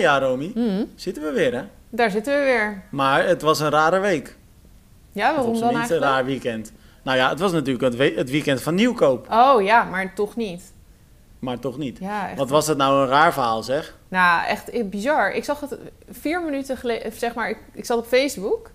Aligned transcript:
ja, 0.00 0.18
Romy. 0.18 0.52
Mhm. 0.54 0.84
Zitten 0.94 1.22
we 1.22 1.30
weer, 1.32 1.54
hè? 1.54 1.62
Daar 1.90 2.10
zitten 2.10 2.38
we 2.38 2.44
weer. 2.44 2.82
Maar 2.90 3.26
het 3.26 3.42
was 3.42 3.60
een 3.60 3.70
rare 3.70 3.98
week. 3.98 4.36
Ja, 5.12 5.34
waarom 5.34 5.44
dan 5.44 5.52
minst 5.52 5.70
een 5.72 5.76
eigenlijk? 5.78 6.04
raar 6.04 6.24
weekend. 6.24 6.72
Nou 7.02 7.16
ja, 7.18 7.28
het 7.28 7.38
was 7.40 7.52
natuurlijk 7.52 7.84
het, 7.84 7.96
we- 7.96 8.12
het 8.16 8.30
weekend 8.30 8.62
van 8.62 8.74
Nieuwkoop. 8.74 9.26
Oh 9.30 9.62
ja, 9.62 9.84
maar 9.84 10.14
toch 10.14 10.36
niet. 10.36 10.62
Maar 11.38 11.58
toch 11.58 11.78
niet. 11.78 11.98
Ja. 12.00 12.30
Wat 12.36 12.50
was 12.50 12.66
het 12.66 12.76
nou 12.78 13.02
een 13.02 13.08
raar 13.08 13.32
verhaal, 13.32 13.62
zeg? 13.62 13.96
Nou, 14.08 14.46
echt 14.46 14.70
eh, 14.70 14.84
bizar. 14.84 15.32
Ik 15.32 15.44
zag 15.44 15.60
het 15.60 15.76
vier 16.10 16.42
minuten 16.42 16.76
geleden, 16.76 17.12
zeg 17.12 17.34
maar, 17.34 17.48
ik, 17.50 17.58
ik 17.72 17.84
zat 17.84 17.98
op 17.98 18.06
Facebook. 18.06 18.70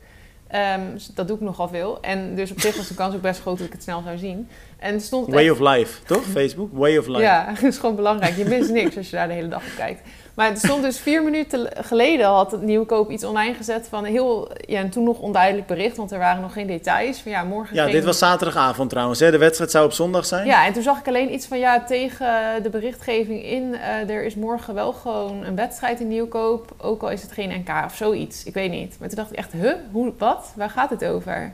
Ehm, 0.47 0.81
dat 1.15 1.27
doe 1.27 1.35
ik 1.35 1.41
nogal 1.41 1.67
veel. 1.67 1.97
En 2.01 2.35
dus 2.35 2.51
op 2.51 2.59
zich 2.59 2.77
was 2.77 2.87
de 2.87 2.93
kans 2.93 3.15
ook 3.15 3.21
best 3.21 3.41
groot 3.41 3.57
dat 3.57 3.67
ik 3.67 3.73
het 3.73 3.83
snel 3.83 4.01
zou 4.05 4.17
zien. 4.17 4.47
En 4.79 5.01
stond 5.01 5.27
Way 5.33 5.43
echt- 5.43 5.51
of 5.51 5.59
life, 5.59 6.03
toch? 6.05 6.23
Facebook? 6.23 6.69
Way 6.73 6.97
of 6.97 7.07
life. 7.07 7.21
Ja, 7.21 7.45
dat 7.53 7.63
is 7.63 7.77
gewoon 7.77 7.95
belangrijk. 7.95 8.35
Je 8.37 8.45
mist 8.45 8.69
niks 8.71 8.97
als 8.97 9.09
je 9.09 9.15
daar 9.15 9.27
de 9.27 9.33
hele 9.33 9.47
dag 9.47 9.63
op 9.63 9.71
kijkt. 9.77 10.01
Maar 10.33 10.47
het 10.47 10.57
stond 10.57 10.83
dus 10.83 10.99
vier 10.99 11.23
minuten 11.23 11.69
geleden 11.75 12.25
had 12.25 12.51
het 12.51 12.61
Nieuwkoop 12.61 13.09
iets 13.09 13.23
online 13.23 13.53
gezet 13.53 13.87
van 13.89 14.05
een 14.05 14.11
heel, 14.11 14.51
ja, 14.67 14.79
en 14.79 14.89
toen 14.89 15.03
nog 15.03 15.19
onduidelijk 15.19 15.67
bericht, 15.67 15.97
want 15.97 16.11
er 16.11 16.19
waren 16.19 16.41
nog 16.41 16.53
geen 16.53 16.67
details. 16.67 17.21
Van 17.21 17.31
ja, 17.31 17.43
morgen 17.43 17.75
Ja, 17.75 17.85
dit 17.85 18.03
was 18.03 18.17
zaterdagavond 18.17 18.89
trouwens. 18.89 19.19
Hè? 19.19 19.31
De 19.31 19.37
wedstrijd 19.37 19.71
zou 19.71 19.85
op 19.85 19.91
zondag 19.91 20.25
zijn. 20.25 20.45
Ja, 20.45 20.65
en 20.65 20.73
toen 20.73 20.83
zag 20.83 20.99
ik 20.99 21.07
alleen 21.07 21.33
iets 21.33 21.45
van 21.45 21.59
ja, 21.59 21.83
tegen 21.83 22.63
de 22.63 22.69
berichtgeving 22.69 23.43
in, 23.43 23.75
eh, 23.75 24.09
er 24.09 24.23
is 24.23 24.35
morgen 24.35 24.73
wel 24.73 24.93
gewoon 24.93 25.43
een 25.43 25.55
wedstrijd 25.55 25.99
in 25.99 26.07
Nieuwkoop, 26.07 26.73
ook 26.77 27.01
al 27.01 27.09
is 27.09 27.21
het 27.21 27.31
geen 27.31 27.49
NK 27.49 27.85
of 27.85 27.95
zoiets. 27.95 28.43
Ik 28.43 28.53
weet 28.53 28.71
niet. 28.71 28.95
Maar 28.99 29.07
toen 29.07 29.17
dacht 29.17 29.31
ik 29.31 29.37
echt, 29.37 29.51
huh, 29.51 29.73
hoe, 29.91 30.13
wat? 30.17 30.53
Waar 30.55 30.69
gaat 30.69 30.89
het 30.89 31.05
over? 31.05 31.53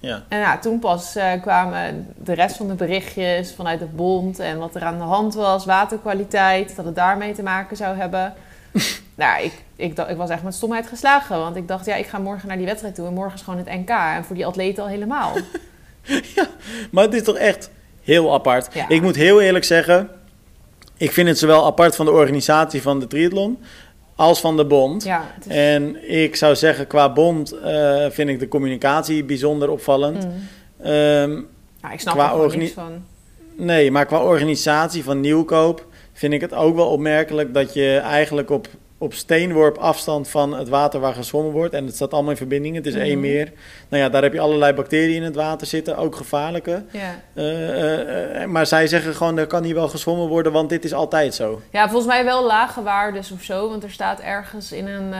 Ja. 0.00 0.22
En 0.28 0.38
ja, 0.38 0.58
toen 0.58 0.78
pas 0.78 1.16
eh, 1.16 1.32
kwamen 1.40 2.14
de 2.16 2.32
rest 2.32 2.56
van 2.56 2.68
de 2.68 2.74
berichtjes 2.74 3.52
vanuit 3.54 3.78
de 3.78 3.86
bond 3.86 4.38
en 4.38 4.58
wat 4.58 4.74
er 4.74 4.82
aan 4.82 4.98
de 4.98 5.04
hand 5.04 5.34
was, 5.34 5.64
waterkwaliteit, 5.64 6.76
dat 6.76 6.84
het 6.84 6.94
daarmee 6.94 7.32
te 7.32 7.42
maken 7.42 7.76
zou 7.76 7.96
hebben. 7.96 8.34
nou, 9.14 9.42
ik, 9.42 9.52
ik, 9.76 9.98
ik 9.98 10.16
was 10.16 10.30
echt 10.30 10.42
met 10.42 10.54
stomheid 10.54 10.86
geslagen, 10.86 11.38
want 11.38 11.56
ik 11.56 11.68
dacht, 11.68 11.86
ja, 11.86 11.94
ik 11.94 12.06
ga 12.06 12.18
morgen 12.18 12.48
naar 12.48 12.56
die 12.56 12.66
wedstrijd 12.66 12.94
toe 12.94 13.06
en 13.06 13.14
morgen 13.14 13.34
is 13.34 13.42
gewoon 13.42 13.58
het 13.58 13.68
NK. 13.68 13.90
En 13.90 14.24
voor 14.24 14.36
die 14.36 14.46
atleten 14.46 14.82
al 14.82 14.88
helemaal. 14.88 15.32
Maar 16.90 17.04
het 17.04 17.14
is 17.14 17.22
toch 17.22 17.36
echt 17.36 17.70
heel 18.02 18.34
apart. 18.34 18.74
Ja. 18.74 18.88
Ik 18.88 19.02
moet 19.02 19.16
heel 19.16 19.40
eerlijk 19.40 19.64
zeggen, 19.64 20.08
ik 20.96 21.12
vind 21.12 21.28
het 21.28 21.38
zowel 21.38 21.66
apart 21.66 21.96
van 21.96 22.04
de 22.04 22.12
organisatie 22.12 22.82
van 22.82 23.00
de 23.00 23.06
triathlon 23.06 23.58
als 24.20 24.40
van 24.40 24.56
de 24.56 24.64
bond. 24.66 25.04
Ja, 25.04 25.34
En 25.48 26.10
ik 26.10 26.36
zou 26.36 26.56
zeggen, 26.56 26.86
qua 26.86 27.12
bond 27.12 27.52
eh, 27.52 28.06
vind 28.10 28.28
ik 28.28 28.38
de 28.38 28.48
communicatie 28.48 29.24
bijzonder 29.24 29.70
opvallend. 29.70 30.24
Mm. 30.24 30.32
Ehm, 30.86 31.30
Nou, 31.80 31.92
ik 31.92 32.00
snap 32.00 32.14
Qua 32.14 32.34
er 32.34 32.56
niks 32.56 32.72
van. 32.72 33.04
nee, 33.56 33.90
maar 33.90 34.06
qua 34.06 34.22
organisatie 34.22 35.04
van 35.04 35.20
Nieuwkoop 35.20 35.86
vind 36.12 36.32
ik 36.32 36.40
het 36.40 36.54
ook 36.54 36.74
wel 36.76 36.86
opmerkelijk 36.88 37.54
dat 37.54 37.74
je 37.74 37.96
eigenlijk 37.96 38.50
op, 38.50 38.68
op 39.02 39.14
steenworp 39.14 39.76
afstand 39.78 40.28
van 40.28 40.54
het 40.58 40.68
water 40.68 41.00
waar 41.00 41.14
gezwommen 41.14 41.52
wordt, 41.52 41.74
en 41.74 41.86
het 41.86 41.94
staat 41.94 42.12
allemaal 42.12 42.30
in 42.30 42.36
verbinding, 42.36 42.74
het 42.76 42.86
is 42.86 42.94
één 42.94 43.18
Mhm. 43.18 43.20
meer. 43.20 43.52
Nou 43.88 44.02
ja, 44.02 44.08
daar 44.08 44.22
heb 44.22 44.32
je 44.32 44.40
allerlei 44.40 44.72
bacteriën 44.72 45.16
in 45.16 45.22
het 45.22 45.34
water 45.34 45.66
zitten, 45.66 45.96
ook 45.96 46.16
gevaarlijke. 46.16 46.82
Ja. 46.90 47.00
Eh, 47.34 47.68
eh, 47.68 48.42
eh, 48.42 48.48
maar 48.48 48.66
zij 48.66 48.86
zeggen 48.86 49.14
gewoon, 49.14 49.38
er 49.38 49.46
kan 49.46 49.62
hier 49.64 49.74
wel 49.74 49.88
gezwommen 49.88 50.28
worden, 50.28 50.52
want 50.52 50.68
dit 50.68 50.84
is 50.84 50.92
altijd 50.94 51.34
zo. 51.34 51.60
ja, 51.70 51.88
volgens 51.88 52.06
mij 52.12 52.24
wel 52.24 52.44
lage 52.46 52.82
waardes 52.82 53.30
of 53.30 53.42
zo, 53.42 53.68
want 53.68 53.82
er 53.82 53.90
staat 53.90 54.20
ergens 54.20 54.72
in 54.72 54.86
een 54.86 55.14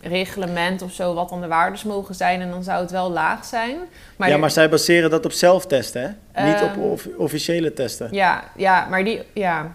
reglement 0.00 0.82
of 0.82 0.92
zo 0.92 1.14
wat 1.14 1.28
dan 1.28 1.40
de 1.40 1.46
waardes 1.46 1.84
mogen 1.84 2.14
zijn 2.14 2.40
en 2.40 2.50
dan 2.50 2.62
zou 2.62 2.80
het 2.82 2.90
wel 2.90 3.10
laag 3.10 3.44
zijn. 3.44 3.76
Maar 4.16 4.28
ja, 4.28 4.34
er- 4.34 4.40
maar 4.40 4.50
zij 4.50 4.68
baseren 4.68 5.10
dat 5.10 5.24
op 5.24 5.32
zelftesten, 5.32 6.18
hè? 6.32 6.46
Niet 6.52 6.62
op 6.62 6.68
Ehm, 6.68 6.80
of- 6.80 7.08
officiële 7.16 7.72
testen. 7.72 8.08
Ja, 8.10 8.44
ja, 8.56 8.86
maar 8.90 9.04
die, 9.04 9.22
ja. 9.34 9.74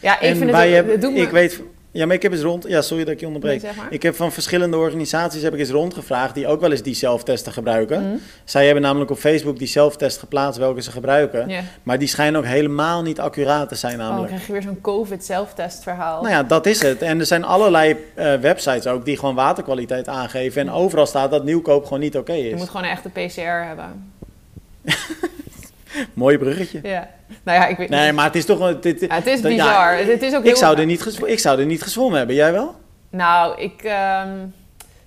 Ja, 0.00 0.14
ik 0.20 0.28
en 0.30 0.36
vind 0.36 0.50
wij 0.50 0.60
het 0.60 0.68
ook, 0.68 0.74
hebben, 0.74 0.92
het 0.92 1.02
doet 1.02 1.12
me- 1.12 1.20
ik 1.20 1.30
weet, 1.30 1.60
ja, 1.92 2.06
maar 2.06 2.14
ik 2.14 2.22
heb 2.22 2.32
eens 2.32 2.40
rond, 2.40 2.64
ja, 2.68 2.82
sorry 2.82 3.04
dat 3.04 3.12
ik 3.12 3.20
je 3.20 3.26
onderbreek. 3.26 3.62
Nee, 3.62 3.70
zeg 3.72 3.82
maar. 3.82 3.92
Ik 3.92 4.02
heb 4.02 4.14
van 4.16 4.32
verschillende 4.32 4.76
organisaties 4.76 5.42
heb 5.42 5.52
ik 5.52 5.58
eens 5.58 5.70
rondgevraagd 5.70 6.34
die 6.34 6.46
ook 6.46 6.60
wel 6.60 6.70
eens 6.70 6.82
die 6.82 6.94
zelftesten 6.94 7.52
gebruiken. 7.52 8.02
Mhm. 8.08 8.16
Zij 8.44 8.64
hebben 8.64 8.82
namelijk 8.82 9.10
op 9.10 9.18
Facebook 9.18 9.58
die 9.58 9.66
zelftest 9.68 10.18
geplaatst 10.18 10.58
welke 10.58 10.82
ze 10.82 10.90
gebruiken. 10.90 11.50
Maar 11.82 11.98
die 11.98 12.08
schijnen 12.08 12.40
ook 12.40 12.46
helemaal 12.46 13.02
niet 13.02 13.20
accuraat 13.20 13.68
te 13.68 13.74
zijn 13.74 13.92
Oh, 13.92 13.98
dan 13.98 14.06
namelijk. 14.08 14.32
krijg 14.32 14.46
je 14.46 14.52
weer 14.52 14.62
zo'n 14.62 14.80
COVID-zelftestverhaal. 14.80 16.22
Nou 16.22 16.34
ja, 16.34 16.42
dat 16.42 16.66
is 16.66 16.82
het. 16.82 17.02
En 17.02 17.18
er 17.20 17.26
zijn 17.26 17.44
allerlei 17.44 17.96
eh, 18.14 18.34
websites 18.34 18.86
ook 18.86 19.04
die 19.04 19.18
gewoon 19.18 19.34
waterkwaliteit 19.34 20.08
aangeven. 20.08 20.60
En 20.60 20.70
overal 20.70 21.06
staat 21.06 21.30
dat 21.30 21.44
nieuwkoop 21.44 21.84
gewoon 21.84 22.00
niet 22.00 22.16
oké 22.16 22.32
Je 22.32 22.48
is. 22.50 22.58
moet 22.58 22.68
gewoon 22.70 22.84
een 22.86 22.90
echte 22.92 23.08
PCR 23.08 23.40
hebben. 23.66 24.12
Mooi 26.14 26.38
bruggetje. 26.38 26.80
Ja. 26.82 27.08
Nou 27.44 27.58
ja, 27.58 27.66
ik 27.66 27.76
weet 27.76 27.88
Nee, 27.88 28.06
niet. 28.06 28.14
maar 28.14 28.24
het 28.24 28.34
is 28.36 28.44
toch... 28.44 28.60
een- 28.60 28.80
Dit, 28.80 29.00
Ja, 29.00 29.14
het 29.14 29.26
is 29.26 29.40
dat- 29.42 29.52
ja, 29.52 29.56
bizar. 29.56 29.96
het 30.12 30.22
is 30.22 30.32
ook 30.34 30.40
ik, 30.40 30.46
heel... 30.46 30.56
zou 30.56 30.78
er 30.78 30.86
niet 30.86 31.22
ik 31.26 31.38
zou 31.38 31.58
er 31.60 31.66
niet 31.66 31.82
gezwommen 31.82 32.18
hebben. 32.18 32.36
Jij 32.36 32.52
wel? 32.52 32.74
Nou, 33.10 33.60
ik... 33.60 33.82
ehm, 33.82 34.28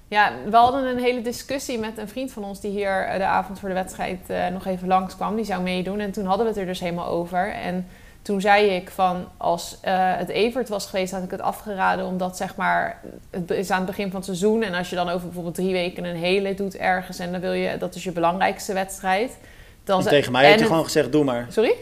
ja, 0.08 0.32
we 0.50 0.56
hadden 0.56 0.86
een 0.86 1.00
hele 1.00 1.22
discussie 1.22 1.80
met 1.80 1.98
een 1.98 2.08
vriend 2.08 2.32
van 2.32 2.44
ons... 2.44 2.62
die 2.62 2.72
hier 2.72 3.06
eh, 3.08 3.18
de 3.18 3.26
avond 3.26 3.60
voor 3.60 3.70
de 3.70 3.76
wedstrijd 3.76 4.20
eh, 4.28 4.48
nog 4.48 4.66
even 4.66 4.88
langskwam. 4.88 5.36
Die 5.36 5.46
zou 5.46 5.62
meedoen. 5.62 6.00
En 6.00 6.12
toen 6.12 6.26
hadden 6.26 6.46
we 6.46 6.52
het 6.52 6.60
er 6.62 6.66
dus 6.66 6.80
helemaal 6.80 7.08
over. 7.08 7.52
En 7.54 7.88
toen 8.22 8.42
zei 8.42 8.66
ik 8.70 8.90
van... 8.90 9.28
als 9.38 9.78
eh, 9.82 9.94
het 9.98 10.30
Evert 10.30 10.70
was 10.70 10.86
geweest, 10.86 11.12
had 11.14 11.24
ik 11.24 11.32
het 11.32 11.42
afgeraden... 11.42 12.06
omdat 12.06 12.38
zeg 12.38 12.56
maar... 12.56 13.02
het 13.30 13.52
is 13.52 13.70
aan 13.72 13.78
het 13.78 13.86
begin 13.88 14.06
van 14.08 14.16
het 14.16 14.26
seizoen... 14.26 14.64
en 14.64 14.74
als 14.74 14.90
je 14.90 14.96
dan 14.96 15.10
over 15.10 15.26
bijvoorbeeld 15.26 15.56
drie 15.56 15.72
weken 15.74 16.06
een 16.06 16.16
hele 16.16 16.54
doet 16.54 16.76
ergens... 16.78 17.20
en 17.20 17.32
dan 17.32 17.42
wil 17.42 17.54
je... 17.54 17.78
dat 17.78 17.96
is 17.96 18.04
je 18.04 18.12
belangrijkste 18.12 18.74
wedstrijd... 18.74 19.38
Dan 19.84 20.00
En 20.00 20.08
tegen 20.08 20.32
mij 20.32 20.44
en 20.44 20.50
had 20.52 20.60
je 20.60 20.66
gewoon 20.66 20.84
gezegd, 20.84 21.12
doe 21.12 21.24
maar. 21.24 21.46
Sorry? 21.50 21.74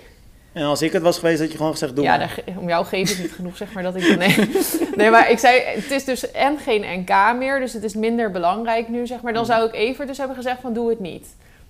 En 0.53 0.63
als 0.63 0.81
ik 0.81 0.91
het 0.91 1.01
was 1.01 1.19
geweest, 1.19 1.39
had 1.39 1.51
je 1.51 1.57
gewoon 1.57 1.71
gezegd, 1.71 1.95
doe 1.95 2.03
ja, 2.03 2.17
daar 2.17 2.39
om 2.59 2.67
jou 2.67 2.85
geef 2.85 3.11
ik 3.11 3.19
niet 3.19 3.31
genoeg, 3.31 3.57
zeg 3.57 3.73
maar, 3.73 3.83
dat 3.83 3.95
ik... 3.95 4.17
Nee. 4.17 4.49
nee, 4.95 5.09
maar 5.09 5.29
ik 5.31 5.39
zei, 5.39 5.61
het 5.61 5.91
is 5.91 6.05
dus 6.05 6.31
en 6.31 6.57
geen 6.57 6.99
NK 6.99 7.37
meer, 7.37 7.59
dus 7.59 7.73
het 7.73 7.83
is 7.83 7.95
minder 7.95 8.31
belangrijk 8.31 8.89
nu, 8.89 9.07
zeg 9.07 9.21
maar. 9.21 9.33
Dan 9.33 9.45
zou 9.45 9.67
ik 9.67 9.73
even 9.73 10.07
dus 10.07 10.17
hebben 10.17 10.35
gezegd 10.35 10.61
van, 10.61 10.73
doe 10.73 10.89
het 10.89 10.99
niet. 10.99 11.27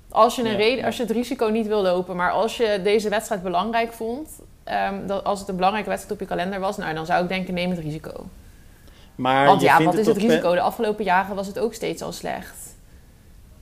Als 0.09 0.35
je, 0.35 0.41
een 0.41 0.51
Ja, 0.51 0.57
reden, 0.57 0.85
als 0.85 0.97
je 0.97 1.03
het 1.03 1.11
risico 1.11 1.47
niet 1.47 1.67
wil 1.67 1.81
lopen, 1.81 2.15
maar 2.15 2.31
als 2.31 2.57
je 2.57 2.79
deze 2.83 3.09
wedstrijd 3.09 3.43
belangrijk 3.43 3.93
vond... 3.93 4.29
ehm, 4.63 5.07
dat, 5.07 5.23
als 5.23 5.39
het 5.39 5.49
een 5.49 5.55
belangrijke 5.55 5.89
wedstrijd 5.89 6.21
op 6.21 6.27
je 6.27 6.35
kalender 6.35 6.59
was, 6.59 6.77
nou, 6.77 6.93
dan 6.93 7.05
zou 7.05 7.23
ik 7.23 7.29
denken, 7.29 7.53
neem 7.53 7.69
het 7.69 7.79
risico. 7.79 8.25
Maar 9.15 9.45
Want 9.45 9.61
ja, 9.61 9.83
wat 9.83 9.97
is 9.97 10.05
het 10.05 10.17
risico? 10.17 10.53
De 10.53 10.61
afgelopen 10.61 11.03
jaren 11.03 11.35
was 11.35 11.47
het 11.47 11.59
ook 11.59 11.73
steeds 11.73 12.01
al 12.01 12.11
slecht. 12.11 12.75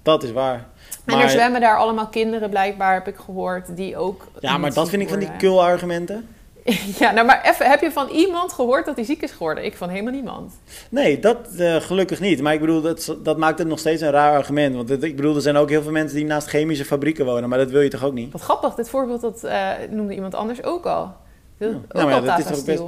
Dat 0.02 0.24
is 0.24 0.32
waar. 0.32 0.66
En 1.06 1.14
Maar- 1.16 1.24
er 1.24 1.30
zwemmen 1.30 1.62
daar 1.62 1.78
allemaal 1.78 2.08
kinderen 2.08 2.50
blijkbaar, 2.50 2.94
heb 2.94 3.08
ik 3.08 3.16
gehoord, 3.26 3.76
die 3.76 3.98
ook... 3.98 4.28
Ja, 4.40 4.58
maar 4.58 4.74
dat 4.74 4.90
vind 4.90 5.02
ik 5.02 5.10
van 5.10 5.20
die 5.20 5.28
worden. 5.28 5.48
kul-argumenten. 5.48 6.28
Ja, 7.00 7.12
nou 7.12 7.26
maar 7.26 7.42
even, 7.44 7.70
heb 7.70 7.82
je 7.82 7.92
van 7.92 8.08
iemand 8.10 8.54
gehoord 8.54 8.86
dat 8.86 8.96
hij 8.96 9.06
ziek 9.06 9.22
is 9.22 9.32
geworden? 9.32 9.66
Ik 9.66 9.76
van 9.78 9.90
helemaal 9.90 10.14
niemand. 10.14 10.54
Nee, 10.90 11.20
dat 11.20 11.38
eh, 11.58 11.76
gelukkig 11.76 12.20
niet. 12.20 12.42
Maar 12.42 12.54
ik 12.54 12.60
bedoel, 12.60 12.82
dat, 12.82 13.16
dat 13.24 13.38
maakt 13.38 13.60
het 13.60 13.68
nog 13.68 13.80
steeds 13.80 14.02
een 14.02 14.12
raar 14.12 14.38
argument. 14.38 14.76
Want 14.76 14.90
het- 14.90 15.04
ik 15.04 15.16
bedoel, 15.16 15.36
er 15.36 15.42
zijn 15.42 15.56
ook 15.58 15.70
heel 15.70 15.82
veel 15.82 15.92
mensen 15.92 16.18
die 16.18 16.26
naast 16.26 16.48
chemische 16.48 16.86
fabrieken 16.86 17.26
wonen. 17.26 17.50
Maar 17.50 17.58
dat 17.58 17.70
wil 17.70 17.82
je 17.82 17.90
toch 17.90 18.04
ook 18.06 18.14
niet? 18.14 18.32
Wat 18.32 18.42
grappig, 18.42 18.76
dit 18.76 18.90
voorbeeld 18.90 19.22
dat 19.22 19.44
eh, 19.44 19.68
noemde 19.90 20.14
iemand 20.14 20.36
anders 20.36 20.64
ook 20.64 20.86
al. 20.86 21.14
Dat, 21.58 21.70
Ja. 21.70 21.76
ook 21.76 21.94
Nou, 21.94 22.06
maar 22.06 22.16
al 22.16 22.24
ja, 22.24 22.30
dat 22.38 22.40
is 22.40 22.46
toch 22.58 22.66
best-. 22.66 22.84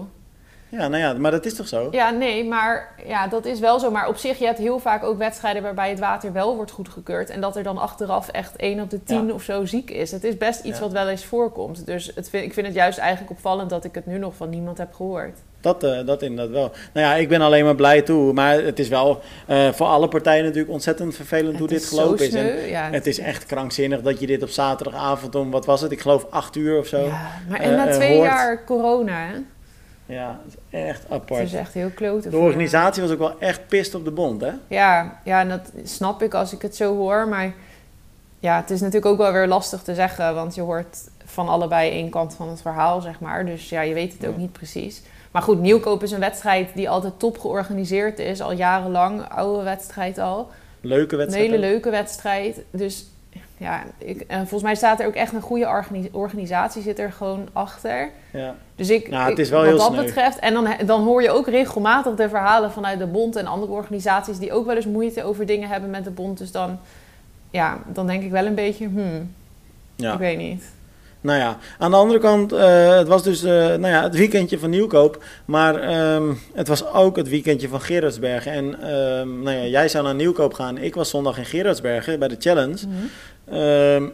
Ja, 0.77 0.87
nou 0.87 0.97
ja, 1.03 1.13
maar 1.13 1.31
dat 1.31 1.45
is 1.45 1.53
toch 1.55 1.67
zo? 1.67 1.87
Ja, 1.91 2.09
nee, 2.09 2.45
maar 2.45 2.93
ja, 3.05 3.27
dat 3.27 3.45
is 3.45 3.59
wel 3.59 3.79
zo. 3.79 3.91
Maar 3.91 4.07
op 4.07 4.15
zich, 4.17 4.37
je 4.39 4.45
hebt 4.45 4.57
heel 4.57 4.79
vaak 4.79 5.03
ook 5.03 5.17
wedstrijden 5.17 5.61
waarbij 5.61 5.89
het 5.89 5.99
water 5.99 6.33
wel 6.33 6.55
wordt 6.55 6.71
goedgekeurd. 6.71 7.29
En 7.29 7.41
dat 7.41 7.55
er 7.55 7.63
dan 7.63 7.77
achteraf 7.77 8.27
echt 8.27 8.55
1 8.55 8.79
op 8.79 8.89
de 8.89 9.03
10 9.03 9.27
Ja. 9.27 9.33
of 9.33 9.43
zo 9.43 9.65
ziek 9.65 9.89
is. 9.91 10.11
Het 10.11 10.23
is 10.23 10.37
best 10.37 10.63
iets 10.63 10.77
Ja. 10.77 10.83
wat 10.83 10.91
wel 10.91 11.07
eens 11.07 11.25
voorkomt. 11.25 11.85
Dus 11.85 12.11
het 12.15 12.29
vind, 12.29 12.45
ik 12.45 12.53
vind 12.53 12.65
het 12.67 12.75
juist 12.75 12.97
eigenlijk 12.97 13.31
opvallend 13.31 13.69
dat 13.69 13.83
ik 13.83 13.95
het 13.95 14.05
nu 14.05 14.17
nog 14.17 14.35
van 14.35 14.49
niemand 14.49 14.77
heb 14.77 14.93
gehoord. 14.93 15.37
Dat, 15.61 15.83
eh, 15.83 16.05
dat 16.05 16.21
inderdaad 16.21 16.53
wel. 16.53 16.71
Nou 16.93 17.07
ja, 17.07 17.15
ik 17.15 17.29
ben 17.29 17.41
alleen 17.41 17.63
maar 17.65 17.75
blij 17.75 18.01
toe. 18.01 18.33
Maar 18.33 18.53
het 18.63 18.79
is 18.79 18.87
wel 18.87 19.21
eh, 19.47 19.71
voor 19.71 19.87
alle 19.87 20.07
partijen 20.07 20.43
natuurlijk 20.43 20.71
ontzettend 20.73 21.15
vervelend 21.15 21.57
hoe 21.59 21.67
dit 21.67 21.85
gelopen 21.85 22.25
is. 22.25 22.33
En 22.33 22.67
ja. 22.67 22.89
het 22.91 23.07
is 23.07 23.19
echt 23.19 23.45
krankzinnig 23.45 24.01
dat 24.01 24.19
je 24.19 24.27
dit 24.27 24.43
op 24.43 24.49
zaterdagavond 24.49 25.35
om, 25.35 25.51
wat 25.51 25.65
was 25.65 25.81
het? 25.81 25.91
Ik 25.91 25.99
geloof 26.01 26.25
acht 26.29 26.55
uur 26.55 26.79
of 26.79 26.87
zo. 26.87 26.97
Ja, 26.99 27.05
Ja, 27.05 27.29
maar 27.49 27.59
en 27.59 27.71
eh, 27.71 27.85
na 27.85 27.91
twee 27.91 28.15
hoort. 28.15 28.27
jaar 28.29 28.63
corona, 28.65 29.27
hè? 29.27 29.33
het 30.05 30.57
echt 30.73 31.01
Het 31.03 31.11
apart. 31.11 31.41
is 31.43 31.53
echt 31.53 31.73
heel 31.73 31.89
klote. 31.95 32.29
De 32.29 32.37
organisatie 32.37 33.01
was 33.01 33.11
ook 33.11 33.17
wel 33.19 33.39
echt 33.39 33.67
pist 33.67 33.95
op 33.95 34.03
de 34.05 34.11
bond, 34.11 34.41
hè? 34.41 34.51
Ja, 34.67 35.19
ja, 35.23 35.39
en 35.39 35.49
dat 35.49 35.71
snap 35.83 36.21
ik 36.21 36.33
als 36.33 36.53
ik 36.53 36.61
het 36.61 36.75
zo 36.75 36.95
hoor. 36.95 37.27
Maar 37.27 37.53
ja, 38.39 38.55
het 38.61 38.69
is 38.69 38.79
natuurlijk 38.79 39.05
ook 39.11 39.17
wel 39.17 39.31
weer 39.31 39.47
lastig 39.47 39.81
te 39.81 39.95
zeggen. 39.95 40.35
Want 40.35 40.55
je 40.55 40.61
hoort 40.61 40.97
van 41.25 41.47
allebei 41.49 41.89
één 41.91 42.09
kant 42.09 42.35
van 42.35 42.49
het 42.49 42.61
verhaal, 42.61 43.01
zeg 43.01 43.19
maar. 43.19 43.45
Dus 43.45 43.69
ja, 43.69 43.81
je 43.81 43.93
weet 43.93 44.13
het 44.13 44.25
ook 44.27 44.33
Ja. 44.35 44.39
niet 44.41 44.51
precies. 44.51 45.01
Maar 45.31 45.41
goed, 45.41 45.59
Nieuwkoop 45.59 46.03
is 46.03 46.11
een 46.11 46.19
wedstrijd 46.19 46.69
die 46.73 46.89
altijd 46.89 47.13
top 47.19 47.39
georganiseerd 47.39 48.19
is. 48.19 48.41
Al 48.41 48.51
jarenlang, 48.53 49.29
oude 49.29 49.63
wedstrijd 49.63 50.17
al. 50.17 50.49
Leuke 50.81 51.11
Een 51.11 51.17
wedstrijd. 51.19 51.45
hele 51.49 51.57
ook. 51.65 51.71
leuke 51.71 51.89
wedstrijd. 51.89 52.61
Dus 52.71 53.05
ja, 53.63 53.83
ik, 53.97 54.21
en 54.27 54.37
volgens 54.39 54.61
mij 54.63 54.75
staat 54.75 54.99
er 54.99 55.07
ook 55.07 55.13
echt 55.13 55.33
een 55.33 55.41
goede 55.41 55.65
organi- 55.67 56.09
organisatie 56.11 56.81
zit 56.81 56.99
er 56.99 57.11
gewoon 57.11 57.47
achter. 57.53 58.09
Ja. 58.33 58.55
Dus 58.75 58.89
ik, 58.89 59.09
Nou, 59.09 59.29
het 59.29 59.39
is 59.39 59.49
wel 59.49 59.59
wat 59.59 59.67
heel 59.69 59.77
dat 59.77 59.91
sneu. 59.93 60.03
betreft. 60.05 60.39
En 60.39 60.53
dan, 60.53 60.67
dan 60.85 61.03
hoor 61.03 61.21
je 61.21 61.31
ook 61.31 61.47
regelmatig 61.47 62.15
de 62.15 62.29
verhalen 62.29 62.71
vanuit 62.71 62.99
de 62.99 63.05
bond 63.07 63.35
en 63.35 63.45
andere 63.47 63.71
organisaties 63.71 64.37
die 64.37 64.53
ook 64.53 64.65
wel 64.65 64.75
eens 64.75 64.85
moeite 64.85 65.23
over 65.23 65.45
dingen 65.45 65.69
hebben 65.69 65.89
met 65.89 66.03
de 66.03 66.11
bond. 66.11 66.37
Dus 66.37 66.51
dan, 66.51 66.79
ja, 67.49 67.77
dan 67.93 68.07
denk 68.07 68.23
ik 68.23 68.31
wel 68.31 68.45
een 68.45 68.55
beetje, 68.55 68.87
hmm, 68.87 69.31
ja. 69.95 70.13
ik 70.13 70.19
weet 70.19 70.37
niet. 70.37 70.63
Nou 71.21 71.39
ja, 71.39 71.57
aan 71.77 71.91
de 71.91 71.97
andere 71.97 72.19
kant, 72.19 72.51
eh, 72.51 72.97
het 72.97 73.07
was 73.07 73.23
dus 73.23 73.43
eh, 73.43 73.51
nou 73.53 73.87
ja, 73.87 74.03
het 74.03 74.15
weekendje 74.15 74.59
van 74.59 74.69
Nieuwkoop. 74.69 75.23
Maar 75.45 75.75
ehm, 75.75 76.33
het 76.53 76.67
was 76.67 76.87
ook 76.93 77.15
het 77.15 77.29
weekendje 77.29 77.67
van 77.67 77.81
Gerardsbergen. 77.81 78.51
En 78.51 78.79
ehm, 78.81 79.41
nou 79.43 79.57
ja, 79.57 79.65
jij 79.65 79.87
zou 79.87 80.03
naar 80.03 80.15
Nieuwkoop 80.15 80.53
gaan. 80.53 80.77
Ik 80.77 80.95
was 80.95 81.09
zondag 81.09 81.37
in 81.37 81.45
Gerardsbergen 81.45 82.19
bij 82.19 82.27
de 82.27 82.35
Challenge. 82.39 82.87
Mhm. 82.87 83.05
Ehm, 83.45 84.07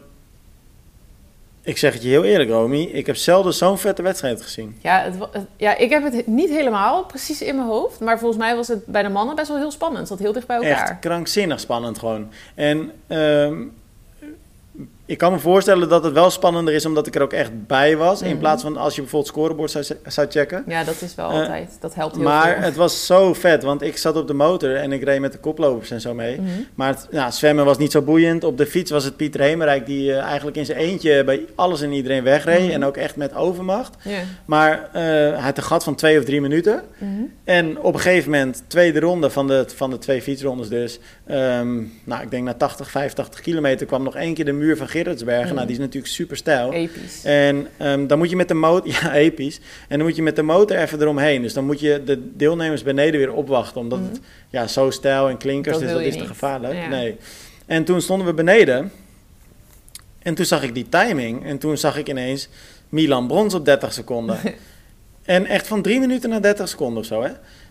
ik 1.62 1.78
zeg 1.78 1.92
het 1.92 2.02
je 2.02 2.08
heel 2.08 2.24
eerlijk, 2.24 2.50
Romy. 2.50 2.82
Ik 2.82 3.06
heb 3.06 3.16
zelden 3.16 3.54
zo'n 3.54 3.78
vette 3.78 4.02
wedstrijd 4.02 4.42
gezien. 4.42 4.76
Ja, 4.82 5.02
het, 5.02 5.46
ja, 5.56 5.76
ik 5.76 5.90
heb 5.90 6.12
het 6.12 6.26
niet 6.26 6.50
helemaal 6.50 7.04
precies 7.04 7.42
in 7.42 7.56
mijn 7.56 7.68
hoofd. 7.68 8.00
Maar 8.00 8.18
volgens 8.18 8.40
mij 8.40 8.56
was 8.56 8.68
het 8.68 8.86
bij 8.86 9.02
de 9.02 9.08
mannen 9.08 9.36
best 9.36 9.48
wel 9.48 9.56
heel 9.56 9.70
spannend. 9.70 9.98
Het 9.98 10.08
zat 10.08 10.18
heel 10.18 10.32
dicht 10.32 10.46
bij 10.46 10.56
elkaar. 10.56 10.90
Echt 10.90 10.98
krankzinnig 10.98 11.60
spannend 11.60 11.98
gewoon. 11.98 12.28
En 12.54 12.92
ehm, 13.06 13.62
ik 15.10 15.18
kan 15.18 15.32
me 15.32 15.38
voorstellen 15.38 15.88
dat 15.88 16.04
het 16.04 16.12
wel 16.12 16.30
spannender 16.30 16.74
is 16.74 16.86
omdat 16.86 17.06
ik 17.06 17.14
er 17.14 17.22
ook 17.22 17.32
echt 17.32 17.50
bij 17.66 17.96
was. 17.96 18.22
In 18.22 18.30
Mhm. 18.30 18.38
plaats 18.38 18.62
van 18.62 18.76
als 18.76 18.94
je 18.94 19.00
bijvoorbeeld 19.00 19.32
scorebord 19.32 19.70
zou, 19.70 19.84
zou 20.06 20.26
checken. 20.30 20.64
Ja, 20.66 20.84
dat 20.84 21.00
is 21.00 21.14
wel 21.14 21.30
Eh, 21.30 21.38
altijd. 21.40 21.76
Dat 21.80 21.94
helpt 21.94 22.14
heel 22.14 22.24
Maar 22.24 22.54
veel. 22.54 22.62
het 22.62 22.76
was 22.76 23.06
zo 23.06 23.34
vet, 23.34 23.62
want 23.62 23.82
ik 23.82 23.96
zat 23.96 24.16
op 24.16 24.26
de 24.26 24.34
motor 24.34 24.76
en 24.76 24.92
ik 24.92 25.02
reed 25.02 25.20
met 25.20 25.32
de 25.32 25.38
koplopers 25.38 25.90
en 25.90 26.00
zo 26.00 26.14
mee. 26.14 26.40
Mhm. 26.40 26.48
Maar 26.74 26.88
het, 26.88 27.06
ja, 27.10 27.30
zwemmen 27.30 27.64
was 27.64 27.78
niet 27.78 27.92
zo 27.92 28.02
boeiend. 28.02 28.44
Op 28.44 28.58
de 28.58 28.66
fiets 28.66 28.90
was 28.90 29.04
het 29.04 29.16
Pieter 29.16 29.40
Hemerijk 29.40 29.86
die 29.86 30.12
eh, 30.12 30.18
eigenlijk 30.22 30.56
in 30.56 30.64
zijn 30.66 30.78
eentje 30.78 31.24
bij 31.24 31.44
alles 31.54 31.80
en 31.80 31.92
iedereen 31.92 32.22
wegreed. 32.22 32.62
Mhm. 32.64 32.70
En 32.70 32.84
ook 32.84 32.96
echt 32.96 33.16
met 33.16 33.34
overmacht. 33.34 33.96
Maar 34.44 34.88
eh, 34.92 35.02
hij 35.02 35.30
had 35.40 35.56
een 35.56 35.62
gat 35.62 35.84
van 35.84 35.94
twee 35.94 36.18
of 36.18 36.24
drie 36.24 36.40
minuten. 36.40 36.82
En 37.44 37.78
op 37.78 37.94
een 37.94 38.00
gegeven 38.00 38.30
moment, 38.30 38.62
tweede 38.66 39.00
ronde 39.00 39.30
van 39.30 39.46
de, 39.46 39.64
van 39.74 39.90
de 39.90 39.98
twee 39.98 40.22
fietsrondes 40.22 40.68
dus. 40.68 40.98
ehm, 41.26 41.76
nou, 42.04 42.22
ik 42.22 42.30
denk 42.30 42.44
na 42.44 42.54
80, 42.54 42.90
85 42.90 43.40
kilometer 43.40 43.86
kwam 43.86 44.02
nog 44.02 44.16
één 44.16 44.34
keer 44.34 44.44
de 44.44 44.52
muur 44.52 44.76
van 44.76 44.88
Gerritsbergen. 45.02 45.54
Nou, 45.54 45.66
die 45.66 45.76
is 45.76 45.82
natuurlijk 45.82 46.12
super 46.12 46.36
stijl. 46.36 46.72
Episch. 46.72 47.24
En 47.24 47.68
ehm, 47.76 48.06
dan 48.06 48.18
moet 48.18 48.30
je 48.30 48.36
met 48.36 48.48
de 48.48 48.54
motor, 48.54 48.92
ja, 49.02 49.14
episch. 49.14 49.60
En 49.88 49.98
dan 49.98 50.06
moet 50.06 50.16
je 50.16 50.22
met 50.22 50.36
de 50.36 50.42
motor 50.42 50.76
even 50.76 51.00
eromheen. 51.00 51.42
Dus 51.42 51.52
dan 51.52 51.64
moet 51.64 51.80
je 51.80 52.02
de 52.04 52.36
deelnemers 52.36 52.82
beneden 52.82 53.20
weer 53.20 53.32
opwachten. 53.32 53.80
Omdat 53.80 53.98
het 53.98 54.20
ja, 54.48 54.66
zo 54.66 54.90
stijl 54.90 55.28
en 55.28 55.36
klinkers, 55.36 55.78
Dat 55.78 55.84
dus 55.84 55.92
dat 55.92 56.02
is 56.02 56.16
te 56.16 56.26
gevaarlijk. 56.26 56.74
Ja. 56.74 56.88
Nee. 56.88 57.16
En 57.66 57.84
toen 57.84 58.00
stonden 58.00 58.26
we 58.26 58.34
beneden. 58.34 58.92
En 60.22 60.34
toen 60.34 60.44
zag 60.44 60.62
ik 60.62 60.74
die 60.74 60.88
timing. 60.88 61.46
En 61.46 61.58
toen 61.58 61.76
zag 61.76 61.96
ik 61.96 62.08
ineens 62.08 62.48
Milan 62.88 63.26
Brons 63.26 63.54
op 63.54 63.64
30 63.64 63.92
seconden. 63.92 64.38
en 65.24 65.46
echt 65.46 65.66
van 65.66 65.82
3 65.82 66.00
minuten 66.00 66.30
naar 66.30 66.42
30 66.42 66.68
seconden 66.68 66.98
of 66.98 67.06
zo, 67.06 67.22
hè. 67.22 67.30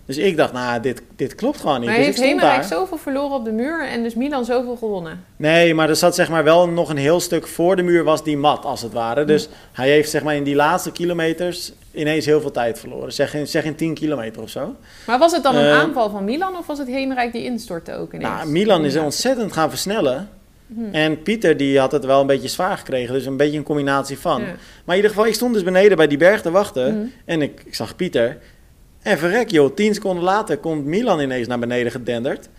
Dus 0.09 0.17
ik 0.17 0.37
dacht, 0.37 0.53
nou, 0.53 0.81
dit, 0.81 1.01
dit 1.15 1.35
klopt 1.35 1.59
gewoon 1.59 1.79
niet. 1.79 1.89
Maar 1.89 1.97
dus 1.97 2.05
heeft 2.05 2.19
Hemerijk 2.21 2.63
zoveel 2.63 2.97
verloren 2.97 3.35
op 3.35 3.45
de 3.45 3.51
muur 3.51 3.87
en 3.87 4.03
dus 4.03 4.13
Milan 4.13 4.45
zoveel 4.45 4.75
gewonnen? 4.75 5.23
Nee, 5.35 5.73
maar 5.73 5.89
er 5.89 5.95
zat 5.95 6.15
zeg 6.15 6.29
maar 6.29 6.43
wel 6.43 6.69
nog 6.69 6.89
een 6.89 6.97
heel 6.97 7.19
stuk 7.19 7.47
voor 7.47 7.75
de 7.75 7.81
muur 7.81 8.03
was 8.03 8.23
die 8.23 8.37
mat, 8.37 8.65
als 8.65 8.81
het 8.81 8.93
ware. 8.93 9.25
Dus 9.25 9.49
hij 9.71 9.89
heeft 9.89 10.09
zeg 10.09 10.23
maar 10.23 10.35
in 10.35 10.43
die 10.43 10.55
laatste 10.55 10.91
kilometers 10.91 11.71
ineens 11.91 12.25
heel 12.25 12.41
veel 12.41 12.51
tijd 12.51 12.79
verloren. 12.79 13.13
Zeg 13.13 13.33
in, 13.33 13.47
zeg 13.47 13.63
in 13.63 13.75
10 13.75 13.93
kilometer 13.93 14.41
of 14.41 14.49
zo. 14.49 14.75
Maar 15.07 15.19
was 15.19 15.31
het 15.31 15.43
dan 15.43 15.55
een 15.55 15.65
Eh, 15.65 15.79
aanval 15.79 16.09
van 16.09 16.23
Milan 16.23 16.57
of 16.57 16.67
was 16.67 16.77
het 16.77 16.87
Hemerijk 16.87 17.31
die 17.31 17.43
instortte 17.43 17.93
ook 17.93 18.13
ineens? 18.13 18.29
Nou, 18.29 18.49
Milan 18.49 18.85
is 18.85 18.97
ontzettend 18.97 19.53
gaan 19.53 19.69
versnellen. 19.69 20.29
Hm. 20.67 20.95
En 20.95 21.21
Pieter 21.21 21.57
die 21.57 21.79
had 21.79 21.91
het 21.91 22.05
wel 22.05 22.21
een 22.21 22.27
beetje 22.27 22.47
zwaar 22.47 22.77
gekregen. 22.77 23.13
Dus 23.13 23.25
een 23.25 23.37
beetje 23.37 23.57
een 23.57 23.63
combinatie 23.63 24.19
van. 24.19 24.41
Ja. 24.41 24.47
Maar 24.85 24.95
in 24.95 24.95
ieder 24.95 25.09
geval, 25.09 25.25
ik 25.25 25.33
stond 25.33 25.53
dus 25.53 25.63
beneden 25.63 25.97
bij 25.97 26.07
die 26.07 26.17
berg 26.17 26.41
te 26.41 26.51
wachten. 26.51 26.97
Mhm. 26.97 27.07
En 27.25 27.41
ik, 27.41 27.61
ik 27.65 27.75
zag 27.75 27.95
Pieter. 27.95 28.37
En 29.01 29.17
verrek 29.17 29.49
joh, 29.49 29.75
10 29.75 29.93
seconden 29.93 30.23
later 30.23 30.57
komt 30.57 30.85
Milan 30.85 31.19
ineens 31.19 31.47
naar 31.47 31.59
beneden 31.59 31.91
gedenderd. 31.91 32.49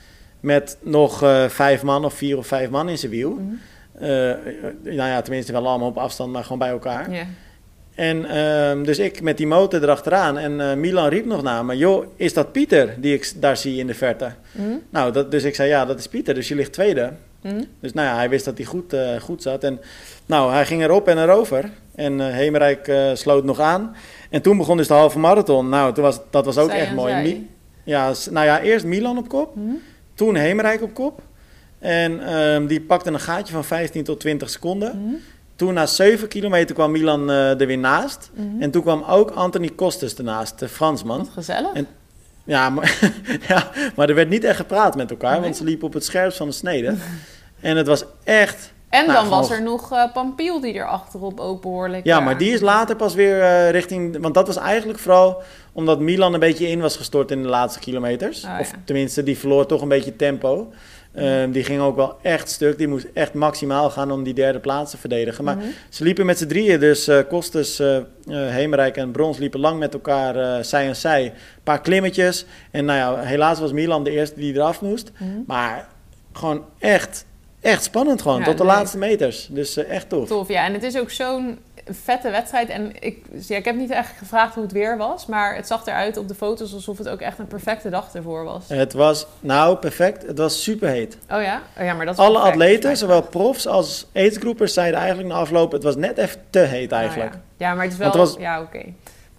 Met 0.40 0.76
nog 0.80 1.22
eh, 1.22 1.48
vijf 1.48 1.82
man 1.82 2.04
of 2.04 2.14
vier 2.14 2.36
of 2.36 2.46
vijf 2.46 2.70
man 2.70 2.88
in 2.88 2.98
zijn 2.98 3.12
wiel. 3.12 3.40
Eh, 3.94 4.08
nou 4.82 5.08
ja, 5.08 5.22
tenminste 5.22 5.52
wel 5.52 5.68
allemaal 5.68 5.88
op 5.88 5.98
afstand, 5.98 6.32
maar 6.32 6.42
gewoon 6.42 6.58
bij 6.58 6.68
elkaar. 6.68 7.26
En 7.94 8.24
ehm, 8.24 8.82
dus 8.82 8.98
ik 8.98 9.22
met 9.22 9.36
die 9.36 9.46
motor 9.46 9.82
erachteraan. 9.82 10.38
En 10.38 10.60
eh, 10.60 10.76
Milan 10.76 11.08
riep 11.08 11.24
nog 11.24 11.42
naar 11.42 11.64
me: 11.64 11.76
Joh, 11.76 12.06
is 12.16 12.34
dat 12.34 12.52
Pieter 12.52 12.94
die 12.98 13.14
ik 13.14 13.32
daar 13.36 13.56
zie 13.56 13.78
in 13.78 13.86
de 13.86 13.94
verte? 13.94 14.30
Mhm. 14.52 14.68
Nou, 14.90 15.12
dat, 15.12 15.30
dus 15.30 15.44
ik 15.44 15.54
zei: 15.54 15.68
Ja, 15.68 15.84
dat 15.84 15.98
is 15.98 16.08
Pieter. 16.08 16.34
Dus 16.34 16.48
je 16.48 16.54
ligt 16.54 16.72
tweede. 16.72 17.12
Mhm. 17.42 17.62
Dus 17.80 17.92
nou 17.92 18.08
ja, 18.08 18.14
hij 18.14 18.28
wist 18.28 18.44
dat 18.44 18.56
hij 18.56 18.66
goed, 18.66 18.96
goed 19.20 19.42
zat. 19.42 19.64
En 19.64 19.80
nou, 20.26 20.52
hij 20.52 20.66
ging 20.66 20.82
erop 20.82 21.08
en 21.08 21.18
erover. 21.18 21.70
En 21.94 22.20
Hemerijk 22.20 22.92
sloot 23.14 23.44
nog 23.44 23.60
aan. 23.60 23.96
En 24.30 24.42
toen 24.42 24.56
begon 24.56 24.76
dus 24.76 24.86
de 24.88 24.94
halve 24.94 25.18
marathon. 25.18 25.68
Nou, 25.68 25.94
toen 25.94 26.04
was, 26.04 26.20
dat 26.30 26.44
was 26.44 26.58
ook 26.58 26.70
Zij 26.70 26.80
echt 26.80 26.94
mooi. 26.94 27.14
Mi- 27.14 27.48
Ja, 27.84 28.12
nou 28.30 28.46
ja, 28.46 28.60
eerst 28.60 28.84
Milan 28.84 29.18
op 29.18 29.28
kop. 29.28 29.54
Mhm. 29.56 29.74
Toen 30.14 30.34
Hemerijk 30.34 30.82
op 30.82 30.94
kop. 30.94 31.22
En 31.78 32.26
ehm, 32.26 32.66
die 32.66 32.80
pakte 32.80 33.10
een 33.10 33.20
gaatje 33.20 33.52
van 33.52 33.64
15 33.64 34.04
tot 34.04 34.20
20 34.20 34.50
seconden. 34.50 35.02
Mhm. 35.04 35.14
Toen 35.56 35.74
na 35.74 35.86
7 35.86 36.28
kilometer 36.28 36.74
kwam 36.74 36.90
Milan 36.90 37.30
eh, 37.30 37.60
er 37.60 37.66
weer 37.66 37.78
naast. 37.78 38.30
Mhm. 38.34 38.62
En 38.62 38.70
toen 38.70 38.82
kwam 38.82 39.02
ook 39.08 39.30
Anthony 39.30 39.70
Costes 39.74 40.14
ernaast, 40.14 40.58
de 40.58 40.68
Fransman. 40.68 41.18
Wat 41.18 41.28
gezellig. 41.32 41.72
En- 41.72 41.86
Ja 42.44 42.70
maar, 42.70 42.98
ja, 43.48 43.70
maar 43.96 44.08
er 44.08 44.14
werd 44.14 44.28
niet 44.28 44.44
echt 44.44 44.56
gepraat 44.56 44.96
met 44.96 45.10
elkaar, 45.10 45.32
Nee. 45.32 45.40
want 45.40 45.56
ze 45.56 45.64
liepen 45.64 45.86
op 45.86 45.92
het 45.92 46.04
scherpst 46.04 46.36
van 46.38 46.46
de 46.48 46.52
snede. 46.54 46.94
en 47.60 47.76
het 47.76 47.86
was 47.86 48.04
echt... 48.24 48.72
En 48.90 49.06
Nou, 49.06 49.18
dan 49.18 49.28
was 49.28 49.50
er 49.50 49.62
nog 49.62 49.92
eh, 49.92 50.12
Pampiel 50.12 50.60
die 50.60 50.74
er 50.74 50.86
achterop 50.86 51.40
ook 51.40 51.62
behoorlijk... 51.62 52.04
Ja, 52.04 52.18
eh, 52.18 52.24
maar 52.24 52.38
die 52.38 52.52
is 52.52 52.60
later 52.60 52.96
pas 52.96 53.14
weer 53.14 53.40
eh, 53.40 53.70
richting... 53.70 54.20
Want 54.20 54.34
dat 54.34 54.46
was 54.46 54.56
eigenlijk 54.56 54.98
vooral 54.98 55.42
omdat 55.72 56.00
Milan 56.00 56.34
een 56.34 56.40
beetje 56.40 56.68
in 56.68 56.80
was 56.80 56.96
gestort 56.96 57.30
in 57.30 57.42
de 57.42 57.48
laatste 57.48 57.80
kilometers. 57.80 58.44
Oh, 58.44 58.56
Of 58.60 58.70
tenminste, 58.84 59.22
die 59.22 59.38
verloor 59.38 59.66
toch 59.66 59.82
een 59.82 59.88
beetje 59.88 60.16
tempo. 60.16 60.72
Ehm, 61.14 61.50
die 61.50 61.64
ging 61.64 61.80
ook 61.80 61.96
wel 61.96 62.18
echt 62.22 62.50
stuk. 62.50 62.78
Die 62.78 62.88
moest 62.88 63.06
echt 63.14 63.34
maximaal 63.34 63.90
gaan 63.90 64.10
om 64.10 64.22
die 64.22 64.34
derde 64.34 64.58
plaats 64.58 64.90
te 64.90 64.98
verdedigen. 64.98 65.44
Maar 65.44 65.56
Mhm. 65.56 65.66
Ze 65.88 66.04
liepen 66.04 66.26
met 66.26 66.38
z'n 66.38 66.46
drieën, 66.46 66.80
dus 66.80 67.08
eh 67.08 67.18
Kostes, 67.28 67.78
eh 67.78 67.96
eh, 67.96 68.02
Hemerijk 68.26 68.96
en 68.96 69.10
Brons 69.10 69.38
liepen 69.38 69.60
lang 69.60 69.78
met 69.78 69.94
elkaar 69.94 70.36
eh, 70.36 70.62
zij 70.62 70.86
en 70.86 70.96
zij. 70.96 71.24
Een 71.24 71.32
paar 71.62 71.80
klimmetjes. 71.80 72.46
En 72.70 72.84
nou 72.84 72.98
ja, 72.98 73.22
helaas 73.22 73.60
was 73.60 73.72
Milan 73.72 74.04
de 74.04 74.10
eerste 74.10 74.40
die 74.40 74.54
eraf 74.54 74.80
moest. 74.80 75.10
Mhm. 75.18 75.30
Maar 75.46 75.88
gewoon 76.32 76.64
echt, 76.78 77.24
echt 77.60 77.82
spannend 77.84 78.22
gewoon, 78.22 78.38
Ja, 78.38 78.44
tot 78.44 78.58
de 78.58 78.64
leuk. 78.64 78.72
laatste 78.72 78.98
meters. 78.98 79.48
Dus 79.50 79.76
eh, 79.76 79.90
echt 79.90 80.08
tof. 80.08 80.28
Tof, 80.28 80.48
ja. 80.48 80.64
En 80.64 80.72
het 80.72 80.82
is 80.82 80.98
ook 80.98 81.10
zo'n 81.10 81.58
vette 82.04 82.30
wedstrijd. 82.30 82.68
En 82.68 82.92
ik, 83.00 83.18
ja, 83.48 83.56
ik 83.56 83.64
heb 83.64 83.74
niet 83.76 83.90
echt 83.90 84.12
gevraagd 84.18 84.54
hoe 84.54 84.62
het 84.62 84.72
weer 84.72 84.96
was. 84.96 85.26
Maar 85.26 85.54
het 85.56 85.66
zag 85.66 85.86
eruit 85.86 86.16
op 86.16 86.28
de 86.28 86.34
foto's 86.34 86.72
alsof 86.74 86.98
het 86.98 87.08
ook 87.08 87.20
echt 87.20 87.38
een 87.38 87.46
perfecte 87.46 87.88
dag 87.90 88.08
ervoor 88.14 88.44
was. 88.44 88.64
Het 88.68 88.92
was, 88.92 89.26
nou 89.40 89.76
perfect, 89.76 90.26
het 90.26 90.38
was 90.38 90.62
super 90.62 90.88
heet. 90.88 91.18
Oh 91.30 91.42
ja? 91.42 91.62
Oh 91.78 91.84
ja, 91.84 91.94
maar 91.94 92.06
dat 92.06 92.16
Alle 92.18 92.32
perfect. 92.32 92.52
atleten, 92.52 92.96
zowel 92.96 93.22
profs 93.22 93.66
als 93.66 94.06
aidsgroepers, 94.14 94.72
zeiden 94.74 95.00
eigenlijk 95.00 95.28
na 95.28 95.34
afloop, 95.34 95.72
het 95.72 95.82
was 95.82 95.96
net 95.96 96.18
even 96.18 96.40
te 96.50 96.58
heet 96.58 96.92
eigenlijk. 96.92 97.30
Oh 97.34 97.40
ja. 97.58 97.66
ja, 97.66 97.74
maar 97.74 97.82
het 97.84 97.92
is 97.92 97.98
wel... 97.98 98.08
Want 98.10 98.20
het 98.20 98.34
was- 98.34 98.42
Ja, 98.42 98.60
oké. 98.60 98.82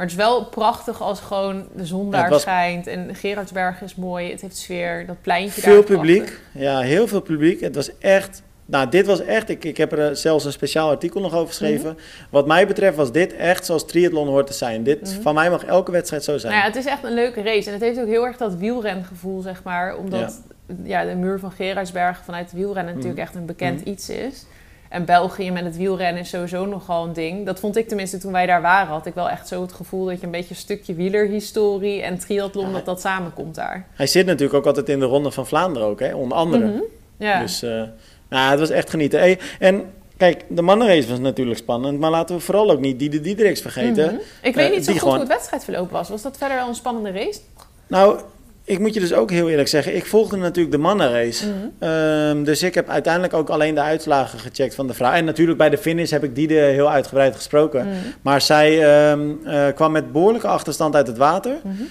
Maar 0.02 0.10
het 0.10 0.20
is 0.20 0.26
wel 0.26 0.46
prachtig 0.46 1.02
als 1.02 1.20
gewoon 1.20 1.68
de 1.76 1.86
zon 1.86 2.12
daar 2.12 2.30
was- 2.30 2.42
schijnt. 2.42 2.88
En 2.88 3.16
Gerardsberg 3.16 3.82
is 3.82 3.96
mooi. 3.96 4.32
Het 4.32 4.42
heeft 4.42 4.58
sfeer. 4.58 5.06
Dat 5.06 5.22
pleintje 5.22 5.62
Veel 5.62 5.74
daar 5.74 5.84
publiek, 5.84 6.18
erachter. 6.22 6.40
ja, 6.62 6.80
heel 6.80 7.08
veel 7.08 7.22
publiek. 7.22 7.60
Het 7.62 7.76
was 7.76 7.98
echt, 8.00 8.42
nou, 8.66 8.90
dit 8.90 9.06
was 9.06 9.22
echt, 9.26 9.50
ik, 9.50 9.64
ik 9.64 9.78
heb 9.78 9.92
er 9.92 10.08
eh, 10.10 10.16
zelfs 10.16 10.46
een 10.46 10.52
speciaal 10.52 10.90
artikel 10.90 11.22
nog 11.22 11.34
over 11.34 11.48
geschreven. 11.48 11.98
Wat 12.30 12.48
mij 12.48 12.68
betreft 12.68 12.96
was 12.98 13.12
dit 13.12 13.36
echt 13.36 13.66
zoals 13.66 13.86
triathlon 13.88 14.28
hoort 14.28 14.48
te 14.48 14.54
zijn. 14.54 14.84
Dit, 14.84 15.02
Mhm. 15.02 15.22
Van 15.22 15.34
mij 15.34 15.50
mag 15.50 15.66
elke 15.66 15.92
wedstrijd 15.92 16.24
zo 16.24 16.38
zijn. 16.38 16.52
Nou 16.54 16.66
ja, 16.66 16.70
het 16.72 16.80
is 16.86 16.92
echt 16.92 17.04
een 17.04 17.14
leuke 17.14 17.42
race. 17.42 17.68
En 17.68 17.74
het 17.74 17.82
heeft 17.82 18.00
ook 18.00 18.08
heel 18.08 18.26
erg 18.26 18.38
dat 18.38 18.56
wielrengevoel, 18.56 19.42
zeg 19.42 19.64
maar. 19.64 19.98
Omdat 19.98 20.42
ja. 20.84 21.06
de 21.06 21.16
muur 21.16 21.40
van 21.40 21.52
Gerardsberg 21.52 22.22
vanuit 22.26 22.52
wielrennen 22.52 22.94
natuurlijk 22.94 23.20
Mhm. 23.20 23.28
echt 23.28 23.36
een 23.36 23.46
bekend 23.46 23.80
Mhm. 23.80 23.90
iets 23.90 24.10
is. 24.10 24.46
En 24.92 25.06
België 25.06 25.52
met 25.52 25.64
het 25.64 25.78
wielrennen 25.78 26.22
is 26.22 26.30
sowieso 26.30 26.66
nogal 26.66 27.06
een 27.06 27.14
ding. 27.14 27.46
Dat 27.46 27.60
vond 27.60 27.78
ik 27.78 27.88
tenminste 27.88 28.18
toen 28.18 28.32
wij 28.32 28.46
daar 28.46 28.62
waren. 28.62 28.88
Had 28.88 29.06
ik 29.06 29.14
wel 29.14 29.30
echt 29.30 29.48
zo 29.48 29.62
het 29.62 29.74
gevoel 29.74 30.06
dat 30.06 30.20
je 30.20 30.26
een 30.26 30.32
beetje 30.32 30.50
een 30.50 30.56
stukje 30.56 30.94
wielerhistorie 30.94 32.02
en 32.02 32.18
triathlon, 32.20 32.68
Ja. 32.68 32.74
dat 32.74 32.86
dat 32.86 33.02
samenkomt 33.02 33.56
daar. 33.56 33.88
Hij 33.94 34.08
zit 34.08 34.26
natuurlijk 34.26 34.54
ook 34.54 34.66
altijd 34.66 34.90
in 34.90 35.00
de 35.00 35.06
Ronde 35.06 35.32
van 35.32 35.48
Vlaanderen 35.48 35.88
ook, 35.88 36.00
hè, 36.00 36.16
onder 36.16 36.38
andere. 36.38 36.66
Mhm. 36.66 36.80
Ja. 37.18 37.40
Dus 37.40 37.62
eh, 37.64 37.84
nou, 38.30 38.50
het 38.52 38.60
was 38.60 38.70
echt 38.70 38.90
genieten. 38.90 39.20
Hey, 39.20 39.40
en 39.60 39.84
kijk, 40.18 40.44
de 40.48 40.62
mannenrace 40.62 41.10
was 41.10 41.20
natuurlijk 41.20 41.60
spannend, 41.60 42.00
maar 42.00 42.12
laten 42.12 42.36
we 42.36 42.42
vooral 42.42 42.72
ook 42.72 42.80
niet 42.80 43.00
die 43.00 43.10
de 43.10 43.22
Diedericks 43.22 43.62
vergeten. 43.62 44.06
Mhm. 44.06 44.16
Ik 44.42 44.56
weet 44.56 44.70
Eh, 44.70 44.76
niet 44.76 44.86
zo 44.86 44.92
goed 44.92 45.00
gewoon- 45.00 45.14
hoe 45.16 45.24
het 45.24 45.34
wedstrijdverloop 45.34 45.92
was. 45.92 46.10
Was 46.10 46.22
dat 46.22 46.38
verder 46.38 46.58
een 46.68 46.76
spannende 46.76 47.12
race? 47.12 47.40
Nou, 47.88 48.20
ik 48.64 48.80
moet 48.80 48.94
je 48.94 49.00
dus 49.00 49.14
ook 49.14 49.32
heel 49.32 49.50
eerlijk 49.50 49.68
zeggen, 49.68 49.96
ik 49.96 50.06
volgde 50.06 50.38
natuurlijk 50.38 50.76
de 50.76 50.82
mannenrace. 50.82 51.46
Mhm. 51.46 51.90
Ehm, 51.90 52.44
dus 52.44 52.64
ik 52.64 52.74
heb 52.74 52.90
uiteindelijk 52.90 53.34
ook 53.34 53.50
alleen 53.50 53.76
de 53.76 53.82
uitslagen 53.82 54.40
gecheckt 54.40 54.76
van 54.76 54.88
de 54.88 54.94
vrouw. 54.94 55.12
En 55.12 55.26
natuurlijk 55.26 55.58
bij 55.58 55.70
de 55.70 55.78
finish 55.78 56.12
heb 56.12 56.24
ik 56.24 56.36
die 56.36 56.48
de 56.48 56.54
heel 56.54 56.92
uitgebreid 56.92 57.36
gesproken. 57.36 57.86
Mhm. 57.86 57.96
Maar 58.22 58.42
zij 58.42 58.84
ehm, 58.84 59.30
eh, 59.46 59.68
kwam 59.76 59.92
met 59.92 60.12
behoorlijke 60.12 60.48
achterstand 60.48 60.96
uit 60.96 61.08
het 61.08 61.18
water. 61.18 61.56
Mhm. 61.64 61.84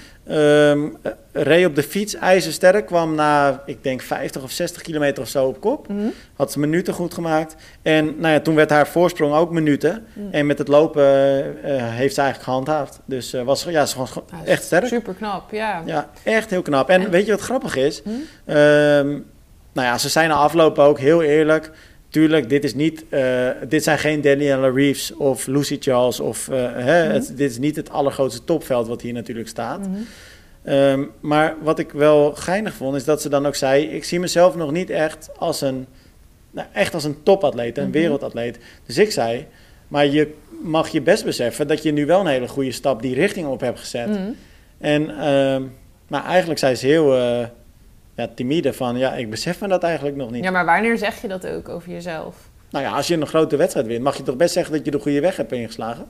Reed 1.33 1.67
op 1.67 1.75
de 1.75 1.83
fiets 1.83 2.15
ijzersterk, 2.15 2.87
kwam 2.87 3.15
na, 3.15 3.62
ik 3.67 3.83
denk 3.83 4.03
50 4.03 4.43
of 4.43 4.50
60 4.50 4.83
kilometer 4.83 5.23
of 5.23 5.29
zo 5.29 5.47
op 5.47 5.61
kop. 5.61 5.89
Mhm. 5.89 5.99
Had 6.37 6.53
ze 6.53 6.59
minuten 6.59 6.95
goed 6.95 7.15
gemaakt. 7.15 7.55
En 7.83 8.05
nou 8.19 8.33
ja, 8.35 8.41
toen 8.41 8.55
werd 8.55 8.71
haar 8.71 8.87
voorsprong 8.89 9.35
ook 9.35 9.50
minuten. 9.50 10.05
Mhm. 10.12 10.27
En 10.31 10.47
met 10.47 10.59
het 10.59 10.69
lopen 10.69 11.03
eh, 11.05 11.39
eh, 11.49 11.55
heeft 11.95 12.15
ze 12.15 12.21
eigenlijk 12.21 12.50
gehandhaafd. 12.50 13.00
Dus 13.05 13.33
eh, 13.33 13.43
was, 13.43 13.62
ja, 13.65 13.87
ze 13.87 13.99
was 13.99 14.12
Ja, 14.15 14.45
echt 14.45 14.62
sterk. 14.62 14.87
Super 14.87 15.15
knap, 15.15 15.50
ja. 15.50 15.83
Ja, 15.87 16.11
echt 16.23 16.50
heel 16.50 16.62
knap. 16.62 16.89
En 16.89 17.00
En- 17.00 17.11
weet 17.11 17.25
je 17.27 17.31
wat 17.33 17.41
grappig 17.41 17.77
is? 17.77 18.03
Hm? 18.03 18.11
Ehm, 18.45 19.09
nou 19.73 19.87
ja, 19.89 19.99
ze 19.99 20.09
zijn 20.09 20.29
na 20.29 20.35
aflopen 20.35 20.85
ook 20.85 20.99
heel 20.99 21.23
eerlijk. 21.23 21.71
Tuurlijk, 22.11 22.49
dit, 22.49 22.64
is 22.64 22.75
niet, 22.75 23.05
eh, 23.09 23.49
dit 23.69 23.83
zijn 23.83 23.99
geen 23.99 24.21
Daniela 24.21 24.69
Reeves 24.69 25.14
of 25.17 25.47
Lucy 25.47 25.76
Charles. 25.81 26.21
Of, 26.21 26.49
eh, 26.49 26.57
hè, 26.75 27.05
Mhm. 27.05 27.12
het, 27.14 27.33
dit 27.37 27.50
is 27.50 27.59
niet 27.59 27.76
het 27.76 27.90
allergrootste 27.90 28.45
topveld 28.45 28.88
wat 28.88 29.02
hier 29.02 29.12
natuurlijk 29.12 29.49
staat. 29.49 29.79
Mhm. 29.81 29.90
Ehm, 30.64 31.05
maar 31.21 31.55
wat 31.62 31.79
ik 31.79 31.90
wel 31.93 32.33
geinig 32.35 32.75
vond, 32.75 32.97
is 32.97 33.05
dat 33.05 33.23
ze 33.23 33.29
dan 33.29 33.47
ook 33.47 33.55
zei... 33.55 33.85
ik 33.85 34.05
zie 34.05 34.21
mezelf 34.21 34.57
nog 34.57 34.71
niet 34.71 34.90
echt 34.90 35.31
als 35.38 35.61
een, 35.61 35.87
nou, 36.50 36.69
echt 36.73 36.95
als 36.95 37.05
een 37.05 37.23
topatleet, 37.23 37.79
een 37.79 37.83
Mhm. 37.85 37.93
wereldatleet. 37.93 38.59
Dus 38.87 38.99
ik 38.99 39.12
zei, 39.12 39.47
maar 39.88 40.07
je 40.07 40.35
mag 40.62 40.88
je 40.88 41.00
best 41.02 41.25
beseffen... 41.25 41.67
dat 41.69 41.83
je 41.83 41.93
nu 41.93 42.07
wel 42.07 42.21
een 42.21 42.26
hele 42.26 42.49
goede 42.49 42.73
stap 42.73 43.02
die 43.02 43.14
richting 43.14 43.47
op 43.47 43.61
hebt 43.61 43.79
gezet. 43.79 44.09
En 44.79 45.19
ehm, 45.19 45.62
maar 46.09 46.25
eigenlijk 46.25 46.59
zei 46.61 46.75
ze 46.75 46.87
heel 46.87 47.17
eh, 47.17 47.45
ja, 48.14 48.29
timide 48.35 48.73
van... 48.73 48.99
ja, 48.99 49.14
ik 49.14 49.31
besef 49.31 49.61
me 49.61 49.69
dat 49.69 49.83
eigenlijk 49.83 50.17
nog 50.17 50.31
niet. 50.31 50.45
Ja, 50.45 50.50
maar 50.50 50.64
wanneer 50.64 50.99
zeg 50.99 51.23
je 51.23 51.29
dat 51.29 51.47
ook 51.47 51.69
over 51.69 51.90
jezelf? 51.90 52.50
Nou 52.71 52.85
ja, 52.85 52.93
als 52.93 53.07
je 53.07 53.17
een 53.17 53.26
grote 53.26 53.57
wedstrijd 53.57 53.87
wint... 53.87 54.02
mag 54.02 54.17
je 54.17 54.23
toch 54.23 54.37
best 54.37 54.52
zeggen 54.52 54.73
dat 54.73 54.85
je 54.85 54.90
de 54.90 54.99
goede 54.99 55.21
weg 55.21 55.37
hebt 55.37 55.52
ingeslagen? 55.52 56.07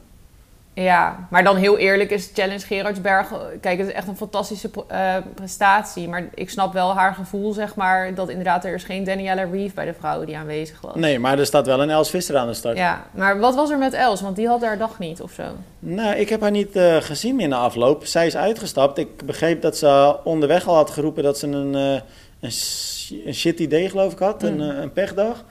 Ja, 0.82 1.26
maar 1.30 1.44
dan 1.44 1.56
heel 1.56 1.78
eerlijk 1.78 2.10
is 2.10 2.30
Challenge 2.34 2.58
Gerardsberg... 2.66 3.28
Kijk, 3.60 3.78
het 3.78 3.88
is 3.88 3.92
echt 3.94 4.08
een 4.08 4.16
fantastische 4.16 4.70
eh, 4.88 5.16
prestatie. 5.34 6.08
Maar 6.08 6.28
ik 6.34 6.50
snap 6.50 6.72
wel 6.72 6.94
haar 6.94 7.14
gevoel, 7.14 7.52
zeg 7.52 7.75
maar... 7.75 8.14
dat 8.14 8.28
inderdaad 8.28 8.64
er 8.64 8.75
is 8.75 8.84
geen 8.84 9.04
Daniela 9.04 9.42
Reeve 9.42 9.75
bij 9.75 9.84
de 9.84 9.94
vrouwen 9.99 10.26
die 10.26 10.37
aanwezig 10.37 10.80
was. 10.80 10.94
Nee, 10.94 11.18
maar 11.18 11.38
er 11.38 11.46
staat 11.46 11.66
wel 11.66 11.82
een 11.82 11.90
Els 11.90 12.10
Visser 12.10 12.37
aan 12.37 12.46
de 12.46 12.54
start. 12.54 12.76
Ja, 12.76 13.04
maar 13.10 13.38
wat 13.38 13.54
was 13.54 13.70
er 13.70 13.78
met 13.78 13.92
Els? 13.92 14.20
Want 14.20 14.37
die 14.37 14.49
had 14.49 14.62
haar 14.62 14.78
dag 14.78 14.99
niet 14.99 15.20
of 15.20 15.32
zo. 15.32 15.42
Nou, 15.78 16.16
ik 16.16 16.28
heb 16.28 16.40
haar 16.40 16.50
niet 16.50 16.76
eh, 16.76 16.96
gezien 16.96 17.40
in 17.40 17.49
de 17.50 17.56
afloop. 17.56 18.04
Zij 18.06 18.26
is 18.26 18.37
uitgestapt. 18.37 18.99
Ik 18.99 19.26
begreep 19.26 19.62
dat 19.62 19.76
ze 19.76 20.16
onderweg 20.25 20.68
al 20.68 20.75
had 20.75 20.90
geroepen 20.90 21.22
dat 21.22 21.38
ze 21.38 21.46
een, 21.46 21.75
eh, 21.75 22.00
een, 22.40 22.52
sh- 22.52 23.10
een 23.25 23.34
shit 23.34 23.58
idee, 23.60 23.88
geloof 23.90 24.12
ik, 24.12 24.18
had. 24.18 24.42
Een, 24.42 24.54
Mm. 24.54 24.70
eh, 24.70 24.78
een 24.82 24.92
pechdag. 24.92 25.44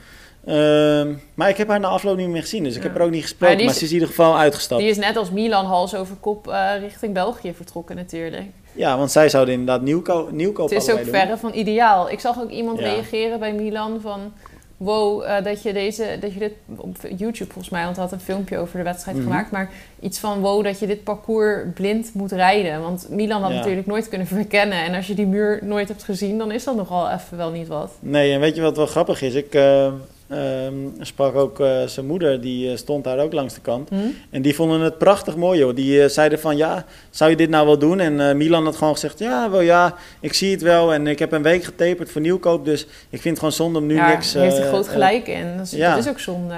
Ehm, 0.45 1.13
maar 1.33 1.49
ik 1.49 1.57
heb 1.57 1.67
haar 1.67 1.79
na 1.79 1.87
afloop 1.87 2.17
niet 2.17 2.27
meer 2.29 2.41
gezien. 2.41 2.63
Dus 2.63 2.75
ik 2.75 2.81
Ja. 2.81 2.87
heb 2.87 2.97
haar 2.97 3.05
ook 3.05 3.11
niet 3.11 3.21
gesproken. 3.21 3.65
Maar 3.65 3.73
ze 3.73 3.81
is 3.83 3.87
in 3.87 3.93
ieder 3.93 4.07
geval 4.07 4.37
uitgestapt. 4.37 4.81
Die 4.81 4.89
is 4.89 4.97
net 4.97 5.17
als 5.17 5.31
Milan 5.31 5.65
hals 5.65 5.95
over 5.95 6.15
kop 6.15 6.47
eh, 6.47 6.69
richting 6.79 7.13
België 7.13 7.53
vertrokken 7.53 7.95
natuurlijk. 7.95 8.43
Ja, 8.73 8.97
want 8.97 9.11
zij 9.11 9.29
zouden 9.29 9.53
inderdaad 9.53 9.81
nieuwko 9.81 10.29
nieuwkoop 10.31 10.69
Het 10.69 10.83
is 10.83 10.89
ook 10.91 11.03
doen. 11.03 11.13
verre 11.13 11.37
van 11.37 11.53
ideaal. 11.53 12.09
Ik 12.09 12.19
zag 12.19 12.39
ook 12.41 12.49
iemand 12.49 12.79
Ja. 12.79 12.85
reageren 12.85 13.39
bij 13.39 13.53
Milan 13.53 14.01
van... 14.01 14.33
Wow, 14.77 15.23
eh, 15.23 15.43
dat, 15.43 15.61
je 15.63 15.73
deze, 15.73 16.17
dat 16.19 16.33
je 16.33 16.39
dit 16.39 16.51
op 16.75 16.97
YouTube 17.17 17.51
volgens 17.51 17.69
mij, 17.69 17.83
want 17.83 17.95
hij 17.95 18.05
had 18.05 18.13
een 18.13 18.19
filmpje 18.19 18.57
over 18.57 18.77
de 18.77 18.83
wedstrijd 18.83 19.17
Mhm. 19.17 19.25
gemaakt. 19.27 19.51
Maar 19.51 19.69
iets 19.99 20.19
van 20.19 20.39
wow, 20.39 20.63
dat 20.63 20.79
je 20.79 20.87
dit 20.87 21.03
parcours 21.03 21.63
blind 21.73 22.13
moet 22.13 22.31
rijden. 22.31 22.81
Want 22.81 23.07
Milan 23.09 23.41
had 23.41 23.51
Ja. 23.51 23.57
natuurlijk 23.57 23.87
nooit 23.87 24.09
kunnen 24.09 24.27
verkennen. 24.37 24.77
En 24.83 24.95
als 24.95 25.07
je 25.07 25.13
die 25.13 25.25
muur 25.27 25.59
nooit 25.63 25.87
hebt 25.87 26.03
gezien, 26.03 26.37
dan 26.37 26.51
is 26.51 26.63
dat 26.63 26.75
nogal 26.75 27.09
even 27.09 27.37
wel 27.37 27.49
niet 27.51 27.67
wat. 27.67 27.91
Nee, 27.99 28.31
en 28.33 28.39
weet 28.39 28.55
je 28.55 28.61
wat 28.61 28.77
wel 28.77 28.85
grappig 28.85 29.21
is? 29.21 29.33
Ik 29.33 29.53
eh, 29.55 29.91
ehm, 30.29 30.73
sprak 30.99 31.35
ook 31.35 31.59
eh, 31.59 31.83
zijn 31.85 32.05
moeder, 32.05 32.41
die 32.41 32.71
eh, 32.71 32.77
stond 32.77 33.03
daar 33.03 33.19
ook 33.19 33.33
langs 33.33 33.53
de 33.53 33.61
kant. 33.61 33.89
Hm? 33.89 33.95
En 34.29 34.41
die 34.41 34.55
vonden 34.55 34.81
het 34.81 34.97
prachtig 34.97 35.35
mooi, 35.35 35.59
joh. 35.59 35.75
Die 35.75 36.03
eh, 36.03 36.09
zeiden 36.09 36.39
van, 36.39 36.57
ja, 36.57 36.85
zou 37.09 37.29
je 37.29 37.35
dit 37.35 37.49
nou 37.49 37.65
wel 37.65 37.77
doen? 37.77 37.99
En 37.99 38.37
Milan 38.37 38.65
had 38.65 38.75
gewoon 38.75 38.93
gezegd, 38.93 39.19
ja, 39.19 39.49
wel 39.49 39.61
ja, 39.61 39.95
ik 40.19 40.33
zie 40.33 40.51
het 40.51 40.61
wel. 40.61 40.93
En 40.93 41.07
ik 41.07 41.19
heb 41.19 41.31
een 41.31 41.43
week 41.43 41.63
getaperd 41.63 42.11
voor 42.11 42.21
nieuwkoop, 42.21 42.65
dus 42.65 42.81
ik 43.09 43.21
vind 43.21 43.23
het 43.23 43.37
gewoon 43.37 43.51
zonde 43.51 43.79
om 43.79 43.85
nu 43.85 43.95
ja, 43.95 44.07
niks... 44.07 44.33
heeft 44.33 44.55
hij 44.55 44.65
eh, 44.65 44.71
groot 44.71 44.87
gelijk 44.87 45.27
in. 45.27 45.57
Dat 45.57 45.65
is, 45.65 45.71
ja. 45.71 45.95
dat 45.95 46.03
is 46.03 46.09
ook 46.09 46.19
zonde. 46.19 46.55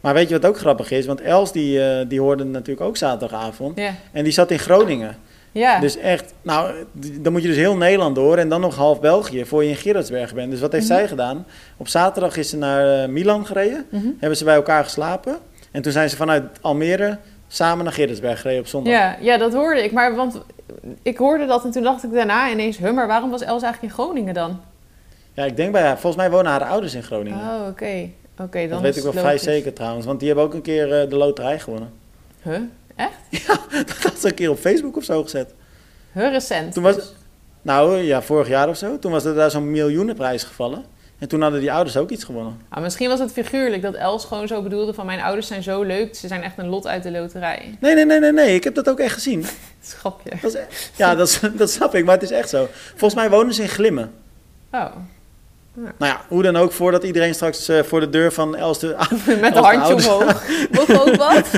maar 0.00 0.14
weet 0.14 0.28
je 0.28 0.34
wat 0.40 0.50
ook 0.50 0.58
grappig 0.58 0.90
is? 0.90 1.06
Want 1.06 1.20
Els, 1.20 1.52
die, 1.52 2.06
die 2.06 2.20
hoorde 2.20 2.42
het 2.42 2.52
natuurlijk 2.52 2.86
ook 2.86 2.96
zaterdagavond. 2.96 3.78
Ja. 3.78 3.94
En 4.12 4.24
die 4.24 4.32
zat 4.32 4.50
in 4.50 4.58
Groningen. 4.58 5.16
Ja. 5.52 5.80
Dus 5.80 5.96
echt, 5.96 6.32
nou, 6.42 6.72
dan 7.20 7.32
moet 7.32 7.42
je 7.42 7.48
dus 7.48 7.56
heel 7.56 7.76
Nederland 7.76 8.14
door 8.14 8.36
en 8.36 8.48
dan 8.48 8.60
nog 8.60 8.76
half 8.76 9.00
België 9.00 9.44
voor 9.44 9.62
je 9.64 9.68
in 9.70 9.76
Gerardsberg 9.76 10.34
bent. 10.34 10.50
Dus 10.50 10.60
wat 10.60 10.72
heeft 10.72 10.88
Mhm. 10.88 10.94
zij 10.94 11.08
gedaan? 11.08 11.46
Op 11.76 11.88
zaterdag 11.88 12.36
is 12.36 12.48
ze 12.50 12.56
naar 12.56 13.02
eh, 13.02 13.08
Milan 13.08 13.46
gereden, 13.46 13.86
Mhm. 13.90 14.06
hebben 14.18 14.38
ze 14.38 14.44
bij 14.44 14.54
elkaar 14.54 14.84
geslapen. 14.84 15.36
En 15.70 15.82
toen 15.82 15.92
zijn 15.92 16.10
ze 16.10 16.16
vanuit 16.16 16.42
Almere 16.60 17.18
samen 17.48 17.84
naar 17.84 17.92
Gerardsberg 17.92 18.40
gereden 18.40 18.60
op 18.60 18.66
zondag. 18.66 18.92
Ja, 18.92 19.16
ja, 19.20 19.36
dat 19.38 19.52
hoorde 19.52 19.84
ik. 19.84 19.92
Maar 19.92 20.14
want 20.16 20.40
ik 21.02 21.16
hoorde 21.16 21.46
dat 21.46 21.64
en 21.64 21.70
toen 21.70 21.82
dacht 21.82 22.04
ik 22.04 22.12
daarna 22.12 22.50
ineens... 22.50 22.76
Huh, 22.78 22.92
maar 22.92 23.06
waarom 23.06 23.30
was 23.30 23.40
Els 23.42 23.62
eigenlijk 23.62 23.82
in 23.94 23.98
Groningen 24.04 24.34
dan? 24.34 24.60
Ja, 25.34 25.44
ik 25.44 25.56
denk 25.56 25.72
bij 25.72 25.82
haar, 25.82 25.98
volgens 25.98 26.22
mij 26.22 26.30
wonen 26.30 26.50
haar 26.50 26.64
ouders 26.64 26.94
in 26.94 27.02
Groningen. 27.02 27.38
Oh, 27.38 27.66
oké. 27.68 28.08
Oké, 28.38 28.58
dan 28.60 28.68
dat 28.68 28.80
weet 28.80 28.96
ik 28.96 29.02
wel 29.02 29.12
vrij 29.12 29.38
zeker 29.38 29.72
trouwens, 29.72 30.06
want 30.06 30.18
die 30.18 30.28
hebben 30.28 30.46
ook 30.46 30.54
een 30.54 30.62
keer 30.62 31.00
eh, 31.02 31.10
de 31.10 31.16
loterij 31.16 31.58
gewonnen. 31.58 31.90
Huh? 32.42 32.56
dat 33.86 34.02
had 34.02 34.18
ze 34.20 34.26
een 34.28 34.34
keer 34.34 34.50
op 34.50 34.58
Facebook 34.58 34.96
of 34.96 35.04
zo 35.04 35.22
gezet. 35.22 35.54
Huh, 36.12 36.30
recent. 36.32 36.72
Toen 36.72 36.82
was, 36.82 36.94
dus. 36.94 37.14
nou 37.62 37.96
ja, 37.98 38.22
vorig 38.22 38.48
jaar 38.48 38.68
of 38.68 38.76
zo, 38.76 38.98
toen 38.98 39.12
was 39.12 39.24
er 39.24 39.34
daar 39.34 39.50
zo'n 39.50 39.70
miljoenenprijs 39.70 40.42
gevallen. 40.42 40.84
En 41.18 41.28
toen 41.28 41.42
hadden 41.42 41.60
die 41.60 41.72
ouders 41.72 41.96
ook 41.96 42.10
iets 42.10 42.24
gewonnen. 42.24 42.60
Ah, 42.68 42.82
misschien 42.82 43.08
was 43.08 43.18
het 43.18 43.32
figuurlijk 43.32 43.82
dat 43.82 43.94
Els 43.94 44.24
gewoon 44.24 44.48
zo 44.48 44.62
bedoelde 44.62 44.94
van... 44.94 45.06
mijn 45.06 45.20
ouders 45.20 45.46
zijn 45.46 45.62
zo 45.62 45.82
leuk, 45.82 46.14
ze 46.16 46.26
zijn 46.26 46.42
echt 46.42 46.58
een 46.58 46.68
lot 46.68 46.86
uit 46.86 47.02
de 47.02 47.10
loterij. 47.10 47.76
Nee, 47.80 47.94
nee, 47.94 48.04
nee, 48.04 48.20
nee, 48.20 48.32
nee, 48.32 48.54
ik 48.54 48.64
heb 48.64 48.74
dat 48.74 48.88
ook 48.88 48.98
echt 48.98 49.12
gezien. 49.14 49.44
Schapje. 49.82 50.30
Dat 50.40 50.54
is, 50.54 50.60
e- 50.60 50.66
ja, 50.96 51.14
dat, 51.14 51.28
is- 51.28 51.40
dat 51.56 51.70
snap 51.70 51.94
ik, 51.94 52.04
maar 52.04 52.14
het 52.14 52.22
is 52.22 52.30
echt 52.30 52.48
zo. 52.48 52.68
Volgens 52.90 53.14
mij 53.14 53.30
wonen 53.30 53.54
ze 53.54 53.62
in 53.62 53.68
Glimmen. 53.68 54.12
Oh, 54.72 54.84
Nou 55.74 55.92
ja, 55.98 56.20
hoe 56.28 56.42
dan 56.42 56.56
ook, 56.56 56.72
voordat 56.72 57.02
iedereen 57.04 57.34
straks 57.34 57.68
eh, 57.68 57.82
voor 57.82 58.00
de 58.00 58.10
deur 58.10 58.32
van 58.32 58.56
Els 58.56 58.78
de... 58.78 58.96
met 59.26 59.26
de 59.26 59.42
een 59.46 59.52
handje 59.64 59.80
ouders- 59.80 60.06
omhoog. 60.08 60.46
We 60.70 61.00
ook 61.06 61.16
wat? 61.16 61.50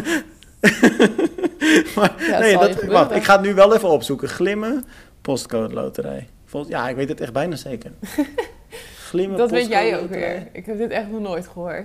maar, 1.96 2.14
Ja, 2.18 2.24
het 2.32 2.40
nee, 2.40 2.58
dat, 2.58 2.84
wacht, 2.84 3.14
ik 3.14 3.24
ga 3.24 3.32
het 3.32 3.42
nu 3.42 3.54
wel 3.54 3.74
even 3.74 3.88
opzoeken. 3.88 4.28
Glimmen, 4.28 4.84
postcode 5.22 5.74
loterij. 5.74 6.28
Vol, 6.44 6.64
ja, 6.68 6.88
ik 6.88 6.96
weet 6.96 7.08
het 7.08 7.20
echt 7.20 7.32
bijna 7.32 7.56
zeker. 7.56 7.90
Glimmen, 9.08 9.38
Dat 9.38 9.50
weet 9.50 9.60
postcode 9.60 9.84
jij 9.88 10.00
ook 10.00 10.08
weer. 10.08 10.46
Ik 10.52 10.66
heb 10.66 10.78
dit 10.78 10.90
echt 10.90 11.10
nog 11.10 11.20
nooit 11.20 11.46
gehoord. 11.46 11.84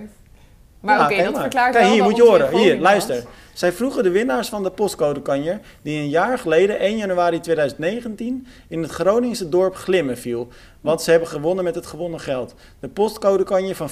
Maar 0.80 0.98
Ja, 0.98 1.04
oké, 1.04 1.22
dat 1.22 1.32
maar. 1.32 1.40
verklaart 1.40 1.72
Kijk, 1.72 1.84
wel 1.84 1.92
hier 1.92 2.02
moet 2.02 2.16
je 2.16 2.22
horen. 2.22 2.56
Hier, 2.58 2.78
luister. 2.78 3.14
was. 3.14 3.24
Zij 3.52 3.72
vroegen 3.72 4.02
de 4.02 4.10
winnaars 4.10 4.48
van 4.48 4.62
de 4.62 4.70
postcodekanjer... 4.70 5.60
die 5.82 5.98
een 5.98 6.08
jaar 6.08 6.38
geleden, 6.38 6.78
1 6.78 6.96
januari 6.96 7.40
2019... 7.40 8.46
in 8.68 8.82
het 8.82 8.90
Groningse 8.90 9.48
dorp 9.48 9.74
Glimmen 9.74 10.18
viel. 10.18 10.48
Wat 10.80 11.02
ze 11.02 11.10
hebben 11.10 11.28
gewonnen 11.28 11.64
met 11.64 11.74
het 11.74 11.86
gewonnen 11.86 12.20
geld. 12.20 12.54
De 12.80 12.88
postcodekanjer 12.88 13.74
van 13.74 13.90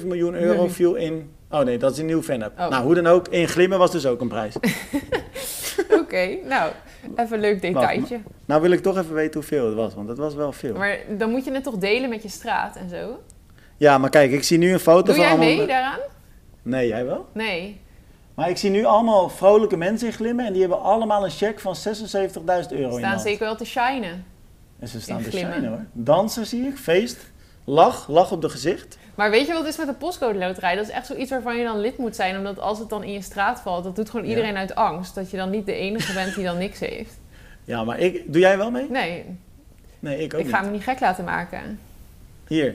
54,7 0.00 0.06
miljoen 0.06 0.34
euro 0.34 0.60
Nee. 0.62 0.70
viel 0.70 0.94
in... 0.94 1.30
Oh 1.50 1.60
nee, 1.60 1.78
dat 1.78 1.92
is 1.92 1.98
in 1.98 2.06
Nieuw-Vennep. 2.06 2.58
Oh. 2.58 2.68
Nou, 2.68 2.84
hoe 2.84 2.94
dan 2.94 3.06
ook, 3.06 3.28
in 3.28 3.48
Glimmen 3.48 3.78
was 3.78 3.90
dus 3.90 4.06
ook 4.06 4.20
een 4.20 4.28
prijs. 4.28 4.54
Oké, 6.00 6.36
nou, 6.44 6.72
even 7.16 7.34
een 7.34 7.40
leuk 7.40 7.62
detailtje. 7.62 8.20
nou 8.44 8.62
wil 8.62 8.70
ik 8.70 8.82
toch 8.82 8.98
even 8.98 9.14
weten 9.14 9.34
hoeveel 9.34 9.66
het 9.66 9.74
was, 9.74 9.94
want 9.94 10.08
het 10.08 10.18
was 10.18 10.34
wel 10.34 10.52
veel. 10.52 10.74
Maar 10.74 10.98
dan 11.08 11.30
moet 11.30 11.44
je 11.44 11.52
het 11.52 11.62
toch 11.62 11.76
delen 11.76 12.08
met 12.08 12.22
je 12.22 12.28
straat 12.28 12.76
en 12.76 12.88
zo? 12.88 13.20
Ja, 13.76 13.98
maar 13.98 14.10
kijk, 14.10 14.32
ik 14.32 14.42
zie 14.42 14.58
nu 14.58 14.72
een 14.72 14.80
foto 14.80 15.02
Doe 15.02 15.14
van 15.14 15.22
jij 15.22 15.32
allemaal... 15.32 15.56
mee 15.56 15.66
daaraan? 15.66 15.98
Nee, 16.62 16.88
jij 16.88 17.04
wel? 17.04 17.26
Nee. 17.32 17.80
Maar 18.34 18.48
ik 18.48 18.56
zie 18.56 18.70
nu 18.70 18.84
allemaal 18.84 19.28
vrolijke 19.28 19.76
mensen 19.76 20.06
in 20.06 20.12
Glimmen... 20.12 20.46
en 20.46 20.52
die 20.52 20.60
hebben 20.60 20.80
allemaal 20.80 21.24
een 21.24 21.30
cheque 21.30 21.60
van 21.60 21.76
76.000 21.76 21.82
euro 22.16 22.66
in 22.70 22.90
de 22.90 22.98
Staan 22.98 23.20
zeker 23.20 23.44
wel 23.44 23.56
te 23.56 23.64
shinen. 23.64 24.24
En 24.78 24.88
ze 24.88 25.00
staan 25.00 25.18
In 25.18 25.24
te 25.24 25.30
shinen 25.30 25.66
hoor. 25.66 25.84
Dansen 25.92 26.46
zie 26.46 26.66
ik, 26.66 26.76
feest, 26.76 27.30
lach, 27.64 28.08
lach 28.08 28.32
op 28.32 28.42
de 28.42 28.48
gezicht. 28.48 28.98
Maar 29.20 29.30
weet 29.30 29.46
je 29.46 29.52
wat 29.52 29.66
is 29.66 29.76
met 29.76 29.86
de 29.86 29.92
postcode 29.92 30.38
loterij? 30.38 30.74
Dat 30.74 30.84
is 30.84 30.90
echt 30.92 31.06
zoiets 31.06 31.30
waarvan 31.30 31.56
je 31.56 31.64
dan 31.64 31.80
lid 31.80 31.98
moet 31.98 32.16
zijn. 32.16 32.36
Omdat 32.36 32.58
als 32.60 32.78
het 32.78 32.88
dan 32.88 33.02
in 33.04 33.12
je 33.12 33.22
straat 33.22 33.60
valt, 33.60 33.84
dat 33.84 33.96
doet 33.96 34.10
gewoon 34.10 34.24
Ja. 34.26 34.30
iedereen 34.30 34.56
uit 34.56 34.74
angst. 34.74 35.14
Dat 35.14 35.30
je 35.30 35.36
dan 35.36 35.50
niet 35.50 35.66
de 35.66 35.72
enige 35.74 36.12
bent 36.12 36.34
die 36.34 36.44
dan 36.44 36.58
niks 36.58 36.78
heeft. 36.80 37.18
Ja, 37.64 37.84
maar 37.84 37.98
ik, 37.98 38.32
doe 38.32 38.40
jij 38.40 38.56
wel 38.56 38.70
mee? 38.70 38.90
Nee, 38.90 39.24
Nee, 39.98 40.18
ik 40.18 40.34
ook 40.34 40.40
ik 40.40 40.48
ga 40.48 40.58
niet. 40.60 40.66
me 40.70 40.72
niet 40.76 40.82
gek 40.84 41.00
laten 41.00 41.24
maken. 41.24 41.78
Hier. 42.46 42.74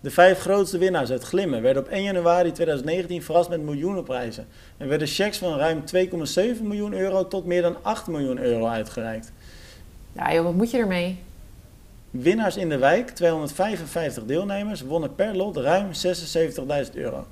De 0.00 0.10
vijf 0.10 0.38
grootste 0.38 0.78
winnaars 0.78 1.10
uit 1.10 1.22
Glimmen 1.22 1.62
werden 1.62 1.82
op 1.82 1.88
1 1.88 2.02
januari 2.02 2.52
2019 2.52 3.22
verrast 3.22 3.48
met 3.48 3.60
miljoenenprijzen. 3.60 4.46
Er 4.76 4.88
werden 4.88 5.08
checks 5.08 5.38
van 5.38 5.56
ruim 5.58 5.82
2,7 5.84 6.62
miljoen 6.62 6.92
euro 6.92 7.28
tot 7.28 7.44
meer 7.46 7.62
dan 7.62 7.76
8 7.82 8.06
miljoen 8.06 8.38
euro 8.38 8.66
uitgereikt. 8.66 9.32
Ja 10.12 10.32
joh, 10.34 10.44
wat 10.44 10.54
moet 10.54 10.70
je 10.70 10.78
ermee? 10.78 11.18
Winnaars 12.12 12.56
in 12.56 12.68
de 12.68 12.78
wijk, 12.78 13.10
255 13.10 14.24
deelnemers, 14.24 14.82
wonnen 14.82 15.14
per 15.14 15.36
lot 15.36 15.56
ruim 15.56 15.86
76.000 15.92 16.94
euro. 16.94 17.26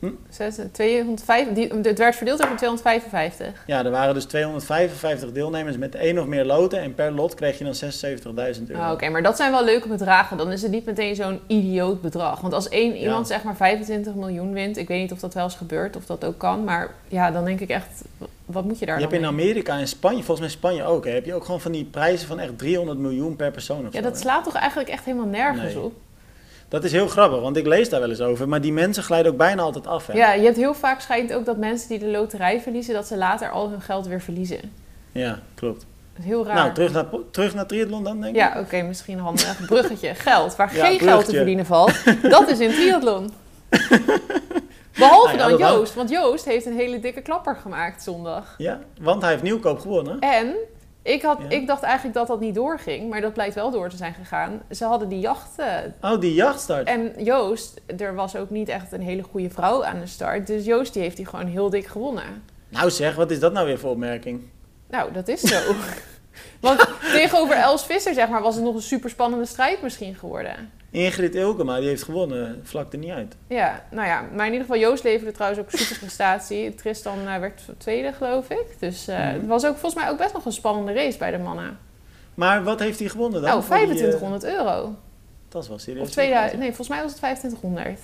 Hm? 0.00 0.10
zes- 0.28 0.58
205, 0.72 1.52
die, 1.52 1.68
het 1.82 1.98
werd 1.98 2.16
verdeeld 2.16 2.42
over 2.44 2.56
255. 2.56 3.62
Ja, 3.66 3.84
er 3.84 3.90
waren 3.90 4.14
dus 4.14 4.24
255 4.24 5.32
deelnemers 5.32 5.76
met 5.76 5.94
één 5.94 6.18
of 6.18 6.26
meer 6.26 6.44
loten 6.44 6.80
en 6.80 6.94
per 6.94 7.10
lot 7.12 7.34
kreeg 7.34 7.58
je 7.58 7.64
dan 7.64 7.74
76.000 7.74 8.66
euro. 8.66 8.82
Ah, 8.82 8.92
Oké, 8.92 9.08
maar 9.08 9.22
dat 9.22 9.36
zijn 9.36 9.50
wel 9.50 9.64
leuke 9.64 9.88
bedragen. 9.88 10.36
Dan 10.36 10.52
is 10.52 10.62
het 10.62 10.70
niet 10.70 10.84
meteen 10.86 11.14
zo'n 11.14 11.40
idioot 11.46 12.00
bedrag. 12.00 12.40
Want 12.40 12.52
als 12.54 12.68
één 12.68 12.92
Ja. 12.94 12.98
iemand 13.00 13.26
zeg 13.26 13.42
maar 13.42 13.56
25 13.56 14.14
miljoen 14.14 14.52
wint, 14.52 14.76
ik 14.76 14.88
weet 14.88 15.00
niet 15.00 15.12
of 15.12 15.18
dat 15.20 15.34
wel 15.34 15.44
eens 15.44 15.54
gebeurt, 15.54 15.96
of 15.96 16.06
dat 16.06 16.24
ook 16.24 16.38
kan. 16.38 16.64
Maar 16.64 16.90
ja, 17.08 17.30
dan 17.30 17.44
denk 17.44 17.60
ik 17.60 17.68
echt, 17.68 18.02
wat 18.52 18.64
moet 18.64 18.78
je 18.78 18.86
daar 18.86 18.94
Je 18.94 19.00
hebt 19.00 19.14
in 19.14 19.20
mee? 19.20 19.30
Amerika 19.30 19.78
en 19.78 19.88
Spanje, 19.88 20.22
volgens 20.22 20.40
mij 20.40 20.48
Spanje 20.48 20.84
ook, 20.84 21.04
hè, 21.04 21.10
heb 21.10 21.24
je 21.24 21.34
ook 21.34 21.44
gewoon 21.44 21.60
van 21.60 21.72
die 21.72 21.84
prijzen 21.84 22.28
van 22.28 22.38
echt 22.38 22.58
300 22.58 22.98
miljoen 22.98 23.36
per 23.36 23.50
persoon 23.50 23.86
of 23.86 23.92
Ja, 23.92 23.98
zo, 23.98 24.04
dat 24.04 24.12
hè? 24.12 24.18
slaat 24.20 24.44
toch 24.44 24.54
eigenlijk 24.54 24.88
echt 24.90 25.04
helemaal 25.04 25.26
nergens 25.26 25.74
Nee. 25.74 25.82
op? 25.82 25.92
Dat 26.68 26.84
is 26.84 26.92
heel 26.92 27.08
grappig, 27.08 27.40
want 27.40 27.56
ik 27.56 27.66
lees 27.66 27.88
daar 27.88 28.00
wel 28.00 28.08
eens 28.10 28.20
over, 28.20 28.48
maar 28.48 28.60
die 28.60 28.72
mensen 28.72 29.02
glijden 29.02 29.32
ook 29.32 29.38
bijna 29.38 29.62
altijd 29.62 29.86
af. 29.86 30.06
Hè? 30.06 30.12
Ja, 30.12 30.32
je 30.32 30.44
hebt 30.44 30.56
heel 30.56 30.74
vaak 30.74 31.00
schijnt 31.00 31.32
ook 31.32 31.44
dat 31.44 31.56
mensen 31.56 31.88
die 31.88 31.98
de 31.98 32.06
loterij 32.06 32.60
verliezen, 32.60 32.94
dat 32.94 33.06
ze 33.06 33.16
later 33.16 33.50
al 33.50 33.68
hun 33.70 33.80
geld 33.80 34.06
weer 34.06 34.20
verliezen. 34.20 34.60
Ja, 35.12 35.38
klopt. 35.54 35.86
Dat 36.12 36.22
is 36.22 36.24
heel 36.24 36.46
raar. 36.46 36.54
Nou, 36.54 36.72
terug 36.72 36.92
naar, 36.92 37.04
terug 37.30 37.54
naar 37.54 37.66
triathlon 37.66 38.04
dan, 38.04 38.20
denk 38.20 38.34
ik. 38.34 38.40
Ja, 38.40 38.60
oké, 38.60 38.82
misschien 38.82 39.18
handig. 39.18 39.66
Bruggetje, 39.66 40.14
geld. 40.28 40.56
Waar 40.56 40.76
Ja, 40.76 40.84
geen 40.86 40.98
geld 40.98 41.24
te 41.24 41.34
verdienen 41.36 41.66
valt, 41.66 41.92
dat 42.22 42.48
is 42.48 42.58
in 42.60 42.70
triathlon. 42.70 43.30
Behalve 44.98 45.36
Nou 45.36 45.50
ja, 45.50 45.56
dan. 45.56 45.76
Joost, 45.76 45.94
want 45.94 46.10
Joost 46.10 46.44
heeft 46.44 46.66
een 46.66 46.76
hele 46.76 47.00
dikke 47.00 47.20
klapper 47.20 47.56
gemaakt 47.56 48.02
zondag. 48.02 48.54
Ja, 48.58 48.80
want 49.00 49.22
hij 49.22 49.30
heeft 49.30 49.42
nieuwkoop 49.42 49.78
gewonnen. 49.80 50.20
En 50.20 50.54
ik, 51.02 51.22
had, 51.22 51.38
Ja. 51.42 51.48
ik 51.56 51.66
dacht 51.66 51.82
eigenlijk 51.82 52.14
dat 52.14 52.26
dat 52.26 52.40
niet 52.40 52.54
doorging, 52.54 53.10
maar 53.10 53.20
dat 53.20 53.32
blijkt 53.32 53.54
wel 53.54 53.70
door 53.70 53.88
te 53.88 53.96
zijn 53.96 54.14
gegaan. 54.14 54.62
Ze 54.70 54.84
hadden 54.84 55.08
die 55.08 55.20
jacht. 55.20 55.48
eh, 55.58 55.66
Oh, 56.12 56.20
die 56.20 56.34
jachtstart. 56.34 56.86
en 56.88 57.12
Joost, 57.24 57.80
er 57.98 58.14
was 58.14 58.36
ook 58.36 58.50
niet 58.50 58.68
echt 58.68 58.92
een 58.92 59.02
hele 59.02 59.22
goede 59.22 59.50
vrouw 59.50 59.84
aan 59.84 60.00
de 60.00 60.06
start. 60.06 60.46
Dus 60.46 60.64
Joost 60.64 60.92
die 60.92 61.02
heeft 61.02 61.16
die 61.16 61.26
gewoon 61.26 61.46
heel 61.46 61.70
dik 61.70 61.86
gewonnen. 61.86 62.42
Nou 62.68 62.90
zeg, 62.90 63.14
wat 63.14 63.30
is 63.30 63.40
dat 63.40 63.52
nou 63.52 63.66
weer 63.66 63.78
voor 63.78 63.90
opmerking? 63.90 64.42
Nou, 64.88 65.12
dat 65.12 65.28
is 65.28 65.40
zo. 65.40 65.58
Want 66.60 66.86
tegenover 67.12 67.56
Els 67.56 67.84
Visser, 67.86 68.14
zeg 68.14 68.28
maar, 68.28 68.42
was 68.42 68.54
het 68.54 68.64
nog 68.64 68.74
een 68.74 68.82
super 68.82 69.10
spannende 69.10 69.46
strijd 69.46 69.82
misschien 69.82 70.14
geworden. 70.14 70.70
Ingrid 70.90 71.34
Ilkema, 71.34 71.78
die 71.78 71.88
heeft 71.88 72.02
gewonnen, 72.02 72.60
vlakte 72.62 72.96
niet 72.96 73.10
uit. 73.10 73.34
Ja, 73.46 73.84
nou 73.90 74.06
ja, 74.08 74.24
maar 74.34 74.46
in 74.46 74.52
ieder 74.52 74.66
geval, 74.66 74.80
Joost 74.80 75.04
leverde 75.04 75.32
trouwens 75.32 75.60
ook 75.60 75.72
een 75.72 75.78
super 75.78 75.98
prestatie. 75.98 76.74
Tristan 76.74 77.28
eh, 77.28 77.38
werd 77.38 77.62
tweede, 77.78 78.12
geloof 78.12 78.50
ik. 78.50 78.64
Dus 78.78 79.08
eh, 79.08 79.16
Mhm. 79.18 79.26
het 79.34 79.46
was 79.46 79.64
ook 79.66 79.76
volgens 79.76 80.02
mij 80.02 80.10
ook 80.10 80.18
best 80.18 80.32
nog 80.34 80.44
een 80.44 80.52
spannende 80.52 80.92
race 80.92 81.18
bij 81.18 81.30
de 81.30 81.38
mannen. 81.38 81.78
Maar 82.34 82.62
wat 82.64 82.80
heeft 82.80 82.98
hij 82.98 83.08
gewonnen 83.08 83.40
dan? 83.40 83.50
Nou, 83.50 83.62
voor 83.62 83.76
die, 83.76 83.84
eh, 83.84 83.90
2500 83.92 84.44
euro. 84.44 84.94
dat 85.48 85.62
is 85.62 85.68
wel 85.68 85.78
serieus. 85.78 86.02
Of 86.02 86.10
2000, 86.10 86.58
nee, 86.60 86.68
volgens 86.68 86.88
mij 86.88 86.98
was 87.02 87.10
het 87.10 87.16
2500. 87.18 88.00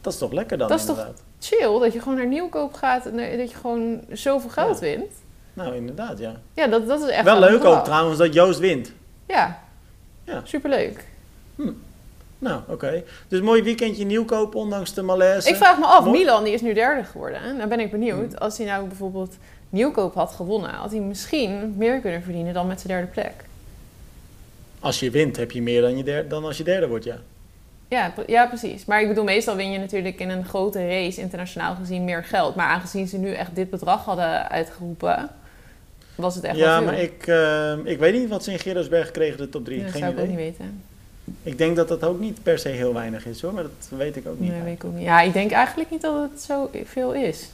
Dat 0.00 0.12
is 0.12 0.18
toch 0.18 0.32
lekker 0.32 0.58
dan 0.58 0.68
Dat 0.68 0.78
is 0.78 0.84
toch-. 0.86 1.06
Chill, 1.40 1.78
dat 1.78 1.92
je 1.92 2.00
gewoon 2.00 2.16
naar 2.16 2.26
nieuwkoop 2.26 2.74
gaat 2.74 3.06
en 3.06 3.16
dat 3.38 3.50
je 3.50 3.56
gewoon 3.56 4.00
zoveel 4.12 4.50
geld 4.50 4.78
wint. 4.78 5.12
Nou, 5.56 5.74
inderdaad, 5.74 6.18
ja. 6.18 6.32
Ja, 6.54 6.66
dat, 6.66 6.86
dat 6.88 7.00
is 7.00 7.08
echt 7.08 7.24
Wel 7.24 7.40
leuk 7.40 7.64
ook 7.64 7.84
trouwens 7.84 8.18
dat 8.18 8.34
Joost 8.34 8.58
wint. 8.58 8.92
Ja, 9.26 9.62
Ja. 10.24 10.40
superleuk. 10.44 11.04
Nou, 12.38 12.60
oké. 12.68 13.02
Dus 13.28 13.40
mooi 13.40 13.62
weekendje 13.62 14.04
nieuwkoop, 14.04 14.54
ondanks 14.54 14.94
de 14.94 15.02
malaise. 15.02 15.48
Ik 15.48 15.54
vraag 15.56 15.78
me 15.78 15.84
af, 15.86 16.04
Mooi. 16.04 16.18
Milan 16.18 16.44
die 16.44 16.52
is 16.52 16.60
nu 16.60 16.74
derde 16.74 17.04
geworden. 17.04 17.40
hè? 17.42 17.52
Nou 17.52 17.68
ben 17.68 17.80
ik 17.80 17.90
benieuwd. 17.90 18.28
Hmm. 18.32 18.38
Als 18.38 18.58
hij 18.58 18.66
nou 18.66 18.86
bijvoorbeeld 18.86 19.36
nieuwkoop 19.70 20.14
had 20.14 20.32
gewonnen, 20.32 20.70
had 20.70 20.90
hij 20.90 21.00
misschien 21.00 21.74
meer 21.76 22.00
kunnen 22.00 22.22
verdienen 22.22 22.54
dan 22.54 22.66
met 22.66 22.80
zijn 22.80 22.92
derde 22.92 23.12
plek. 23.12 23.32
Als 24.80 25.00
je 25.00 25.10
wint, 25.10 25.36
heb 25.36 25.50
je 25.50 25.62
meer 25.62 25.80
dan, 25.80 25.96
je 25.96 26.26
dan 26.28 26.44
als 26.44 26.56
je 26.56 26.64
derde 26.64 26.88
wordt, 26.88 27.04
ja. 27.04 27.16
Ja, 27.88 28.12
ja, 28.26 28.46
precies. 28.46 28.84
Maar 28.84 29.00
ik 29.00 29.08
bedoel, 29.08 29.24
meestal 29.24 29.56
win 29.56 29.70
je 29.70 29.78
natuurlijk 29.78 30.20
in 30.20 30.30
een 30.30 30.44
grote 30.44 30.88
race, 30.88 31.20
internationaal 31.20 31.74
gezien, 31.74 32.04
meer 32.04 32.24
geld. 32.24 32.54
Maar 32.54 32.66
aangezien 32.68 33.08
ze 33.08 33.18
nu 33.18 33.32
echt 33.32 33.54
dit 33.54 33.70
bedrag 33.70 34.04
hadden 34.04 34.48
uitgeroepen, 34.50 35.28
was 36.16 36.34
het 36.34 36.44
echt 36.44 36.56
ja, 36.56 36.80
maar 36.80 36.98
ik, 36.98 37.26
eh, 37.26 37.76
ik 37.84 37.98
weet 37.98 38.14
niet 38.14 38.28
wat 38.28 38.44
ze 38.44 38.52
in 38.52 38.58
Gerardsberg 38.58 39.10
kregen, 39.10 39.38
de 39.38 39.48
top 39.48 39.64
3. 39.64 39.76
Ja, 39.76 39.82
dat 39.82 39.92
Geen 39.92 40.00
zou 40.00 40.12
ik 40.12 40.20
ook 40.20 40.26
niet 40.26 40.36
weten. 40.36 40.82
Ik 41.42 41.58
denk 41.58 41.76
dat 41.76 41.88
dat 41.88 42.04
ook 42.04 42.20
niet 42.20 42.42
per 42.42 42.58
se 42.58 42.68
heel 42.68 42.94
weinig 42.94 43.26
is 43.26 43.40
hoor, 43.42 43.54
maar 43.54 43.62
dat 43.62 43.98
weet 43.98 44.16
ik 44.16 44.26
ook 44.26 44.40
niet. 44.40 44.50
Nee, 44.50 44.62
weet 44.62 44.74
ik 44.74 44.84
ook 44.84 44.92
niet. 44.94 45.04
Ja, 45.04 45.20
ik 45.20 45.32
denk 45.32 45.50
eigenlijk 45.50 45.90
niet 45.90 46.00
dat 46.00 46.30
het 46.30 46.42
zo 46.42 46.70
veel 46.84 47.14
is. 47.14 47.48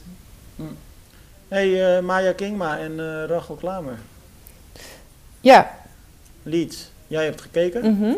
hey, 1.47 1.97
eh, 1.97 2.03
Maya 2.03 2.33
Kingma 2.33 2.79
en 2.79 2.99
eh, 2.99 3.25
Rachel 3.27 3.55
Klamer. 3.55 3.97
Ja. 5.41 5.77
Leeds, 6.43 6.91
jij 7.07 7.23
hebt 7.23 7.41
gekeken. 7.41 7.91
Mhm. 7.91 8.13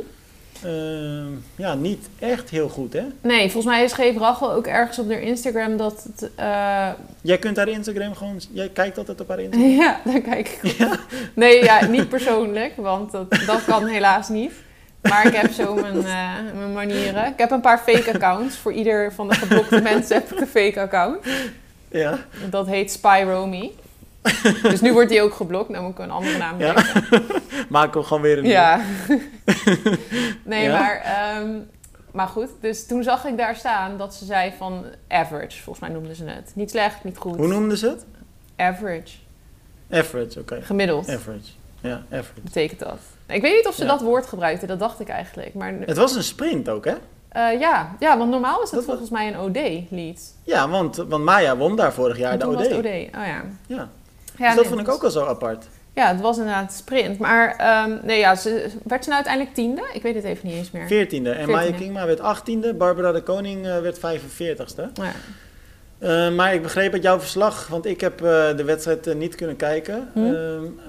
Ehm, 0.66 1.28
ja, 1.56 1.74
niet 1.74 2.08
echt 2.20 2.50
heel 2.50 2.70
goed 2.70 2.94
hè. 2.94 3.04
Nee, 3.22 3.52
volgens 3.52 3.76
mij 3.76 3.88
schreef 3.88 4.18
Rachel 4.18 4.52
ook 4.54 4.68
ergens 4.68 5.00
op 5.00 5.10
haar 5.10 5.22
Instagram 5.22 5.78
dat 5.78 6.04
het... 6.04 6.30
eh, 6.36 6.90
Jij 7.22 7.38
kunt 7.38 7.58
haar 7.58 7.68
Instagram 7.68 8.16
gewoon, 8.16 8.40
jij 8.52 8.70
kijkt 8.70 8.98
altijd 8.98 9.22
op 9.22 9.28
haar 9.28 9.40
Instagram. 9.46 9.70
Ja, 9.70 10.00
daar 10.06 10.22
kijk 10.22 10.50
ik 10.62 10.80
op. 10.82 11.00
Nee, 11.34 11.64
ja, 11.64 11.86
niet 11.86 12.10
persoonlijk, 12.10 12.74
want 12.76 13.12
dat, 13.12 13.32
dat 13.46 13.64
kan 13.66 13.86
helaas 13.86 14.30
niet. 14.30 14.52
Maar 15.02 15.28
ik 15.28 15.34
heb 15.36 15.52
zo 15.52 15.74
mijn, 15.74 15.96
eh, 16.06 16.32
mijn 16.58 16.74
manieren. 16.74 17.26
Ik 17.26 17.38
heb 17.38 17.52
een 17.52 17.62
paar 17.62 17.80
fake 17.80 18.14
accounts. 18.14 18.56
Voor 18.58 18.74
ieder 18.74 19.14
van 19.14 19.28
de 19.30 19.36
geblokte 19.36 19.82
mensen 19.92 20.16
heb 20.16 20.32
ik 20.32 20.40
een 20.40 20.48
fake 20.48 20.80
account. 20.82 21.18
Ja, 21.92 22.18
Dat 22.50 22.68
heet 22.68 22.92
Spyromy. 22.92 23.72
Dus 24.72 24.82
nu 24.82 24.94
wordt 24.94 25.10
die 25.10 25.22
ook 25.22 25.34
geblokt. 25.34 25.74
Dan 25.74 25.84
moet 25.84 25.92
ik 25.92 26.00
een 26.00 26.12
andere 26.12 26.38
naam 26.38 26.60
Ja. 26.60 26.74
bedenken. 26.74 27.26
maak 27.70 27.94
hem 27.94 28.04
gewoon 28.04 28.24
weer 28.24 28.38
een 28.38 28.46
Ja. 28.46 28.82
Nee, 30.44 30.64
Ja? 30.64 30.80
maar... 30.80 31.02
ehm, 31.02 31.50
maar 32.12 32.28
goed, 32.28 32.50
dus 32.62 32.86
toen 32.88 33.04
zag 33.04 33.26
ik 33.26 33.38
daar 33.38 33.56
staan 33.56 33.98
dat 33.98 34.14
ze 34.14 34.26
zei 34.26 34.54
van 34.58 34.86
average. 35.08 35.62
Volgens 35.62 35.80
mij 35.80 35.90
noemden 35.96 36.16
ze 36.16 36.26
het. 36.26 36.52
Niet 36.56 36.70
slecht, 36.70 37.04
niet 37.04 37.18
goed. 37.18 37.36
Hoe 37.38 37.48
noemden 37.48 37.78
ze 37.78 37.88
het? 37.90 38.06
Average. 38.56 39.18
Average, 39.92 40.40
oké. 40.40 40.62
Gemiddeld 40.62 41.10
Average. 41.10 41.52
Ja, 41.82 42.04
average. 42.12 42.42
betekent 42.44 42.80
dat. 42.80 42.98
Ik 43.28 43.42
weet 43.42 43.56
niet 43.56 43.68
of 43.68 43.76
ze 43.76 43.82
Ja. 43.84 43.88
dat 43.88 44.02
woord 44.02 44.26
gebruikten. 44.26 44.68
Dat 44.68 44.80
dacht 44.80 45.00
ik 45.00 45.08
eigenlijk. 45.10 45.54
Maar 45.54 45.74
Het 45.80 45.98
was 45.98 46.16
een 46.16 46.24
sprint 46.24 46.70
ook 46.70 46.86
hè? 46.86 46.94
Eh, 47.30 47.60
ja. 47.60 47.96
ja, 48.00 48.18
want 48.18 48.30
normaal 48.32 48.56
is 48.64 48.72
het 48.72 48.80
Dat 48.80 48.86
was- 48.86 48.86
volgens 48.86 49.10
mij 49.10 49.28
een 49.28 49.40
OD 49.40 49.90
lead. 49.92 50.34
Ja, 50.44 50.70
want, 50.70 50.96
want 50.96 51.24
Maya 51.24 51.58
won 51.58 51.76
daar 51.76 51.94
vorig 51.94 52.18
jaar 52.18 52.32
En 52.32 52.40
de 52.40 52.48
OD. 52.48 52.56
OD. 52.72 52.86
Oh 52.86 53.26
ja. 53.26 53.44
Ja, 53.68 53.90
ja 54.38 54.46
dus 54.48 54.56
dat 54.56 54.66
nee, 54.66 54.74
vond 54.74 54.88
ik 54.88 54.94
ook 54.94 55.04
al 55.04 55.10
zo 55.10 55.26
apart. 55.26 55.66
Ja, 55.94 56.08
het 56.08 56.22
was 56.22 56.38
inderdaad 56.38 56.64
een 56.64 56.78
sprint. 56.78 57.20
Maar 57.20 57.56
ehm, 57.56 57.98
nee, 58.04 58.20
ja, 58.20 58.36
ze, 58.36 58.72
werd 58.84 59.04
ze 59.04 59.10
nou 59.10 59.24
uiteindelijk 59.24 59.56
tiende? 59.56 59.90
Ik 59.94 60.02
weet 60.02 60.16
het 60.16 60.24
even 60.24 60.48
niet 60.48 60.58
eens 60.58 60.72
meer. 60.72 60.88
Veertiende. 60.88 61.32
En 61.32 61.50
Maya. 61.50 61.72
Kingma 61.72 62.06
werd 62.06 62.20
achttiende. 62.20 62.74
Barbara 62.74 63.12
de 63.12 63.24
Koning 63.24 63.68
eh, 63.68 63.80
werd 63.80 63.98
45ste. 63.98 64.76
Nou 64.76 65.08
ja. 65.08 65.14
Eh, 66.00 66.32
maar 66.32 66.54
ik 66.54 66.62
begreep 66.62 66.94
uit 66.94 67.04
jouw 67.04 67.20
verslag, 67.20 67.68
want 67.68 67.86
ik 67.86 68.02
heb 68.02 68.22
eh, 68.22 68.58
de 68.58 68.64
wedstrijd 68.64 69.16
niet 69.16 69.36
kunnen 69.36 69.56
kijken. 69.56 70.10
Hm. 70.14 70.34
eh, 70.34 70.34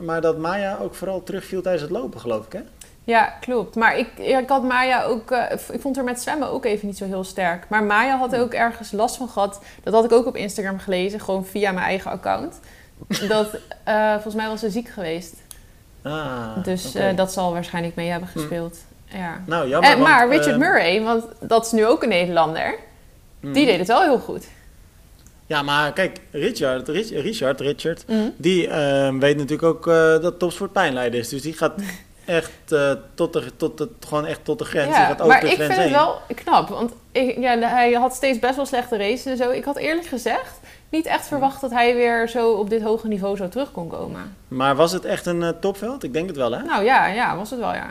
maar 0.00 0.20
dat 0.20 0.38
Maya 0.38 0.78
ook 0.82 0.94
vooral 0.94 1.22
terugviel 1.22 1.62
tijdens 1.62 1.82
het 1.82 1.92
lopen, 1.92 2.20
geloof 2.20 2.46
ik, 2.46 2.52
hè? 2.52 2.60
Ja, 3.04 3.34
klopt. 3.40 3.74
Maar 3.74 3.98
ik, 3.98 4.08
ik 4.18 4.48
had 4.48 4.62
Maya 4.62 5.04
ook... 5.04 5.30
ik 5.72 5.80
vond 5.80 5.96
haar 5.96 6.04
met 6.04 6.20
zwemmen 6.20 6.50
ook 6.50 6.64
even 6.64 6.86
niet 6.86 6.96
zo 6.96 7.04
heel 7.04 7.24
sterk. 7.24 7.68
Maar 7.68 7.82
Maya 7.82 8.18
had 8.18 8.32
er 8.32 8.40
ook 8.40 8.52
ergens 8.52 8.92
last 8.92 9.16
van 9.16 9.28
gehad. 9.28 9.60
Dat 9.82 9.92
had 9.92 10.04
ik 10.04 10.12
ook 10.12 10.26
op 10.26 10.36
Instagram 10.36 10.78
gelezen. 10.78 11.20
Gewoon 11.20 11.44
via 11.44 11.72
mijn 11.72 11.86
eigen 11.86 12.10
account. 12.10 12.60
Dat, 13.28 13.58
eh, 13.84 14.12
volgens 14.12 14.34
mij 14.34 14.48
was 14.48 14.60
ze 14.60 14.70
ziek 14.70 14.88
geweest. 14.88 15.34
Ah, 16.02 16.64
dus 16.64 16.94
eh, 16.94 17.16
dat 17.16 17.32
zal 17.32 17.52
waarschijnlijk 17.52 17.94
mee 17.94 18.08
hebben 18.08 18.28
gespeeld. 18.28 18.78
Ja. 19.04 19.42
Nou, 19.46 19.68
jammer. 19.68 19.90
En, 19.90 19.98
maar 20.00 20.28
want, 20.28 20.30
Richard 20.38 20.54
eh, 20.62 20.68
Murray, 20.68 21.02
want 21.02 21.24
dat 21.40 21.66
is 21.66 21.72
nu 21.72 21.86
ook 21.86 22.02
een 22.02 22.08
Nederlander, 22.08 22.74
hm. 23.40 23.52
die 23.52 23.66
deed 23.66 23.78
het 23.78 23.86
wel 23.88 24.02
heel 24.02 24.18
goed. 24.18 24.46
Ja, 25.46 25.62
maar 25.62 25.92
kijk, 25.92 26.20
Richard, 26.30 26.88
Rich- 26.88 27.10
Richard, 27.10 27.60
Richard 27.60 28.04
Mm. 28.08 28.32
die 28.36 28.68
eh, 28.68 29.14
weet 29.18 29.36
natuurlijk 29.36 29.62
ook 29.62 29.86
eh, 29.86 30.20
dat 30.20 30.38
topsport 30.38 30.72
pijnlijden 30.72 31.20
is. 31.20 31.28
Dus 31.28 31.42
die 31.42 31.52
gaat 31.52 31.72
echt, 32.26 32.72
eh, 32.72 32.92
tot, 33.14 33.32
de, 33.32 33.56
tot, 33.56 33.78
de, 33.78 33.88
gewoon 34.00 34.26
echt 34.26 34.44
tot 34.44 34.58
de 34.58 34.64
grens. 34.64 34.96
Ja, 34.96 35.04
gaat 35.04 35.20
over 35.20 35.26
maar 35.26 35.40
de 35.40 35.46
ik 35.46 35.54
grens 35.54 35.74
vind 35.74 35.84
het 35.84 35.92
wel 35.92 36.20
knap, 36.34 36.68
want 36.68 36.92
ik, 37.12 37.38
ja, 37.38 37.58
hij 37.58 37.92
had 37.92 38.14
steeds 38.14 38.38
best 38.38 38.56
wel 38.56 38.66
slechte 38.66 38.96
races 38.96 39.24
en 39.24 39.36
zo. 39.36 39.50
Ik 39.50 39.64
had 39.64 39.76
eerlijk 39.76 40.06
gezegd 40.06 40.60
niet 40.88 41.06
echt 41.06 41.26
verwacht 41.26 41.60
dat 41.60 41.70
hij 41.70 41.94
weer 41.94 42.28
zo 42.28 42.52
op 42.52 42.70
dit 42.70 42.82
hoge 42.82 43.08
niveau 43.08 43.36
zo 43.36 43.48
terug 43.48 43.72
kon 43.72 43.88
komen. 43.88 44.36
Maar 44.48 44.76
was 44.76 44.92
het 44.92 45.04
echt 45.04 45.26
een 45.26 45.42
eh, 45.42 45.48
topveld? 45.60 46.02
Ik 46.02 46.12
denk 46.12 46.26
het 46.26 46.36
wel, 46.36 46.52
hè? 46.52 46.58
Oké. 46.58 46.68
Nou 46.68 46.84
ja, 46.84 47.06
ja, 47.06 47.36
was 47.36 47.50
het 47.50 47.58
wel 47.58 47.74
ja. 47.74 47.86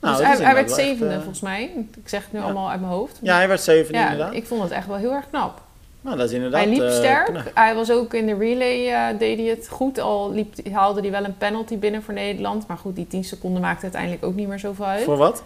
Nou, 0.00 0.16
dus 0.16 0.38
hij, 0.38 0.54
werd 0.54 0.66
echt, 0.66 0.74
zevende 0.74 1.12
eh, 1.12 1.18
volgens 1.18 1.40
mij. 1.40 1.72
Ik 1.96 2.08
zeg 2.08 2.22
het 2.22 2.32
nu 2.32 2.38
ja. 2.38 2.44
allemaal 2.44 2.70
uit 2.70 2.80
mijn 2.80 2.92
hoofd. 2.92 3.18
Ja, 3.22 3.36
hij 3.36 3.48
werd 3.48 3.60
zevende 3.60 3.98
Ja, 3.98 4.10
inderdaad. 4.10 4.34
ik 4.34 4.46
vond 4.46 4.62
het 4.62 4.70
echt 4.70 4.86
wel 4.86 4.96
heel 4.96 5.12
erg 5.12 5.28
knap. 5.30 5.60
Nou, 6.00 6.16
dat 6.16 6.28
is 6.28 6.34
inderdaad... 6.34 6.60
hij 6.64 6.70
liep 6.72 6.82
eh, 6.82 6.92
sterk. 6.92 7.24
knap. 7.26 7.50
Hij 7.54 7.74
was 7.74 7.90
ook 7.90 8.14
in 8.14 8.26
de 8.26 8.34
relay, 8.34 8.88
eh, 8.88 9.18
deed 9.18 9.38
hij 9.38 9.46
het 9.46 9.68
goed. 9.68 9.98
Al 9.98 10.32
liep, 10.32 10.54
haalde 10.72 11.00
hij 11.00 11.10
wel 11.10 11.24
een 11.24 11.36
penalty 11.38 11.78
binnen 11.78 12.02
voor 12.02 12.14
Nederland. 12.14 12.66
Maar 12.66 12.76
goed, 12.76 12.96
die 12.96 13.06
10 13.06 13.24
seconden 13.24 13.60
maakte 13.60 13.82
uiteindelijk 13.82 14.24
ook 14.24 14.34
niet 14.34 14.48
meer 14.48 14.58
zoveel 14.58 14.84
uit. 14.86 15.04
Voor 15.04 15.16
wat? 15.16 15.42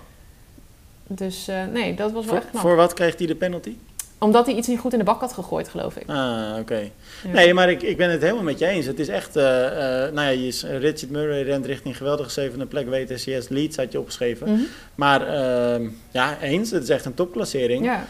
Dus 1.07 1.49
eh, 1.49 1.57
nee, 1.73 1.95
dat 1.95 2.13
was 2.13 2.25
wel 2.25 2.35
Voor, 2.35 2.37
echt 2.43 2.51
knap. 2.51 2.63
voor 2.63 2.77
wat 2.77 2.93
kreeg 2.95 3.19
hij 3.19 3.27
de 3.27 3.35
penalty? 3.35 3.77
Omdat 4.19 4.47
hij 4.47 4.55
iets 4.55 4.69
niet 4.69 4.79
goed 4.79 4.93
in 4.93 4.99
de 4.99 5.05
bak 5.05 5.21
had 5.21 5.33
gegooid, 5.33 5.69
geloof 5.69 5.97
ik. 5.97 6.09
Ah, 6.11 6.57
oké. 6.61 6.79
Ja. 6.79 7.31
Nee, 7.33 7.55
maar 7.55 7.71
ik, 7.71 7.83
ik 7.83 7.97
ben 7.97 8.11
het 8.11 8.23
helemaal 8.23 8.43
met 8.43 8.59
je 8.59 8.67
eens. 8.67 8.87
Het 8.87 8.99
is 8.99 9.09
echt... 9.09 9.35
nou 9.35 10.15
ja, 10.15 10.29
je, 10.29 10.47
is- 10.47 10.63
Richard 10.63 11.11
Murray 11.11 11.43
rent 11.43 11.67
richting 11.67 11.97
geweldige 11.97 12.31
zevende 12.31 12.67
plek. 12.67 12.89
WTCS 12.89 13.49
Leeds 13.49 13.77
had 13.77 13.93
je 13.93 13.99
opgeschreven. 13.99 14.51
Mhm. 14.53 14.61
Maar 14.95 15.27
ehm, 15.27 15.89
ja, 16.11 16.39
eens. 16.41 16.71
Het 16.71 16.83
is 16.83 16.89
echt 16.89 17.05
een 17.05 17.15
topklassering. 17.15 17.85
Ja. 17.85 18.05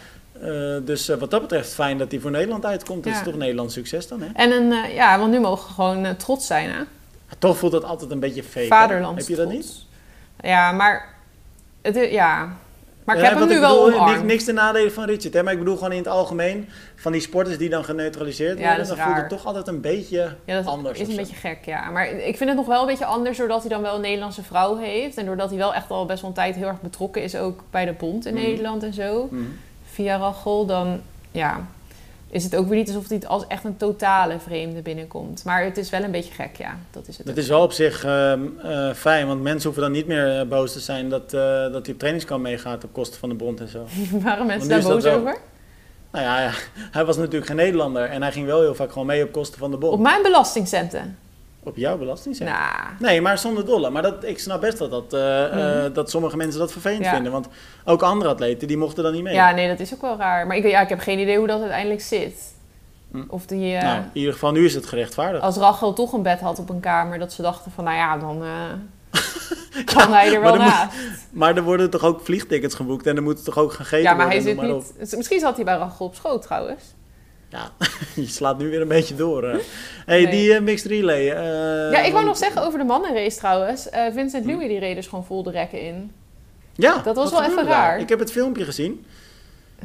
Eh, 0.44 0.76
dus 0.86 1.08
eh, 1.08 1.16
wat 1.16 1.30
dat 1.30 1.40
betreft 1.40 1.72
fijn 1.74 1.98
dat 1.98 2.10
hij 2.10 2.20
voor 2.20 2.30
Nederland 2.30 2.64
uitkomt. 2.66 3.04
Dat 3.04 3.12
Ja. 3.12 3.18
is 3.18 3.24
toch 3.24 3.32
een 3.34 3.38
Nederlands 3.40 3.74
succes 3.74 4.08
dan, 4.08 4.20
hè? 4.20 4.26
En 4.34 4.52
een, 4.52 4.72
eh, 4.72 4.94
ja, 4.94 5.18
want 5.18 5.30
nu 5.30 5.40
mogen 5.40 5.66
we 5.68 5.72
gewoon 5.74 6.16
trots 6.16 6.46
zijn, 6.46 6.70
hè? 6.70 6.80
Toch 7.38 7.56
voelt 7.58 7.72
dat 7.72 7.84
altijd 7.84 8.10
een 8.10 8.20
beetje 8.20 8.42
fake. 8.42 8.66
Vaderlands 8.66 9.20
Heb 9.28 9.36
je 9.36 9.42
dat 9.44 9.52
niet? 9.52 9.72
Ja, 10.40 10.72
maar... 10.72 11.14
Het, 11.82 12.10
ja. 12.10 12.48
Maar 13.04 13.16
ik 13.16 13.22
Ja, 13.22 13.28
heb 13.28 13.38
hem 13.38 13.48
nu 13.48 13.60
wel 13.60 13.84
bedoel, 13.84 13.98
omarmd. 14.00 14.16
niks, 14.16 14.32
niks 14.32 14.44
ten 14.44 14.54
nadele 14.54 14.90
van 14.90 15.04
Richard, 15.04 15.34
hè? 15.34 15.42
Maar 15.42 15.52
ik 15.52 15.58
bedoel 15.58 15.74
gewoon 15.76 15.92
in 15.92 15.98
het 15.98 16.08
algemeen... 16.08 16.68
van 16.96 17.12
die 17.12 17.20
sporters 17.20 17.58
die 17.58 17.68
dan 17.68 17.84
geneutraliseerd 17.84 18.58
Ja, 18.58 18.64
worden... 18.64 18.76
dat 18.86 18.90
is 18.90 18.96
dan 18.96 19.04
voelt 19.06 19.16
het 19.16 19.28
toch 19.28 19.46
altijd 19.46 19.68
een 19.68 19.80
beetje 19.80 20.32
Ja, 20.44 20.54
dat 20.54 20.66
anders. 20.66 20.98
is 21.00 21.06
een 21.06 21.12
zo. 21.14 21.20
beetje 21.20 21.36
gek, 21.36 21.58
ja. 21.64 21.90
Maar 21.90 22.06
ik 22.08 22.36
vind 22.36 22.48
het 22.48 22.58
nog 22.58 22.66
wel 22.66 22.80
een 22.80 22.86
beetje 22.86 23.04
anders 23.04 23.38
doordat 23.38 23.60
hij 23.60 23.68
dan 23.68 23.82
wel 23.82 23.94
een 23.94 24.00
Nederlandse 24.00 24.42
vrouw 24.42 24.76
heeft. 24.76 25.16
En 25.16 25.26
doordat 25.26 25.48
hij 25.48 25.58
wel 25.58 25.74
echt 25.74 25.90
al 25.90 26.06
best 26.06 26.20
wel 26.20 26.30
een 26.30 26.36
tijd 26.36 26.54
heel 26.54 26.66
erg 26.68 26.80
betrokken 26.80 27.22
is 27.22 27.36
ook 27.36 27.62
bij 27.70 27.84
de 27.84 27.92
bond 27.92 28.26
in 28.26 28.34
Mhm. 28.34 28.42
Nederland 28.42 28.82
en 28.82 28.92
zo. 28.94 29.28
Mhm. 29.30 29.42
Via 29.94 30.16
Rachel, 30.16 30.66
dan 30.66 31.00
ja, 31.30 31.66
is 32.30 32.44
het 32.44 32.56
ook 32.56 32.68
weer 32.68 32.78
niet 32.78 32.88
alsof 32.88 33.08
hij 33.08 33.26
als 33.26 33.46
echt 33.46 33.64
een 33.64 33.76
totale 33.76 34.38
vreemde 34.38 34.82
binnenkomt. 34.82 35.44
Maar 35.44 35.64
het 35.64 35.76
is 35.76 35.90
wel 35.90 36.02
een 36.02 36.10
beetje 36.10 36.32
gek, 36.32 36.56
ja. 36.56 36.78
Dat 36.90 37.08
is 37.08 37.18
het 37.18 37.30
ook. 37.30 37.36
is 37.36 37.48
wel 37.48 37.62
op 37.62 37.72
zich 37.72 38.04
ehm, 38.04 38.40
eh, 38.62 38.92
fijn, 38.92 39.26
want 39.26 39.42
mensen 39.42 39.64
hoeven 39.64 39.82
dan 39.82 39.92
niet 39.92 40.06
meer 40.06 40.38
eh, 40.38 40.46
boos 40.46 40.72
te 40.72 40.80
zijn... 40.80 41.08
dat, 41.08 41.32
eh, 41.32 41.40
dat 41.72 41.84
hij 41.84 41.92
op 41.92 41.98
trainingskamp 41.98 42.42
meegaat 42.42 42.84
op 42.84 42.92
kosten 42.92 43.18
van 43.20 43.28
de 43.28 43.34
bond 43.34 43.60
en 43.60 43.68
zo. 43.68 43.86
Waren 44.22 44.46
mensen 44.46 44.68
daar 44.68 44.82
boos 44.82 45.02
wel. 45.02 45.18
over? 45.18 45.36
Nou 46.10 46.24
ja, 46.24 46.40
ja, 46.40 46.50
hij 46.96 47.04
was 47.04 47.16
natuurlijk 47.16 47.46
geen 47.46 47.56
Nederlander 47.56 48.04
en 48.04 48.22
hij 48.22 48.32
ging 48.32 48.46
wel 48.46 48.60
heel 48.60 48.74
vaak 48.74 48.92
gewoon 48.92 49.06
mee 49.06 49.24
op 49.24 49.32
kosten 49.32 49.58
van 49.58 49.70
de 49.70 49.76
bond. 49.76 49.92
Op 49.92 50.00
mijn 50.00 50.22
belastingcenten. 50.22 51.18
Op 51.64 51.76
jouw 51.76 51.98
belastingcent? 51.98 52.48
Nou, 52.50 52.60
Nee, 52.98 53.20
maar 53.20 53.38
zonder 53.38 53.64
dolle. 53.66 53.90
Maar 53.90 54.02
dat, 54.02 54.24
ik 54.24 54.38
snap 54.38 54.60
best 54.60 54.78
dat, 54.78 54.90
dat, 54.90 55.12
eh, 55.12 55.44
eh, 55.44 55.82
Mhm. 55.84 55.92
dat 55.92 56.10
sommige 56.10 56.36
mensen 56.36 56.60
dat 56.60 56.72
vervelend 56.72 57.04
Ja. 57.04 57.14
vinden. 57.14 57.32
Want 57.32 57.48
ook 57.84 58.02
andere 58.02 58.30
atleten, 58.30 58.68
die 58.68 58.76
mochten 58.76 59.02
dan 59.02 59.12
niet 59.12 59.22
mee. 59.22 59.34
ja, 59.34 59.50
nee, 59.50 59.68
dat 59.68 59.80
is 59.80 59.94
ook 59.94 60.00
wel 60.00 60.16
raar. 60.16 60.46
Maar 60.46 60.56
ik, 60.56 60.64
ja, 60.66 60.80
ik 60.80 60.88
heb 60.88 60.98
geen 61.00 61.18
idee 61.18 61.38
hoe 61.38 61.46
dat 61.46 61.60
uiteindelijk 61.60 62.00
zit. 62.00 62.52
Hm. 63.10 63.22
Of 63.28 63.46
die, 63.46 63.74
eh, 63.76 63.82
Nou, 63.82 63.96
in 63.98 64.10
ieder 64.12 64.32
geval, 64.32 64.52
nu 64.52 64.64
is 64.64 64.74
het 64.74 64.86
gerechtvaardigd. 64.86 65.42
als 65.44 65.56
Rachel 65.56 65.92
toch 65.92 66.12
een 66.12 66.22
bed 66.22 66.40
had 66.40 66.58
op 66.58 66.68
een 66.68 66.80
kamer, 66.80 67.18
dat 67.18 67.32
ze 67.32 67.42
dachten 67.42 67.72
van, 67.72 67.84
nou 67.84 67.96
ja, 67.96 68.18
dan 68.18 68.42
eh, 68.42 68.50
kan 69.94 70.12
hij 70.12 70.34
er 70.34 70.40
wel 70.40 70.56
naast. 70.56 70.92
Maar 71.32 71.56
er 71.56 71.62
worden 71.62 71.90
toch 71.90 72.02
ook 72.04 72.20
vliegtickets 72.20 72.74
geboekt 72.74 73.06
en 73.06 73.16
er 73.16 73.22
moet 73.22 73.44
toch 73.44 73.58
ook 73.58 73.72
gegeten 73.72 74.02
Ja, 74.04 74.14
maar 74.14 74.26
hij 74.26 74.42
worden. 74.42 74.56
zit 74.82 74.96
maar 74.96 74.98
niet... 75.00 75.16
Misschien 75.16 75.40
zat 75.40 75.56
hij 75.56 75.64
bij 75.64 75.76
Rachel 75.76 76.06
op 76.06 76.14
schoot 76.14 76.42
trouwens. 76.42 76.82
Ja, 77.54 77.70
je 78.22 78.26
slaat 78.26 78.58
nu 78.58 78.70
weer 78.70 78.80
een 78.80 78.88
beetje 78.88 79.14
door. 79.14 79.42
hè. 79.44 79.58
hey, 80.06 80.22
Nee. 80.22 80.28
die 80.30 80.54
eh, 80.54 80.60
mixed 80.62 80.90
relay. 80.90 81.20
eh, 81.30 81.92
ja, 81.92 82.02
ik 82.02 82.12
wou 82.12 82.24
nog 82.24 82.36
zeggen 82.36 82.62
over 82.62 82.78
de 82.78 82.84
mannenrace 82.84 83.36
trouwens. 83.38 83.90
Eh, 83.90 84.02
Vincent 84.12 84.46
Louis 84.46 84.68
die 84.68 84.78
reed 84.78 84.94
dus 84.96 85.06
gewoon 85.06 85.24
vol 85.24 85.42
de 85.42 85.50
rekken 85.50 85.80
in. 85.80 86.12
Ja, 86.72 86.98
Dat 86.98 87.16
was 87.16 87.30
wel 87.30 87.42
even 87.42 87.56
daar? 87.56 87.64
raar. 87.66 87.98
Ik 88.00 88.08
heb 88.08 88.18
het 88.18 88.32
filmpje 88.32 88.64
gezien. 88.64 89.06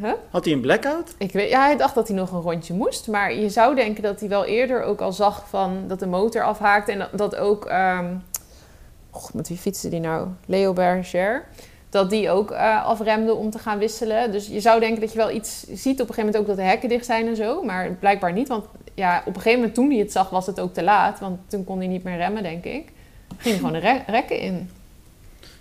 Huh? 0.02 0.12
Had 0.30 0.46
hij 0.46 0.54
een 0.54 0.62
blackout? 0.62 1.16
Ik 1.18 1.32
weet, 1.32 1.50
ja, 1.50 1.62
hij 1.66 1.78
dacht 1.78 1.96
dat 1.96 2.08
hij 2.08 2.18
nog 2.18 2.32
een 2.32 2.42
rondje 2.42 2.74
moest. 2.74 3.08
Maar 3.08 3.34
je 3.34 3.50
zou 3.50 3.76
denken 3.76 4.04
dat 4.04 4.20
hij 4.20 4.30
wel 4.30 4.46
eerder 4.46 4.84
ook 4.84 5.02
al 5.02 5.12
zag 5.14 5.44
van 5.50 5.84
dat 5.88 6.00
de 6.00 6.08
motor 6.08 6.44
afhaakte. 6.44 6.92
En 6.92 7.00
dat, 7.00 7.10
dat 7.14 7.36
ook... 7.36 7.66
ehm 7.66 8.16
God, 9.12 9.34
met 9.34 9.48
wie 9.48 9.58
fietste 9.58 9.90
die 9.90 10.00
nou? 10.00 10.28
Leo 10.46 10.74
Berger. 10.74 11.46
Dat 11.90 12.10
die 12.10 12.30
ook 12.30 12.52
eh, 12.52 12.86
afremde 12.86 13.34
om 13.34 13.50
te 13.50 13.60
gaan 13.60 13.78
wisselen. 13.78 14.32
Dus 14.32 14.48
je 14.48 14.60
zou 14.60 14.80
denken 14.80 15.02
dat 15.02 15.12
je 15.12 15.18
wel 15.18 15.32
iets 15.32 15.64
ziet. 15.64 16.02
Op 16.02 16.08
een 16.08 16.14
gegeven 16.14 16.26
moment 16.26 16.38
ook 16.38 16.48
dat 16.48 16.56
de 16.56 16.62
hekken 16.64 16.90
dicht 16.90 17.06
zijn 17.06 17.28
en 17.28 17.36
zo. 17.36 17.64
Maar 17.64 17.92
blijkbaar 18.00 18.34
niet. 18.34 18.48
Want 18.48 18.66
ja, 18.94 19.20
op 19.20 19.26
een 19.36 19.42
gegeven 19.42 19.58
moment 19.60 19.76
toen 19.76 19.90
hij 19.90 20.00
het 20.00 20.12
zag 20.12 20.30
was 20.30 20.46
het 20.46 20.60
ook 20.60 20.74
te 20.74 20.84
laat. 20.84 21.20
Want 21.20 21.40
toen 21.48 21.64
kon 21.64 21.78
hij 21.78 21.88
niet 21.88 22.04
meer 22.04 22.18
remmen, 22.18 22.44
denk 22.44 22.64
ik. 22.64 22.92
Ging 23.38 23.56
gewoon 23.56 23.72
de 23.74 23.80
re- 23.80 24.04
rekken 24.08 24.40
in. 24.40 24.70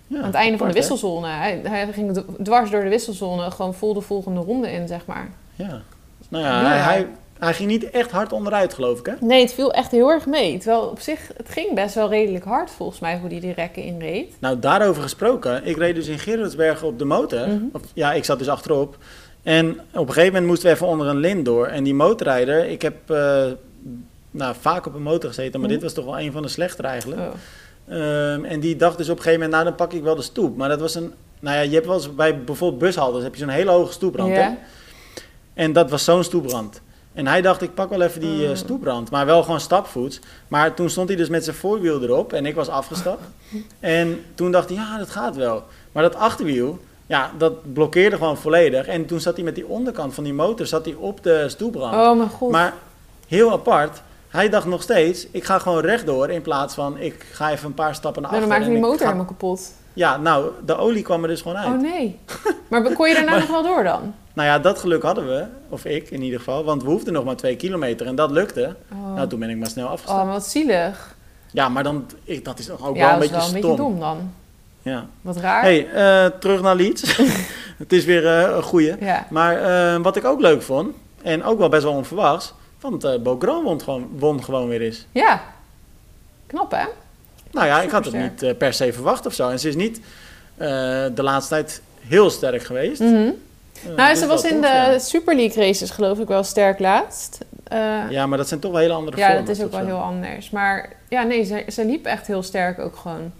Ja, 0.06 0.18
Aan 0.18 0.24
het 0.24 0.34
einde 0.34 0.58
van 0.58 0.66
de 0.68 0.72
wisselzone. 0.72 1.26
Hij, 1.28 1.60
hij 1.64 1.92
ging 1.92 2.24
dwars 2.42 2.70
door 2.70 2.82
de 2.82 2.88
wisselzone. 2.88 3.50
Gewoon 3.50 3.74
vol 3.74 3.94
de 3.94 4.00
volgende 4.00 4.40
ronde 4.40 4.72
in, 4.72 4.88
zeg 4.88 5.06
maar. 5.06 5.28
Ja. 5.54 5.80
Nou 6.28 6.44
ja, 6.44 6.60
Ja. 6.62 6.82
Hij, 6.82 7.06
hij, 7.38 7.54
ging 7.54 7.68
niet 7.68 7.90
echt 7.90 8.10
hard 8.10 8.32
onderuit, 8.32 8.74
geloof 8.74 8.98
ik, 8.98 9.06
hè? 9.06 9.12
Nee, 9.20 9.40
het 9.42 9.52
viel 9.54 9.72
echt 9.72 9.90
heel 9.90 10.10
erg 10.10 10.26
mee. 10.26 10.58
Terwijl 10.58 10.80
op 10.82 11.00
zich, 11.00 11.30
het 11.36 11.48
ging 11.48 11.74
best 11.74 11.94
wel 11.94 12.08
redelijk 12.08 12.44
hard 12.44 12.70
volgens 12.70 13.00
mij 13.00 13.18
hoe 13.18 13.28
die 13.28 13.40
die 13.40 13.52
rekken 13.52 13.82
inreed. 13.82 14.34
Nou, 14.38 14.58
daarover 14.58 15.02
gesproken. 15.02 15.64
Ik 15.66 15.76
reed 15.76 15.94
dus 15.94 16.06
in 16.06 16.18
Gerardsbergen 16.18 16.86
op 16.86 16.98
de 16.98 17.04
motor. 17.04 17.48
Mhm. 17.48 17.62
Of, 17.72 17.82
ja, 17.94 18.12
ik 18.12 18.24
zat 18.24 18.38
dus 18.38 18.48
achterop. 18.48 18.96
En 19.42 19.70
op 19.92 20.06
een 20.06 20.12
gegeven 20.12 20.26
moment 20.32 20.46
moesten 20.46 20.68
we 20.68 20.74
even 20.74 20.86
onder 20.86 21.06
een 21.06 21.16
lint 21.16 21.44
door. 21.44 21.66
En 21.66 21.84
die 21.84 21.94
motorrijder, 21.94 22.66
ik 22.66 22.82
heb 22.82 22.94
eh, 23.10 23.44
nou, 24.30 24.54
vaak 24.60 24.86
op 24.86 24.94
een 24.94 25.02
motor 25.02 25.28
gezeten, 25.28 25.60
maar 25.60 25.68
Mhm. 25.68 25.78
dit 25.78 25.82
was 25.82 25.92
toch 25.92 26.04
wel 26.04 26.20
een 26.20 26.32
van 26.32 26.42
de 26.42 26.48
slechtere 26.48 26.88
eigenlijk. 26.88 27.20
Oh. 27.20 27.26
Ehm, 27.96 28.44
en 28.44 28.60
die 28.60 28.76
dacht 28.76 28.96
dus 28.96 29.08
op 29.08 29.16
een 29.16 29.22
gegeven 29.22 29.44
moment, 29.44 29.52
nou 29.52 29.64
dan 29.64 29.86
pak 29.86 29.92
ik 29.98 30.02
wel 30.02 30.16
de 30.16 30.22
stoep. 30.22 30.56
Maar 30.56 30.68
dat 30.68 30.80
was 30.80 30.94
een, 30.94 31.12
nou 31.40 31.56
ja, 31.56 31.62
je 31.62 31.74
hebt 31.74 31.86
wel 31.86 31.94
eens 31.94 32.14
bij 32.14 32.38
bijvoorbeeld 32.44 32.80
bushalters, 32.82 33.24
heb 33.24 33.34
je 33.34 33.40
zo'n 33.40 33.48
hele 33.48 33.70
hoge 33.70 33.92
stoeprand. 33.92 34.34
Hè? 34.34 34.48
En 35.54 35.72
dat 35.72 35.90
was 35.90 36.04
zo'n 36.04 36.24
stoeprand. 36.24 36.80
En 37.18 37.26
hij 37.26 37.40
dacht, 37.42 37.62
ik 37.62 37.74
pak 37.74 37.90
wel 37.90 38.00
even 38.02 38.20
die 38.20 38.48
Mm. 38.48 38.56
stoeprand. 38.56 39.10
Maar 39.10 39.26
wel 39.26 39.42
gewoon 39.42 39.60
stapvoets. 39.60 40.20
Maar 40.48 40.74
toen 40.74 40.90
stond 40.90 41.08
hij 41.08 41.16
dus 41.16 41.28
met 41.28 41.44
zijn 41.44 41.56
voorwiel 41.56 42.02
erop. 42.02 42.32
En 42.32 42.46
ik 42.46 42.54
was 42.54 42.68
afgestapt. 42.68 43.22
en 43.80 44.24
toen 44.34 44.50
dacht 44.52 44.68
hij, 44.68 44.78
ja, 44.78 44.98
dat 44.98 45.10
gaat 45.10 45.36
wel. 45.36 45.62
Maar 45.92 46.02
dat 46.02 46.14
achterwiel, 46.14 46.78
ja, 47.06 47.30
dat 47.38 47.72
blokkeerde 47.72 48.16
gewoon 48.16 48.36
volledig. 48.36 48.86
En 48.86 49.06
toen 49.06 49.20
zat 49.20 49.34
hij 49.36 49.44
met 49.44 49.54
die 49.54 49.66
onderkant 49.66 50.14
van 50.14 50.24
die 50.24 50.34
motor 50.34 50.66
zat 50.66 50.84
hij 50.84 50.94
op 50.94 51.22
de 51.22 51.44
stoeprand. 51.48 51.94
Oh 51.94 52.16
mijn 52.16 52.28
god. 52.30 52.50
Maar 52.50 52.74
heel 53.28 53.52
apart. 53.52 54.02
Hij 54.28 54.48
dacht 54.48 54.66
nog 54.66 54.82
steeds, 54.82 55.26
ik 55.30 55.44
ga 55.44 55.58
gewoon 55.58 55.80
rechtdoor 55.80 56.28
in 56.30 56.42
plaats 56.42 56.74
van 56.74 56.98
ik 56.98 57.26
ga 57.32 57.50
even 57.50 57.66
een 57.66 57.74
paar 57.74 57.94
stappen 57.94 58.22
naar 58.22 58.30
achteren. 58.30 58.50
dan 58.50 58.58
maakte 58.58 58.74
die 58.74 58.82
motor 58.84 58.98
ga- 58.98 59.04
helemaal 59.12 59.26
kapot. 59.26 59.72
Ja, 59.92 60.16
nou, 60.16 60.50
de 60.64 60.76
olie 60.76 61.02
kwam 61.02 61.22
er 61.22 61.28
dus 61.28 61.40
gewoon 61.42 61.56
uit. 61.56 61.74
Oh 61.74 61.80
nee. 61.80 62.18
Maar 62.68 62.92
kon 62.92 63.08
je 63.08 63.14
daarna 63.14 63.38
nog 63.44 63.48
wel 63.48 63.62
door 63.62 63.84
dan? 63.84 64.14
Nou 64.38 64.50
ja, 64.50 64.58
dat 64.58 64.78
geluk 64.78 65.02
hadden 65.02 65.26
we, 65.26 65.44
of 65.68 65.84
ik 65.84 66.10
in 66.10 66.22
ieder 66.22 66.38
geval, 66.38 66.64
want 66.64 66.82
we 66.82 66.88
hoefden 66.88 67.12
nog 67.12 67.24
maar 67.24 67.36
twee 67.36 67.56
kilometer 67.56 68.06
en 68.06 68.14
dat 68.14 68.30
lukte. 68.30 68.76
Oh, 68.92 69.14
Nou, 69.14 69.28
toen 69.28 69.38
ben 69.38 69.50
ik 69.50 69.56
maar 69.56 69.68
snel 69.68 69.86
afgestapt. 69.88 70.18
oh 70.20 70.24
maar 70.24 70.34
wat 70.34 70.46
zielig. 70.46 71.16
Ja, 71.50 71.68
maar 71.68 71.82
dan, 71.82 72.06
ik, 72.24 72.44
dat 72.44 72.58
is 72.58 72.66
toch 72.66 72.86
ook 72.86 72.96
ja, 72.96 73.00
wel 73.04 73.12
een 73.12 73.18
dat 73.18 73.24
is 73.24 73.30
beetje 73.30 73.36
wel 73.36 73.54
een 73.56 73.76
stom. 73.76 73.76
beetje 73.76 73.90
dom 73.90 74.00
dan. 74.00 74.32
Ja. 74.82 75.06
Wat 75.20 75.36
raar. 75.36 75.62
Hey, 75.62 75.90
eh, 75.90 76.30
terug 76.38 76.62
naar 76.62 76.74
Leeds. 76.76 77.16
het 77.78 77.92
is 77.92 78.04
weer 78.04 78.26
eh, 78.26 78.56
een 78.56 78.62
goeie. 78.62 78.96
Ja. 79.04 79.26
Maar 79.30 79.62
eh, 79.94 80.02
wat 80.02 80.16
ik 80.16 80.24
ook 80.24 80.40
leuk 80.40 80.62
vond, 80.62 80.96
en 81.22 81.44
ook 81.44 81.58
wel 81.58 81.68
best 81.68 81.82
wel 81.82 81.92
onverwachts, 81.92 82.54
want 82.80 83.04
eh 83.04 83.18
Beaugrand 83.18 83.64
won 83.64 83.80
gewoon, 83.80 84.08
won 84.18 84.44
gewoon 84.44 84.68
weer 84.68 84.80
eens. 84.80 85.06
ja. 85.12 85.42
Knap 86.46 86.70
hè? 86.70 86.84
Nou 87.50 87.66
ja, 87.66 87.80
ik 87.82 87.90
had 87.90 88.04
het 88.04 88.14
niet 88.14 88.58
per 88.58 88.72
se 88.72 88.92
verwacht 88.92 89.26
of 89.26 89.32
zo. 89.32 89.48
En 89.48 89.58
ze 89.60 89.68
is 89.68 89.76
niet 89.76 90.00
de 91.14 91.22
laatste 91.22 91.54
tijd 91.54 91.82
heel 92.00 92.30
sterk 92.30 92.62
geweest. 92.62 93.00
Eh, 93.00 93.28
Nou, 93.96 94.14
ze 94.14 94.26
was 94.26 94.44
in 94.44 94.60
de 94.60 94.66
ja. 94.66 94.98
Super 94.98 95.36
League 95.36 95.66
races 95.66 95.90
geloof 95.90 96.18
ik 96.18 96.28
wel 96.28 96.42
sterk 96.42 96.78
laatst. 96.78 97.38
Eh, 97.64 97.78
ja, 97.78 98.06
Ja, 98.10 98.26
maar 98.26 98.38
dat 98.38 98.48
zijn 98.48 98.60
toch 98.60 98.70
wel 98.72 98.80
hele 98.80 98.92
andere 98.92 99.16
dat 99.16 99.26
formats 99.26 99.50
is 99.50 99.64
ook 99.64 99.70
wel 99.70 99.80
zo. 99.80 99.86
heel 99.86 99.96
anders. 100.00 100.50
Maar 100.50 100.92
ja, 101.08 101.22
nee, 101.22 101.44
ze, 101.44 101.64
ze 101.68 101.84
liep 101.84 102.06
echt 102.06 102.26
heel 102.26 102.42
sterk 102.42 102.78
ook 102.78 102.96
gewoon. 102.96 103.32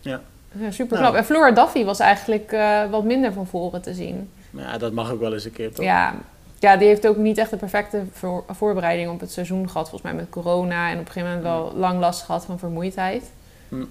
Ja. 0.00 0.20
Ja, 0.52 0.70
super 0.70 0.98
Nou. 0.98 1.08
knap. 1.08 1.18
En 1.20 1.24
Flora 1.26 1.50
Duffy 1.50 1.84
was 1.84 1.98
eigenlijk 1.98 2.52
eh, 2.52 2.90
wat 2.90 3.04
minder 3.04 3.32
van 3.32 3.46
voren 3.46 3.82
te 3.82 3.94
zien. 3.94 4.30
Ja, 4.50 4.78
dat 4.78 4.92
mag 4.92 5.10
ook 5.12 5.20
wel 5.20 5.32
eens 5.32 5.44
een 5.44 5.52
keer, 5.52 5.72
toch? 5.72 5.84
Ja, 5.84 6.14
ja, 6.58 6.76
die 6.76 6.88
heeft 6.88 7.06
ook 7.06 7.16
niet 7.16 7.38
echt 7.38 7.50
de 7.50 7.56
perfecte 7.56 8.02
voor- 8.12 8.44
voorbereiding 8.48 9.10
op 9.10 9.20
het 9.20 9.32
seizoen 9.32 9.70
gehad. 9.70 9.88
Volgens 9.88 10.12
mij 10.12 10.20
met 10.20 10.30
corona 10.30 10.86
en 10.90 10.98
op 10.98 11.06
een 11.06 11.12
gegeven 11.12 11.28
moment 11.36 11.42
wel 11.46 11.72
lang 11.80 12.00
last 12.00 12.22
gehad 12.22 12.44
van 12.44 12.58
vermoeidheid. 12.58 13.30
Hm. 13.68 13.84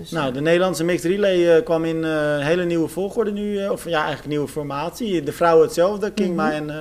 Dus, 0.00 0.10
Nou, 0.10 0.32
de 0.32 0.40
Nederlandse 0.40 0.84
mixed 0.84 1.10
relay 1.10 1.56
eh, 1.56 1.64
kwam 1.64 1.84
in 1.84 2.04
eh, 2.04 2.10
een 2.34 2.40
hele 2.40 2.64
nieuwe 2.64 2.88
volgorde 2.88 3.32
nu. 3.32 3.58
eh, 3.58 3.70
of 3.70 3.84
ja, 3.84 3.98
eigenlijk 3.98 4.28
nieuwe 4.28 4.48
formatie. 4.48 5.22
De 5.22 5.32
vrouwen 5.32 5.64
hetzelfde, 5.64 6.10
Kingma 6.10 6.46
Mhm. 6.46 6.54
en 6.54 6.70
eh 6.70 6.76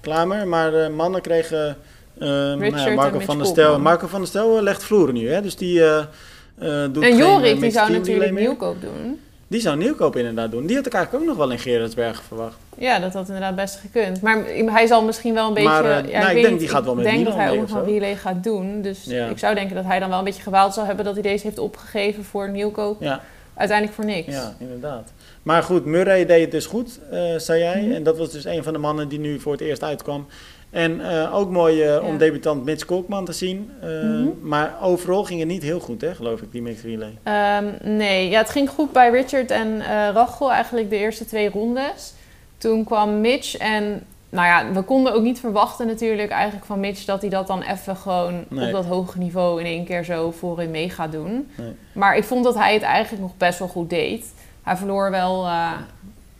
Klamer. 0.00 0.48
Maar 0.48 0.90
mannen 0.92 1.20
kregen... 1.20 1.76
eh, 2.18 2.28
nou 2.28 2.76
ja, 2.76 2.94
Marco 2.94 3.18
van 3.18 3.38
der. 3.38 3.46
Stel. 3.46 3.78
Marco 3.78 4.06
van 4.06 4.18
der 4.20 4.28
Stel 4.28 4.56
eh, 4.56 4.62
legt 4.62 4.84
vloeren 4.84 5.14
nu, 5.14 5.28
hè? 5.30 5.42
Dus 5.42 5.56
die 5.56 5.82
eh, 5.84 5.98
eh, 5.98 6.92
doet 6.92 7.04
en 7.04 7.10
eh, 7.12 7.18
Jorik, 7.18 7.60
die 7.60 7.70
zou 7.70 7.92
natuurlijk 7.92 8.32
nieuwkoop 8.32 8.80
doen. 8.80 9.20
Die 9.48 9.60
zou 9.60 9.76
nieuwkoop 9.76 10.16
inderdaad 10.16 10.50
doen. 10.50 10.66
Die 10.66 10.76
had 10.76 10.86
ik 10.86 10.92
eigenlijk 10.92 11.24
ook 11.24 11.28
nog 11.30 11.38
wel 11.38 11.50
in 11.52 11.58
Gerardsbergen 11.58 12.24
verwacht. 12.24 12.56
Ja, 12.78 12.98
dat 12.98 13.12
had 13.12 13.26
inderdaad 13.26 13.56
best 13.56 13.76
gekund. 13.76 14.22
Maar 14.22 14.44
hij 14.66 14.86
zal 14.86 15.04
misschien 15.04 15.34
wel 15.34 15.48
een 15.48 15.54
beetje... 15.54 15.68
Maar, 15.68 15.84
eh, 15.84 16.10
ja, 16.10 16.18
nou, 16.20 16.30
ik 16.36 16.40
denk 16.40 16.50
niet, 16.50 16.58
die 16.58 16.68
gaat 16.68 16.84
wel 16.84 16.94
met 16.94 17.06
Ik 17.06 17.12
denk 17.12 17.24
dat 17.24 17.34
hij 17.34 17.50
ook 17.50 17.68
nog 17.68 17.84
relay 17.84 18.16
gaat 18.16 18.44
doen. 18.44 18.82
Dus 18.82 19.04
Ja. 19.04 19.26
ik 19.26 19.38
zou 19.38 19.54
denken 19.54 19.74
dat 19.76 19.84
hij 19.84 19.98
dan 19.98 20.08
wel 20.08 20.18
een 20.18 20.24
beetje 20.24 20.42
gewaald 20.42 20.74
zal 20.74 20.84
hebben... 20.84 21.04
dat 21.04 21.14
hij 21.14 21.22
deze 21.22 21.46
heeft 21.46 21.58
opgegeven 21.58 22.24
voor 22.24 22.50
nieuwkoop. 22.50 23.02
Ja, 23.02 23.20
Uiteindelijk 23.54 23.96
voor 23.96 24.06
niks. 24.06 24.34
ja 24.34 24.54
inderdaad. 24.58 25.12
Maar 25.42 25.62
goed, 25.62 25.84
Murray 25.84 26.26
deed 26.26 26.40
het 26.40 26.50
dus 26.50 26.66
goed, 26.66 26.98
eh, 27.10 27.20
zei 27.36 27.60
jij. 27.62 27.82
Mhm. 27.82 27.92
En 27.92 28.02
dat 28.02 28.18
was 28.18 28.30
dus 28.30 28.44
een 28.44 28.62
van 28.62 28.72
de 28.72 28.78
mannen 28.78 29.08
die 29.08 29.18
nu 29.18 29.40
voor 29.40 29.52
het 29.52 29.60
eerst 29.60 29.82
uitkwam. 29.82 30.26
En 30.70 31.10
eh, 31.10 31.34
ook 31.34 31.50
mooi 31.50 31.82
eh, 31.82 32.04
om 32.04 32.18
debutant 32.18 32.64
Mitch 32.64 32.84
Kolkman 32.84 33.24
te 33.24 33.32
zien. 33.32 33.70
Eh, 33.80 33.88
Mhm. 33.88 34.26
Maar 34.42 34.74
overal 34.82 35.24
ging 35.24 35.38
het 35.40 35.48
niet 35.48 35.62
heel 35.62 35.80
goed, 35.80 36.00
hè, 36.00 36.14
geloof 36.14 36.40
ik, 36.40 36.52
die 36.52 36.62
mixed 36.62 36.84
relay. 36.84 37.18
Ehm, 37.22 37.96
nee, 37.96 38.28
ja, 38.28 38.38
het 38.38 38.50
ging 38.50 38.70
goed 38.70 38.92
bij 38.92 39.10
Richard 39.10 39.50
en 39.50 39.82
Rachel 40.12 40.52
eigenlijk 40.52 40.90
de 40.90 40.96
eerste 40.96 41.24
twee 41.24 41.50
rondes. 41.50 42.12
Toen 42.58 42.84
kwam 42.84 43.20
Mitch 43.20 43.56
en 43.56 44.02
nou 44.30 44.46
ja, 44.46 44.72
we 44.72 44.82
konden 44.82 45.12
ook 45.14 45.22
niet 45.22 45.40
verwachten 45.40 45.86
natuurlijk 45.86 46.30
eigenlijk 46.30 46.66
van 46.66 46.80
Mitch 46.80 47.04
dat 47.04 47.20
hij 47.20 47.30
dat 47.30 47.46
dan 47.46 47.62
even 47.62 47.96
gewoon 47.96 48.44
Nee. 48.48 48.66
op 48.66 48.72
dat 48.72 48.84
hoge 48.84 49.18
niveau 49.18 49.60
in 49.60 49.66
één 49.66 49.84
keer 49.84 50.04
zo 50.04 50.30
voorin 50.30 50.70
mee 50.70 50.90
gaat 50.90 51.12
doen. 51.12 51.48
Nee. 51.56 51.72
Maar 51.92 52.16
ik 52.16 52.24
vond 52.24 52.44
dat 52.44 52.54
hij 52.54 52.74
het 52.74 52.82
eigenlijk 52.82 53.22
nog 53.22 53.36
best 53.36 53.58
wel 53.58 53.68
goed 53.68 53.90
deed. 53.90 54.26
Hij 54.62 54.76
verloor 54.76 55.10
wel, 55.10 55.46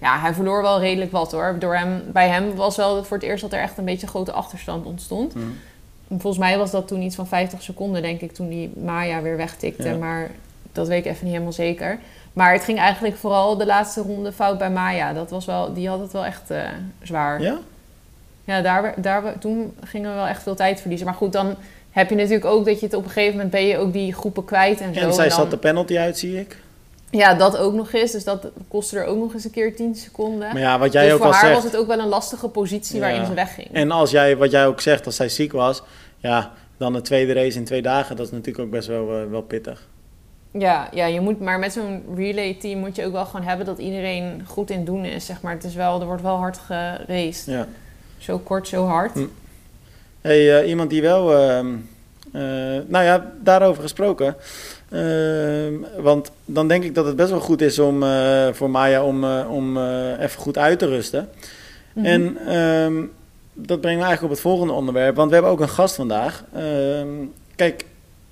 ja, 0.01 0.19
hij 0.21 0.35
verloor 0.35 0.63
wel 0.63 0.81
redelijk 0.81 1.13
wat 1.13 1.33
hoor. 1.33 1.57
Door 1.59 1.75
hem, 1.77 2.03
bij 2.13 2.29
hem 2.29 2.55
was 2.55 2.77
wel 2.77 3.05
voor 3.05 3.17
het 3.17 3.27
eerst 3.27 3.43
dat 3.43 3.53
er 3.53 3.61
echt 3.61 3.79
een 3.79 3.85
beetje 3.85 4.07
grote 4.07 4.33
achterstand 4.33 4.87
ontstond. 4.87 5.35
Mhm. 5.35 5.45
Volgens 6.09 6.39
mij 6.39 6.59
was 6.59 6.71
dat 6.71 6.89
toen 6.89 7.03
iets 7.03 7.17
van 7.17 7.27
50 7.27 7.63
seconden, 7.63 8.03
denk 8.03 8.21
ik, 8.21 8.33
toen 8.33 8.49
die 8.49 8.73
Maya 8.85 9.23
weer 9.23 9.37
wegtikte. 9.37 9.89
Ja. 9.89 9.97
Maar 9.97 10.31
dat 10.73 10.89
weet 10.89 11.05
ik 11.05 11.11
even 11.13 11.23
niet 11.25 11.33
helemaal 11.33 11.53
zeker. 11.53 11.99
Maar 12.33 12.53
het 12.53 12.65
ging 12.65 12.79
eigenlijk 12.79 13.17
vooral 13.17 13.57
de 13.57 13.67
laatste 13.67 14.01
ronde 14.03 14.33
fout 14.33 14.59
bij 14.59 14.71
Maya. 14.71 15.13
Dat 15.13 15.31
was 15.31 15.45
wel, 15.45 15.73
die 15.75 15.89
had 15.89 16.01
het 16.01 16.13
wel 16.13 16.25
echt 16.25 16.51
eh, 16.51 16.63
zwaar. 17.03 17.43
Ja, 17.43 17.59
Ja? 18.45 18.61
daar, 18.61 18.95
daar, 18.97 19.39
toen 19.39 19.75
gingen 19.85 20.11
we 20.11 20.17
wel 20.17 20.27
echt 20.27 20.43
veel 20.43 20.55
tijd 20.55 20.81
verliezen. 20.81 21.07
Maar 21.07 21.17
goed, 21.17 21.33
dan 21.33 21.55
heb 21.91 22.09
je 22.09 22.15
natuurlijk 22.17 22.45
ook 22.45 22.65
dat 22.65 22.81
je 22.81 22.87
het 22.87 22.95
op 22.95 23.05
een 23.05 23.11
gegeven 23.11 23.33
moment 23.35 23.51
ben 23.51 23.67
je 23.67 23.79
ook 23.79 23.93
die 23.93 24.15
groepen 24.15 24.45
kwijt 24.45 24.81
en 24.81 24.95
zo. 24.95 25.01
En 25.01 25.13
zij 25.15 25.29
dan- 25.29 25.37
zat 25.39 25.51
de 25.51 25.57
penalty 25.57 25.99
uit, 25.99 26.19
zie 26.19 26.41
ik. 26.41 26.57
Ja, 27.11 27.35
dat 27.35 27.57
ook 27.57 27.73
nog 27.75 27.93
eens. 27.93 28.13
Dus 28.13 28.25
dat 28.25 28.47
kostte 28.69 28.99
er 28.99 29.05
ook 29.05 29.19
nog 29.19 29.35
eens 29.35 29.45
een 29.45 29.51
keer 29.51 29.77
10 29.77 29.95
seconden. 29.95 30.53
Maar 30.53 30.59
ja, 30.59 30.79
wat 30.79 30.93
jij 30.93 31.05
dus 31.05 31.13
ook 31.13 31.19
voor 31.19 31.27
al 31.27 31.33
haar 31.33 31.41
zegt. 31.41 31.55
was 31.55 31.65
het 31.65 31.77
ook 31.77 31.87
wel 31.87 31.99
een 31.99 32.09
lastige 32.09 32.49
positie 32.49 33.01
waarin 33.01 33.27
ze 33.27 33.35
wegging. 33.35 33.69
En 33.73 33.91
als 33.91 34.11
jij, 34.11 34.37
wat 34.37 34.51
jij 34.51 34.67
ook 34.67 34.81
zegt, 34.81 35.07
als 35.07 35.17
zij 35.17 35.29
ziek 35.29 35.53
was, 35.53 35.83
ja, 36.17 36.53
dan 36.77 36.95
een 36.95 37.03
tweede 37.03 37.33
race 37.33 37.59
in 37.59 37.65
twee 37.65 37.83
dagen, 37.83 38.17
dat 38.17 38.27
is 38.27 38.33
natuurlijk 38.33 38.65
ook 38.65 38.71
best 38.71 38.89
wel, 38.89 39.21
eh, 39.21 39.31
wel 39.31 39.43
pittig. 39.43 39.87
Ja, 40.53 40.89
ja, 40.93 41.07
je 41.07 41.21
moet, 41.21 41.41
maar 41.41 41.59
met 41.59 41.73
zo'n 41.73 42.05
relay 42.17 42.55
team 42.55 42.79
moet 42.79 42.97
je 42.97 43.05
ook 43.05 43.13
wel 43.13 43.25
gewoon 43.25 43.47
hebben 43.47 43.67
dat 43.67 43.79
iedereen 43.79 44.43
goed 44.47 44.71
in 44.71 44.85
doen 44.85 45.05
is. 45.05 45.27
Zeg 45.27 45.41
maar. 45.41 45.53
Het 45.53 45.65
is 45.65 45.75
wel, 45.75 46.01
er 46.01 46.07
wordt 46.07 46.23
wel 46.23 46.37
hard 46.37 46.59
geraced. 46.59 47.45
Ja. 47.47 47.67
Zo 48.19 48.39
kort, 48.39 48.69
zo 48.69 48.87
hard. 48.87 49.15
Hm. 49.15 49.27
Hey, 50.21 50.63
uh, 50.63 50.69
iemand 50.69 50.91
die 50.91 51.03
wel, 51.03 51.33
uh, 51.33 51.61
nou 52.87 53.05
ja, 53.05 53.33
daarover 53.41 53.83
gesproken. 53.83 54.37
Ehm, 54.91 56.03
want 56.03 56.31
dan 56.45 56.69
denk 56.69 56.85
ik 56.85 56.95
dat 56.95 57.07
het 57.07 57.17
best 57.17 57.31
wel 57.31 57.41
goed 57.41 57.61
is 57.61 57.79
om 57.79 58.05
voor 58.53 58.71
Maya 58.71 59.05
om, 59.05 59.25
om 59.45 59.79
even 60.17 60.41
goed 60.41 60.59
uit 60.59 60.79
te 60.79 60.87
rusten. 60.87 61.29
Mhm. 61.93 62.07
En 62.07 62.37
ehm, 62.47 63.05
dat 63.53 63.81
brengt 63.81 64.01
me 64.01 64.07
eigenlijk 64.07 64.23
op 64.23 64.31
het 64.31 64.41
volgende 64.41 64.73
onderwerp. 64.73 65.17
Want 65.17 65.29
we 65.29 65.35
hebben 65.35 65.53
ook 65.53 65.61
een 65.61 65.69
gast 65.69 65.95
vandaag. 65.95 66.45
kijk, 67.57 67.85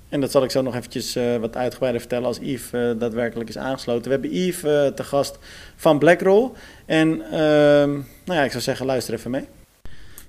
en 0.09 0.21
dat 0.21 0.31
zal 0.31 0.43
ik 0.43 0.51
zo 0.51 0.61
nog 0.61 0.75
eventjes 0.75 1.15
uh, 1.15 1.35
wat 1.35 1.55
uitgebreider 1.55 2.01
vertellen 2.01 2.27
als 2.27 2.37
Yves 2.41 2.71
uh, 2.71 2.99
daadwerkelijk 2.99 3.49
is 3.49 3.57
aangesloten. 3.57 4.03
We 4.03 4.09
hebben 4.09 4.33
Yves 4.33 4.63
uh, 4.63 4.87
te 4.87 5.03
gast 5.03 5.37
van 5.75 5.99
Blackroll. 5.99 6.49
En 6.85 7.21
ehm, 7.21 7.91
nou 8.23 8.39
ja, 8.39 8.43
ik 8.43 8.51
zou 8.51 8.63
zeggen, 8.63 8.85
luister 8.85 9.13
even 9.13 9.31
mee. 9.31 9.45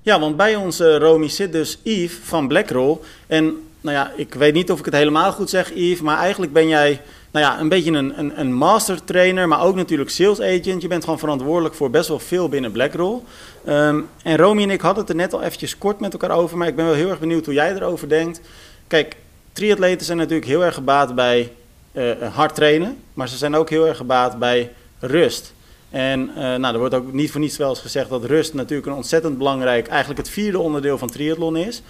Ja, 0.03 0.21
want 0.21 0.37
bij 0.37 0.57
ons, 0.57 0.81
Romy, 0.81 1.29
zit 1.29 1.53
dus 1.53 1.79
Yves 1.83 2.19
van 2.23 2.49
Blackroll. 2.49 2.97
En 3.27 3.68
nou 3.81 3.97
ja, 3.97 4.13
ik 4.17 4.35
weet 4.35 4.55
niet 4.55 4.71
of 4.71 4.79
ik 4.79 4.85
het 4.85 4.95
helemaal 4.95 5.33
goed 5.33 5.51
zeg, 5.51 5.75
Yves, 5.75 6.01
maar 6.01 6.19
eigenlijk 6.19 6.53
ben 6.53 6.69
jij 6.69 7.01
nou 7.31 7.45
ja, 7.45 7.61
een 7.61 7.69
beetje 7.69 7.93
een, 7.93 8.19
een, 8.19 8.41
een 8.41 8.53
master 8.53 9.05
trainer, 9.05 9.49
maar 9.49 9.63
ook 9.63 9.75
natuurlijk 9.75 10.11
sales 10.11 10.41
agent. 10.41 10.83
Je 10.83 10.89
bent 10.89 11.05
gewoon 11.05 11.19
verantwoordelijk 11.19 11.75
voor 11.75 11.91
best 11.91 12.09
wel 12.09 12.19
veel 12.19 12.49
binnen 12.49 12.73
Blackroll. 12.73 13.21
Um, 13.69 14.09
en 14.23 14.37
Romy 14.37 14.63
en 14.63 14.71
ik 14.71 14.81
hadden 14.81 15.01
het 15.01 15.11
er 15.11 15.17
net 15.17 15.33
al 15.33 15.43
eventjes 15.43 15.79
kort 15.79 16.01
met 16.01 16.13
elkaar 16.13 16.31
over, 16.31 16.57
maar 16.57 16.69
ik 16.69 16.77
ben 16.77 16.85
wel 16.85 16.95
heel 16.95 17.09
erg 17.09 17.19
benieuwd 17.19 17.45
hoe 17.45 17.55
jij 17.55 17.75
erover 17.75 18.09
denkt. 18.09 18.41
Kijk, 18.87 19.17
triatleten 19.53 20.07
zijn 20.07 20.19
natuurlijk 20.19 20.47
heel 20.47 20.65
erg 20.65 20.75
gebaat 20.75 21.15
bij 21.15 21.53
uh, 21.93 22.35
hard 22.35 22.55
trainen, 22.55 22.97
maar 23.15 23.29
ze 23.29 23.37
zijn 23.37 23.57
ook 23.57 23.71
heel 23.71 23.87
erg 23.87 23.97
gebaat 23.97 24.39
bij 24.39 24.73
rust. 24.99 25.53
En 25.91 26.31
uh, 26.37 26.37
nou, 26.37 26.73
er 26.73 26.79
wordt 26.79 26.95
ook 26.95 27.13
niet 27.13 27.31
voor 27.31 27.41
niets 27.41 27.57
wel 27.57 27.69
eens 27.69 27.81
gezegd 27.81 28.09
dat 28.09 28.25
rust 28.25 28.55
natuurlijk 28.55 28.89
een 28.89 28.95
ontzettend 28.95 29.39
belangrijk, 29.39 29.89
eigenlijk 29.89 30.21
het 30.21 30.31
vierde 30.31 30.59
onderdeel 30.59 30.99
van 30.99 31.11
triathlon 31.11 31.57
is. 31.57 31.83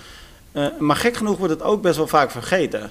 Uh, 0.52 0.66
maar 0.78 0.96
gek 0.96 1.16
genoeg 1.16 1.38
wordt 1.38 1.52
het 1.52 1.62
ook 1.62 1.82
best 1.82 1.96
wel 1.96 2.06
vaak 2.06 2.30
vergeten. 2.30 2.90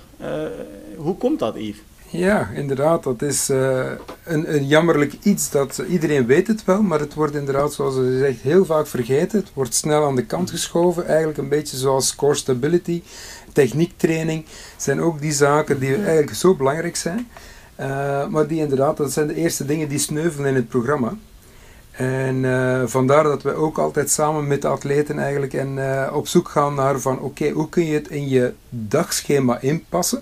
hoe 0.98 1.18
komt 1.18 1.40
dat, 1.40 1.56
Yves? 1.56 1.82
Ja, 2.10 2.50
inderdaad. 2.54 3.04
Dat 3.04 3.22
is 3.22 3.50
uh, 3.50 3.92
een, 4.24 4.54
een, 4.56 4.68
jammerlijk 4.68 5.14
iets 5.22 5.50
dat 5.50 5.84
iedereen 5.90 6.26
weet 6.26 6.48
het 6.48 6.66
wel, 6.66 6.82
maar 6.82 7.00
het 7.00 7.14
wordt 7.14 7.36
inderdaad, 7.36 7.74
zoals 7.74 7.96
je 7.96 8.18
zegt, 8.20 8.42
heel 8.42 8.66
vaak 8.66 8.88
vergeten. 8.88 9.40
Het 9.40 9.54
wordt 9.54 9.74
snel 9.74 10.06
aan 10.06 10.16
de 10.16 10.26
kant 10.26 10.50
geschoven. 10.50 11.06
Eigenlijk 11.06 11.38
een 11.38 11.50
beetje 11.50 11.78
zoals 11.78 12.16
core 12.16 12.36
stability, 12.36 13.04
techniektraining. 13.54 14.46
zijn 14.78 15.02
ook 15.02 15.22
die 15.22 15.32
zaken 15.32 15.80
die 15.80 15.96
eigenlijk 15.96 16.34
zo 16.34 16.56
belangrijk 16.56 16.96
zijn. 16.96 17.28
Maar 18.30 18.48
die 18.48 18.60
inderdaad, 18.60 18.98
dat 18.98 19.12
zijn 19.12 19.28
de 19.28 19.36
eerste 19.36 19.66
dingen 19.66 19.90
die 19.90 20.00
sneuvelen 20.00 20.50
in 20.50 20.56
het 20.56 20.68
programma. 20.68 21.14
En 21.98 22.36
uh, 22.36 22.82
vandaar 22.86 23.24
dat 23.24 23.44
we 23.44 23.54
ook 23.54 23.78
altijd 23.78 24.10
samen 24.10 24.48
met 24.48 24.62
de 24.62 24.68
atleten 24.68 25.20
eigenlijk 25.20 25.54
en, 25.54 25.80
op 26.14 26.28
zoek 26.28 26.50
gaan 26.50 26.76
naar 26.76 27.00
van 27.00 27.20
oké, 27.20 27.50
hoe 27.50 27.70
kun 27.70 27.86
je 27.86 27.94
het 27.94 28.08
in 28.08 28.30
je 28.30 28.54
dagschema 28.70 29.60
inpassen? 29.62 30.22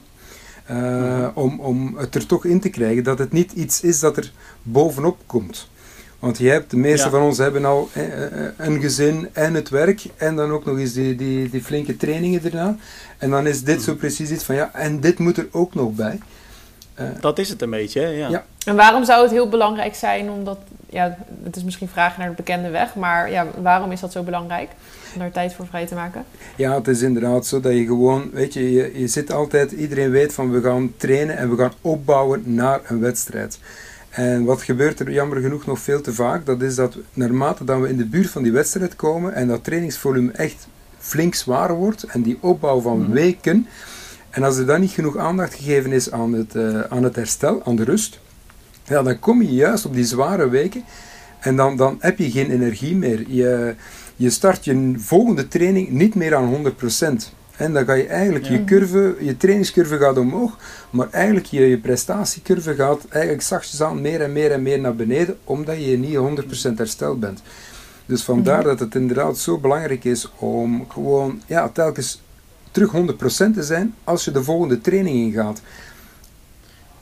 Uh, 0.71 1.27
om, 1.33 1.59
om 1.59 1.97
het 1.97 2.15
er 2.15 2.25
toch 2.25 2.45
in 2.45 2.59
te 2.59 2.69
krijgen 2.69 3.03
dat 3.03 3.19
het 3.19 3.31
niet 3.31 3.51
iets 3.51 3.81
is 3.81 3.99
dat 3.99 4.17
er 4.17 4.31
bovenop 4.63 5.17
komt. 5.25 5.69
Want 6.19 6.37
je 6.37 6.49
hebt, 6.49 6.71
de 6.71 6.77
meeste 6.77 7.09
van 7.09 7.21
ons 7.21 7.37
hebben 7.37 7.65
al 7.65 7.89
eh, 7.93 8.25
eh, 8.25 8.51
een 8.57 8.81
gezin 8.81 9.29
en 9.33 9.53
het 9.53 9.69
werk 9.69 10.05
en 10.15 10.35
dan 10.35 10.51
ook 10.51 10.65
nog 10.65 10.77
eens 10.77 10.93
die, 10.93 11.15
die, 11.15 11.49
die 11.49 11.63
flinke 11.63 11.97
trainingen 11.97 12.43
erna. 12.43 12.77
En 13.17 13.29
dan 13.29 13.47
is 13.47 13.63
dit 13.63 13.81
zo 13.81 13.91
mm. 13.91 13.97
precies 13.97 14.31
iets 14.31 14.43
van 14.43 14.55
ja, 14.55 14.73
en 14.73 14.99
dit 14.99 15.19
moet 15.19 15.37
er 15.37 15.47
ook 15.51 15.73
nog 15.73 15.91
bij. 15.91 16.19
Uh, 16.99 17.05
dat 17.19 17.39
is 17.39 17.49
het 17.49 17.61
een 17.61 17.69
beetje, 17.69 17.99
hè? 17.99 18.07
Ja. 18.07 18.29
ja. 18.29 18.45
En 18.65 18.75
waarom 18.75 19.05
zou 19.05 19.21
het 19.21 19.31
heel 19.31 19.49
belangrijk 19.49 19.95
zijn 19.95 20.29
omdat, 20.29 20.57
ja, 20.89 21.17
het 21.43 21.55
is 21.55 21.63
misschien 21.63 21.87
vragen 21.87 22.19
naar 22.19 22.29
de 22.29 22.35
bekende 22.35 22.69
weg, 22.69 22.95
maar 22.95 23.31
ja, 23.31 23.47
waarom 23.61 23.91
is 23.91 23.99
dat 23.99 24.11
zo 24.11 24.23
belangrijk? 24.23 24.69
om 25.15 25.21
daar 25.21 25.31
tijd 25.31 25.53
voor 25.53 25.67
vrij 25.67 25.85
te 25.85 25.95
maken? 25.95 26.25
Ja, 26.55 26.75
het 26.75 26.87
is 26.87 27.01
inderdaad 27.01 27.45
zo 27.45 27.59
dat 27.59 27.73
je 27.73 27.85
gewoon, 27.85 28.29
weet 28.33 28.53
je, 28.53 28.71
je, 28.71 28.99
je 28.99 29.07
zit 29.07 29.31
altijd, 29.31 29.71
iedereen 29.71 30.11
weet 30.11 30.33
van 30.33 30.51
we 30.51 30.61
gaan 30.61 30.93
trainen 30.97 31.37
en 31.37 31.49
we 31.49 31.57
gaan 31.57 31.73
opbouwen 31.81 32.41
naar 32.45 32.81
een 32.83 32.99
wedstrijd. 32.99 33.59
En 34.09 34.43
wat 34.43 34.61
gebeurt 34.61 34.99
er 34.99 35.11
jammer 35.11 35.41
genoeg 35.41 35.65
nog 35.65 35.79
veel 35.79 36.01
te 36.01 36.13
vaak, 36.13 36.45
dat 36.45 36.61
is 36.61 36.75
dat 36.75 36.97
naarmate 37.13 37.63
dat 37.63 37.79
we 37.79 37.89
in 37.89 37.97
de 37.97 38.05
buurt 38.05 38.29
van 38.29 38.43
die 38.43 38.51
wedstrijd 38.51 38.95
komen 38.95 39.33
en 39.33 39.47
dat 39.47 39.63
trainingsvolume 39.63 40.31
echt 40.31 40.67
flink 40.97 41.35
zwaar 41.35 41.75
wordt 41.75 42.03
en 42.03 42.21
die 42.21 42.37
opbouw 42.41 42.81
van 42.81 43.01
mhm. 43.01 43.11
weken, 43.11 43.67
en 44.35 44.43
als 44.43 44.57
er 44.57 44.65
dan 44.65 44.79
niet 44.79 44.91
genoeg 44.91 45.17
aandacht 45.17 45.53
gegeven 45.53 45.91
is 45.91 46.11
aan 46.11 46.33
het, 46.33 46.55
uh, 46.55 46.79
aan 46.81 47.03
het 47.03 47.15
herstel, 47.15 47.61
aan 47.65 47.75
de 47.75 47.83
rust, 47.83 48.19
ja, 48.83 49.03
dan 49.03 49.19
kom 49.19 49.41
je 49.41 49.53
juist 49.53 49.85
op 49.85 49.93
die 49.93 50.05
zware 50.05 50.49
weken 50.49 50.83
en 51.39 51.55
dan, 51.55 51.77
dan 51.77 51.97
heb 51.99 52.17
je 52.17 52.31
geen 52.31 52.51
energie 52.51 52.95
meer. 52.95 53.23
Je, 53.27 53.75
je 54.15 54.29
start 54.29 54.65
je 54.65 54.93
volgende 54.97 55.47
training 55.47 55.89
niet 55.89 56.15
meer 56.15 56.35
aan 56.35 56.73
100%. 56.73 57.05
En 57.57 57.73
dan 57.73 57.85
ga 57.85 57.93
je 57.93 58.07
eigenlijk 58.07 58.45
je 58.45 58.63
curve, 58.63 59.15
je 59.19 59.37
trainingscurve 59.37 59.97
gaat 59.97 60.17
omhoog, 60.17 60.57
maar 60.89 61.07
eigenlijk 61.11 61.45
je, 61.45 61.61
je 61.61 61.77
prestatiecurve 61.77 62.75
gaat 62.75 63.05
eigenlijk 63.09 63.43
zachtjes 63.43 63.81
aan 63.81 64.01
meer 64.01 64.21
en 64.21 64.31
meer 64.33 64.51
en 64.51 64.61
meer 64.61 64.79
naar 64.79 64.95
beneden, 64.95 65.37
omdat 65.43 65.85
je 65.85 65.97
niet 65.97 66.17
100% 66.71 66.73
hersteld 66.75 67.19
bent. 67.19 67.41
Dus 68.05 68.23
vandaar 68.23 68.59
mhm. 68.59 68.67
dat 68.67 68.79
het 68.79 68.95
inderdaad 68.95 69.37
zo 69.37 69.57
belangrijk 69.57 70.03
is 70.03 70.31
om 70.37 70.85
gewoon 70.89 71.41
ja, 71.45 71.69
telkens 71.69 72.23
terug 72.75 72.91
100% 73.51 73.53
te 73.53 73.63
zijn 73.63 73.95
als 74.03 74.25
je 74.25 74.31
de 74.31 74.43
volgende 74.43 74.81
training 74.81 75.15
ingaat. 75.15 75.61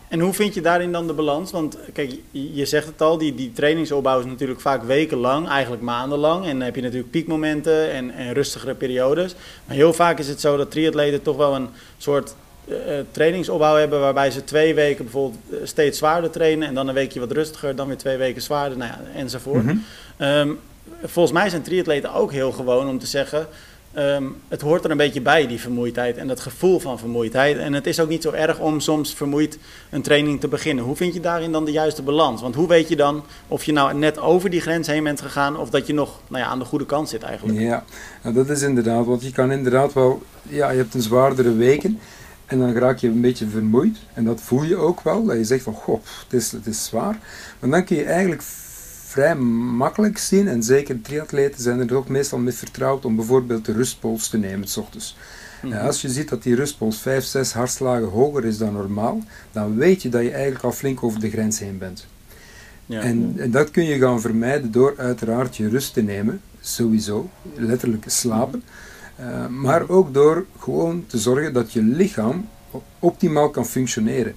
En 0.08 0.20
hoe 0.20 0.34
vind 0.34 0.54
je 0.54 0.62
daarin 0.62 0.92
dan 0.92 1.08
de 1.08 1.14
balans? 1.14 1.52
Want 1.52 1.78
kijk, 1.94 2.16
je 2.32 2.66
zegt 2.66 2.88
het 2.88 3.02
al, 3.02 3.18
die, 3.18 3.36
die 3.36 3.52
trainingsopbouw 3.52 4.20
is 4.20 4.26
natuurlijk 4.26 4.62
vaak 4.62 4.84
wekenlang, 4.84 5.48
eigenlijk 5.48 5.82
maandenlang. 5.82 6.46
En 6.46 6.52
dan 6.52 6.62
heb 6.62 6.76
je 6.76 6.82
natuurlijk 6.82 7.12
piekmomenten 7.12 7.92
en, 7.92 8.12
en 8.12 8.34
rustigere 8.34 8.74
periodes. 8.74 9.36
Maar 9.66 9.76
heel 9.76 9.94
vaak 9.94 10.20
is 10.20 10.28
het 10.28 10.40
zo 10.40 10.58
dat 10.58 10.72
triatleten 10.72 11.22
toch 11.22 11.38
wel 11.38 11.56
een 11.56 11.68
soort 11.98 12.36
uh, 12.66 12.76
trainingsopbouw 13.12 13.76
hebben 13.76 14.00
waarbij 14.00 14.32
ze 14.32 14.44
twee 14.44 14.74
weken 14.76 15.04
bijvoorbeeld 15.04 15.40
eh, 15.52 15.58
steeds 15.64 15.98
zwaarder 15.98 16.30
trainen 16.30 16.68
en 16.68 16.74
dan 16.74 16.88
een 16.88 16.94
weekje 16.94 17.20
wat 17.20 17.32
rustiger, 17.32 17.76
dan 17.76 17.88
weer 17.88 17.98
twee 17.98 18.18
weken 18.18 18.42
zwaarder, 18.42 18.78
nou 18.78 18.92
ja, 18.92 19.02
enzovoort. 19.16 19.64
Mm 19.64 19.84
volgens 21.04 21.34
mij 21.34 21.50
zijn 21.50 21.62
triatleten 21.62 22.14
ook 22.14 22.32
heel 22.32 22.52
gewoon 22.52 22.88
om 22.88 23.00
te 23.00 23.08
zeggen, 23.08 23.48
Ehm, 23.94 24.24
het 24.48 24.62
hoort 24.62 24.84
er 24.84 24.92
een 24.92 24.98
beetje 24.98 25.22
bij, 25.22 25.48
die 25.48 25.60
vermoeidheid 25.60 26.18
en 26.18 26.28
dat 26.28 26.40
gevoel 26.40 26.80
van 26.80 27.00
vermoeidheid. 27.00 27.58
En 27.58 27.74
het 27.74 27.88
is 27.88 28.00
ook 28.00 28.10
niet 28.10 28.22
zo 28.22 28.32
erg 28.32 28.60
om 28.60 28.80
soms 28.80 29.14
vermoeid 29.14 29.58
een 29.90 30.02
training 30.02 30.40
te 30.40 30.48
beginnen. 30.48 30.84
Hoe 30.84 30.96
vind 30.96 31.14
je 31.14 31.20
daarin 31.20 31.52
dan 31.52 31.66
de 31.66 31.72
juiste 31.72 32.02
balans? 32.02 32.42
Want 32.42 32.56
hoe 32.56 32.68
weet 32.68 32.90
je 32.90 32.96
dan 32.96 33.24
of 33.48 33.64
je 33.64 33.72
nou 33.72 33.94
net 33.94 34.20
over 34.20 34.50
die 34.50 34.62
grens 34.62 34.88
heen 34.88 35.04
bent 35.04 35.22
gegaan 35.22 35.58
of 35.58 35.70
dat 35.70 35.88
je 35.88 35.94
nog 35.94 36.20
nou 36.28 36.44
ja, 36.44 36.50
aan 36.50 36.60
de 36.60 36.66
goede 36.66 36.86
kant 36.86 37.10
zit 37.10 37.24
eigenlijk? 37.24 37.60
Ja, 37.60 37.84
nou, 38.22 38.36
dat 38.36 38.50
is 38.50 38.62
inderdaad, 38.62 39.06
want 39.06 39.24
je 39.24 39.32
kan 39.32 39.52
inderdaad 39.52 39.94
wel, 39.94 40.22
ja, 40.50 40.70
je 40.70 40.78
hebt 40.78 40.94
een 40.94 41.02
zwaardere 41.02 41.56
weken 41.56 42.00
en 42.46 42.60
dan 42.60 42.74
raak 42.74 42.98
je 42.98 43.08
een 43.08 43.22
beetje 43.22 43.48
vermoeid. 43.48 43.98
En 44.14 44.24
dat 44.24 44.42
voel 44.42 44.64
je 44.64 44.76
ook 44.76 45.02
wel, 45.02 45.26
dat 45.26 45.38
je 45.38 45.44
zegt 45.44 45.64
van, 45.64 45.74
goh, 45.74 46.02
het 46.24 46.34
is, 46.34 46.52
het 46.52 46.68
is 46.68 46.86
zwaar. 46.86 47.20
Maar 47.60 47.70
dan 47.70 47.86
kun 47.86 47.96
je 47.96 48.04
eigenlijk 48.04 48.42
vrij 49.14 49.36
makkelijk 49.36 50.18
zien. 50.18 50.48
En 50.48 50.64
zeker 50.64 51.02
triatleten 51.02 51.62
zijn 51.62 51.80
er 51.80 51.96
ook 51.96 52.08
meestal 52.08 52.40
mee 52.40 52.54
vertrouwd 52.54 53.06
om 53.06 53.16
bijvoorbeeld 53.16 53.66
de 53.66 53.72
rustpols 53.72 54.28
te 54.28 54.38
nemen 54.38 54.68
s 54.68 54.78
ochtends. 54.78 55.18
Mhm. 55.62 55.86
als 55.86 56.02
je 56.02 56.10
ziet 56.10 56.30
dat 56.30 56.44
die 56.44 56.56
rustpols 56.56 56.98
5, 56.98 57.24
6 57.24 57.54
hartslagen 57.54 58.08
hoger 58.08 58.46
is 58.46 58.58
dan 58.58 58.74
normaal, 58.74 59.22
dan 59.52 59.76
weet 59.76 60.02
je 60.02 60.10
dat 60.10 60.22
je 60.22 60.32
eigenlijk 60.32 60.64
al 60.64 60.72
flink 60.72 61.04
over 61.04 61.20
de 61.20 61.30
grens 61.30 61.60
heen 61.60 61.78
bent. 61.78 62.08
Ja. 62.86 63.02
En, 63.02 63.34
en, 63.38 63.52
dat 63.52 63.72
kun 63.72 63.84
je 63.84 63.98
gaan 63.98 64.22
vermijden 64.22 64.72
door 64.72 64.94
uiteraard 64.98 65.58
je 65.58 65.70
rust 65.70 65.94
te 65.94 66.02
nemen, 66.02 66.42
sowieso, 66.60 67.30
letterlijk 67.56 68.04
slapen. 68.08 68.64
Uh, 69.20 69.48
maar 69.48 69.90
ook 69.90 70.14
door 70.14 70.46
gewoon 70.60 71.04
te 71.08 71.18
zorgen 71.18 71.54
dat 71.54 71.74
je 71.74 71.82
lichaam 71.82 72.48
optimaal 73.00 73.50
kan 73.50 73.66
functioneren. 73.66 74.36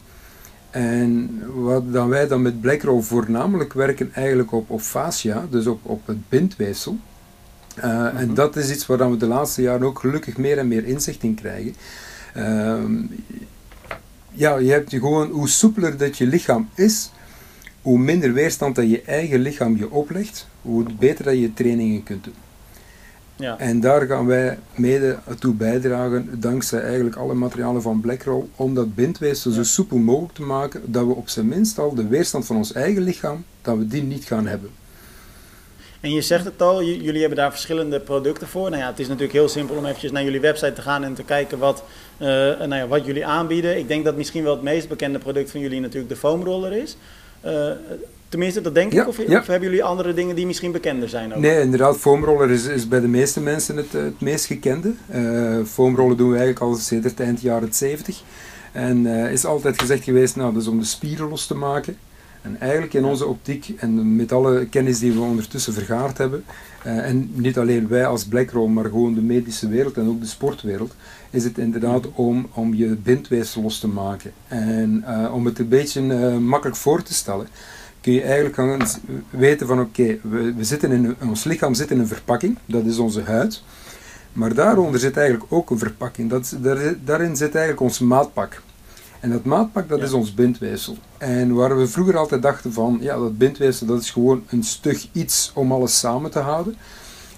En 0.71 1.41
wat 1.55 1.93
dan 1.93 2.09
wij 2.09 2.29
dan 2.29 2.43
met 2.43 2.61
Blackroll 2.61 3.03
voornamelijk 3.03 3.73
werken 3.73 4.15
eigenlijk 4.15 4.53
op, 4.53 4.71
op 4.71 4.81
fascia, 4.81 5.47
dus 5.51 5.67
op, 5.67 5.81
op 5.83 6.07
het 6.07 6.29
bindweefsel. 6.29 6.99
Uh, 7.79 7.85
En 8.07 8.27
mhm. 8.27 8.35
dat 8.35 8.57
is 8.57 8.71
iets 8.71 8.87
waar 8.87 9.11
we 9.11 9.17
de 9.17 9.27
laatste 9.27 9.63
jaren 9.63 9.87
ook 9.87 9.99
gelukkig 9.99 10.37
meer 10.37 10.59
en 10.59 10.69
meer 10.69 10.85
inzicht 10.85 11.23
in 11.23 11.35
krijgen. 11.35 11.75
Uh, 12.37 12.85
ja, 14.33 14.57
je 14.57 14.71
hebt 14.71 14.91
gewoon, 14.91 15.31
hoe 15.31 15.49
soepeler 15.49 15.97
dat 15.97 16.19
je 16.19 16.27
lichaam 16.27 16.69
is, 16.75 17.11
hoe 17.83 17.99
minder 17.99 18.33
weerstand 18.33 18.75
dat 18.75 18.91
je 18.91 19.03
eigen 19.03 19.41
lichaam 19.41 19.77
je 19.77 19.91
oplegt, 19.91 20.49
hoe 20.63 20.85
beter 20.99 21.25
dat 21.25 21.39
je 21.39 21.55
trainingen 21.55 22.03
kunt 22.03 22.25
doen. 22.25 22.35
Ja. 23.37 23.59
En 23.59 23.81
daar 23.81 24.07
gaan 24.07 24.27
wij 24.27 24.59
mede 24.75 25.19
toe 25.39 25.55
bijdragen, 25.55 26.41
dankzij 26.41 26.81
eigenlijk 26.81 27.17
alle 27.17 27.35
materialen 27.35 27.83
van 27.83 28.01
Blackroll, 28.01 28.45
om 28.57 28.75
dat 28.75 28.95
bindweefsel 28.95 29.51
zo 29.51 29.63
soepel 29.63 29.99
mogelijk 29.99 30.35
te 30.35 30.43
maken, 30.43 30.93
dat 30.93 31.07
we 31.07 31.15
op 31.15 31.29
zijn 31.29 31.49
minst 31.49 31.79
al 31.79 31.95
de 31.95 32.07
weerstand 32.07 32.47
van 32.47 32.57
ons 32.57 32.73
eigen 32.73 33.03
lichaam, 33.03 33.45
dat 33.63 33.77
we 33.77 33.87
die 33.87 34.03
niet 34.03 34.25
gaan 34.25 34.47
hebben. 34.47 34.71
En 36.01 36.13
je 36.13 36.23
zegt 36.23 36.45
het 36.45 36.63
al, 36.63 36.83
jullie 36.83 37.21
hebben 37.21 37.39
daar 37.39 37.51
verschillende 37.51 38.01
producten 38.01 38.49
voor. 38.49 38.71
Nou 38.71 38.83
ja, 38.83 38.89
het 38.89 38.99
is 38.99 39.07
natuurlijk 39.07 39.33
heel 39.33 39.49
simpel 39.49 39.77
om 39.77 39.85
eventjes 39.85 40.11
naar 40.11 40.25
jullie 40.25 40.41
website 40.41 40.73
te 40.73 40.83
gaan 40.83 41.05
en 41.05 41.15
te 41.15 41.23
kijken 41.23 41.59
wat, 41.59 41.85
uh, 42.19 42.29
nou 42.59 42.75
ja, 42.75 42.87
wat 42.87 43.07
jullie 43.07 43.27
aanbieden. 43.27 43.79
Ik 43.79 43.89
denk 43.89 44.05
dat 44.05 44.17
misschien 44.17 44.43
wel 44.43 44.53
het 44.53 44.63
meest 44.63 44.89
bekende 44.89 45.19
product 45.19 45.51
van 45.51 45.61
jullie 45.61 45.81
natuurlijk 45.81 46.09
de 46.09 46.17
foamroller 46.17 46.73
is. 46.73 46.97
Uh, 47.45 47.71
Tenminste, 48.29 48.61
dat 48.61 48.75
denk 48.75 48.93
ik. 48.93 49.09
Of, 49.09 49.19
of, 49.19 49.47
hebben 49.47 49.69
jullie 49.69 49.85
andere 49.85 50.15
dingen 50.15 50.37
die 50.37 50.47
misschien 50.47 50.73
bekender 50.73 51.09
zijn? 51.09 51.35
Ook? 51.35 51.41
Nee, 51.41 51.61
inderdaad, 51.61 51.97
foamroller 51.97 52.51
is, 52.51 52.67
is 52.67 52.89
bij 52.89 53.01
de 53.01 53.09
meeste 53.09 53.41
mensen 53.41 53.77
het, 53.77 53.93
het 53.93 54.21
meest 54.21 54.47
gekende. 54.47 54.93
Uh, 55.15 55.65
foamrollen 55.65 56.17
doen 56.17 56.31
we 56.31 56.37
eigenlijk 56.37 56.67
al 56.67 56.75
sinds 56.75 57.07
het 57.07 57.21
eind 57.21 57.41
jaren 57.41 57.75
70. 57.75 58.23
En 58.73 59.05
uh, 59.05 59.33
is 59.33 59.45
altijd 59.45 59.81
gezegd 59.81 60.05
geweest, 60.05 60.37
nou, 60.37 60.53
dat 60.53 60.63
is 60.63 60.69
om 60.69 60.79
de 60.79 60.85
spieren 60.85 61.29
los 61.29 61.47
te 61.47 61.55
maken. 61.55 61.97
En 62.43 62.61
eigenlijk 62.61 62.95
in 62.95 63.05
onze 63.05 63.27
optiek 63.27 63.73
en 63.77 64.17
met 64.17 64.33
alle 64.33 64.67
kennis 64.67 64.99
die 64.99 65.13
we 65.13 65.21
ondertussen 65.21 65.73
vergaard 65.73 66.19
hebben, 66.19 66.45
uh, 66.87 67.09
en 67.09 67.31
niet 67.35 67.59
alleen 67.59 67.89
wij 67.89 68.07
als 68.07 68.25
Blackroll, 68.25 68.69
maar 68.69 68.85
gewoon 68.85 69.15
de 69.15 69.21
medische 69.21 69.69
wereld 69.69 69.97
en 69.97 70.09
ook 70.09 70.21
de 70.21 70.27
sportwereld, 70.27 70.95
is 71.31 71.45
het 71.45 71.59
inderdaad 71.59 72.07
om, 72.15 72.49
om 72.53 72.75
je 72.75 72.87
bindweefsel 72.87 73.63
los 73.63 73.79
te 73.79 73.89
maken. 73.89 74.33
En 74.49 75.05
uh, 75.09 75.35
om 75.35 75.45
het 75.47 75.59
een 75.59 75.69
beetje 75.69 76.03
uh, 76.03 76.37
makkelijk 76.37 76.79
voor 76.79 77.03
te 77.03 77.15
stellen, 77.15 77.47
kun 78.07 78.15
je 78.15 78.23
eigenlijk 78.23 78.55
gaan 78.55 78.81
weten 79.31 79.67
van 79.67 79.81
oké, 79.81 80.19
we, 80.23 80.55
we 80.55 80.65
zitten 80.65 80.93
in 80.93 81.17
ons 81.29 81.45
lichaam 81.45 81.75
zit 81.75 81.91
in 81.91 81.99
een 81.99 82.07
verpakking, 82.07 82.59
dat 82.67 82.85
is 82.85 82.99
onze 82.99 83.23
huid. 83.23 83.63
Maar 84.33 84.55
daaronder 84.55 85.01
zit 85.01 85.17
eigenlijk 85.17 85.53
ook 85.53 85.71
een 85.71 85.79
verpakking. 85.79 86.31
Dat, 86.31 86.57
daar, 86.61 86.95
daarin 87.05 87.37
zit 87.37 87.55
eigenlijk 87.55 87.81
ons 87.81 87.99
maatpak. 87.99 88.63
En 89.21 89.31
dat 89.31 89.45
maatpak, 89.45 89.89
dat 89.89 90.03
is 90.03 90.13
ons 90.13 90.35
bindweefsel. 90.35 90.97
En 91.19 91.55
waar 91.55 91.79
we 91.79 91.87
vroeger 91.87 92.17
altijd 92.17 92.43
dachten 92.43 92.73
van, 92.73 92.99
ja, 93.01 93.17
dat 93.17 93.39
bindweefsel, 93.39 93.87
dat 93.87 94.01
is 94.01 94.11
gewoon 94.11 94.45
een 94.49 94.63
stug 94.63 95.09
iets 95.13 95.51
om 95.55 95.73
alles 95.73 95.99
samen 95.99 96.31
te 96.31 96.39
houden. 96.39 96.77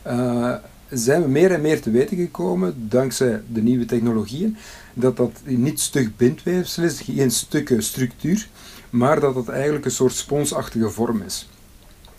Uh, 0.07 0.55
zijn 0.91 1.23
we 1.23 1.29
meer 1.29 1.53
en 1.53 1.61
meer 1.61 1.81
te 1.81 1.91
weten 1.91 2.17
gekomen, 2.17 2.89
dankzij 2.89 3.43
de 3.53 3.63
nieuwe 3.63 3.85
technologieën, 3.85 4.57
dat 4.95 5.17
dat 5.17 5.33
niet 5.45 5.81
stug 5.81 6.17
bindweefsel 6.17 6.83
is, 6.83 7.01
geen 7.01 7.31
stuk 7.31 7.75
structuur, 7.79 8.49
maar 8.91 9.21
dat 9.21 9.35
dat 9.35 9.49
eigenlijk 9.49 9.85
een 9.85 9.91
soort 9.91 10.15
sponsachtige 10.15 10.91
vorm 10.91 11.23
is. 11.23 11.49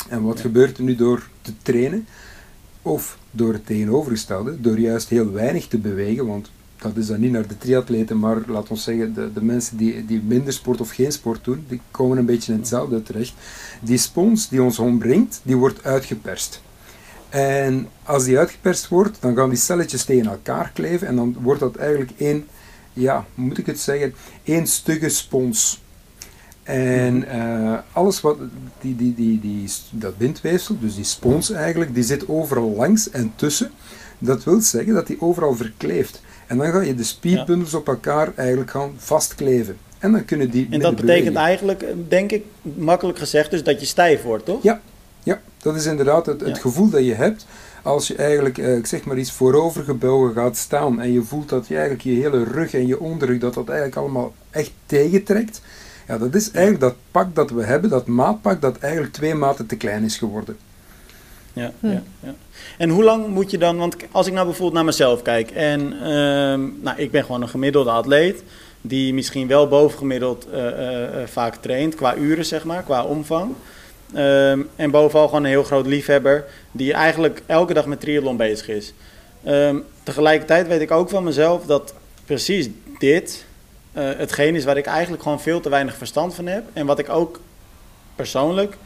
En 0.10 0.24
wat 0.24 0.40
gebeurt 0.40 0.78
er 0.78 0.84
nu 0.84 0.96
door 0.96 1.28
te 1.42 1.54
trainen? 1.62 2.08
Of 2.82 3.18
door 3.32 3.54
het 3.54 3.66
tegenovergestelde, 3.66 4.62
door 4.62 4.80
juist 4.80 5.10
heel 5.10 5.32
weinig 5.32 5.68
te 5.68 5.78
bewegen, 5.78 6.26
want 6.26 6.50
dat 6.78 6.98
is 6.98 7.08
dan 7.08 7.20
niet 7.20 7.32
naar 7.32 7.48
de 7.48 7.58
triatleten, 7.58 8.20
maar 8.20 8.38
laat 8.48 8.70
ons 8.70 8.84
zeggen, 8.84 9.14
de, 9.14 9.34
de 9.34 9.44
mensen 9.44 9.78
die, 9.78 10.06
die 10.06 10.22
minder 10.22 10.54
sport 10.54 10.82
of 10.82 10.90
geen 10.90 11.12
sport 11.12 11.44
doen, 11.44 11.66
die 11.68 11.82
komen 11.92 12.18
een 12.18 12.26
beetje 12.26 12.54
in 12.54 12.60
hetzelfde 12.60 13.04
terecht. 13.04 13.34
Die 13.82 13.98
spons 13.98 14.50
die 14.50 14.64
ons 14.64 14.80
ombrengt, 14.80 15.42
die 15.44 15.56
wordt 15.56 15.84
uitgeperst. 15.84 16.62
En 17.30 17.88
als 18.04 18.24
die 18.24 18.38
uitgeperst 18.38 18.88
wordt, 18.88 19.22
dan 19.22 19.36
gaan 19.36 19.50
die 19.50 19.58
celletjes 19.58 20.04
tegen 20.04 20.32
elkaar 20.32 20.72
kleven 20.74 21.08
en 21.08 21.16
dan 21.16 21.36
wordt 21.42 21.60
dat 21.60 21.76
eigenlijk 21.76 22.12
één, 22.18 22.46
ja, 22.94 23.26
hoe 23.36 23.46
moet 23.46 23.58
ik 23.58 23.66
het 23.66 23.80
zeggen, 23.80 24.14
één 24.44 24.68
stugge 24.68 25.10
spons. 25.10 25.82
En 26.70 27.26
uh, 27.36 27.78
alles 27.92 28.22
wat, 28.22 28.38
die, 28.82 28.96
die, 28.96 29.14
die, 29.14 29.40
die, 29.40 29.70
dat 29.92 30.18
bindweefsel, 30.18 30.76
dus 30.80 30.96
die 30.96 31.04
spons 31.04 31.52
eigenlijk, 31.52 31.94
die 31.94 32.04
zit 32.04 32.28
overal 32.28 32.74
langs 32.76 33.10
en 33.10 33.34
tussen. 33.36 33.72
Dat 34.20 34.44
wil 34.44 34.62
zeggen 34.62 34.94
dat 34.94 35.08
die 35.08 35.22
overal 35.22 35.56
verkleeft. 35.56 36.22
En 36.48 36.58
dan 36.58 36.72
ga 36.72 36.82
je 36.82 36.96
de 36.96 37.04
spierbundels 37.04 37.74
op 37.74 37.88
elkaar 37.88 38.32
eigenlijk 38.36 38.72
gaan 38.72 38.92
vastkleven. 38.98 39.78
En 40.00 40.12
dan 40.12 40.26
kunnen 40.26 40.50
die. 40.50 40.68
En 40.70 40.80
dat 40.80 40.96
betekent 40.96 41.36
eigenlijk, 41.36 41.86
denk 42.08 42.32
ik, 42.32 42.44
makkelijk 42.62 43.18
gezegd, 43.18 43.52
dus 43.52 43.64
dat 43.64 43.80
je 43.80 43.86
stijf 43.86 44.22
wordt, 44.22 44.46
toch? 44.46 44.64
Ja, 44.64 44.82
ja 45.24 45.42
dat 45.62 45.76
is 45.76 45.86
inderdaad 45.86 46.26
het, 46.26 46.42
het 46.42 46.60
gevoel 46.60 46.90
dat 46.90 47.06
je 47.06 47.14
hebt 47.14 47.46
als 47.82 48.08
je 48.08 48.16
eigenlijk, 48.16 48.58
eh, 48.58 48.76
ik 48.76 48.86
zeg 48.86 49.04
maar 49.04 49.18
iets, 49.18 49.32
voorovergebogen 49.32 50.34
gaat 50.34 50.58
staan 50.58 51.02
en 51.02 51.12
je 51.12 51.22
voelt 51.22 51.50
dat 51.50 51.68
je 51.68 51.74
eigenlijk 51.74 52.04
je 52.04 52.12
hele 52.12 52.44
rug 52.44 52.74
en 52.74 52.88
je 52.88 53.00
onderrug, 53.00 53.40
dat 53.40 53.54
dat 53.54 53.68
eigenlijk 53.68 53.98
allemaal 53.98 54.34
echt 54.50 54.72
tegentrekt. 54.86 55.62
Ja, 56.10 56.18
dat 56.18 56.36
is 56.36 56.52
eigenlijk 56.52 56.84
dat 56.84 56.96
pak 57.12 57.36
dat 57.36 57.50
we 57.50 57.64
hebben, 57.64 57.90
dat 57.90 58.08
maatpak, 58.08 58.62
dat 58.62 58.78
eigenlijk 58.78 59.14
twee 59.14 59.36
maten 59.36 59.66
te 59.66 59.76
klein 59.76 60.04
is 60.04 60.18
geworden. 60.18 60.58
Ja, 61.54 61.72
hm. 61.80 61.88
ja, 61.88 62.04
ja. 62.20 62.34
En 62.78 62.90
hoe 62.90 63.04
lang 63.04 63.28
moet 63.28 63.52
je 63.52 63.58
dan, 63.58 63.78
want 63.78 63.96
als 64.12 64.28
ik 64.28 64.34
nou 64.34 64.46
bijvoorbeeld 64.46 64.76
naar 64.76 64.86
mezelf 64.86 65.22
kijk 65.22 65.52
en 65.52 65.94
ehm, 65.94 66.62
nou, 66.82 66.98
ik 66.98 67.12
ben 67.12 67.24
gewoon 67.24 67.42
een 67.42 67.50
gemiddelde 67.50 67.90
atleet 67.90 68.44
die 68.82 69.14
misschien 69.14 69.48
wel 69.48 69.68
bovengemiddeld 69.68 70.48
uh, 70.54 71.04
vaak 71.26 71.56
traint 71.56 71.96
qua 71.96 72.16
uren, 72.16 72.46
zeg 72.46 72.64
maar, 72.64 72.84
qua 72.84 73.04
omvang. 73.04 73.54
Ehm, 74.14 74.62
en 74.76 74.92
bovenal 74.92 75.28
gewoon 75.28 75.44
een 75.44 75.50
heel 75.50 75.64
groot 75.64 75.86
liefhebber 75.86 76.46
die 76.72 76.94
eigenlijk 76.94 77.42
elke 77.46 77.74
dag 77.74 77.86
met 77.86 78.00
triathlon 78.00 78.38
bezig 78.38 78.68
is. 78.68 78.94
Ehm, 79.44 79.78
tegelijkertijd 80.04 80.68
weet 80.68 80.82
ik 80.82 80.92
ook 80.92 81.10
van 81.10 81.24
mezelf 81.24 81.66
dat 81.66 81.94
precies 82.26 82.70
dit 82.98 83.48
hetgeen 83.94 84.56
is 84.56 84.64
waar 84.64 84.78
ik 84.78 84.86
eigenlijk 84.86 85.24
gewoon 85.24 85.42
veel 85.42 85.60
te 85.60 85.70
weinig 85.70 85.96
verstand 85.96 86.36
van 86.36 86.48
heb. 86.48 86.64
En 86.74 86.86
wat 86.86 87.00
ik 87.00 87.10
ook 87.10 87.40
persoonlijk 88.16 88.78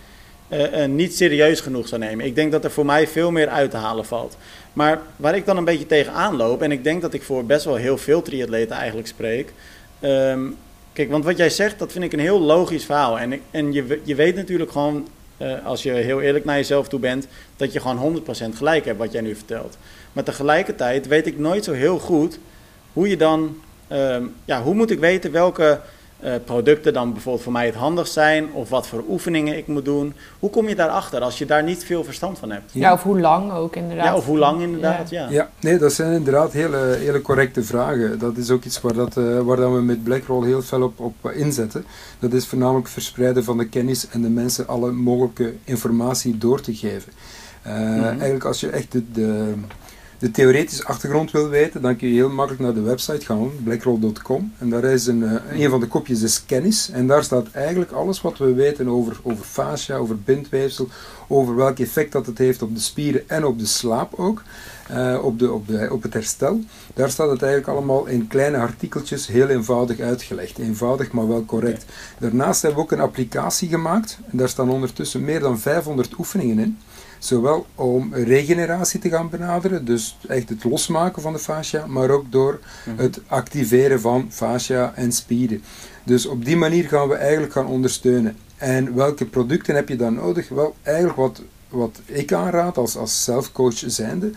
uh, 0.50 0.86
niet 0.86 1.16
serieus 1.16 1.60
genoeg 1.60 1.88
zou 1.88 2.02
nemen. 2.02 2.26
Ik 2.26 2.36
denk 2.36 2.52
dat 2.52 2.64
er 2.64 2.72
voor 2.72 2.86
mij 2.86 3.08
veel 3.08 3.32
meer 3.32 3.48
uit 3.48 3.72
te 3.72 3.78
halen 3.78 4.06
valt. 4.06 4.38
Maar 4.74 5.02
waar 5.16 5.36
ik 5.36 5.46
dan 5.46 5.58
een 5.58 5.66
beetje 5.66 5.86
tegenaan 5.86 6.36
loop, 6.36 6.62
en 6.62 6.72
ik 6.72 6.84
denk 6.84 7.02
dat 7.02 7.14
ik 7.14 7.24
voor 7.24 7.46
best 7.46 7.66
wel 7.66 7.76
heel 7.76 7.98
veel 7.98 8.22
triatleten 8.22 8.76
eigenlijk 8.76 9.08
spreek. 9.08 9.54
Um, 10.02 10.58
kijk, 10.94 11.12
want 11.12 11.24
wat 11.24 11.38
jij 11.38 11.50
zegt, 11.50 11.80
dat 11.80 11.92
vind 11.92 12.04
ik 12.04 12.14
een 12.14 12.20
heel 12.20 12.40
logisch 12.40 12.86
verhaal. 12.86 13.20
En, 13.20 13.42
en 13.52 13.74
je, 13.74 14.02
je 14.04 14.16
weet 14.16 14.36
natuurlijk 14.36 14.72
gewoon, 14.72 15.08
als 15.64 15.84
je 15.84 15.92
heel 15.92 16.22
eerlijk 16.22 16.46
naar 16.46 16.56
jezelf 16.56 16.88
toe 16.88 17.00
bent, 17.00 17.28
dat 17.56 17.74
je 17.74 17.80
gewoon 17.80 18.24
100% 18.54 18.56
gelijk 18.56 18.86
hebt 18.86 18.98
wat 18.98 19.12
jij 19.12 19.22
nu 19.22 19.36
vertelt. 19.36 19.78
Maar 20.14 20.24
tegelijkertijd 20.24 21.08
weet 21.08 21.28
ik 21.28 21.40
nooit 21.40 21.64
zo 21.64 21.72
heel 21.72 22.00
goed 22.00 22.40
hoe 22.94 23.10
je 23.10 23.18
dan, 23.18 23.62
um, 23.92 24.34
ja, 24.46 24.62
hoe 24.62 24.74
moet 24.74 24.92
ik 24.92 25.00
weten 25.00 25.32
welke 25.32 25.80
uh, 26.24 26.34
producten 26.46 26.94
dan 26.94 27.12
bijvoorbeeld 27.12 27.44
voor 27.44 27.52
mij 27.52 27.66
het 27.66 27.76
handigst 27.76 28.14
zijn, 28.14 28.54
of 28.54 28.70
wat 28.70 28.88
voor 28.88 29.04
oefeningen 29.10 29.58
ik 29.58 29.68
moet 29.68 29.86
doen. 29.86 30.14
Hoe 30.40 30.50
kom 30.50 30.68
je 30.68 30.76
daarachter 30.76 31.22
als 31.22 31.38
je 31.38 31.46
daar 31.46 31.64
niet 31.64 31.84
veel 31.84 32.04
verstand 32.04 32.40
van 32.40 32.52
hebt? 32.52 32.72
Ja, 32.74 32.94
of 32.94 33.04
hoe 33.04 33.20
lang 33.20 33.52
ook 33.52 33.76
inderdaad. 33.76 34.06
Ja, 34.06 34.16
of 34.16 34.26
hoe 34.26 34.38
lang 34.38 34.62
inderdaad, 34.62 35.10
ja. 35.10 35.30
Ja, 35.30 35.50
nee, 35.60 35.78
dat 35.78 35.94
zijn 35.94 36.14
inderdaad 36.14 36.52
hele, 36.52 36.78
hele 37.00 37.22
correcte 37.22 37.64
vragen. 37.64 38.20
Dat 38.20 38.38
is 38.38 38.50
ook 38.50 38.64
iets 38.64 38.82
waar, 38.82 38.94
dat, 38.94 39.18
uh, 39.18 39.40
waar 39.40 39.58
dat 39.58 39.72
we 39.72 39.82
met 39.82 40.04
Blackroll 40.04 40.46
heel 40.46 40.62
veel 40.62 40.82
op, 40.82 41.00
op 41.00 41.32
inzetten. 41.32 41.86
Dat 42.20 42.34
is 42.34 42.48
voornamelijk 42.48 42.88
verspreiden 42.88 43.44
van 43.44 43.58
de 43.58 43.68
kennis 43.68 44.08
en 44.08 44.22
de 44.22 44.30
mensen 44.30 44.68
alle 44.68 44.92
mogelijke 44.92 45.54
informatie 45.64 46.38
door 46.38 46.62
te 46.62 46.76
geven. 46.76 47.12
Uh, 47.68 47.74
mm 47.74 47.94
-hmm. 47.94 48.04
Eigenlijk 48.04 48.46
als 48.46 48.60
je 48.60 48.70
echt 48.70 48.92
de, 48.92 49.12
de 49.12 49.54
de 50.20 50.32
theoretische 50.32 50.86
achtergrond 50.86 51.32
wil 51.32 51.50
weten, 51.50 51.82
dan 51.82 51.96
kun 51.96 52.08
je 52.08 52.14
heel 52.14 52.30
makkelijk 52.30 52.64
naar 52.64 52.74
de 52.74 52.82
website 52.82 53.26
gaan, 53.26 53.52
blackroll.com. 53.64 54.54
En 54.58 54.70
daar 54.70 54.84
is 54.84 55.08
een, 55.08 55.24
eh, 55.24 55.62
een 55.62 55.70
van 55.70 55.80
de 55.80 55.88
kopjes 55.88 56.22
is 56.22 56.46
kennis. 56.46 56.90
En 56.90 57.08
daar 57.08 57.24
staat 57.24 57.48
eigenlijk 57.52 57.92
alles 57.92 58.22
wat 58.22 58.38
we 58.38 58.54
weten 58.54 58.88
over, 58.88 59.20
over 59.24 59.46
fascia, 59.46 59.96
over 59.96 60.20
bindweefsel, 60.20 60.88
over 61.28 61.56
welk 61.56 61.80
effect 61.80 62.12
dat 62.12 62.26
het 62.26 62.38
heeft 62.38 62.62
op 62.62 62.76
de 62.76 62.82
spieren 62.82 63.30
en 63.30 63.46
op 63.46 63.60
de 63.60 63.66
slaap 63.66 64.14
ook, 64.16 64.42
uh, 64.92 65.20
op, 65.24 65.40
de, 65.40 65.52
op, 65.52 65.68
de, 65.68 65.88
op 65.92 66.04
het 66.04 66.14
herstel. 66.14 66.60
Daar 66.94 67.10
staat 67.10 67.30
het 67.30 67.42
eigenlijk 67.42 67.78
allemaal 67.78 68.06
in 68.06 68.28
kleine 68.28 68.58
artikeltjes 68.58 69.28
heel 69.28 69.48
eenvoudig 69.48 70.00
uitgelegd. 70.00 70.58
Eenvoudig, 70.58 71.12
maar 71.12 71.28
wel 71.28 71.46
correct. 71.46 71.86
Daarnaast 72.20 72.62
hebben 72.62 72.80
we 72.80 72.86
ook 72.86 72.92
een 72.92 73.06
applicatie 73.06 73.70
gemaakt. 73.70 74.18
En 74.32 74.38
daar 74.38 74.50
staan 74.50 74.70
ondertussen 74.70 75.24
meer 75.24 75.40
dan 75.40 75.60
500 75.60 76.18
oefeningen 76.18 76.60
in. 76.60 76.78
Zowel 77.24 77.66
om 77.76 78.14
regeneratie 78.14 79.00
te 79.00 79.10
gaan 79.10 79.30
benaderen, 79.30 79.86
dus 79.86 80.18
echt 80.28 80.50
het 80.50 80.64
losmaken 80.64 81.22
van 81.22 81.34
de 81.34 81.40
fascia, 81.40 81.86
maar 81.88 82.10
ook 82.10 82.32
door 82.32 82.60
mhm. 82.86 83.02
het 83.02 83.20
activeren 83.28 84.02
van 84.02 84.28
fascia 84.30 84.94
en 84.96 85.12
spieren. 85.12 85.64
Dus 86.04 86.26
op 86.26 86.46
die 86.46 86.58
manier 86.58 86.88
gaan 86.88 87.08
we 87.08 87.16
eigenlijk 87.16 87.54
gaan 87.54 87.68
ondersteunen. 87.68 88.38
En 88.58 88.96
welke 88.96 89.26
producten 89.26 89.76
heb 89.76 89.90
je 89.90 89.96
dan 89.96 90.14
nodig? 90.14 90.50
Wel, 90.50 90.76
eigenlijk 90.82 91.18
wat, 91.18 91.42
wat 91.70 92.02
ik 92.06 92.34
aanraad 92.34 92.78
als, 92.78 92.98
als 92.98 93.24
zelfcoach 93.24 93.84
zijnde, 93.86 94.32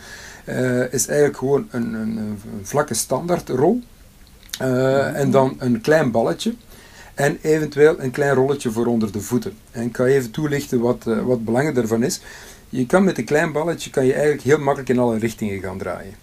uh, 0.49 0.93
is 0.93 1.07
eigenlijk 1.07 1.39
gewoon 1.39 1.69
een, 1.71 1.95
een, 1.95 2.17
een 2.17 2.39
vlakke 2.63 2.95
standaardrol. 2.95 3.81
Uh, 4.63 5.21
En 5.21 5.31
dan 5.31 5.57
een 5.59 5.81
klein 5.81 6.11
balletje. 6.11 6.55
En 7.15 7.39
eventueel 7.43 8.01
een 8.01 8.11
klein 8.11 8.35
rolletje 8.35 8.71
voor 8.71 8.87
onder 8.87 9.13
de 9.13 9.21
voeten. 9.21 9.53
En 9.71 9.83
ik 9.83 9.97
ga 9.97 10.05
even 10.05 10.31
toelichten 10.31 10.81
wat, 10.81 11.05
uh, 11.09 11.23
wat 11.23 11.45
belangen 11.45 11.75
daarvan 11.75 12.03
is. 12.03 12.21
Je 12.69 12.87
kan 12.87 13.05
met 13.05 13.19
een 13.19 13.25
klein 13.25 13.53
balletje 13.53 13.91
kan 13.91 14.07
je 14.07 14.13
eigenlijk 14.13 14.43
heel 14.43 14.59
makkelijk 14.59 14.89
in 14.89 14.99
alle 14.99 15.19
richtingen 15.19 15.61
gaan 15.61 15.79
draaien. 15.79 16.15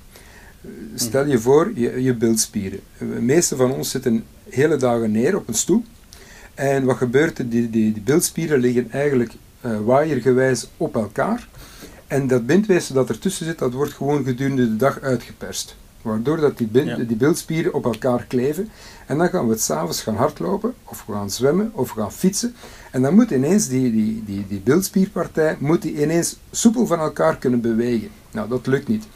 Stel 0.95 1.25
je 1.25 1.39
voor, 1.39 1.71
je, 1.75 2.03
je 2.03 2.13
bilspieren. 2.13 2.79
De 2.97 3.05
meeste 3.05 3.55
van 3.55 3.71
ons 3.71 3.89
zitten 3.89 4.23
hele 4.49 4.75
dagen 4.75 5.11
neer 5.11 5.35
op 5.35 5.47
een 5.47 5.53
stoel. 5.53 5.83
En 6.53 6.83
wat 6.83 6.97
gebeurt 6.97 7.39
er? 7.39 7.49
Die, 7.49 7.69
die, 7.69 7.93
die 7.93 8.01
bilspieren 8.01 8.59
liggen 8.59 8.91
eigenlijk 8.91 9.31
uh, 9.65 9.79
waaiergewijs 9.79 10.67
op 10.77 10.95
elkaar. 10.95 11.47
En 12.07 12.27
dat 12.27 12.45
bindweefsel 12.45 12.95
dat 12.95 13.09
ertussen 13.09 13.45
zit, 13.45 13.59
dat 13.59 13.73
wordt 13.73 13.93
gewoon 13.93 14.23
gedurende 14.23 14.67
de 14.67 14.75
dag 14.75 15.01
uitgeperst. 15.01 15.75
Waardoor 16.01 16.37
dat 16.37 16.57
die, 16.57 16.67
bind, 16.67 17.07
die 17.07 17.17
beeldspieren 17.17 17.73
op 17.73 17.85
elkaar 17.85 18.25
kleven. 18.27 18.69
En 19.07 19.17
dan 19.17 19.29
gaan 19.29 19.45
we 19.45 19.51
het 19.51 19.61
s'avonds 19.61 20.01
gaan 20.01 20.15
hardlopen, 20.15 20.73
of 20.83 21.03
we 21.07 21.13
gaan 21.13 21.29
zwemmen, 21.29 21.71
of 21.73 21.93
we 21.93 22.01
gaan 22.01 22.11
fietsen. 22.11 22.55
En 22.91 23.01
dan 23.01 23.15
moet 23.15 23.31
ineens 23.31 23.67
die, 23.67 23.91
die, 23.91 24.23
die, 24.25 24.47
die 24.47 24.59
beeldspierpartij 24.59 25.55
moet 25.59 25.81
die 25.81 26.01
ineens 26.01 26.37
soepel 26.51 26.85
van 26.85 26.99
elkaar 26.99 27.37
kunnen 27.37 27.61
bewegen. 27.61 28.09
Nou, 28.31 28.49
dat 28.49 28.67
lukt 28.67 28.87
niet. 28.87 29.07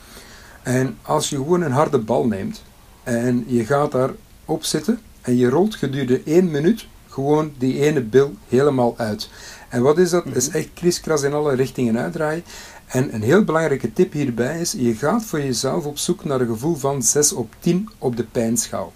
En 0.63 0.97
als 1.01 1.29
je 1.29 1.35
gewoon 1.35 1.61
een 1.61 1.71
harde 1.71 1.99
bal 1.99 2.27
neemt 2.27 2.63
en 3.03 3.43
je 3.47 3.65
gaat 3.65 3.91
daar 3.91 4.11
op 4.45 4.63
zitten 4.63 4.99
en 5.21 5.38
je 5.38 5.49
rolt 5.49 5.75
gedurende 5.75 6.21
één 6.25 6.51
minuut 6.51 6.88
gewoon 7.07 7.51
die 7.57 7.79
ene 7.79 8.01
bil 8.01 8.33
helemaal 8.47 8.93
uit. 8.97 9.29
En 9.69 9.81
wat 9.81 9.97
is 9.97 10.09
dat? 10.09 10.25
Dat 10.25 10.35
is 10.35 10.49
echt 10.49 10.69
kriskras 10.73 11.21
in 11.21 11.33
alle 11.33 11.55
richtingen 11.55 11.97
uitdraaien. 11.97 12.43
En 12.88 13.13
een 13.13 13.21
heel 13.21 13.43
belangrijke 13.43 13.93
tip 13.93 14.13
hierbij 14.13 14.59
is, 14.59 14.71
je 14.71 14.95
gaat 14.95 15.23
voor 15.23 15.41
jezelf 15.41 15.85
op 15.85 15.97
zoek 15.97 16.23
naar 16.23 16.41
een 16.41 16.47
gevoel 16.47 16.75
van 16.75 17.03
6 17.03 17.33
op 17.33 17.53
10 17.59 17.89
op 17.97 18.17
de 18.17 18.23
pijnschaal. 18.23 18.93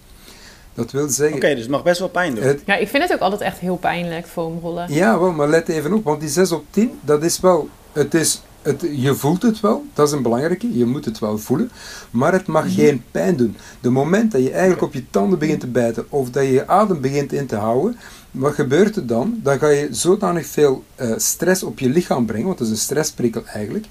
Dat 0.73 0.91
wil 0.91 1.09
zeggen... 1.09 1.37
Oké, 1.37 1.49
dus 1.49 1.61
het 1.61 1.69
mag 1.69 1.83
best 1.83 1.99
wel 1.99 2.09
pijn 2.09 2.35
doen. 2.35 2.59
ja, 2.65 2.75
ik 2.75 2.87
vind 2.87 3.03
het 3.03 3.13
ook 3.13 3.19
altijd 3.19 3.41
echt 3.41 3.57
heel 3.57 3.75
pijnlijk, 3.75 4.27
foamrollen. 4.27 4.93
Ja, 4.93 5.19
wel, 5.19 5.31
maar 5.31 5.47
let 5.47 5.69
even 5.69 5.93
op, 5.93 6.03
want 6.03 6.19
die 6.19 6.29
6 6.29 6.51
op 6.51 6.65
10, 6.69 6.99
dat 7.01 7.23
is 7.23 7.39
wel... 7.39 7.69
Het 7.91 8.13
is, 8.13 8.41
het, 8.61 8.85
je 8.91 9.15
voelt 9.15 9.41
het 9.41 9.59
wel, 9.59 9.85
dat 9.93 10.07
is 10.07 10.13
een 10.13 10.21
belangrijke, 10.21 10.77
je 10.77 10.85
moet 10.85 11.05
het 11.05 11.19
wel 11.19 11.37
voelen, 11.37 11.71
maar 12.11 12.31
het 12.31 12.47
mag 12.47 12.63
mhm. 12.63 12.73
geen 12.73 13.03
pijn 13.11 13.35
doen. 13.35 13.57
De 13.81 13.89
moment 13.89 14.31
dat 14.31 14.43
je 14.43 14.51
eigenlijk 14.51 14.81
op 14.81 14.93
je 14.93 15.09
tanden 15.09 15.39
begint 15.39 15.59
te 15.59 15.67
bijten 15.67 16.05
of 16.09 16.29
dat 16.29 16.43
je 16.43 16.51
je 16.51 16.67
adem 16.67 17.01
begint 17.01 17.33
in 17.33 17.45
te 17.45 17.55
houden, 17.55 17.97
wat 18.31 18.53
gebeurt 18.53 18.95
er 18.95 19.07
dan? 19.07 19.39
Dan 19.43 19.59
ga 19.59 19.67
je 19.67 19.87
zodanig 19.91 20.45
veel 20.45 20.83
uh, 20.95 21.13
stress 21.17 21.63
op 21.63 21.79
je 21.79 21.89
lichaam 21.89 22.25
brengen, 22.25 22.45
want 22.45 22.57
dat 22.57 22.67
is 22.67 22.73
een 22.73 22.79
stressprikkel 22.79 23.45
eigenlijk, 23.45 23.85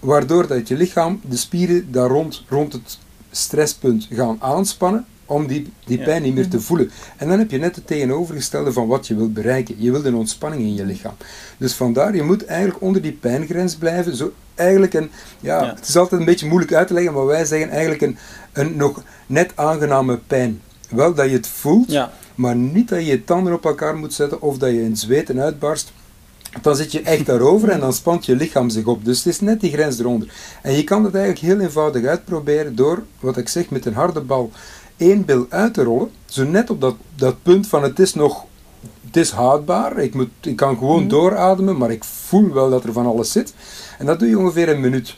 waardoor 0.00 0.46
dat 0.46 0.68
je 0.68 0.76
lichaam, 0.76 1.20
de 1.28 1.36
spieren 1.36 1.92
daar 1.92 2.08
rond, 2.08 2.44
rond 2.48 2.72
het 2.72 2.98
stresspunt 3.30 4.08
gaan 4.10 4.36
aanspannen 4.40 5.06
om 5.30 5.46
die, 5.46 5.72
die 5.84 5.98
pijn 5.98 6.22
niet 6.22 6.34
meer 6.34 6.48
te 6.48 6.60
voelen. 6.60 6.90
En 7.16 7.28
dan 7.28 7.38
heb 7.38 7.50
je 7.50 7.58
net 7.58 7.76
het 7.76 7.86
tegenovergestelde 7.86 8.72
van 8.72 8.86
wat 8.86 9.06
je 9.06 9.16
wilt 9.16 9.34
bereiken. 9.34 9.74
Je 9.78 9.90
wilt 9.90 10.04
een 10.04 10.14
ontspanning 10.14 10.62
in 10.62 10.74
je 10.74 10.84
lichaam. 10.84 11.14
Dus 11.58 11.72
vandaar, 11.72 12.14
je 12.14 12.22
moet 12.22 12.44
eigenlijk 12.44 12.82
onder 12.82 13.02
die 13.02 13.12
pijngrens 13.12 13.76
blijven. 13.76 14.16
Zo 14.16 14.32
eigenlijk 14.54 14.94
een, 14.94 15.10
ja, 15.40 15.62
ja. 15.62 15.74
het 15.74 15.88
is 15.88 15.96
altijd 15.96 16.20
een 16.20 16.26
beetje 16.26 16.46
moeilijk 16.46 16.72
uit 16.72 16.86
te 16.86 16.94
leggen, 16.94 17.12
maar 17.12 17.26
wij 17.26 17.44
zeggen 17.44 17.70
eigenlijk 17.70 18.02
een, 18.02 18.18
een 18.52 18.76
nog 18.76 19.02
net 19.26 19.52
aangename 19.54 20.18
pijn. 20.26 20.60
Wel 20.88 21.14
dat 21.14 21.26
je 21.26 21.36
het 21.36 21.46
voelt, 21.46 21.90
ja. 21.90 22.12
maar 22.34 22.56
niet 22.56 22.88
dat 22.88 22.98
je 22.98 23.06
je 23.06 23.24
tanden 23.24 23.52
op 23.52 23.64
elkaar 23.64 23.96
moet 23.96 24.14
zetten 24.14 24.42
of 24.42 24.58
dat 24.58 24.70
je 24.70 24.82
in 24.82 24.96
zweten 24.96 25.40
uitbarst. 25.40 25.92
Dan 26.62 26.76
zit 26.76 26.92
je 26.92 27.02
echt 27.02 27.26
daarover 27.26 27.68
en 27.68 27.80
dan 27.80 27.92
spant 27.92 28.26
je 28.26 28.36
lichaam 28.36 28.70
zich 28.70 28.84
op. 28.84 29.04
Dus 29.04 29.18
het 29.18 29.26
is 29.26 29.40
net 29.40 29.60
die 29.60 29.72
grens 29.72 29.98
eronder. 29.98 30.32
En 30.62 30.72
je 30.72 30.84
kan 30.84 31.04
het 31.04 31.14
eigenlijk 31.14 31.44
heel 31.44 31.60
eenvoudig 31.60 32.04
uitproberen 32.04 32.76
door, 32.76 33.02
wat 33.20 33.36
ik 33.36 33.48
zeg, 33.48 33.70
met 33.70 33.86
een 33.86 33.94
harde 33.94 34.20
bal 34.20 34.50
één 35.00 35.24
bil 35.24 35.46
uit 35.48 35.74
te 35.74 35.82
rollen. 35.82 36.10
Zo 36.26 36.44
net 36.44 36.70
op 36.70 36.80
dat, 36.80 36.94
dat 37.16 37.42
punt 37.42 37.66
van 37.66 37.82
het 37.82 37.98
is 37.98 38.14
nog 38.14 38.44
het 39.06 39.16
is 39.16 39.30
houdbaar. 39.30 39.98
Ik, 39.98 40.14
moet, 40.14 40.30
ik 40.40 40.56
kan 40.56 40.76
gewoon 40.78 41.00
mhm. 41.00 41.08
doorademen, 41.08 41.76
maar 41.76 41.90
ik 41.90 42.04
voel 42.04 42.52
wel 42.52 42.70
dat 42.70 42.84
er 42.84 42.92
van 42.92 43.06
alles 43.06 43.32
zit. 43.32 43.54
En 43.98 44.06
dat 44.06 44.18
doe 44.18 44.28
je 44.28 44.38
ongeveer 44.38 44.68
een 44.68 44.80
minuut. 44.80 45.16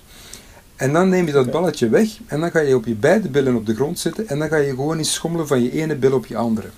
En 0.77 0.93
dan 0.93 1.09
neem 1.09 1.27
je 1.27 1.33
dat 1.33 1.51
balletje 1.51 1.89
weg 1.89 2.09
en 2.27 2.41
dan 2.41 2.51
ga 2.51 2.61
je 2.61 2.75
op 2.75 2.87
je 2.87 2.95
beide 2.95 3.29
billen 3.29 3.57
op 3.57 3.67
de 3.67 3.75
grond 3.75 3.99
zitten 3.99 4.29
en 4.29 4.39
dan 4.39 4.49
ga 4.49 4.57
je 4.57 4.71
gewoon 4.71 4.99
eens 4.99 5.13
schommelen 5.13 5.47
van 5.47 5.63
je 5.63 5.73
ene 5.73 5.97
bil 5.97 6.13
op 6.13 6.27
je 6.27 6.37
andere. 6.37 6.69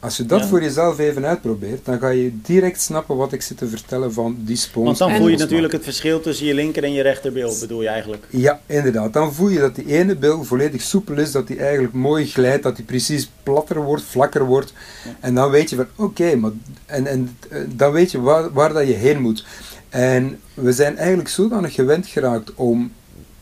Als 0.00 0.16
je 0.16 0.26
dat 0.26 0.46
voor 0.46 0.62
jezelf 0.62 0.98
even 0.98 1.24
uitprobeert, 1.24 1.84
dan 1.84 1.98
ga 1.98 2.08
je 2.08 2.40
direct 2.42 2.80
snappen 2.80 3.16
wat 3.16 3.32
ik 3.32 3.42
zit 3.42 3.58
te 3.58 3.68
vertellen 3.68 4.12
van 4.12 4.36
die 4.40 4.56
spons. 4.56 4.84
Want 4.86 4.98
dan 4.98 5.14
voel 5.14 5.28
je 5.28 5.36
natuurlijk 5.36 5.72
het 5.72 5.84
verschil 5.84 6.20
tussen 6.20 6.46
je 6.46 6.54
linker 6.54 6.84
en 6.84 6.92
je 6.92 7.02
rechterbil, 7.02 7.56
bedoel 7.60 7.82
je 7.82 7.88
eigenlijk? 7.88 8.26
Ja, 8.30 8.60
inderdaad. 8.66 9.12
Dan 9.12 9.34
voel 9.34 9.48
je 9.48 9.58
dat 9.58 9.74
die 9.74 9.86
ene 9.86 10.16
bil 10.16 10.44
volledig 10.44 10.82
soepel 10.82 11.16
is, 11.16 11.32
dat 11.32 11.46
die 11.46 11.58
eigenlijk 11.58 11.94
mooi 11.94 12.26
glijdt, 12.26 12.62
dat 12.62 12.76
die 12.76 12.84
precies 12.84 13.30
platter 13.42 13.82
wordt, 13.82 14.02
vlakker 14.02 14.44
wordt. 14.44 14.72
En 15.20 15.34
dan 15.34 15.50
weet 15.50 15.70
je 15.70 15.76
van, 15.76 15.86
oké, 15.96 16.36
maar 16.36 16.52
en, 16.86 17.06
en 17.06 17.36
eh, 17.50 17.60
dan 17.68 17.92
weet 17.92 18.10
je 18.10 18.20
waar, 18.20 18.52
waar 18.52 18.72
dat 18.72 18.86
je 18.86 18.94
heen 18.94 19.20
moet. 19.20 19.44
En 19.88 20.40
we 20.54 20.72
zijn 20.72 20.96
eigenlijk 20.96 21.28
zodanig 21.28 21.74
gewend 21.74 22.06
geraakt 22.06 22.54
om 22.54 22.92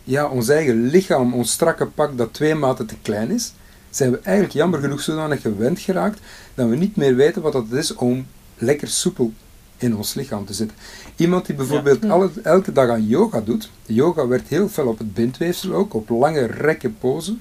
ja, 0.04 0.28
ons 0.28 0.48
eigen 0.48 0.86
lichaam, 0.86 1.34
ons 1.34 1.52
strakke 1.52 1.86
pak, 1.86 2.18
dat 2.18 2.32
twee 2.32 2.54
maten 2.54 2.86
te 2.86 2.96
klein 3.02 3.30
is, 3.30 3.52
zijn 3.96 4.10
we 4.10 4.18
eigenlijk 4.22 4.54
jammer 4.54 4.80
genoeg 4.80 5.00
zodanig 5.00 5.40
gewend 5.40 5.80
geraakt 5.80 6.20
dat 6.54 6.68
we 6.68 6.76
niet 6.76 6.96
meer 6.96 7.14
weten 7.14 7.42
wat 7.42 7.54
het 7.54 7.72
is 7.72 7.94
om 7.94 8.26
lekker 8.56 8.88
soepel 8.88 9.32
in 9.76 9.96
ons 9.96 10.14
lichaam 10.14 10.44
te 10.44 10.54
zitten. 10.54 10.76
Iemand 11.16 11.46
die 11.46 11.54
bijvoorbeeld 11.54 12.04
alle, 12.04 12.30
elke 12.42 12.72
dag 12.72 12.88
aan 12.88 13.06
yoga 13.06 13.40
doet, 13.40 13.70
yoga 13.86 14.26
werkt 14.26 14.48
heel 14.48 14.68
veel 14.68 14.86
op 14.86 14.98
het 14.98 15.14
bindweefsel 15.14 15.72
ook, 15.72 15.94
op 15.94 16.08
lange 16.08 16.46
rekke 16.46 16.90
posen, 16.90 17.40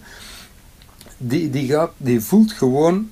die, 1.18 1.50
die, 1.50 1.68
gaat, 1.68 1.92
die 1.98 2.22
voelt 2.22 2.52
gewoon 2.52 3.10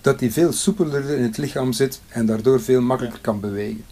dat 0.00 0.20
hij 0.20 0.30
veel 0.30 0.52
soepeler 0.52 1.10
in 1.10 1.22
het 1.22 1.36
lichaam 1.36 1.72
zit 1.72 2.00
en 2.08 2.26
daardoor 2.26 2.60
veel 2.60 2.80
makkelijker 2.80 3.20
kan 3.20 3.40
bewegen. 3.40 3.84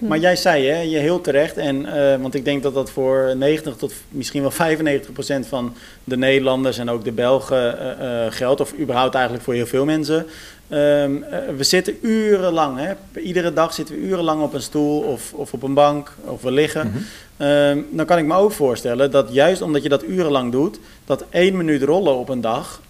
Maar 0.00 0.18
jij 0.18 0.36
zei, 0.36 0.66
hè, 0.66 0.80
je 0.80 0.96
heel 0.96 1.20
terecht, 1.20 1.56
en, 1.56 1.86
uh, 1.86 2.16
want 2.20 2.34
ik 2.34 2.44
denk 2.44 2.62
dat 2.62 2.74
dat 2.74 2.90
voor 2.90 3.32
90 3.36 3.76
tot 3.76 3.92
misschien 4.08 4.40
wel 4.40 4.50
95 4.50 5.12
procent 5.12 5.46
van 5.46 5.74
de 6.04 6.16
Nederlanders 6.16 6.78
en 6.78 6.90
ook 6.90 7.04
de 7.04 7.12
Belgen 7.12 7.78
uh, 7.78 8.06
uh, 8.06 8.26
geldt, 8.28 8.60
of 8.60 8.78
überhaupt 8.78 9.14
eigenlijk 9.14 9.44
voor 9.44 9.54
heel 9.54 9.66
veel 9.66 9.84
mensen. 9.84 10.26
Um, 10.68 11.24
we 11.56 11.64
zitten 11.64 11.96
urenlang, 12.00 12.78
hè, 12.78 13.20
iedere 13.20 13.52
dag 13.52 13.74
zitten 13.74 13.94
we 13.94 14.00
urenlang 14.00 14.42
op 14.42 14.54
een 14.54 14.62
stoel 14.62 15.00
of, 15.00 15.32
of 15.32 15.52
op 15.52 15.62
een 15.62 15.74
bank, 15.74 16.12
of 16.24 16.42
we 16.42 16.50
liggen. 16.50 16.86
Mm 16.86 16.92
-hmm. 17.36 17.86
dan 17.90 18.06
kan 18.06 18.18
ik 18.18 18.24
me 18.24 18.34
ook 18.34 18.52
voorstellen 18.52 19.10
dat 19.10 19.28
juist 19.32 19.62
omdat 19.62 19.82
je 19.82 19.88
dat 19.88 20.04
urenlang 20.04 20.52
doet, 20.52 20.78
dat 21.04 21.24
één 21.30 21.56
minuut 21.56 21.82
rollen 21.82 22.16
op 22.16 22.28
een 22.28 22.40
dag 22.40 22.80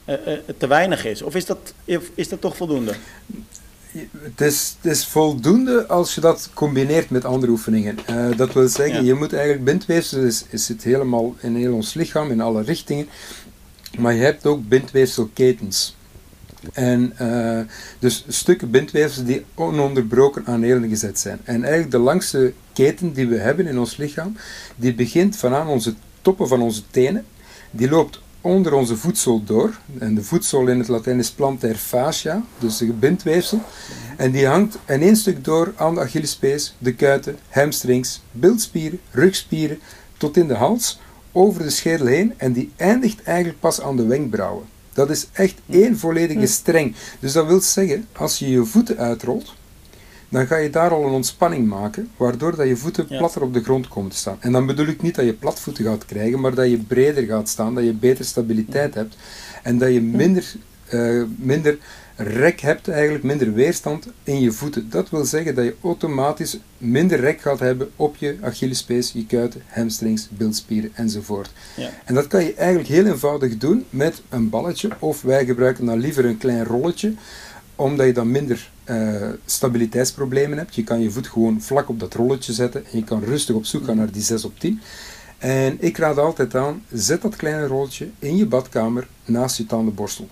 te 0.59 0.67
weinig 0.67 1.05
is. 1.05 1.23
Of 1.23 1.35
is 1.35 1.47
dat, 1.47 1.75
is 2.15 2.29
dat 2.29 2.41
toch 2.41 2.57
voldoende? 2.57 2.93
Het 4.23 4.41
is, 4.41 4.77
het 4.81 4.93
is 4.93 5.07
voldoende 5.07 5.87
als 5.87 6.15
je 6.15 6.21
dat 6.21 6.51
combineert 6.55 7.11
met 7.11 7.25
andere 7.25 7.53
oefeningen. 7.53 7.99
Uh, 8.11 8.37
dat 8.37 8.53
wil 8.53 8.69
zeggen, 8.69 9.05
je 9.05 9.15
moet 9.15 9.33
eigenlijk 9.33 9.65
bindweefsel 9.65 10.21
is, 10.21 10.45
is 10.49 10.69
het 10.69 10.83
helemaal 10.83 11.35
in 11.41 11.57
heel 11.57 11.75
ons 11.75 11.95
lichaam, 11.95 12.31
in 12.31 12.41
alle 12.41 12.63
richtingen. 12.63 13.09
Maar 13.99 14.15
je 14.15 14.23
hebt 14.23 14.47
ook 14.47 14.69
bindweefselketens. 14.69 15.97
En 16.73 17.13
uh, 17.21 17.61
dus 17.99 18.25
stukken 18.29 18.71
bindweefsel 18.71 19.25
die 19.25 19.45
ononderbroken 19.55 20.47
aan 20.47 20.63
eilen 20.63 20.89
gezet 20.89 21.19
zijn. 21.19 21.41
En 21.45 21.63
eigenlijk 21.63 21.91
de 21.91 21.99
langste 21.99 22.53
keten 22.73 23.13
die 23.13 23.27
we 23.27 23.37
hebben 23.37 23.67
in 23.67 23.79
ons 23.79 23.97
lichaam, 23.97 24.37
die 24.77 24.95
begint 24.95 25.37
vanaan 25.37 25.69
onze 25.69 25.95
toppen 26.23 26.49
van 26.49 26.63
onze 26.63 26.83
tenen. 26.91 27.25
Die 27.71 27.89
loopt 27.89 28.21
onder 28.45 28.73
onze 28.73 28.97
voedsel 28.97 29.45
door. 29.45 29.79
En 29.99 30.15
de 30.15 30.23
voedsel 30.23 30.67
in 30.67 30.79
het 30.79 30.89
Latijn 30.89 31.19
is 31.19 31.31
plantair 31.31 31.75
fascia, 31.75 32.43
dus 32.59 32.77
de 32.77 32.93
bindweefsel. 32.93 33.61
En 34.17 34.31
die 34.31 34.47
hangt 34.47 34.79
in 34.87 35.03
één 35.03 35.17
stuk 35.17 35.45
door 35.45 35.73
aan 35.77 35.95
de 35.95 36.01
Achillespees, 36.01 36.75
de 36.79 36.95
kuiten, 36.95 37.39
hamstrings, 37.49 38.23
bilspieren, 38.31 39.01
rugspieren, 39.11 39.79
tot 40.17 40.37
in 40.37 40.49
de 40.49 40.55
hals, 40.55 41.01
over 41.33 41.63
de 41.63 41.71
schedel 41.71 42.07
heen. 42.07 42.35
En 42.37 42.53
die 42.53 42.73
eindigt 42.77 43.23
eigenlijk 43.23 43.61
pas 43.61 43.81
aan 43.81 43.97
de 43.97 44.07
wenkbrauwen. 44.07 44.65
Dat 44.93 45.11
is 45.11 45.27
echt 45.33 45.55
één 45.71 45.99
volledige 45.99 46.47
streng. 46.47 46.95
Dus 47.21 47.33
dat 47.33 47.47
wil 47.47 47.61
zeggen, 47.61 48.07
als 48.13 48.39
je 48.39 48.51
je 48.51 48.65
voeten 48.65 48.99
uitrolt, 48.99 49.55
dan 50.35 50.47
ga 50.47 50.57
je 50.57 50.71
daar 50.71 50.91
al 50.91 51.05
een 51.05 51.13
ontspanning 51.13 51.69
maken, 51.69 52.11
waardoor 52.17 52.57
dat 52.57 52.67
je 52.67 52.77
voeten 52.77 53.07
platter 53.07 53.43
op 53.43 53.55
de 53.55 53.63
grond 53.63 53.89
komen 53.89 54.11
te 54.11 54.17
staan. 54.17 54.37
En 54.41 54.53
dan 54.53 54.67
bedoel 54.67 54.87
ik 54.87 55.03
niet 55.03 55.15
dat 55.15 55.25
je 55.25 55.33
platvoeten 55.33 55.85
gaat 55.85 56.05
krijgen, 56.05 56.41
maar 56.41 56.55
dat 56.55 56.71
je 56.71 56.79
breder 56.79 57.25
gaat 57.25 57.49
staan, 57.49 57.75
dat 57.75 57.85
je 57.85 57.93
beter 57.93 58.25
stabiliteit 58.25 58.95
hebt 58.95 59.17
en 59.63 59.79
dat 59.79 59.93
je 59.93 60.01
minder, 60.01 60.55
uh, 60.93 61.23
minder 61.37 61.79
rek 62.17 62.61
hebt, 62.61 62.89
eigenlijk 62.89 63.25
minder 63.25 63.53
weerstand 63.53 64.07
in 64.23 64.41
je 64.41 64.53
voeten. 64.53 64.91
Dat 64.91 65.11
wil 65.11 65.25
zeggen 65.25 65.55
dat 65.55 65.65
je 65.65 65.75
automatisch 65.83 66.59
minder 66.79 67.21
rek 67.21 67.41
gaat 67.41 67.59
hebben 67.59 67.91
op 67.97 68.17
je 68.17 68.37
Achillespees, 68.41 69.13
je 69.13 69.27
kuiten, 69.27 69.63
hamstrings, 69.67 70.29
bilspieren 70.31 70.91
enzovoort. 70.95 71.51
Ja. 71.77 71.91
En 72.05 72.15
dat 72.15 72.27
kan 72.27 72.45
je 72.45 72.55
eigenlijk 72.55 72.89
heel 72.89 73.07
eenvoudig 73.07 73.59
doen 73.59 73.85
met 73.91 74.23
een 74.29 74.49
balletje, 74.49 74.91
of 74.99 75.23
wij 75.23 75.45
gebruiken 75.45 75.87
dan 75.87 75.99
liever 75.99 76.25
een 76.25 76.39
klein 76.39 76.65
rolletje, 76.65 77.15
omdat 77.77 78.07
je 78.07 78.13
dan 78.13 78.31
minder 78.31 78.71
uh, 78.85 79.29
stabiliteitsproblemen 79.45 80.59
hebt. 80.59 80.75
Je 80.75 80.85
kan 80.85 81.01
je 81.01 81.11
voet 81.11 81.27
gewoon 81.27 81.63
vlak 81.63 81.89
op 81.89 82.01
dat 82.01 82.15
rolletje 82.15 82.53
zetten 82.53 82.85
en 82.87 82.99
je 82.99 83.05
kan 83.05 83.25
rustig 83.25 83.55
op 83.55 83.65
zoek 83.65 83.85
gaan 83.85 83.97
naar 83.97 84.13
die 84.13 84.23
6 84.23 84.45
op 84.45 84.59
10. 84.59 84.81
En 85.39 85.77
ik 85.81 85.97
raad 85.97 86.19
altijd 86.19 86.55
aan, 86.55 86.83
zet 86.93 87.23
dat 87.23 87.37
kleine 87.37 87.67
rolletje 87.67 88.09
in 88.19 88.37
je 88.37 88.47
badkamer 88.47 89.07
naast 89.25 89.57
je 89.57 89.67
tandenborstel. 89.67 90.29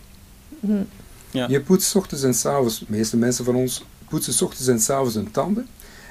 Mm. 0.61 0.87
Ja. 1.31 1.47
Je 1.49 1.61
poetst 1.61 1.97
ochtends 1.97 2.25
en 2.25 2.35
s 2.35 2.47
avonds, 2.47 2.79
de 2.79 2.85
meeste 2.89 3.17
mensen 3.17 3.45
van 3.45 3.55
ons 3.55 3.85
poetsen 4.09 4.47
ochtends 4.47 4.69
en 4.69 4.81
s 4.81 4.91
avonds 4.91 5.15
hun 5.15 5.31
tanden. 5.31 5.67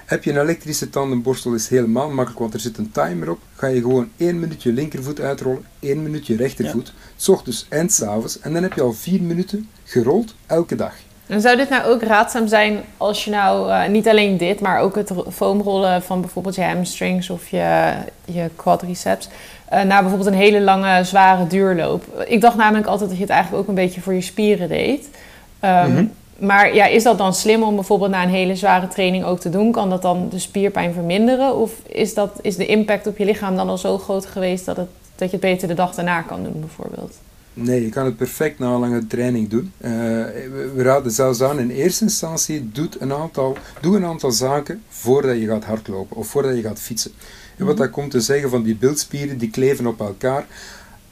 Heb 0.06 0.24
je 0.24 0.32
een 0.32 0.42
elektrische 0.42 0.90
tandenborstel 0.90 1.54
is 1.54 1.68
helemaal 1.68 2.10
makkelijk, 2.10 2.40
want 2.40 2.54
er 2.54 2.60
zit 2.60 2.78
een 2.78 2.92
timer 2.92 3.30
op. 3.30 3.40
Ga 3.56 3.68
je 3.68 3.82
gewoon 3.82 4.10
één 4.18 4.40
minuut 4.40 4.64
je 4.64 4.74
linkervoet 4.74 5.20
uitrollen, 5.20 5.66
één 5.80 6.04
minuut 6.04 6.28
je 6.28 6.36
rechtervoet, 6.36 6.88
ja. 6.88 6.94
s 7.16 7.28
ochtends 7.28 7.66
en 7.70 7.90
s 7.90 8.02
avonds. 8.02 8.40
En 8.40 8.54
dan 8.54 8.64
heb 8.64 8.74
je 8.74 8.82
al 8.82 8.94
vier 8.94 9.22
minuten 9.22 9.70
gerold 9.84 10.36
elke 10.46 10.76
dag. 10.76 10.94
En 11.32 11.42
zou 11.42 11.58
dit 11.58 11.70
nou 11.70 11.84
ook 11.84 12.04
raadzaam 12.04 12.48
zijn 12.48 12.80
als 12.98 13.26
je 13.26 13.32
nou 13.32 13.70
uh, 13.70 13.88
niet 13.88 14.08
alleen 14.08 14.38
dit, 14.38 14.60
maar 14.60 14.80
ook 14.80 14.96
het 14.96 15.12
foamrollen 15.32 16.04
van 16.04 16.22
bijvoorbeeld 16.22 16.56
je 16.56 16.62
hamstrings 16.62 17.30
of 17.30 17.48
je, 17.48 17.94
je 18.26 18.50
quadriceps, 18.56 19.30
uh, 19.74 19.82
na 19.82 20.00
bijvoorbeeld 20.00 20.30
een 20.30 20.42
hele 20.42 20.62
lange, 20.62 21.04
zware 21.04 21.48
duurloop? 21.48 22.04
Ik 22.28 22.42
dacht 22.42 22.56
namelijk 22.56 22.88
altijd 22.88 23.10
dat 23.10 23.18
je 23.18 23.24
het 23.24 23.34
eigenlijk 23.34 23.64
ook 23.64 23.70
een 23.70 23.84
beetje 23.84 24.02
voor 24.02 24.14
je 24.14 24.22
spieren 24.22 24.68
deed. 24.68 25.10
Um, 25.62 25.70
mm-hmm. 25.70 26.12
Maar 26.38 26.76
ja, 26.76 26.86
is 26.86 27.04
dat 27.04 27.18
dan 27.18 27.34
slim 27.34 27.64
om 27.64 27.76
bijvoorbeeld 27.76 28.12
na 28.12 28.24
een 28.24 28.30
hele 28.30 28.56
zware 28.56 28.88
training 28.88 29.24
ook 29.24 29.40
te 29.40 29.50
doen? 29.50 29.72
Kan 29.72 29.90
dat 29.90 30.02
dan 30.02 30.30
de 30.30 30.40
spierpijn 30.40 30.94
verminderen? 30.94 31.56
Of 31.56 31.72
is, 31.88 32.14
dat, 32.14 32.40
is 32.42 32.56
de 32.56 32.66
impact 32.66 33.08
op 33.08 33.18
je 33.18 33.26
lichaam 33.26 33.56
dan 33.56 33.70
al 33.70 33.78
zo 33.78 33.98
groot 33.98 34.26
geweest 34.26 34.66
dat, 34.66 34.78
het, 34.78 34.90
dat 35.16 35.30
je 35.32 35.38
het 35.38 35.46
beter 35.46 35.68
de 35.68 35.74
dag 35.74 35.96
daarna 35.96 36.22
kan 36.22 36.44
doen, 36.44 36.60
bijvoorbeeld? 36.60 37.16
Nee, 37.54 37.82
je 37.82 37.90
kan 37.90 38.06
het 38.06 38.18
perfect 38.18 38.60
na 38.60 38.74
een 38.74 38.80
lange 38.80 39.08
training 39.08 39.50
doen. 39.50 39.72
Uh, 39.78 39.90
we, 39.90 40.72
we 40.76 40.84
raden 40.84 41.12
zelfs 41.12 41.42
aan 41.42 41.60
in 41.60 41.70
eerste 41.70 42.04
instantie, 42.04 42.72
doet 42.72 43.02
een 43.02 43.14
aantal, 43.14 43.58
doe 43.82 43.96
een 43.96 44.06
aantal 44.06 44.32
zaken 44.32 44.82
voordat 44.90 45.40
je 45.40 45.48
gaat 45.48 45.64
hardlopen 45.64 46.18
of 46.18 46.28
voordat 46.28 46.56
je 46.56 46.62
gaat 46.62 46.80
fietsen. 46.80 47.12
En 47.58 47.66
wat 47.66 47.78
dat 47.78 47.90
komt 47.90 48.12
te 48.12 48.22
zeggen 48.22 48.50
van 48.50 48.64
die 48.64 48.76
bilspieren, 48.76 49.38
die 49.38 49.50
kleven 49.50 49.88
op 49.88 50.00
elkaar. 50.00 50.46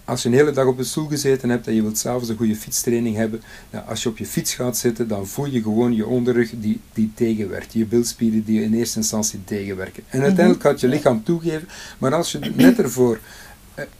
Als 0.05 0.21
je 0.23 0.29
een 0.29 0.35
hele 0.35 0.51
dag 0.51 0.65
op 0.65 0.77
een 0.77 0.85
stoel 0.85 1.07
gezeten 1.07 1.49
hebt 1.49 1.67
en 1.67 1.73
je 1.73 1.81
wilt 1.81 1.97
s'avonds 1.97 2.29
een 2.29 2.37
goede 2.37 2.55
fietstraining 2.55 3.15
hebben, 3.15 3.41
nou, 3.69 3.87
als 3.87 4.03
je 4.03 4.09
op 4.09 4.17
je 4.17 4.25
fiets 4.25 4.53
gaat 4.53 4.77
zitten, 4.77 5.07
dan 5.07 5.27
voel 5.27 5.45
je 5.45 5.61
gewoon 5.61 5.95
je 5.95 6.05
onderrug 6.05 6.51
die, 6.55 6.79
die 6.93 7.11
tegenwerkt. 7.15 7.73
Je 7.73 7.85
bilspieren 7.85 8.43
die 8.43 8.61
in 8.61 8.73
eerste 8.73 8.97
instantie 8.97 9.43
tegenwerken. 9.43 10.03
En 10.07 10.21
uiteindelijk 10.21 10.63
gaat 10.63 10.79
je 10.79 10.87
lichaam 10.87 11.23
toegeven, 11.23 11.67
maar 11.97 12.13
als 12.13 12.31
je 12.31 12.39
net 12.55 12.79
ervoor 12.79 13.19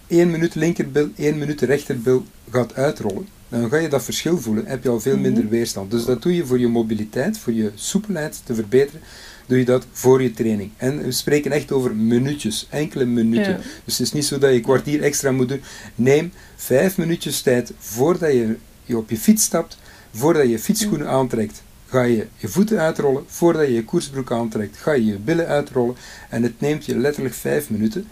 één 0.08 0.32
minuut 0.32 0.56
linkerbil, 0.56 1.10
één 1.16 1.38
minuut 1.38 1.62
rechterbil 1.62 2.26
gaat 2.52 2.76
uitrollen, 2.76 3.28
dan 3.50 3.70
ga 3.70 3.78
je 3.78 3.90
dat 3.90 4.04
verschil 4.04 4.38
voelen, 4.38 4.66
heb 4.66 4.84
je 4.84 4.90
al 4.90 5.00
veel 5.00 5.18
minder 5.18 5.50
weerstand. 5.50 5.92
Dus 5.92 6.06
dat 6.06 6.22
doe 6.22 6.36
je 6.36 6.46
voor 6.46 6.60
je 6.60 6.68
mobiliteit, 6.68 7.38
voor 7.38 7.54
je 7.54 7.72
soepelheid 7.76 8.42
te 8.44 8.56
verbeteren 8.56 9.02
doe 9.50 9.58
je 9.58 9.66
dat 9.66 9.86
voor 9.92 10.22
je 10.22 10.32
training. 10.32 10.72
En 10.78 11.04
we 11.04 11.12
spreken 11.12 11.52
echt 11.52 11.72
over 11.72 11.96
minuutjes, 11.96 12.68
enkele 12.70 13.06
minuten. 13.06 13.58
Dus 13.86 13.98
het 13.98 14.08
is 14.08 14.14
niet 14.14 14.26
zo 14.26 14.38
dat 14.38 14.50
je 14.50 14.56
een 14.56 14.62
kwartier 14.62 15.02
extra 15.02 15.32
moet 15.32 15.50
doen. 15.50 15.62
Neem 15.96 16.32
vijf 16.56 16.98
minuutjes 16.98 17.42
tijd 17.42 17.74
voordat 17.78 18.32
je, 18.32 18.56
je 18.86 18.98
op 18.98 19.10
je 19.10 19.18
fiets 19.18 19.44
stapt, 19.44 19.78
voordat 20.14 20.44
je 20.44 20.50
je 20.50 20.60
fietsschoenen 20.60 21.08
aantrekt. 21.08 21.62
Ga 21.86 22.04
je 22.04 22.28
je 22.38 22.48
voeten 22.48 22.80
uitrollen, 22.80 23.24
voordat 23.28 23.68
je 23.68 23.74
je 23.74 23.84
koersbroek 23.84 24.32
aantrekt, 24.32 24.78
ga 24.78 24.92
je 24.92 25.06
je 25.06 25.18
billen 25.18 25.48
uitrollen. 25.48 25.96
En 26.30 26.44
het 26.44 26.60
neemt 26.60 26.86
je 26.86 26.98
letterlijk 26.98 27.36
vijf 27.36 27.70
minuten. 27.70 28.08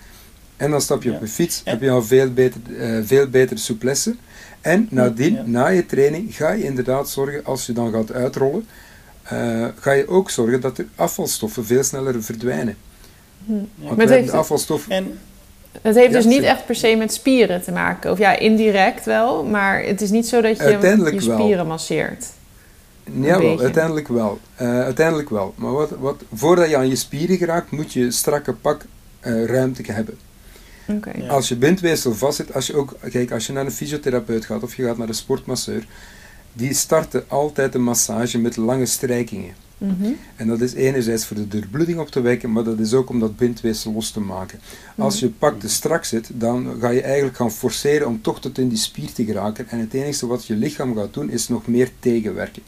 En 0.58 0.72
dan 0.72 0.82
stap 0.82 1.04
je 1.04 1.12
op 1.12 1.20
je 1.20 1.28
fiets, 1.28 1.62
heb 1.66 1.82
je 1.82 1.90
al 1.90 2.04
veel 2.04 2.34
beter, 2.34 2.62
uh, 2.68 3.00
veel 3.04 3.28
betere 3.28 3.60
souplesse. 3.60 4.16
En 4.62 4.88
nadien, 4.90 5.40
na 5.46 5.68
je 5.68 5.86
training, 5.86 6.36
ga 6.36 6.52
je 6.52 6.64
inderdaad 6.64 7.10
zorgen, 7.10 7.46
als 7.46 7.66
je 7.66 7.74
dan 7.74 7.92
gaat 7.92 8.12
uitrollen, 8.12 8.68
uh, 9.34 9.66
ga 9.80 9.92
je 9.92 10.08
ook 10.08 10.30
zorgen 10.30 10.62
dat 10.62 10.76
de 10.76 10.86
afvalstoffen 10.96 11.66
veel 11.66 11.84
sneller 11.84 12.24
verdwijnen. 12.24 12.78
Hm. 13.46 13.54
Want 13.76 14.02
het 14.02 14.10
heeft, 14.10 14.32
afvalstoffen... 14.32 14.92
En 14.92 15.20
het 15.82 15.96
heeft 15.96 16.14
dus 16.14 16.26
niet 16.26 16.42
echt 16.42 16.66
per 16.66 16.76
se 16.76 16.96
met 16.96 17.14
spieren 17.14 17.62
te 17.62 17.72
maken. 17.72 18.12
Of 18.12 18.18
ja, 18.18 18.38
indirect 18.38 19.06
wel, 19.06 19.44
maar 19.44 19.84
het 19.84 20.02
is 20.02 20.10
niet 20.10 20.28
zo 20.28 20.42
dat 20.42 20.58
je 20.58 20.64
je 20.64 21.22
spieren 21.22 21.50
wel. 21.50 21.66
masseert. 21.66 22.26
Ja, 23.04 23.40
wel, 23.40 23.60
uiteindelijk 23.60 24.08
wel. 24.08 24.40
Uh, 24.62 24.84
uiteindelijk 24.84 25.30
wel. 25.30 25.54
Maar 25.56 25.72
wat, 25.72 25.90
wat, 26.00 26.24
voordat 26.34 26.70
je 26.70 26.78
aan 26.78 26.88
je 26.88 26.96
spieren 26.96 27.38
geraakt, 27.38 27.72
moet 27.72 27.94
je 27.94 28.12
strakke 28.12 28.54
pak 28.54 28.86
uh, 29.22 29.46
ruimte 29.46 29.92
hebben. 29.92 30.18
Okay. 30.88 31.28
Als 31.28 31.48
je 31.48 31.56
bindweefsel 31.56 32.14
vastzit, 32.14 32.54
als 32.54 32.68
je 32.68 32.76
ook, 32.76 32.96
kijk, 33.10 33.32
als 33.32 33.48
je 33.48 33.54
naar 33.54 33.66
een 33.66 33.72
fysiotherapeut 33.72 34.46
gaat 34.46 34.64
of 34.64 34.76
je 34.76 34.84
gaat 34.84 34.98
naar 34.98 35.08
een 35.08 35.14
sportmasseur, 35.14 35.88
die 36.54 36.74
starten 36.74 37.24
altijd 37.28 37.76
een 37.76 37.84
massage 37.84 38.38
met 38.38 38.58
lange 38.58 38.86
strijkingen. 38.86 39.56
Mhm. 39.78 40.12
En 40.36 40.48
dat 40.48 40.62
is 40.62 40.74
enerzijds 40.74 41.26
voor 41.26 41.38
de 41.38 41.48
doorbloeding 41.48 42.00
op 42.00 42.10
te 42.10 42.22
wekken, 42.22 42.52
maar 42.52 42.64
dat 42.64 42.80
is 42.80 42.94
ook 42.94 43.10
om 43.10 43.20
dat 43.20 43.38
bindweefsel 43.38 43.94
los 43.94 44.12
te 44.12 44.20
maken. 44.20 44.60
Als 44.98 45.16
mhm. 45.16 45.26
je 45.26 45.32
pak 45.32 45.60
te 45.60 45.70
strak 45.70 46.04
zit, 46.04 46.30
dan 46.34 46.78
ga 46.80 46.90
je 46.90 47.02
eigenlijk 47.02 47.36
gaan 47.36 47.52
forceren 47.52 48.08
om 48.08 48.22
toch 48.22 48.42
tot 48.42 48.58
in 48.58 48.70
die 48.70 48.78
spier 48.78 49.14
te 49.14 49.26
geraken. 49.26 49.70
En 49.70 49.80
het 49.80 49.94
enige 49.94 50.28
wat 50.28 50.46
je 50.46 50.56
lichaam 50.56 50.96
gaat 50.96 51.14
doen, 51.14 51.30
is 51.30 51.48
nog 51.48 51.68
meer 51.68 51.90
tegenwerken. 52.00 52.64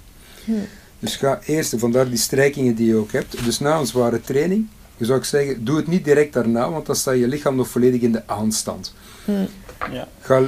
Dus 0.99 1.15
ga 1.15 1.41
eerst, 1.45 1.73
vandaar 1.77 2.09
die 2.09 2.17
strijkingen 2.17 2.75
die 2.75 2.87
je 2.87 2.95
ook 2.95 3.11
hebt. 3.11 3.43
Dus 3.45 3.59
na 3.59 3.77
een 3.77 3.85
zware 3.85 4.21
training, 4.21 4.67
zou 5.05 5.19
ik 5.19 5.25
zeggen, 5.25 5.65
doe 5.65 5.77
het 5.77 5.87
niet 5.87 6.05
direct 6.05 6.33
daarna, 6.33 6.71
want 6.71 6.85
dan 6.85 6.95
staat 6.95 7.17
je 7.17 7.27
lichaam 7.27 7.55
nog 7.55 7.67
volledig 7.67 8.01
in 8.01 8.11
de 8.11 8.21
aanstand. 8.25 8.93
Ja. 9.91 10.07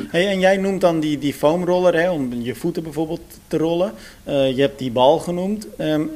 Hey, 0.09 0.27
en 0.27 0.39
jij 0.39 0.57
noemt 0.57 0.81
dan 0.81 0.99
die, 0.99 1.17
die 1.17 1.33
foamroller 1.33 1.93
hè, 1.93 2.11
om 2.11 2.33
je 2.33 2.55
voeten 2.55 2.83
bijvoorbeeld 2.83 3.21
te 3.47 3.57
rollen. 3.57 3.93
Uh, 4.27 4.55
je 4.55 4.61
hebt 4.61 4.79
die 4.79 4.91
bal 4.91 5.19
genoemd. 5.19 5.67
Um, 5.77 6.09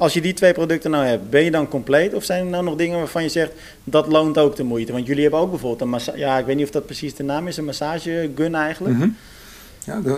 als 0.00 0.12
je 0.12 0.20
die 0.20 0.32
twee 0.32 0.52
producten 0.52 0.90
nou 0.90 1.04
hebt, 1.04 1.30
ben 1.30 1.44
je 1.44 1.50
dan 1.50 1.68
compleet? 1.68 2.14
Of 2.14 2.24
zijn 2.24 2.44
er 2.44 2.50
nou 2.50 2.64
nog 2.64 2.76
dingen 2.76 2.98
waarvan 2.98 3.22
je 3.22 3.28
zegt, 3.28 3.52
dat 3.84 4.06
loont 4.06 4.38
ook 4.38 4.56
de 4.56 4.62
moeite? 4.62 4.92
Want 4.92 5.06
jullie 5.06 5.22
hebben 5.22 5.40
ook 5.40 5.50
bijvoorbeeld 5.50 5.80
een 5.80 5.88
massage... 5.88 6.18
Ja, 6.18 6.38
ik 6.38 6.46
weet 6.46 6.56
niet 6.56 6.64
of 6.64 6.70
dat 6.70 6.86
precies 6.86 7.14
de 7.14 7.22
naam 7.22 7.48
is, 7.48 7.56
een 7.56 7.64
massagegun 7.64 8.54
eigenlijk. 8.54 8.94
Mm 8.94 9.00
-hmm. 9.00 9.16
Ja, 9.84 10.00
de... 10.00 10.16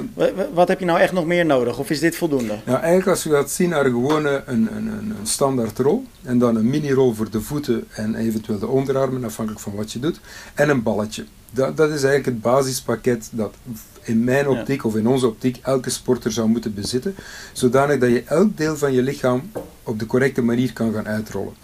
Wat 0.55 0.69
heb 0.69 0.79
je 0.79 0.85
nou 0.85 1.01
echt 1.01 1.13
nog 1.13 1.27
meer 1.27 1.47
nodig? 1.47 1.79
Of 1.79 1.91
is 1.91 2.01
dit 2.01 2.17
voldoende? 2.17 2.59
Ja, 2.67 2.81
eigenlijk 2.81 3.09
als 3.09 3.23
je 3.23 3.31
gaat 3.31 3.51
zien 3.51 3.69
naar 3.69 3.85
gewoon 3.85 4.25
een, 4.25 4.43
een, 4.47 4.87
een, 4.87 5.15
standaard 5.23 5.79
rol. 5.79 6.05
En 6.23 6.39
dan 6.39 6.57
een 6.57 6.71
mini-rol 6.71 7.15
voor 7.15 7.31
de 7.31 7.41
voeten 7.41 7.87
en 7.91 8.15
eventueel 8.15 8.59
de 8.59 8.67
onderarmen, 8.67 9.25
afhankelijk 9.25 9.63
van 9.63 9.75
wat 9.75 9.93
je 9.93 9.99
doet. 9.99 10.21
En 10.55 10.69
een 10.69 10.83
balletje 10.83 11.25
dat, 11.53 11.77
dat 11.77 11.89
is 11.89 12.03
eigenlijk 12.03 12.25
het 12.25 12.41
basispakket 12.41 13.29
dat 13.33 13.55
in 14.03 14.25
mijn 14.25 14.49
optiek 14.49 14.85
of 14.85 14.97
in 14.97 15.07
onze 15.07 15.27
optiek 15.27 15.59
elke 15.63 15.91
sporter 15.91 16.33
zou 16.33 16.49
moeten 16.49 16.75
bezitten, 16.75 17.15
zodanig 17.53 17.99
dat 17.99 18.11
je 18.11 18.23
elk 18.27 18.57
deel 18.57 18.77
van 18.77 18.93
je 18.93 19.03
lichaam 19.03 19.51
op 19.83 19.99
de 19.99 20.07
correcte 20.07 20.43
manier 20.43 20.73
kan 20.73 20.93
gaan 20.93 21.09
uitrollen. 21.09 21.55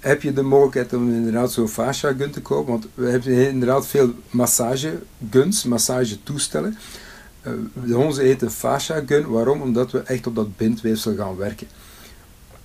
Heb 0.00 0.22
je 0.22 0.32
de 0.32 0.42
mogelijkheid 0.42 0.92
om 0.92 1.14
inderdaad 1.14 1.52
zo'n 1.52 1.68
fascia 1.68 2.12
gun 2.12 2.30
te 2.30 2.40
kopen? 2.40 2.72
Want 2.72 2.86
we 2.94 3.08
hebben 3.08 3.48
inderdaad 3.48 3.86
veel 3.86 4.10
massageguns, 4.30 5.64
massagetoestellen. 5.64 6.70
Uh, 6.70 7.01
onze 7.94 8.22
heet 8.22 8.42
een 8.42 8.50
fascia 8.50 9.02
gun. 9.06 9.30
Waarom? 9.30 9.60
Omdat 9.60 9.90
we 9.90 9.98
echt 9.98 10.26
op 10.26 10.34
dat 10.34 10.56
bindweefsel 10.56 11.14
gaan 11.14 11.36
werken 11.36 11.66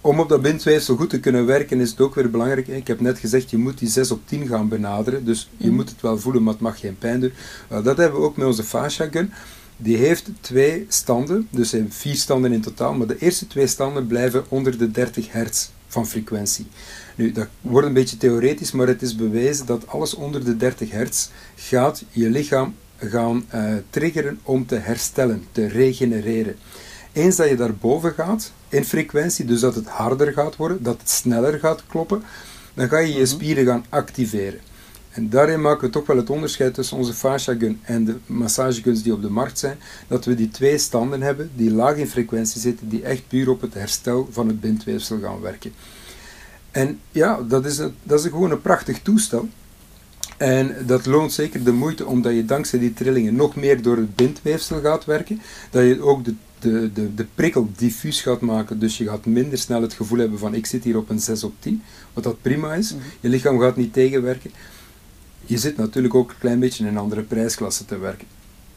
om 0.07 0.19
op 0.19 0.29
dat 0.29 0.41
bindweefsel 0.41 0.95
goed 0.95 1.09
te 1.09 1.19
kunnen 1.19 1.45
werken 1.45 1.79
is 1.79 1.89
het 1.89 2.01
ook 2.01 2.15
weer 2.15 2.29
belangrijk. 2.29 2.67
Ik 2.67 2.87
heb 2.87 2.99
net 2.99 3.19
gezegd, 3.19 3.49
je 3.49 3.57
moet 3.57 3.77
die 3.77 3.89
6 3.89 4.11
op 4.11 4.21
10 4.25 4.47
gaan 4.47 4.67
benaderen. 4.67 5.25
Dus 5.25 5.49
je 5.57 5.71
moet 5.71 5.89
het 5.89 6.01
wel 6.01 6.19
voelen, 6.19 6.43
maar 6.43 6.53
het 6.53 6.61
mag 6.61 6.79
geen 6.79 6.97
pijn 6.97 7.19
doen. 7.19 7.31
dat 7.67 7.97
hebben 7.97 8.19
we 8.19 8.25
ook 8.25 8.37
met 8.37 8.47
onze 8.47 8.63
fascia 8.63 9.07
gun. 9.11 9.31
Die 9.77 9.97
heeft 9.97 10.29
twee 10.41 10.85
standen, 10.87 11.47
dus 11.51 11.71
heeft 11.71 11.95
vier 11.95 12.15
standen 12.15 12.51
in 12.51 12.61
totaal. 12.61 12.93
Maar 12.93 13.07
de 13.07 13.17
eerste 13.17 13.47
twee 13.47 13.67
standen 13.67 14.07
blijven 14.07 14.45
onder 14.47 14.77
de 14.77 14.91
30 14.91 15.31
hertz 15.31 15.69
van 15.87 16.07
frequentie. 16.07 16.67
Nu, 17.15 17.31
dat 17.31 17.47
wordt 17.61 17.87
een 17.87 17.93
beetje 17.93 18.17
theoretisch, 18.17 18.71
maar 18.71 18.87
het 18.87 19.01
is 19.01 19.15
bewezen 19.15 19.65
dat 19.65 19.87
alles 19.87 20.13
onder 20.13 20.45
de 20.45 20.57
30 20.57 20.91
hertz 20.91 21.27
gaat 21.55 22.03
je 22.11 22.29
lichaam 22.29 22.75
gaan 22.97 23.45
uh, 23.55 23.73
triggeren 23.89 24.39
om 24.43 24.65
te 24.65 24.75
herstellen, 24.75 25.45
te 25.51 25.67
regenereren. 25.67 26.55
Eens 27.13 27.35
dat 27.35 27.49
je 27.49 27.55
daarboven 27.55 28.13
gaat 28.13 28.51
in 28.69 28.85
frequentie, 28.85 29.45
dus 29.45 29.59
dat 29.59 29.75
het 29.75 29.87
harder 29.87 30.33
gaat 30.33 30.55
worden, 30.55 30.83
dat 30.83 30.97
het 30.99 31.09
sneller 31.09 31.59
gaat 31.59 31.83
kloppen, 31.87 32.23
dan 32.73 32.89
ga 32.89 32.97
je 32.97 33.13
je 33.13 33.13
mhm. 33.13 33.25
spieren 33.25 33.65
gaan 33.65 33.85
activeren. 33.89 34.59
En 35.09 35.29
daarin 35.29 35.61
maken 35.61 35.85
we 35.85 35.89
toch 35.89 36.05
wel 36.07 36.17
het 36.17 36.29
onderscheid 36.29 36.73
tussen 36.73 36.97
onze 36.97 37.13
fascia 37.13 37.55
gun 37.55 37.79
en 37.83 38.05
de 38.05 38.15
massageguns 38.25 39.03
die 39.03 39.13
op 39.13 39.21
de 39.21 39.29
markt 39.29 39.59
zijn, 39.59 39.77
dat 40.07 40.25
we 40.25 40.35
die 40.35 40.49
twee 40.49 40.77
standen 40.77 41.21
hebben 41.21 41.51
die 41.55 41.71
laag 41.71 41.95
in 41.95 42.07
frequentie 42.07 42.61
zitten, 42.61 42.89
die 42.89 43.03
echt 43.03 43.27
puur 43.27 43.49
op 43.49 43.61
het 43.61 43.73
herstel 43.73 44.27
van 44.31 44.47
het 44.47 44.59
bindweefsel 44.59 45.19
gaan 45.19 45.41
werken. 45.41 45.73
En 46.71 46.99
ja, 47.11 47.41
dat 47.41 47.65
is, 47.65 47.77
een, 47.77 47.95
dat 48.03 48.19
is 48.19 48.29
gewoon 48.29 48.51
een 48.51 48.61
prachtig 48.61 49.01
toestel. 49.01 49.47
En 50.37 50.75
dat 50.85 51.05
loont 51.05 51.31
zeker 51.31 51.63
de 51.63 51.71
moeite 51.71 52.05
omdat 52.05 52.33
je 52.33 52.45
dankzij 52.45 52.79
die 52.79 52.93
trillingen 52.93 53.35
nog 53.35 53.55
meer 53.55 53.81
door 53.81 53.97
het 53.97 54.15
bindweefsel 54.15 54.81
gaat 54.81 55.05
werken. 55.05 55.41
Dat 55.71 55.83
je 55.83 56.01
ook 56.01 56.25
de 56.25 56.33
de, 56.59 56.89
de, 56.93 57.13
de 57.13 57.25
prikkel 57.35 57.69
diffuus 57.75 58.21
gaat 58.21 58.41
maken. 58.41 58.79
Dus 58.79 58.97
je 58.97 59.07
gaat 59.07 59.25
minder 59.25 59.57
snel 59.57 59.81
het 59.81 59.93
gevoel 59.93 60.19
hebben 60.19 60.39
van 60.39 60.53
ik 60.53 60.65
zit 60.65 60.83
hier 60.83 60.97
op 60.97 61.09
een 61.09 61.19
6 61.19 61.43
op 61.43 61.53
10. 61.59 61.81
Wat 62.13 62.23
dat 62.23 62.41
prima 62.41 62.73
is. 62.73 62.93
Mhm. 62.93 63.03
Je 63.19 63.29
lichaam 63.29 63.59
gaat 63.59 63.75
niet 63.75 63.93
tegenwerken. 63.93 64.51
Je 65.45 65.57
zit 65.57 65.77
natuurlijk 65.77 66.15
ook 66.15 66.29
een 66.29 66.37
klein 66.39 66.59
beetje 66.59 66.83
in 66.83 66.89
een 66.89 66.97
andere 66.97 67.21
prijsklasse 67.21 67.85
te 67.85 67.97
werken. 67.97 68.27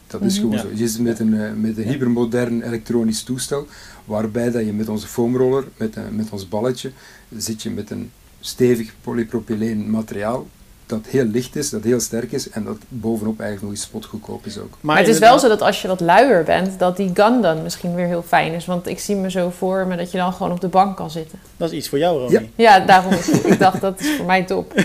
Dat 0.07 0.21
is 0.21 0.39
mhm. 0.39 0.41
gewoon 0.41 0.59
zo. 0.59 0.67
Je 0.75 0.87
zit 0.87 1.01
met 1.01 1.19
een, 1.19 1.41
eh, 1.41 1.53
met 1.53 1.77
een 1.77 1.83
hypermodern 1.83 2.61
elektronisch 2.61 3.23
toestel, 3.23 3.67
waarbij 4.05 4.51
dat 4.51 4.65
je 4.65 4.73
met 4.73 4.89
onze 4.89 5.07
foamroller, 5.07 5.67
met, 5.77 5.95
een, 5.95 6.15
met 6.15 6.29
ons 6.29 6.47
balletje, 6.47 6.91
zit 7.37 7.61
je 7.63 7.69
met 7.69 7.89
een 7.89 8.11
stevig 8.39 8.93
polypropyleen 9.01 9.89
materiaal 9.89 10.47
dat 10.91 11.05
heel 11.07 11.25
licht 11.25 11.55
is, 11.55 11.69
dat 11.69 11.83
heel 11.83 11.99
sterk 11.99 12.31
is 12.31 12.49
en 12.49 12.63
dat 12.63 12.77
bovenop 12.87 13.39
eigenlijk 13.39 13.61
nog 13.61 13.71
eens 13.71 13.81
spotgoedkoop 13.81 14.45
is 14.45 14.59
ook. 14.59 14.77
Maar 14.81 14.97
het 14.97 15.07
is 15.07 15.19
wel 15.19 15.39
zo 15.39 15.47
dat 15.47 15.61
als 15.61 15.81
je 15.81 15.87
wat 15.87 15.99
luier 15.99 16.43
bent, 16.43 16.79
dat 16.79 16.97
die 16.97 17.11
gun 17.13 17.41
dan 17.41 17.63
misschien 17.63 17.95
weer 17.95 18.07
heel 18.07 18.23
fijn 18.27 18.53
is. 18.53 18.65
Want 18.65 18.87
ik 18.87 18.99
zie 18.99 19.15
me 19.15 19.31
zo 19.31 19.49
voor 19.49 19.87
me 19.87 19.97
dat 19.97 20.11
je 20.11 20.17
dan 20.17 20.33
gewoon 20.33 20.51
op 20.51 20.61
de 20.61 20.67
bank 20.67 20.97
kan 20.97 21.11
zitten. 21.11 21.39
Dat 21.57 21.71
is 21.71 21.77
iets 21.77 21.89
voor 21.89 21.97
jou, 21.97 22.19
Romy. 22.19 22.31
Ja, 22.31 22.41
ja 22.55 22.85
daarom 22.85 23.13
is 23.13 23.29
ik 23.29 23.59
dacht 23.59 23.81
dat 23.81 23.99
is 23.99 24.15
voor 24.15 24.25
mij 24.25 24.43
top. 24.43 24.73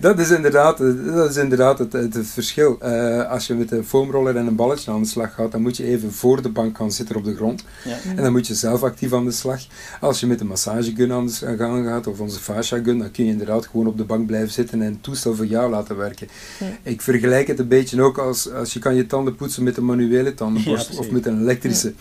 dat 0.00 0.18
is 0.18 0.30
inderdaad, 0.30 0.78
dat 1.14 1.30
is 1.30 1.36
inderdaad 1.36 1.78
het, 1.78 1.92
het, 1.92 2.26
verschil. 2.26 2.78
Uh, 2.82 3.30
als 3.30 3.46
je 3.46 3.54
met 3.54 3.70
een 3.70 3.84
foamroller 3.84 4.36
en 4.36 4.46
een 4.46 4.56
balletje 4.56 4.90
aan 4.90 5.02
de 5.02 5.08
slag 5.08 5.34
gaat, 5.34 5.52
dan 5.52 5.62
moet 5.62 5.76
je 5.76 5.84
even 5.84 6.12
voor 6.12 6.42
de 6.42 6.48
bank 6.48 6.76
gaan 6.76 6.92
zitten 6.92 7.16
op 7.16 7.24
de 7.24 7.34
grond. 7.34 7.64
Ja. 7.84 7.96
En 8.16 8.22
dan 8.22 8.32
moet 8.32 8.46
je 8.46 8.54
zelf 8.54 8.82
actief 8.82 9.12
aan 9.12 9.24
de 9.24 9.30
slag. 9.30 9.60
Als 10.00 10.20
je 10.20 10.26
met 10.26 10.40
een 10.40 10.46
massagegun 10.46 11.12
aan 11.12 11.26
de 11.26 11.32
slag 11.32 11.56
gaat, 11.56 12.06
of 12.06 12.20
onze 12.20 12.40
fascia 12.40 12.78
gun, 12.82 12.98
dan 12.98 13.10
kun 13.10 13.24
je 13.24 13.30
inderdaad 13.30 13.66
gewoon 13.66 13.86
op 13.86 13.96
de 13.96 14.04
bank 14.04 14.26
blijven 14.26 14.52
zitten 14.52 14.82
en 14.84 15.00
toestel 15.00 15.34
voor 15.34 15.46
jou 15.46 15.70
laten 15.70 15.96
werken. 15.96 16.28
Ik 16.82 17.00
vergelijk 17.00 17.46
het 17.46 17.58
een 17.58 17.68
beetje 17.68 18.02
ook 18.02 18.18
als, 18.18 18.50
als 18.50 18.72
je 18.72 18.78
kan 18.78 18.94
je 18.94 19.06
tanden 19.06 19.36
poetsen 19.36 19.62
met 19.62 19.76
een 19.76 19.84
manuele 19.84 20.34
tandenborstel 20.34 20.98
of 20.98 21.10
met 21.10 21.26
een 21.26 21.40
elektrische. 21.40 21.92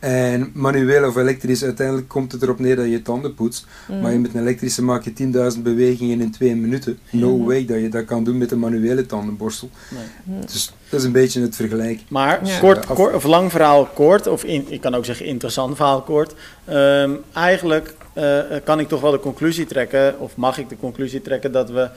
En 0.00 0.50
manueel 0.54 1.08
of 1.08 1.16
elektrisch, 1.16 1.64
uiteindelijk 1.64 2.08
komt 2.08 2.32
het 2.32 2.42
erop 2.42 2.58
neer 2.58 2.76
dat 2.76 2.84
je 2.84 2.90
je 2.90 3.02
tanden 3.02 3.34
poetst. 3.34 3.66
Mhm. 3.88 4.00
Maar 4.00 4.12
je 4.12 4.18
met 4.18 4.34
een 4.34 4.40
elektrische 4.40 4.82
maak 4.82 5.04
je 5.04 5.12
10.000 5.56 5.62
bewegingen 5.62 6.20
in 6.20 6.30
twee 6.30 6.56
minuten. 6.56 6.98
No 7.10 7.44
way 7.44 7.64
dat 7.66 7.80
je 7.80 7.88
dat 7.88 8.04
kan 8.04 8.24
doen 8.24 8.38
met 8.38 8.50
een 8.50 8.58
manuele 8.58 9.06
tandenborstel. 9.06 9.70
Nee. 9.90 10.02
Mhm. 10.24 10.46
Dus 10.46 10.72
dat 10.88 11.00
is 11.00 11.06
een 11.06 11.12
beetje 11.12 11.40
het 11.40 11.56
vergelijk. 11.56 12.00
Maar 12.08 12.46
Ja. 12.46 12.58
kort, 12.58 13.14
of 13.14 13.24
lang 13.24 13.50
verhaal 13.50 13.84
kort, 13.94 14.26
of 14.26 14.44
in, 14.44 14.64
ik 14.68 14.80
kan 14.80 14.94
ook 14.94 15.04
zeggen 15.04 15.26
interessant 15.26 15.76
verhaal 15.76 16.02
kort. 16.02 16.34
Ehm, 16.64 17.10
eigenlijk 17.32 17.94
eh, 18.12 18.38
kan 18.64 18.80
ik 18.80 18.88
toch 18.88 19.00
wel 19.00 19.10
de 19.10 19.20
conclusie 19.20 19.66
trekken, 19.66 20.20
of 20.20 20.36
mag 20.36 20.58
ik 20.58 20.68
de 20.68 20.76
conclusie 20.76 21.22
trekken, 21.22 21.52
dat 21.52 21.70
we 21.70 21.88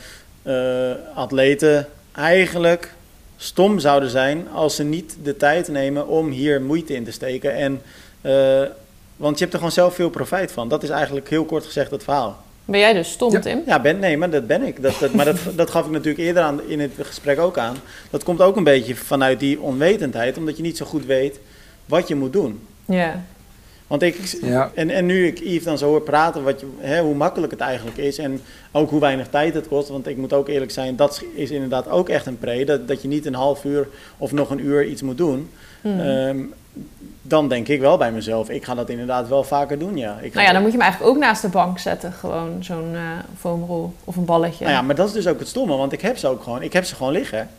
eh, 0.43 1.17
atleten 1.17 1.87
eigenlijk 2.11 2.93
stom 3.43 3.79
zouden 3.79 4.09
zijn 4.09 4.47
als 4.53 4.75
ze 4.75 4.83
niet 4.83 5.17
de 5.23 5.37
tijd 5.37 5.67
nemen 5.67 6.07
om 6.07 6.29
hier 6.29 6.61
moeite 6.61 6.93
in 6.93 7.03
te 7.03 7.11
steken. 7.11 7.55
En, 7.55 7.81
eh, 8.21 8.61
want 9.15 9.37
je 9.37 9.41
hebt 9.41 9.53
er 9.53 9.59
gewoon 9.59 9.71
zelf 9.71 9.95
veel 9.95 10.09
profijt 10.09 10.51
van. 10.51 10.67
Dat 10.69 10.83
is 10.83 10.89
eigenlijk 10.89 11.29
heel 11.29 11.45
kort 11.45 11.65
gezegd 11.65 11.91
het 11.91 12.03
verhaal. 12.03 12.43
Ben 12.65 12.79
jij 12.79 12.93
dus 12.93 13.11
stom, 13.11 13.31
Ja. 13.31 13.39
Tim? 13.39 13.61
Ja, 13.65 13.79
ben, 13.79 13.99
nee, 13.99 14.17
maar 14.17 14.29
dat 14.29 14.47
ben 14.47 14.63
ik. 14.63 14.81
Dat, 14.81 14.99
dat, 14.99 15.13
maar 15.13 15.25
dat, 15.25 15.37
dat 15.55 15.69
gaf 15.69 15.85
ik 15.85 15.91
natuurlijk 15.91 16.23
eerder 16.23 16.43
aan, 16.43 16.61
in 16.67 16.79
het 16.79 16.91
gesprek 17.01 17.39
ook 17.39 17.57
aan. 17.57 17.75
Dat 18.09 18.23
komt 18.23 18.41
ook 18.41 18.55
een 18.55 18.63
beetje 18.63 18.95
vanuit 18.95 19.39
die 19.39 19.61
onwetendheid, 19.61 20.37
omdat 20.37 20.57
je 20.57 20.63
niet 20.63 20.77
zo 20.77 20.85
goed 20.85 21.05
weet 21.05 21.39
wat 21.85 22.07
je 22.07 22.15
moet 22.15 22.33
doen. 22.33 22.67
Ja. 22.85 23.23
Want 23.87 24.01
ik, 24.01 24.37
Ja. 24.41 24.71
en, 24.73 24.89
en 24.89 25.05
nu 25.05 25.27
ik 25.27 25.39
Yves 25.39 25.63
dan 25.63 25.77
zo 25.77 25.87
hoor 25.87 26.01
praten, 26.01 26.43
wat 26.43 26.59
je, 26.59 26.67
hè, 26.79 27.01
hoe 27.01 27.15
makkelijk 27.15 27.51
het 27.51 27.61
eigenlijk 27.61 27.97
is 27.97 28.17
en 28.17 28.41
ook 28.71 28.89
hoe 28.89 28.99
weinig 28.99 29.27
tijd 29.27 29.53
het 29.53 29.67
kost. 29.67 29.89
Want 29.89 30.07
ik 30.07 30.17
moet 30.17 30.33
ook 30.33 30.47
eerlijk 30.47 30.71
zijn, 30.71 30.95
dat 30.95 31.23
is 31.35 31.51
inderdaad 31.51 31.89
ook 31.89 32.09
echt 32.09 32.25
een 32.25 32.37
pre. 32.37 32.65
Dat, 32.65 32.87
dat 32.87 33.01
je 33.01 33.07
niet 33.07 33.25
een 33.25 33.35
half 33.35 33.63
uur 33.63 33.87
of 34.17 34.31
nog 34.31 34.49
een 34.49 34.65
uur 34.65 34.85
iets 34.85 35.01
moet 35.01 35.17
doen. 35.17 35.49
Mhm. 35.81 35.99
Ehm, 35.99 36.37
dan 37.21 37.47
denk 37.47 37.67
ik 37.67 37.79
wel 37.79 37.97
bij 37.97 38.11
mezelf, 38.11 38.49
ik 38.49 38.65
ga 38.65 38.75
dat 38.75 38.89
inderdaad 38.89 39.27
wel 39.27 39.43
vaker 39.43 39.79
doen, 39.79 39.97
ja. 39.97 40.17
Ik 40.21 40.33
Nou 40.33 40.45
ja, 40.47 40.53
dan 40.53 40.61
moet 40.61 40.71
je 40.71 40.77
hem 40.77 40.85
eigenlijk 40.85 41.15
ook 41.15 41.21
naast 41.21 41.41
de 41.41 41.47
bank 41.47 41.79
zetten. 41.79 42.13
Gewoon 42.13 42.63
zo'n 42.63 42.91
eh 42.93 43.01
foamrol 43.39 43.93
of 44.03 44.15
een 44.15 44.25
balletje. 44.25 44.63
Nou 44.63 44.75
ja, 44.75 44.81
maar 44.81 44.95
dat 44.95 45.07
is 45.07 45.13
dus 45.13 45.27
ook 45.27 45.39
het 45.39 45.47
stomme, 45.47 45.75
want 45.75 45.91
ik 45.91 46.01
heb 46.01 46.17
ze 46.17 46.27
ook 46.27 46.43
gewoon, 46.43 46.61
ik 46.61 46.73
heb 46.73 46.83
ze 46.85 46.95
gewoon 46.95 47.11
liggen. 47.11 47.49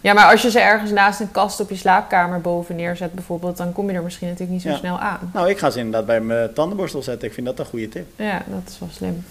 Ja, 0.00 0.12
maar 0.12 0.30
als 0.30 0.42
je 0.42 0.50
ze 0.50 0.60
ergens 0.60 0.90
naast 0.90 1.20
een 1.20 1.30
kast 1.30 1.60
op 1.60 1.68
je 1.70 1.76
slaapkamer 1.76 2.40
boven 2.40 2.76
neerzet 2.76 3.12
bijvoorbeeld, 3.12 3.56
dan 3.56 3.72
kom 3.72 3.90
je 3.90 3.96
er 3.96 4.02
misschien 4.02 4.26
natuurlijk 4.28 4.52
niet 4.54 4.62
zo 4.62 4.68
Ja. 4.68 4.76
snel 4.76 4.98
aan. 4.98 5.30
Nou, 5.32 5.48
ik 5.50 5.58
ga 5.58 5.70
ze 5.70 5.78
inderdaad 5.78 6.06
bij 6.06 6.20
mijn 6.20 6.52
tandenborstel 6.52 7.02
zetten. 7.02 7.28
Ik 7.28 7.34
vind 7.34 7.46
dat 7.46 7.58
een 7.58 7.66
goede 7.66 7.88
tip. 7.88 8.06
Ja, 8.16 8.42
dat 8.46 8.60
is 8.68 8.78
wel 8.78 8.88
slim. 8.92 9.24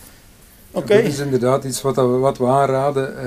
Oké. 0.71 0.95
Dat 0.95 1.03
is 1.03 1.19
inderdaad 1.19 1.63
iets 1.63 1.81
wat, 1.81 1.95
we- 1.95 2.01
wat 2.01 2.37
we 2.37 2.45
aanraden. 2.47 3.19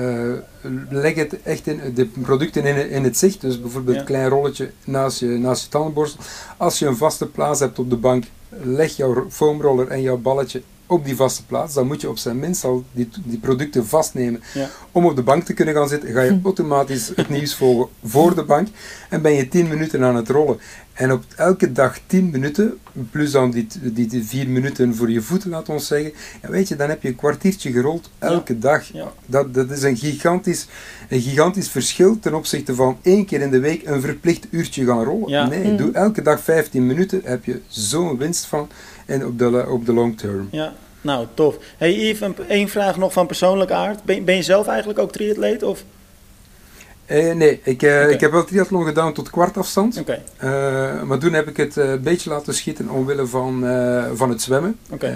Eh, 0.61 0.71
leg 0.89 1.15
het 1.15 1.41
echt 1.43 1.67
in 1.67 1.93
de 1.93 2.05
producten 2.05 2.65
in, 2.65 2.89
in 2.89 3.03
het 3.03 3.17
zicht. 3.17 3.41
Dus 3.41 3.61
bijvoorbeeld 3.61 3.95
Ja. 3.95 4.01
een 4.01 4.07
klein 4.07 4.27
rolletje 4.29 4.71
naast 4.83 5.19
je, 5.19 5.25
naast 5.25 5.63
je 5.63 5.69
tandenborstel. 5.69 6.23
Als 6.57 6.79
je 6.79 6.85
een 6.85 6.97
vaste 6.97 7.25
plaats 7.27 7.59
hebt 7.59 7.79
op 7.79 7.89
de 7.89 7.95
bank, 7.95 8.23
leg 8.49 8.95
jouw 8.95 9.25
foamroller 9.29 9.87
en 9.87 10.01
jouw 10.01 10.17
balletje 10.17 10.61
op 10.89 11.05
die 11.05 11.15
vaste 11.15 11.45
plaats. 11.45 11.73
Dan 11.73 11.87
moet 11.87 12.01
je 12.01 12.09
op 12.09 12.17
zijn 12.17 12.39
minst 12.39 12.63
al 12.63 12.83
die, 12.91 13.09
die 13.23 13.39
producten 13.39 13.87
vastnemen. 13.87 14.41
Ja. 14.53 14.69
Om 14.91 15.05
op 15.05 15.15
de 15.15 15.23
bank 15.23 15.43
te 15.43 15.53
kunnen 15.53 15.73
gaan 15.73 15.87
zitten, 15.89 16.09
ga 16.13 16.21
je 16.21 16.39
automatisch 16.43 17.11
het 17.15 17.29
nieuws 17.29 17.55
volgen 17.55 17.87
voor 18.03 18.35
de 18.35 18.43
bank. 18.43 18.67
En 19.09 19.21
ben 19.21 19.33
je 19.33 19.47
10 19.47 19.67
minuten 19.67 20.03
aan 20.03 20.15
het 20.15 20.29
rollen. 20.29 20.59
En 20.93 21.11
op 21.11 21.23
elke 21.35 21.71
dag 21.71 21.99
10 22.05 22.29
minuten, 22.29 22.77
plus 23.11 23.31
dan 23.31 23.51
die, 23.51 23.67
die, 23.81 24.07
die 24.07 24.23
4 24.23 24.49
minuten 24.49 24.95
voor 24.95 25.09
je 25.11 25.21
voeten, 25.21 25.49
laat 25.49 25.69
ons 25.69 25.87
zeggen. 25.87 26.11
Ja, 26.41 26.49
weet 26.49 26.67
je, 26.67 26.75
dan 26.75 26.89
heb 26.89 27.01
je 27.01 27.07
een 27.07 27.15
kwartiertje 27.15 27.71
gerold 27.71 28.09
elke 28.19 28.59
dag. 28.59 28.83
Ja. 28.93 29.11
Dat, 29.25 29.53
dat 29.53 29.71
is 29.71 29.81
een 29.83 29.97
gigantisch, 29.97 30.67
een 31.09 31.21
gigantisch 31.21 31.69
verschil 31.69 32.19
ten 32.19 32.33
opzichte 32.33 32.75
van 32.75 32.97
één 33.01 33.25
keer 33.25 33.41
in 33.41 33.49
de 33.51 33.59
week 33.59 33.87
een 33.87 34.01
verplicht 34.01 34.47
uurtje 34.49 34.85
gaan 34.85 35.03
rollen. 35.03 35.29
Ja. 35.29 35.47
Nee, 35.47 35.63
Mhm. 35.67 35.75
doe 35.77 35.91
elke 35.91 36.21
dag 36.21 36.39
15 36.41 36.85
minuten, 36.85 37.21
heb 37.23 37.45
je 37.45 37.61
zo'n 37.67 38.17
winst 38.17 38.45
van. 38.45 38.69
En 39.09 39.25
op 39.25 39.39
de, 39.39 39.65
op 39.69 39.85
de 39.85 39.93
long 39.93 40.17
term. 40.17 40.47
Ja, 40.51 40.73
nou, 41.01 41.25
tof. 41.33 41.55
Hey 41.77 41.93
Yves, 41.93 42.21
een- 42.21 42.35
één 42.47 42.67
vraag 42.69 42.97
nog 42.97 43.13
van 43.13 43.27
persoonlijke 43.27 43.73
aard. 43.73 44.03
Ben, 44.03 44.23
ben 44.25 44.35
je 44.35 44.41
zelf 44.43 44.67
eigenlijk 44.67 44.99
ook 44.99 45.11
triatleet? 45.11 45.63
Of? 45.63 45.83
Eh, 47.05 47.33
nee, 47.33 47.59
ik, 47.63 47.81
eh, 47.83 48.09
ik 48.09 48.19
heb 48.19 48.31
wel 48.31 48.43
triathlon 48.45 48.85
gedaan 48.85 49.13
tot 49.13 49.29
kwartafstand. 49.29 49.99
Oké, 49.99 50.21
Eh, 50.37 51.01
maar 51.03 51.17
toen 51.19 51.33
heb 51.33 51.47
ik 51.47 51.57
het 51.57 51.75
een 51.75 52.01
beetje 52.01 52.29
laten 52.29 52.53
schieten 52.53 52.89
omwille 52.89 53.25
van, 53.25 53.59
van 54.15 54.29
het 54.29 54.41
zwemmen. 54.41 54.77
Eh, 54.99 55.09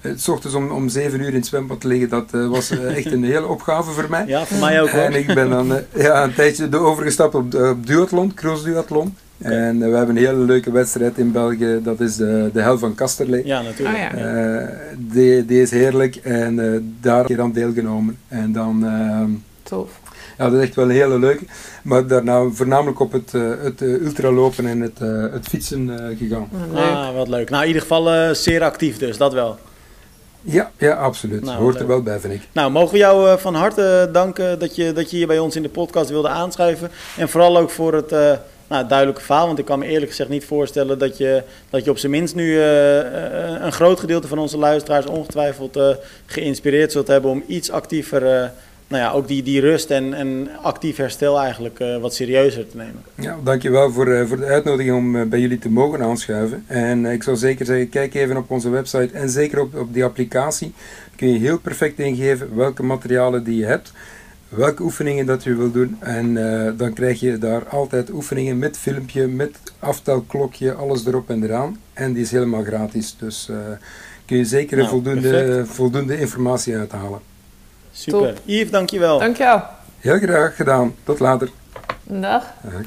het 0.00 0.28
ochtends 0.28 0.56
om, 0.56 0.70
om 0.70 0.88
7 0.88 1.20
uur 1.20 1.28
in 1.28 1.34
het 1.34 1.46
zwembad 1.46 1.84
liggen, 1.84 2.08
dat 2.08 2.30
was 2.30 2.70
echt 2.96 3.12
een 3.12 3.24
hele 3.24 3.46
opgave 3.46 3.90
voor 3.90 4.06
mij. 4.10 4.26
Ja, 4.26 4.44
voor 4.46 4.58
mij 4.58 4.82
ook 4.82 4.88
hoor. 4.88 5.00
En 5.02 5.14
ik 5.14 5.26
ben 5.34 5.50
dan 5.50 5.78
ja, 5.94 6.24
een 6.24 6.34
tijdje 6.34 6.78
overgestapt 6.78 7.34
op, 7.34 7.54
op 7.54 7.86
duathlon, 7.86 8.34
cross-duathlon. 8.34 9.06
Oké. 9.06 9.14
En 9.40 9.82
eh, 9.82 9.88
we 9.90 9.96
hebben 9.96 10.16
een 10.16 10.24
hele 10.26 10.44
leuke 10.44 10.70
wedstrijd 10.72 11.18
in 11.18 11.32
België, 11.32 11.80
dat 11.82 12.00
is 12.00 12.16
de, 12.16 12.50
de 12.52 12.60
Hel 12.60 12.78
van 12.78 12.94
Kasterlee. 12.94 13.46
Ja, 13.46 13.62
natuurlijk. 13.62 13.98
Ja. 13.98 14.12
Eh, 14.14 14.68
die, 14.98 15.44
die 15.44 15.62
is 15.62 15.70
heerlijk 15.70 16.16
en 16.16 16.72
eh, 16.74 16.80
daar 17.00 17.16
heb 17.16 17.28
ik 17.30 17.38
aan 17.38 17.52
deelgenomen. 17.52 18.18
En 18.28 18.52
dan, 18.52 18.84
ehm, 18.86 19.30
Tof. 19.62 19.90
ja, 20.38 20.50
dat 20.50 20.60
is 20.60 20.66
echt 20.66 20.74
wel 20.74 20.84
een 20.84 20.90
hele 20.90 21.18
leuke. 21.18 21.44
Maar 21.82 22.06
daarna 22.06 22.48
voornamelijk 22.52 23.00
op 23.00 23.12
het, 23.12 23.34
eh, 23.34 23.42
het 23.62 23.82
eh, 23.82 23.88
ultralopen 23.88 24.66
en 24.66 24.80
het, 24.80 25.00
eh, 25.00 25.32
het 25.32 25.46
fietsen 25.48 25.98
eh, 26.10 26.18
gegaan. 26.18 26.48
Leuk. 26.72 26.82
Ah, 26.84 27.14
wat 27.14 27.28
leuk. 27.28 27.50
Nou, 27.50 27.60
in 27.62 27.66
ieder 27.66 27.82
geval 27.82 28.10
eh, 28.10 28.30
zeer 28.34 28.62
actief 28.62 28.98
dus, 28.98 29.16
dat 29.16 29.32
wel. 29.32 29.58
Ja, 30.42 30.70
ja 30.78 30.92
absoluut. 30.94 31.44
Nou, 31.44 31.58
Hoort 31.58 31.72
leuk. 31.72 31.82
er 31.82 31.88
wel 31.88 32.02
bij, 32.02 32.18
vind 32.20 32.34
ik. 32.34 32.42
Nou, 32.52 32.70
mogen 32.70 32.92
we 32.92 32.98
jou 32.98 33.28
eh, 33.30 33.36
van 33.36 33.54
harte 33.54 34.08
danken 34.12 34.58
dat 34.58 34.76
je, 34.76 34.92
dat 34.92 35.10
je 35.10 35.16
hier 35.16 35.26
bij 35.26 35.38
ons 35.38 35.56
in 35.56 35.62
de 35.62 35.68
podcast 35.68 36.10
wilde 36.10 36.28
aanschuiven. 36.28 36.90
En 37.16 37.28
vooral 37.28 37.58
ook 37.58 37.70
voor 37.70 37.94
het 37.94 38.12
eh, 38.12 38.32
nou, 38.70 38.86
duidelijke 38.86 39.22
verhaal. 39.22 39.46
Want 39.46 39.58
ik 39.58 39.64
kan 39.64 39.78
me 39.78 39.86
eerlijk 39.86 40.10
gezegd 40.10 40.28
niet 40.28 40.44
voorstellen 40.44 40.98
dat 40.98 41.18
je, 41.18 41.42
dat 41.70 41.84
je 41.84 41.90
op 41.90 41.98
zijn 41.98 42.12
minst 42.12 42.34
nu 42.34 42.56
eh, 42.56 43.00
eh, 43.00 43.62
een 43.62 43.72
groot 43.72 44.00
gedeelte 44.00 44.28
van 44.28 44.38
onze 44.38 44.58
luisteraars 44.58 45.06
ongetwijfeld 45.06 45.76
eh, 45.76 45.88
geïnspireerd 46.26 46.92
zult 46.92 47.06
hebben 47.06 47.30
om 47.30 47.42
iets 47.46 47.70
actiever, 47.70 48.20
nou 48.88 49.02
ja, 49.02 49.10
ook 49.10 49.28
die, 49.28 49.42
die 49.42 49.60
rust 49.60 49.90
en, 49.90 50.14
en 50.14 50.48
actief 50.62 50.96
herstel 50.96 51.40
eigenlijk 51.40 51.78
wat 52.00 52.14
serieuzer 52.14 52.68
te 52.68 52.76
nemen. 52.76 53.02
Ja, 53.14 53.38
dankjewel 53.44 53.90
voor, 53.92 54.26
voor 54.26 54.36
de 54.36 54.44
uitnodiging 54.44 54.96
om 54.96 55.28
bij 55.28 55.40
jullie 55.40 55.58
te 55.58 55.70
mogen 55.70 56.02
aanschuiven. 56.02 56.64
En 56.66 57.06
ik 57.06 57.22
zou 57.22 57.36
zeker 57.36 57.66
zeggen, 57.66 57.88
kijk 57.88 58.14
even 58.14 58.36
op 58.36 58.50
onze 58.50 58.70
website 58.70 59.10
en 59.12 59.28
zeker 59.28 59.60
op, 59.60 59.74
op 59.74 59.94
die 59.94 60.04
applicatie. 60.04 60.72
Kun 61.16 61.32
je 61.32 61.38
heel 61.38 61.58
perfect 61.58 61.98
ingeven 61.98 62.56
welke 62.56 62.82
materialen 62.82 63.44
die 63.44 63.56
je 63.56 63.64
hebt, 63.64 63.92
welke 64.50 64.82
oefeningen 64.82 65.26
dat 65.26 65.42
je 65.42 65.54
wil 65.54 65.70
doen. 65.70 65.96
En 66.00 66.36
eh, 66.36 66.72
dan 66.76 66.92
krijg 66.92 67.20
je 67.20 67.38
daar 67.38 67.68
altijd 67.68 68.10
oefeningen 68.10 68.58
met 68.58 68.78
filmpje, 68.78 69.26
met 69.26 69.58
aftelklokje, 69.78 70.72
alles 70.72 71.06
erop 71.06 71.30
en 71.30 71.42
eraan. 71.42 71.80
En 71.92 72.12
die 72.12 72.22
is 72.22 72.30
helemaal 72.30 72.62
gratis, 72.62 73.16
dus 73.18 73.48
eh, 73.48 73.56
kun 74.26 74.36
je 74.36 74.44
zeker 74.44 74.76
Nou, 74.76 74.88
voldoende, 74.88 75.62
voldoende 75.66 76.18
informatie 76.20 76.76
uithalen. 76.76 77.20
Super. 77.92 78.34
Top. 78.34 78.42
Yves, 78.44 78.70
dankjewel. 78.70 79.18
Dankjewel. 79.18 79.62
Heel 79.98 80.18
graag 80.18 80.56
gedaan. 80.56 80.94
Tot 81.04 81.18
later. 81.18 81.50
Dag. 82.04 82.44
Dag. 82.62 82.82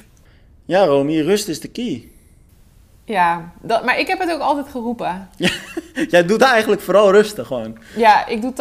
Ja, 0.65 0.85
Romy, 0.85 1.21
rust 1.21 1.47
is 1.47 1.59
de 1.59 1.67
key. 1.67 2.11
Ja, 3.05 3.51
dat, 3.61 3.85
maar 3.85 3.99
ik 3.99 4.07
heb 4.07 4.19
het 4.19 4.31
ook 4.31 4.39
altijd 4.39 4.67
geroepen. 4.69 5.29
Jij 6.09 6.25
doet 6.25 6.41
eigenlijk 6.41 6.81
vooral 6.81 7.11
rustig 7.11 7.47
gewoon. 7.47 7.77
Ja, 7.95 8.27
ik 8.27 8.41
doe 8.41 8.53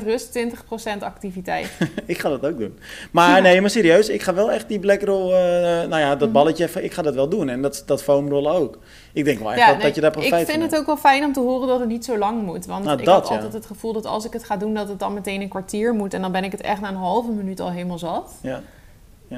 80% 0.00 0.04
rust, 0.04 0.38
20% 0.38 0.98
activiteit. 1.00 1.70
ik 2.06 2.18
ga 2.18 2.28
dat 2.28 2.46
ook 2.46 2.58
doen. 2.58 2.78
Maar 3.10 3.42
nee, 3.42 3.60
maar 3.60 3.70
serieus, 3.70 4.08
ik 4.08 4.22
ga 4.22 4.34
wel 4.34 4.50
echt 4.52 4.68
die 4.68 4.78
black 4.78 5.02
roll, 5.02 5.32
eh, 5.32 5.88
nou 5.88 5.98
ja, 5.98 6.08
Mhm. 6.10 6.18
dat 6.18 6.32
balletje 6.32 6.64
even, 6.64 6.84
ik 6.84 6.92
ga 6.92 7.02
dat 7.02 7.14
wel 7.14 7.28
doen. 7.28 7.48
En 7.48 7.62
dat, 7.62 7.82
dat 7.86 8.02
foamrollen 8.02 8.52
ook. 8.52 8.78
Ik 9.12 9.24
denk 9.24 9.38
wel 9.38 9.50
echt 9.52 9.60
Ja, 9.60 9.66
dat, 9.66 9.76
nee, 9.76 9.86
dat 9.86 9.94
je 9.94 10.00
daar 10.00 10.10
profijt 10.10 10.48
ik 10.48 10.54
vind 10.54 10.62
het 10.70 10.76
ook 10.80 10.86
wel 10.86 10.96
fijn 10.96 11.24
om 11.24 11.32
te 11.32 11.40
horen 11.40 11.68
dat 11.68 11.78
het 11.80 11.88
niet 11.88 12.04
zo 12.04 12.18
lang 12.18 12.42
moet. 12.42 12.66
Want 12.66 12.84
Nou, 12.84 12.98
ik 12.98 13.04
dat, 13.04 13.22
had 13.22 13.30
altijd 13.30 13.52
het 13.52 13.66
gevoel 13.66 13.92
dat 13.92 14.06
als 14.06 14.24
ik 14.24 14.32
het 14.32 14.44
ga 14.44 14.56
doen, 14.56 14.74
dat 14.74 14.88
het 14.88 14.98
dan 14.98 15.14
meteen 15.14 15.40
een 15.40 15.48
kwartier 15.48 15.94
moet. 15.94 16.14
En 16.14 16.22
dan 16.22 16.32
ben 16.32 16.44
ik 16.44 16.52
het 16.52 16.60
echt 16.60 16.80
na 16.80 16.88
een 16.88 16.94
halve 16.96 17.30
minuut 17.30 17.60
al 17.60 17.70
helemaal 17.70 17.98
zat. 17.98 18.32
Ja. 18.42 18.60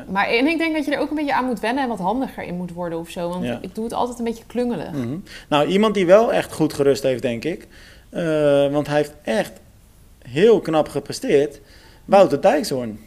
Maar 0.09 0.27
en 0.29 0.47
ik 0.47 0.59
denk 0.59 0.75
dat 0.75 0.85
je 0.85 0.95
er 0.95 1.01
ook 1.01 1.11
een 1.11 1.17
beetje 1.17 1.35
aan 1.35 1.45
moet 1.45 1.61
wennen 1.61 1.83
en 1.83 1.89
wat 1.89 1.99
handiger 1.99 2.43
in 2.43 2.55
moet 2.57 2.73
worden 2.73 2.99
of 2.99 3.09
zo. 3.11 3.29
Want 3.29 3.45
Ja. 3.45 3.59
ik 3.63 3.75
doe 3.75 3.85
het 3.85 3.93
altijd 3.93 4.19
een 4.19 4.25
beetje 4.25 4.45
klungelig. 4.47 4.93
Mhm. 4.93 5.17
Nou, 5.49 5.67
iemand 5.69 5.95
die 5.95 6.07
wel 6.07 6.33
echt 6.33 6.53
goed 6.53 6.73
gerust 6.73 7.03
heeft, 7.03 7.23
denk 7.23 7.45
ik. 7.45 7.67
eh, 8.11 8.73
want 8.73 8.87
hij 8.87 8.97
heeft 8.97 9.13
echt 9.23 9.53
heel 10.29 10.61
knap 10.61 10.89
gepresteerd. 10.89 11.61
Wouter 12.05 12.41
Dijkshoorn. 12.41 13.01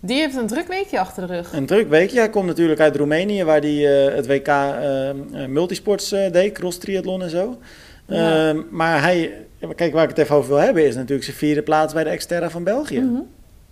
Die 0.00 0.20
heeft 0.20 0.36
een 0.36 0.46
druk 0.46 0.68
weekje 0.68 0.98
achter 1.00 1.26
de 1.26 1.34
rug. 1.34 1.52
Een 1.52 1.66
druk 1.66 1.88
weekje. 1.88 2.18
Hij 2.18 2.30
komt 2.30 2.46
natuurlijk 2.46 2.80
uit 2.80 2.96
Roemenië, 2.96 3.44
waar 3.44 3.60
hij 3.60 4.06
eh, 4.08 4.14
het 4.14 4.26
WK 4.26 4.46
eh, 4.48 5.10
multisports 5.48 6.08
deed, 6.08 6.52
cross 6.52 6.78
triathlon 6.78 7.22
en 7.22 7.30
zo. 7.30 7.58
Ja. 8.06 8.48
Eh, 8.48 8.58
maar 8.70 9.02
hij, 9.02 9.32
kijk, 9.74 9.92
waar 9.92 10.02
ik 10.02 10.08
het 10.08 10.18
even 10.18 10.36
over 10.36 10.48
wil 10.50 10.58
hebben, 10.60 10.86
is 10.86 10.94
natuurlijk 10.94 11.24
zijn 11.24 11.36
vierde 11.36 11.62
plaats 11.62 11.92
bij 11.92 12.04
de 12.04 12.16
Xterra 12.16 12.50
van 12.50 12.64
België. 12.64 13.00
Mhm. 13.00 13.20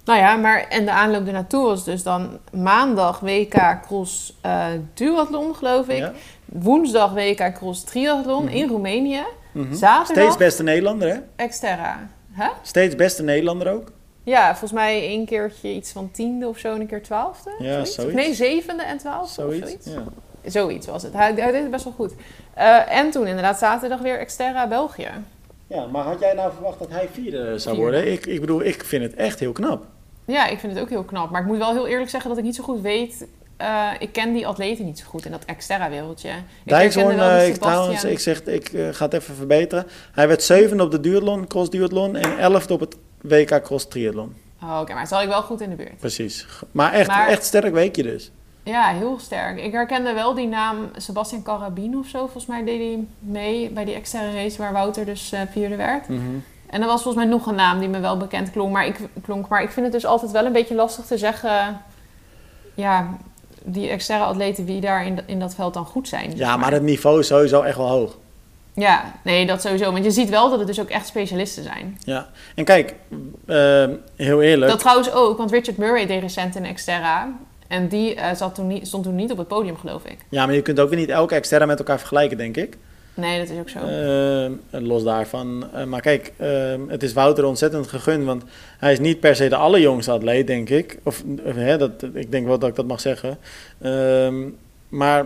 Nou 0.08 0.20
ja, 0.20 0.36
maar 0.36 0.66
en 0.68 0.84
de 0.84 0.90
aanloop 0.90 1.26
ernaartoe 1.26 1.64
was 1.66 1.84
dus 1.84 2.02
dan 2.02 2.38
maandag 2.52 3.20
WK 3.20 3.78
Cross 3.86 4.36
eh, 4.40 4.66
Duathlon, 4.94 5.54
geloof 5.54 5.88
ik. 5.88 5.98
Ja. 5.98 6.12
Woensdag 6.44 7.12
WK 7.12 7.52
Cross 7.54 7.84
Triathlon 7.84 8.44
Mhm. 8.44 8.54
in 8.54 8.68
Roemenië. 8.68 9.22
Mhm. 9.52 9.74
Zaterdag 9.74 10.06
Steeds 10.24 10.36
beste 10.36 10.62
Nederlander, 10.62 11.08
hè? 11.08 11.16
Exterra. 11.36 12.08
Hè? 12.30 12.48
Steeds 12.62 12.94
beste 12.94 13.22
Nederlander 13.22 13.72
ook. 13.72 13.90
Ja, 14.22 14.48
volgens 14.48 14.72
mij 14.72 15.00
één 15.02 15.26
keertje 15.26 15.68
iets 15.68 15.92
van 15.92 16.10
tiende 16.10 16.48
of 16.48 16.58
zo 16.58 16.74
en 16.74 16.80
een 16.80 16.86
keer 16.86 17.02
twaalfde. 17.02 17.50
Ja, 17.58 17.84
zoiets. 17.84 18.14
Nee, 18.14 18.34
zevende 18.34 18.82
en 18.82 18.98
twaalfde 18.98 19.32
Zoiets. 19.42 19.62
of 19.62 19.68
zoiets. 19.68 19.86
Ja. 20.44 20.50
Zoiets 20.50 20.86
was 20.86 21.02
het. 21.02 21.12
Hij, 21.12 21.32
hij 21.36 21.52
deed 21.52 21.62
het 21.62 21.70
best 21.70 21.84
wel 21.84 21.92
goed. 21.92 22.12
Eh, 22.54 22.96
en 22.98 23.10
toen 23.10 23.26
inderdaad 23.26 23.58
zaterdag 23.58 24.00
weer 24.00 24.18
Exterra 24.18 24.68
België. 24.68 25.10
Ja, 25.66 25.86
maar 25.86 26.04
had 26.04 26.20
jij 26.20 26.32
nou 26.34 26.52
verwacht 26.52 26.78
dat 26.78 26.90
hij 26.90 27.08
vierde 27.12 27.58
zou 27.58 27.76
worden? 27.76 28.12
Ik, 28.12 28.26
ik 28.26 28.40
bedoel, 28.40 28.64
ik 28.64 28.84
vind 28.84 29.02
het 29.02 29.14
echt 29.14 29.40
heel 29.40 29.52
knap. 29.52 29.84
Ja, 30.28 30.46
ik 30.46 30.58
vind 30.58 30.72
het 30.72 30.82
ook 30.82 30.88
heel 30.88 31.04
knap. 31.04 31.30
Maar 31.30 31.40
ik 31.40 31.46
moet 31.46 31.58
wel 31.58 31.72
heel 31.72 31.86
eerlijk 31.86 32.10
zeggen 32.10 32.28
dat 32.30 32.38
ik 32.38 32.44
niet 32.44 32.54
zo 32.56 32.62
goed 32.64 32.80
weet... 32.80 33.26
eh, 33.56 33.88
ik 33.98 34.12
ken 34.12 34.32
die 34.32 34.46
atleten 34.46 34.84
niet 34.84 34.98
zo 34.98 35.04
goed 35.08 35.24
in 35.24 35.30
dat 35.30 35.44
Exterra-wereldje. 35.44 36.28
Ik 36.28 36.34
Dijkshoorn, 36.64 37.08
die 37.16 37.24
eh, 37.24 37.48
ik, 37.48 37.56
trouwens, 37.56 38.04
ik 38.04 38.18
zeg, 38.18 38.42
ik 38.42 38.68
eh, 38.68 38.88
ga 38.92 39.04
het 39.04 39.14
even 39.14 39.34
verbeteren. 39.34 39.86
Hij 40.12 40.28
werd 40.28 40.42
zevende 40.42 40.82
op 40.82 40.90
de 40.90 41.00
duathlon, 41.00 41.46
cross 41.46 41.70
duathlon 41.70 42.16
en 42.16 42.38
elfde 42.38 42.74
op 42.74 42.80
het 42.80 42.96
WK 43.20 43.62
cross 43.62 43.88
triathlon. 43.88 44.34
Oh, 44.62 44.78
Oké, 44.80 44.94
maar 44.94 45.06
zat 45.06 45.22
ik 45.22 45.28
wel 45.28 45.42
goed 45.42 45.60
in 45.60 45.70
de 45.70 45.76
buurt. 45.76 45.96
Precies. 45.98 46.46
Maar 46.72 46.92
echt, 46.92 47.08
Maar- 47.08 47.28
echt 47.28 47.44
sterk 47.44 47.72
weekje 47.72 48.02
dus. 48.02 48.30
Ja, 48.62 48.88
heel 48.92 49.18
sterk. 49.18 49.60
Ik 49.60 49.72
herkende 49.72 50.12
wel 50.12 50.34
die 50.34 50.46
naam 50.46 50.90
Sebastian 50.96 51.42
Carabin 51.42 51.96
of 51.98 52.06
zo. 52.06 52.18
Volgens 52.18 52.46
mij 52.46 52.64
deed 52.64 52.78
hij 52.78 53.04
mee 53.18 53.70
bij 53.70 53.84
die 53.84 53.94
extra 53.94 54.32
race 54.32 54.58
waar 54.58 54.72
Wouter 54.72 55.04
dus 55.04 55.32
vierde 55.50 55.76
werd. 55.76 56.08
Mhm. 56.08 56.20
En 56.70 56.80
er 56.80 56.86
was 56.86 57.02
volgens 57.02 57.24
mij 57.24 57.32
nog 57.32 57.46
een 57.46 57.54
naam 57.54 57.78
die 57.78 57.88
me 57.88 58.00
wel 58.00 58.16
bekend 58.16 58.50
klonk 58.50 58.72
maar, 58.72 58.86
ik, 58.86 58.98
klonk. 59.22 59.48
maar 59.48 59.62
ik 59.62 59.70
vind 59.70 59.86
het 59.86 59.94
dus 59.94 60.06
altijd 60.06 60.30
wel 60.30 60.46
een 60.46 60.52
beetje 60.52 60.74
lastig 60.74 61.04
te 61.04 61.18
zeggen... 61.18 61.80
Ja, 62.74 63.18
die 63.64 63.88
extra 63.88 64.18
atleten 64.18 64.64
wie 64.64 64.80
daar 64.80 65.06
in, 65.06 65.18
in 65.26 65.38
dat 65.38 65.54
veld 65.54 65.74
dan 65.74 65.84
goed 65.84 66.08
zijn. 66.08 66.36
Ja, 66.36 66.56
maar 66.56 66.72
het 66.72 66.82
niveau 66.82 67.20
is 67.20 67.26
sowieso 67.26 67.62
echt 67.62 67.76
wel 67.76 67.88
hoog. 67.88 68.16
Ja, 68.74 69.12
nee, 69.22 69.46
dat 69.46 69.62
sowieso. 69.62 69.92
Want 69.92 70.04
je 70.04 70.10
ziet 70.10 70.28
wel 70.28 70.50
dat 70.50 70.58
het 70.58 70.68
dus 70.68 70.80
ook 70.80 70.88
echt 70.88 71.06
specialisten 71.06 71.62
zijn. 71.62 71.98
Ja. 72.04 72.28
En 72.54 72.64
kijk, 72.64 72.94
eh, 73.46 73.86
heel 74.16 74.42
eerlijk. 74.42 74.70
Dat 74.70 74.80
trouwens 74.80 75.12
ook, 75.12 75.38
want 75.38 75.50
Richard 75.50 75.76
Murray 75.76 76.06
deed 76.06 76.20
recent 76.20 76.56
in 76.56 76.64
Exterra. 76.64 77.32
En 77.68 77.88
die 77.88 78.14
eh, 78.14 78.34
zat 78.34 78.54
toen 78.54 78.66
niet, 78.66 78.86
stond 78.86 79.04
toen 79.04 79.14
niet 79.14 79.30
op 79.30 79.38
het 79.38 79.48
podium, 79.48 79.76
geloof 79.76 80.04
ik. 80.04 80.18
Ja, 80.28 80.46
maar 80.46 80.54
je 80.54 80.62
kunt 80.62 80.80
ook 80.80 80.88
weer 80.88 80.98
niet 80.98 81.08
elke 81.08 81.34
exterra 81.34 81.66
met 81.66 81.78
elkaar 81.78 81.98
vergelijken, 81.98 82.36
denk 82.36 82.56
ik. 82.56 82.76
Nee, 83.18 83.38
dat 83.38 83.48
is 83.48 83.58
ook 83.58 83.68
zo. 83.68 83.78
Eh, 83.78 84.80
los 84.80 85.02
daarvan. 85.02 85.68
Eh, 85.74 85.84
maar 85.84 86.00
kijk, 86.00 86.32
eh, 86.36 86.74
het 86.88 87.02
is 87.02 87.12
Wouter 87.12 87.44
ontzettend 87.44 87.86
gegund. 87.86 88.24
Want 88.24 88.42
hij 88.78 88.92
is 88.92 88.98
niet 88.98 89.20
per 89.20 89.36
se 89.36 89.48
de 89.48 89.56
allerjongste 89.56 90.10
atleet, 90.10 90.46
denk 90.46 90.68
ik. 90.68 90.98
Of 91.02 91.22
of, 91.44 91.54
hè, 91.54 91.78
dat, 91.78 91.90
ik 92.12 92.30
denk 92.30 92.46
wel 92.46 92.58
dat 92.58 92.68
ik 92.68 92.74
dat 92.74 92.86
mag 92.86 93.00
zeggen. 93.00 93.38
Ehm, 93.80 94.42
maar, 94.88 95.24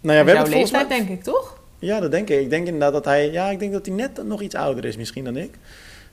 nou 0.00 0.16
ja, 0.16 0.24
we 0.24 0.30
hebben 0.30 0.52
volgens 0.52 0.70
mij... 0.70 0.80
leeftijd, 0.80 1.06
denk 1.06 1.18
ik, 1.18 1.24
toch? 1.24 1.58
Ja, 1.78 2.00
dat 2.00 2.10
denk 2.10 2.28
ik. 2.28 2.40
Ik 2.40 2.50
denk 2.50 2.66
inderdaad 2.66 2.92
dat 2.92 3.04
hij... 3.04 3.30
Ja, 3.30 3.50
ik 3.50 3.58
denk 3.58 3.72
dat 3.72 3.86
hij 3.86 3.94
net 3.94 4.24
nog 4.24 4.40
iets 4.40 4.54
ouder 4.54 4.84
is 4.84 4.96
misschien 4.96 5.24
dan 5.24 5.36
ik. 5.36 5.54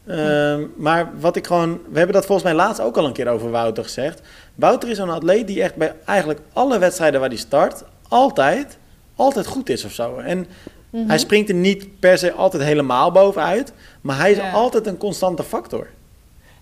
Ehm, 0.06 0.64
Maar 0.76 1.12
wat 1.20 1.36
ik 1.36 1.48
gewoon... 1.48 1.80
We 1.90 1.98
hebben 1.98 2.16
dat 2.16 2.26
volgens 2.26 2.48
mij 2.48 2.56
laatst 2.56 2.82
ook 2.82 2.98
al 2.98 3.06
een 3.06 3.14
keer 3.14 3.28
over 3.28 3.52
Wouter 3.52 3.84
gezegd. 3.84 4.22
Wouter 4.56 4.90
is 4.90 4.98
een 4.98 5.10
atleet 5.10 5.48
die 5.48 5.62
echt 5.62 5.76
bij 5.76 5.94
eigenlijk 6.06 6.40
alle 6.54 6.80
wedstrijden 6.80 7.20
waar 7.20 7.30
hij 7.30 7.38
start... 7.38 7.84
altijd, 8.08 8.78
altijd 9.16 9.46
goed 9.46 9.70
is 9.70 9.86
of 9.86 9.92
zo. 9.92 10.18
En 10.18 10.48
Mhm. 10.96 11.08
hij 11.08 11.18
springt 11.18 11.50
er 11.50 11.56
niet 11.56 12.00
per 12.00 12.18
se 12.18 12.32
altijd 12.34 12.64
helemaal 12.64 13.12
bovenuit... 13.12 13.74
maar 14.02 14.18
hij 14.18 14.32
is 14.32 14.38
Ja. 14.38 14.52
altijd 14.52 14.88
een 14.88 14.98
constante 14.98 15.44
factor. 15.44 15.88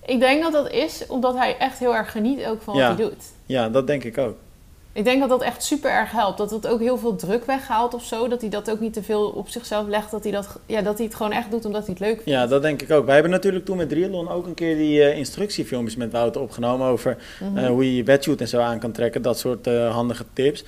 Ik 0.06 0.20
denk 0.20 0.44
dat 0.44 0.52
dat 0.52 0.72
is 0.72 1.04
omdat 1.08 1.36
hij 1.38 1.58
echt 1.58 1.80
heel 1.80 1.96
erg 1.96 2.12
geniet 2.12 2.46
ook 2.46 2.62
van 2.62 2.76
Ja. 2.76 2.88
wat 2.90 2.98
hij 2.98 3.06
doet. 3.08 3.24
Ja, 3.46 3.70
dat 3.70 3.88
denk 3.88 4.04
ik 4.04 4.18
ook. 4.18 4.36
Ik 4.96 5.04
denk 5.04 5.20
dat 5.20 5.30
dat 5.30 5.42
echt 5.42 5.64
super 5.64 5.92
erg 5.92 6.12
helpt. 6.12 6.38
Dat 6.38 6.52
het 6.52 6.68
ook 6.68 6.80
heel 6.80 6.98
veel 6.98 7.16
druk 7.16 7.46
weghaalt 7.46 7.94
of 7.94 8.04
zo. 8.04 8.28
Dat 8.28 8.42
hij 8.42 8.50
dat 8.50 8.72
ook 8.72 8.80
niet 8.80 8.94
te 8.94 9.04
veel 9.04 9.28
op 9.30 9.50
zichzelf 9.50 9.88
legt. 9.88 10.12
Dat 10.12 10.24
hij, 10.24 10.32
dat, 10.32 10.60
ja, 10.66 10.82
dat 10.82 10.98
hij 10.98 11.06
het 11.06 11.16
gewoon 11.16 11.32
echt 11.32 11.52
doet 11.52 11.66
omdat 11.66 11.82
hij 11.86 11.90
het 11.90 12.00
leuk 12.00 12.14
vindt. 12.16 12.30
Ja, 12.30 12.48
dat 12.48 12.62
denk 12.62 12.82
ik 12.82 12.92
ook. 12.92 13.06
Wij 13.06 13.14
hebben 13.14 13.32
natuurlijk 13.32 13.66
toen 13.66 13.78
met 13.78 13.90
Triathlon 13.90 14.30
ook 14.30 14.46
een 14.46 14.54
keer 14.54 14.76
die 14.76 15.04
eh, 15.04 15.18
instructiefilmpjes 15.18 15.96
met 15.96 16.12
Wouter 16.12 16.42
opgenomen 16.42 16.88
over 16.88 17.18
Mhm. 17.40 17.58
eh, 17.58 17.68
hoe 17.68 17.86
je 17.86 17.96
je 17.96 18.04
wetsuit 18.04 18.42
en 18.42 18.48
zo 18.48 18.60
aan 18.60 18.80
kan 18.80 18.92
trekken. 18.92 19.22
Dat 19.22 19.40
soort 19.40 19.68
eh, 19.68 19.94
handige 19.94 20.26
tips. 20.34 20.64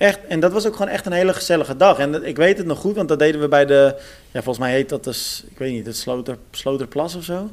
Echt, 0.00 0.18
en 0.28 0.40
dat 0.40 0.52
was 0.52 0.66
ook 0.66 0.76
gewoon 0.76 0.92
echt 0.92 1.06
een 1.06 1.12
hele 1.12 1.32
gezellige 1.32 1.76
dag. 1.76 1.98
En 1.98 2.12
dat- 2.12 2.24
ik 2.24 2.36
weet 2.36 2.58
het 2.58 2.66
nog 2.66 2.78
goed, 2.78 2.96
want 2.96 3.08
dat 3.08 3.18
deden 3.18 3.40
we 3.40 3.48
bij 3.48 3.66
de... 3.66 3.94
Ja, 4.30 4.42
volgens 4.42 4.58
mij 4.58 4.70
heet 4.72 4.88
dat 4.88 5.04
dus, 5.04 5.44
ik 5.50 5.58
weet 5.58 5.72
niet, 5.72 5.86
het 5.86 5.96
Sloter, 5.96 6.36
Sloterplas 6.50 7.14
of 7.14 7.24
zo. 7.24 7.50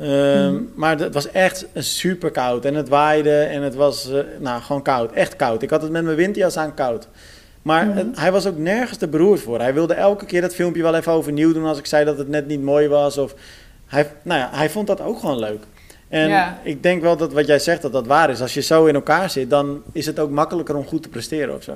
Ehm, 0.00 0.52
Mhm. 0.52 0.62
Maar 0.74 0.98
het 0.98 1.14
was 1.14 1.30
echt 1.30 1.66
super 1.74 2.30
koud. 2.30 2.64
En 2.64 2.74
het 2.74 2.88
waaide 2.88 3.40
en 3.40 3.62
het 3.62 3.74
was 3.74 4.10
eh, 4.12 4.18
nou, 4.38 4.62
gewoon 4.62 4.82
koud. 4.82 5.12
Echt 5.12 5.36
koud. 5.36 5.62
Ik 5.62 5.70
had 5.70 5.82
het 5.82 5.90
met 5.90 6.04
mijn 6.04 6.16
winterjas 6.16 6.56
aan 6.56 6.74
koud. 6.74 7.08
Maar 7.62 7.86
Mhm. 7.86 7.96
het- 7.96 8.18
hij 8.20 8.32
was 8.32 8.46
ook 8.46 8.58
nergens 8.58 8.98
te 8.98 9.08
beroerd 9.08 9.40
voor. 9.40 9.58
Hij 9.60 9.74
wilde 9.74 9.94
elke 9.94 10.24
keer 10.24 10.40
dat 10.40 10.54
filmpje 10.54 10.82
wel 10.82 10.94
even 10.94 11.12
overnieuw 11.12 11.52
doen 11.52 11.64
als 11.66 11.78
ik 11.78 11.86
zei 11.86 12.04
dat 12.04 12.18
het 12.18 12.28
net 12.28 12.46
niet 12.46 12.62
mooi 12.62 12.88
was. 12.88 13.18
Of 13.18 13.34
hij, 13.86 14.10
nou 14.22 14.40
ja, 14.40 14.48
hij 14.52 14.70
vond 14.70 14.86
dat 14.86 15.00
ook 15.00 15.18
gewoon 15.18 15.38
leuk. 15.38 15.62
En 16.08 16.28
Ja. 16.28 16.58
ik 16.62 16.82
denk 16.82 17.02
wel 17.02 17.16
dat 17.16 17.32
wat 17.32 17.46
jij 17.46 17.58
zegt, 17.58 17.82
dat 17.82 17.92
dat 17.92 18.06
waar 18.06 18.30
is. 18.30 18.40
Als 18.40 18.54
je 18.54 18.62
zo 18.62 18.84
in 18.84 18.94
elkaar 18.94 19.30
zit, 19.30 19.50
dan 19.50 19.82
is 19.92 20.06
het 20.06 20.18
ook 20.18 20.30
makkelijker 20.30 20.76
om 20.76 20.86
goed 20.86 21.02
te 21.02 21.08
presteren 21.08 21.54
of 21.54 21.62
zo. 21.62 21.74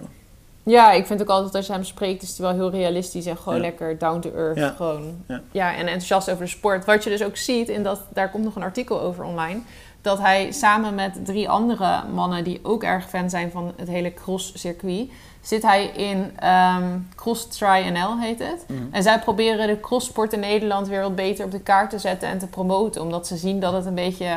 Ja, 0.64 0.93
ik 0.93 1.07
vind 1.07 1.20
ook 1.20 1.28
altijd 1.28 1.55
als 1.55 1.66
je 1.66 1.72
hem 1.72 1.85
spreekt, 1.85 2.22
is 2.22 2.39
hij 2.39 2.47
wel 2.47 2.55
heel 2.57 2.70
realistisch 2.70 3.26
en 3.26 3.37
gewoon 3.37 3.55
Ja. 3.55 3.61
lekker 3.61 3.99
down 3.99 4.20
to 4.20 4.30
earth. 4.35 4.57
Ja. 4.59 4.68
Gewoon. 4.76 5.16
Ja. 5.28 5.41
Ja. 5.51 5.72
en 5.74 5.80
enthousiast 5.87 6.30
over 6.30 6.45
de 6.45 6.51
sport. 6.51 6.85
Wat 6.85 7.05
je 7.05 7.11
dus 7.11 7.22
ook 7.24 7.37
ziet, 7.37 7.68
en 7.68 7.83
dat, 7.83 8.01
daar 8.12 8.30
komt 8.30 8.45
nog 8.45 8.57
een 8.57 8.62
artikel 8.62 9.01
over 9.01 9.24
online. 9.24 9.61
Dat 10.01 10.18
hij 10.18 10.53
samen 10.53 10.95
met 10.95 11.24
drie 11.24 11.49
andere 11.49 12.01
mannen 12.14 12.45
die 12.45 12.61
ook 12.62 12.83
erg 12.83 13.09
fan 13.09 13.30
zijn 13.30 13.51
van 13.51 13.72
het 13.76 13.89
hele 13.89 14.14
cross-circuit, 14.14 15.09
zit 15.43 15.62
hij 15.62 15.84
in 15.86 16.32
ehm, 16.38 16.99
Cross 17.16 17.47
Try 17.47 17.88
NL 17.93 18.18
heet 18.20 18.38
het. 18.38 18.64
Mhm. 18.68 18.80
En 18.90 19.03
zij 19.03 19.18
proberen 19.18 19.66
de 19.66 19.80
crosssport 19.80 20.32
in 20.32 20.40
Nederland 20.40 20.88
weer 20.88 21.01
wat 21.03 21.14
beter 21.14 21.45
op 21.45 21.51
de 21.51 21.61
kaart 21.61 21.90
te 21.90 21.99
zetten 21.99 22.28
en 22.28 22.38
te 22.38 22.47
promoten. 22.47 23.03
Omdat 23.03 23.26
ze 23.26 23.36
zien 23.36 23.61
dat 23.61 23.72
het 23.72 23.86
een 23.86 23.95
beetje 23.95 24.36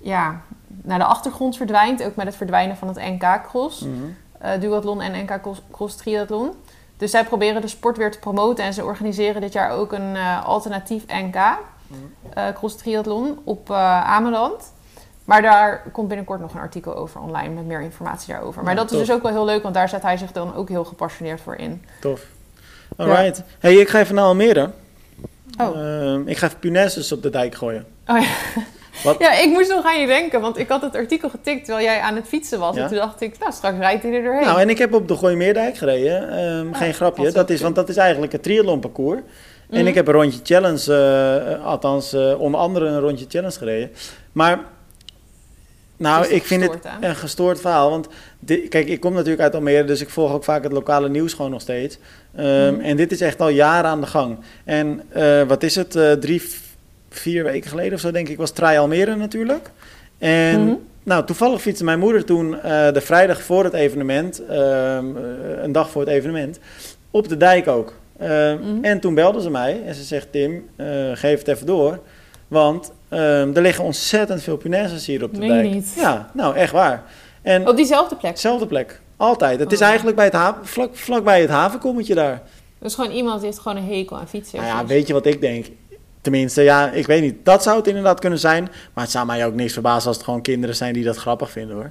ja, 0.00 0.40
naar 0.82 0.98
de 0.98 1.04
achtergrond 1.04 1.56
verdwijnt. 1.56 2.04
Ook 2.04 2.16
met 2.16 2.26
het 2.26 2.36
verdwijnen 2.36 2.76
van 2.76 2.88
het 2.88 2.96
NK-cross 2.96 3.80
Mhm. 3.80 3.92
eh 4.38 4.60
duathlon 4.60 5.00
en 5.00 5.24
NK 5.24 5.40
cross, 5.42 5.62
cross 5.70 5.96
triathlon. 5.96 6.52
Dus 6.96 7.10
zij 7.10 7.24
proberen 7.24 7.60
de 7.60 7.68
sport 7.68 7.96
weer 7.96 8.10
te 8.10 8.18
promoten 8.18 8.64
en 8.64 8.74
ze 8.74 8.84
organiseren 8.84 9.40
dit 9.40 9.52
jaar 9.52 9.70
ook 9.70 9.92
een 9.92 10.16
eh, 10.16 10.44
alternatief 10.44 11.04
NK 11.06 11.34
eh, 11.34 12.44
cross 12.54 12.76
triathlon 12.76 13.38
op 13.44 13.70
Ameland. 13.70 14.72
Maar 15.28 15.42
daar 15.42 15.82
komt 15.92 16.08
binnenkort 16.08 16.40
nog 16.40 16.54
een 16.54 16.60
artikel 16.60 16.96
over 16.96 17.20
online 17.20 17.54
met 17.54 17.64
meer 17.66 17.80
informatie 17.80 18.32
daarover. 18.32 18.62
Maar 18.62 18.74
Ja, 18.74 18.80
dat 18.80 18.90
is 18.92 18.98
dus 18.98 19.10
ook 19.12 19.22
wel 19.22 19.30
heel 19.32 19.44
leuk, 19.44 19.62
want 19.62 19.74
daar 19.74 19.88
zet 19.88 20.02
hij 20.02 20.16
zich 20.16 20.32
dan 20.32 20.54
ook 20.54 20.68
heel 20.68 20.84
gepassioneerd 20.84 21.40
voor 21.40 21.56
in. 21.56 21.84
Tof. 22.00 22.26
Alright. 22.96 23.42
Hey, 23.58 23.74
ik 23.74 23.88
ga 23.88 23.98
even 24.00 24.14
naar 24.14 24.24
Almere. 24.24 24.70
Oh. 25.60 25.76
Ehm, 25.76 26.28
ik 26.28 26.36
ga 26.36 26.46
even 26.46 26.58
punaises 26.58 27.12
op 27.12 27.22
de 27.22 27.30
dijk 27.30 27.54
gooien. 27.54 27.86
Oh 28.06 28.18
ja. 28.20 28.28
Wat? 29.04 29.18
Ja, 29.18 29.32
ik 29.38 29.50
moest 29.50 29.70
nog 29.70 29.84
aan 29.84 30.00
je 30.00 30.06
denken, 30.06 30.40
want 30.40 30.58
ik 30.58 30.68
had 30.68 30.82
het 30.82 30.94
artikel 30.96 31.28
getikt 31.30 31.64
terwijl 31.64 31.86
jij 31.86 32.00
aan 32.00 32.14
het 32.16 32.26
fietsen 32.28 32.58
was. 32.58 32.76
Ja. 32.76 32.82
En 32.82 32.88
toen 32.88 32.96
dacht 32.98 33.20
ik, 33.20 33.38
nou, 33.38 33.52
straks 33.52 33.78
rijdt 33.78 34.02
hij 34.02 34.12
er 34.12 34.22
doorheen. 34.22 34.44
Nou, 34.44 34.60
en 34.60 34.68
ik 34.70 34.78
heb 34.78 34.94
op 34.94 35.08
de 35.08 35.16
Gooimeerdijk 35.16 35.76
gereden. 35.76 36.30
Ehm, 36.30 36.72
geen 36.72 36.94
grapje. 36.94 37.22
past 37.22 37.34
Dat 37.34 37.50
is, 37.50 37.60
want 37.60 37.74
dat 37.74 37.88
is 37.88 37.96
eigenlijk 37.96 38.32
het 38.32 38.42
triathlon 38.42 38.80
parcours. 38.80 39.20
En 39.70 39.78
Mhm. 39.78 39.86
ik 39.86 39.94
heb 39.94 40.06
een 40.06 40.12
rondje 40.14 40.40
challenge, 40.42 40.94
eh, 41.58 41.64
althans 41.66 42.12
eh, 42.12 42.40
onder 42.40 42.60
andere 42.60 42.86
een 42.86 43.00
rondje 43.00 43.24
challenge 43.28 43.58
gereden. 43.58 43.90
Maar, 44.32 44.58
nou, 45.98 46.26
ik 46.26 46.44
vind 46.44 46.62
het 46.62 46.78
een 47.00 47.16
gestoord 47.16 47.60
verhaal. 47.60 47.90
Want, 47.90 48.08
kijk, 48.68 48.88
ik 48.88 49.00
kom 49.00 49.12
natuurlijk 49.12 49.40
uit 49.40 49.54
Almere, 49.54 49.84
dus 49.84 50.00
ik 50.00 50.10
volg 50.10 50.32
ook 50.32 50.44
vaak 50.44 50.62
het 50.62 50.72
lokale 50.72 51.08
nieuws 51.08 51.32
gewoon 51.32 51.50
nog 51.50 51.60
steeds. 51.60 51.98
Ehm, 52.36 52.74
Mhm. 52.74 52.80
En 52.80 52.96
dit 52.96 53.12
is 53.12 53.20
echt 53.20 53.40
al 53.40 53.48
jaren 53.48 53.90
aan 53.90 54.00
de 54.00 54.06
gang. 54.06 54.38
En 54.64 55.02
eh, 55.08 55.42
wat 55.42 55.62
is 55.62 55.74
het, 55.74 55.96
eh, 55.96 56.12
drie, 56.12 56.42
vier 57.10 57.44
weken 57.44 57.70
geleden 57.70 57.92
of 57.92 58.00
zo 58.00 58.10
denk 58.10 58.28
ik, 58.28 58.36
was 58.36 58.50
Try 58.50 58.76
Almere 58.76 59.16
natuurlijk. 59.16 59.70
En... 60.18 60.64
Mhm. 60.64 60.74
Nou, 61.02 61.24
toevallig 61.24 61.60
fietste 61.60 61.84
mijn 61.84 61.98
moeder 61.98 62.24
toen 62.24 62.60
eh, 62.60 62.92
de 62.92 63.00
vrijdag 63.00 63.42
voor 63.42 63.64
het 63.64 63.72
evenement, 63.72 64.42
ehm, 64.46 64.56
eh, 65.16 65.62
een 65.62 65.72
dag 65.72 65.90
voor 65.90 66.00
het 66.00 66.10
evenement, 66.10 66.58
op 67.10 67.28
de 67.28 67.36
dijk 67.36 67.68
ook. 67.68 67.94
Eh, 68.16 68.28
Mhm. 68.28 68.84
En 68.84 69.00
toen 69.00 69.14
belde 69.14 69.40
ze 69.42 69.50
mij 69.50 69.82
en 69.86 69.94
ze 69.94 70.02
zegt: 70.02 70.32
Tim, 70.32 70.68
geef 71.14 71.38
het 71.38 71.48
even 71.48 71.66
door. 71.66 71.98
Want 72.48 72.92
ehm, 73.08 73.20
er 73.54 73.62
liggen 73.62 73.84
ontzettend 73.84 74.42
veel 74.42 74.56
punaises 74.56 75.06
hier 75.06 75.24
op 75.24 75.32
de 75.34 75.38
Meen 75.38 75.48
dijk. 75.48 75.70
niet? 75.70 75.92
Ja, 75.96 76.30
nou 76.32 76.56
echt 76.56 76.72
waar. 76.72 77.02
En 77.42 77.68
Op 77.68 77.76
diezelfde 77.76 78.16
plek. 78.16 78.34
dezelfde 78.34 78.66
plek, 78.66 79.00
altijd. 79.16 79.60
Het 79.60 79.72
is 79.72 79.80
Oh. 79.80 79.86
eigenlijk 79.86 80.16
bij 80.16 80.24
het 80.24 80.34
haven, 80.34 80.66
vlak, 80.66 80.96
vlakbij 80.96 81.40
het 81.40 81.50
havenkommetje 81.50 82.14
daar. 82.14 82.42
Dus 82.78 82.94
gewoon 82.94 83.10
iemand 83.10 83.36
die 83.40 83.46
heeft 83.46 83.60
gewoon 83.60 83.76
een 83.78 83.88
hekel 83.96 84.16
aan 84.18 84.28
fietsen. 84.28 84.58
Nou 84.60 84.70
ja, 84.70 84.86
weet 84.86 85.06
je 85.06 85.12
wat 85.12 85.26
ik 85.26 85.40
denk? 85.40 85.66
Tenminste, 86.20 86.62
ja, 86.62 86.90
ik 86.90 87.06
weet 87.06 87.22
niet. 87.22 87.44
Dat 87.44 87.62
zou 87.62 87.76
het 87.76 87.86
inderdaad 87.86 88.20
kunnen 88.20 88.38
zijn. 88.38 88.62
Maar 88.94 89.04
het 89.04 89.12
zou 89.12 89.26
mij 89.26 89.46
ook 89.46 89.54
niks 89.54 89.72
verbazen 89.72 90.08
als 90.08 90.16
het 90.16 90.24
gewoon 90.24 90.42
kinderen 90.42 90.76
zijn 90.76 90.92
die 90.92 91.04
dat 91.04 91.16
grappig 91.16 91.50
vinden 91.50 91.76
hoor. 91.76 91.90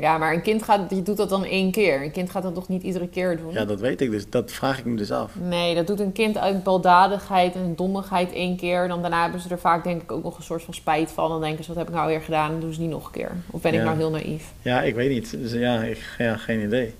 Ja, 0.00 0.18
maar 0.18 0.32
een 0.32 0.42
kind 0.42 0.62
gaat, 0.62 0.88
die 0.88 1.02
doet 1.02 1.16
dat 1.16 1.28
dan 1.28 1.44
één 1.44 1.70
keer. 1.70 2.02
Een 2.02 2.10
kind 2.10 2.30
gaat 2.30 2.42
dat 2.42 2.54
toch 2.54 2.68
niet 2.68 2.82
iedere 2.82 3.08
keer 3.08 3.36
doen? 3.36 3.52
Ja, 3.52 3.64
dat 3.64 3.80
weet 3.80 4.00
ik 4.00 4.10
dus. 4.10 4.30
Dat 4.30 4.52
vraag 4.52 4.78
ik 4.78 4.84
me 4.84 4.96
dus 4.96 5.10
af. 5.10 5.32
Nee, 5.34 5.74
dat 5.74 5.86
doet 5.86 6.00
een 6.00 6.12
kind 6.12 6.38
uit 6.38 6.62
baldadigheid 6.62 7.54
en 7.54 7.72
dommigheid 7.76 8.32
één 8.32 8.56
keer. 8.56 8.88
Dan 8.88 9.00
daarna 9.00 9.22
hebben 9.22 9.40
ze 9.40 9.48
er 9.48 9.58
vaak 9.58 9.84
denk 9.84 10.02
ik 10.02 10.12
ook 10.12 10.22
nog 10.22 10.36
een 10.36 10.42
soort 10.42 10.62
van 10.62 10.74
spijt 10.74 11.10
van. 11.10 11.28
Dan 11.28 11.40
denken 11.40 11.64
ze, 11.64 11.68
wat 11.68 11.78
heb 11.78 11.88
ik 11.88 11.94
nou 11.94 12.08
weer 12.08 12.20
gedaan? 12.20 12.50
Dan 12.50 12.60
doen 12.60 12.72
ze 12.72 12.80
niet 12.80 12.90
nog 12.90 13.06
een 13.06 13.12
keer. 13.12 13.30
Of 13.50 13.60
ben 13.60 13.74
ik 13.74 13.82
nou 13.82 13.96
heel 13.96 14.10
naïef? 14.10 14.52
Ja, 14.62 14.82
ik 14.82 14.94
weet 14.94 15.10
niet. 15.10 15.30
Dus 15.30 15.52
ja, 15.52 15.82
ik, 15.82 15.98
ja 16.18 16.36
geen 16.36 16.60
idee. 16.60 16.94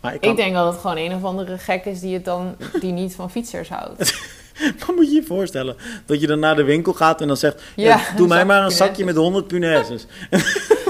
Maar 0.00 0.14
ik 0.14 0.20
kan... 0.20 0.30
Ik 0.30 0.36
denk 0.36 0.54
dat 0.54 0.72
het 0.72 0.80
gewoon 0.80 0.96
een 0.96 1.14
of 1.14 1.24
andere 1.24 1.58
gek 1.58 1.84
is 1.84 2.00
die, 2.00 2.14
het 2.14 2.24
dan, 2.24 2.56
die 2.80 2.92
niet 2.92 3.14
van 3.14 3.30
fietsers 3.30 3.68
houdt. 3.68 3.98
Wat 4.86 4.96
moet 4.96 5.08
je 5.08 5.14
je 5.14 5.22
voorstellen? 5.22 5.76
Dat 6.06 6.20
je 6.20 6.26
dan 6.26 6.38
naar 6.38 6.56
de 6.56 6.64
winkel 6.64 6.92
gaat 6.92 7.20
en 7.20 7.26
dan 7.26 7.36
zegt... 7.36 7.62
Ja, 7.76 7.84
Ja, 7.86 8.16
doe 8.16 8.28
mij 8.36 8.44
maar 8.44 8.64
een 8.64 8.70
zakje 8.70 9.04
met 9.04 9.16
100 9.16 9.46
punaises. 9.46 10.06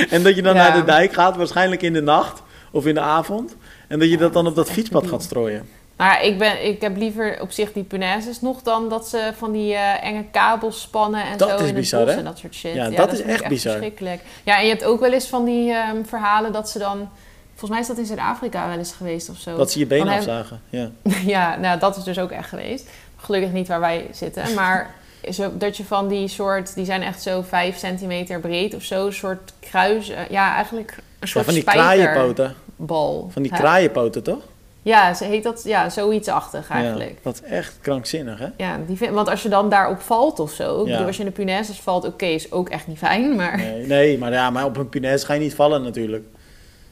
en 0.10 0.22
dat 0.22 0.34
je 0.34 0.42
dan 0.42 0.54
Ja. 0.54 0.68
naar 0.68 0.76
de 0.80 0.84
dijk 0.84 1.12
gaat, 1.12 1.36
waarschijnlijk 1.36 1.82
in 1.82 1.92
de 1.92 2.02
nacht... 2.02 2.42
of 2.72 2.86
in 2.86 2.94
de 2.94 3.00
avond. 3.00 3.56
En 3.88 3.98
dat 3.98 4.10
je 4.10 4.16
dat 4.16 4.32
dan 4.32 4.46
op 4.46 4.54
dat 4.54 4.70
fietspad 4.70 5.06
gaat 5.06 5.22
strooien. 5.22 5.68
Maar 5.96 6.24
ik, 6.24 6.38
ben, 6.38 6.66
ik 6.66 6.80
heb 6.80 6.96
liever 6.96 7.38
op 7.40 7.50
zich 7.50 7.72
die 7.72 7.82
punaises 7.82 8.40
nog 8.40 8.62
dan 8.62 8.88
dat 8.88 9.08
ze 9.08 9.32
van 9.36 9.52
die 9.52 9.74
eh, 9.74 10.04
enge 10.04 10.24
kabels 10.32 10.80
spannen 10.80 11.22
en 11.24 11.38
Dat 11.38 11.48
zo 11.48 11.56
is 11.56 11.68
in 11.68 11.74
bizar, 11.74 12.06
het 12.06 12.16
en 12.16 12.24
dat 12.24 12.38
soort 12.38 12.54
shit. 12.54 12.74
Ja, 12.74 12.90
dat 12.90 13.12
is 13.12 13.22
echt 13.22 13.48
bizar. 13.48 13.72
verschrikkelijk. 13.72 14.20
Ja, 14.44 14.58
en 14.58 14.62
je 14.64 14.68
hebt 14.70 14.84
ook 14.84 15.00
wel 15.00 15.12
eens 15.12 15.26
van 15.26 15.44
die 15.44 15.72
ehm, 15.72 16.04
verhalen 16.04 16.52
dat 16.52 16.70
ze 16.70 16.78
dan... 16.78 17.08
Volgens 17.54 17.70
mij 17.70 17.80
is 17.80 17.86
dat 17.86 17.98
in 17.98 18.06
Zuid-Afrika 18.16 18.68
wel 18.68 18.78
eens 18.78 18.92
geweest 18.92 19.28
of 19.30 19.36
zo. 19.36 19.56
Dat 19.56 19.72
ze 19.72 19.78
je 19.78 19.86
benen 19.86 20.16
afzagen. 20.16 20.60
Ja. 20.68 20.90
Ja, 21.26 21.56
nou, 21.56 21.78
dat 21.78 21.96
is 21.96 22.02
dus 22.04 22.18
ook 22.18 22.30
echt 22.30 22.48
geweest. 22.48 22.88
Gelukkig 23.16 23.52
niet 23.52 23.68
waar 23.68 23.80
wij 23.80 24.06
zitten. 24.12 24.54
Maar 24.54 24.94
zo, 25.32 25.50
dat 25.56 25.76
je 25.76 25.84
van 25.84 26.08
die 26.08 26.28
soort... 26.28 26.74
Die 26.74 26.84
zijn 26.84 27.02
echt 27.02 27.22
zo 27.22 27.42
vijf 27.42 27.76
centimeter 27.78 28.40
breed 28.40 28.74
of 28.74 28.82
zo. 28.82 29.06
Een 29.06 29.12
soort 29.12 29.52
kruis... 29.60 30.08
eh, 30.08 30.28
ja, 30.30 30.54
eigenlijk 30.54 30.90
een 30.90 31.02
Ja, 31.20 31.26
soort 31.26 31.44
van 31.44 31.54
die 31.54 31.62
kraaienpoten. 31.64 32.54
Van 32.86 33.42
die 33.42 33.50
hè? 33.52 33.58
kraaienpoten, 33.58 34.22
toch? 34.22 34.42
Ja, 34.82 35.14
ze 35.14 35.24
heet 35.24 35.42
dat... 35.42 35.62
Ja, 35.64 35.88
zoiets-achtig 35.90 36.70
eigenlijk. 36.70 37.10
Ja, 37.10 37.16
dat 37.22 37.34
is 37.34 37.50
echt 37.50 37.78
krankzinnig, 37.80 38.38
hè? 38.38 38.46
Ja, 38.56 38.78
die 38.86 38.96
vind, 38.96 39.14
want 39.14 39.28
als 39.28 39.42
je 39.42 39.48
dan 39.48 39.68
daarop 39.70 40.00
valt 40.00 40.38
of 40.40 40.52
zo... 40.52 40.80
Ik 40.80 40.86
Ja. 40.86 40.92
bedoel, 40.92 41.06
als 41.06 41.16
je 41.16 41.22
in 41.22 41.28
de 41.28 41.34
punaises 41.34 41.80
valt, 41.80 42.04
oké, 42.06 42.26
is 42.26 42.52
ook 42.52 42.68
echt 42.68 42.86
niet 42.86 42.98
fijn. 42.98 43.36
Maar 43.36 43.56
Nee, 43.56 43.86
nee 43.86 44.18
maar, 44.18 44.32
ja, 44.32 44.50
maar 44.50 44.64
op 44.64 44.76
een 44.76 44.88
punaise 44.88 45.26
ga 45.26 45.34
je 45.34 45.40
niet 45.40 45.54
vallen 45.54 45.82
natuurlijk. 45.82 46.24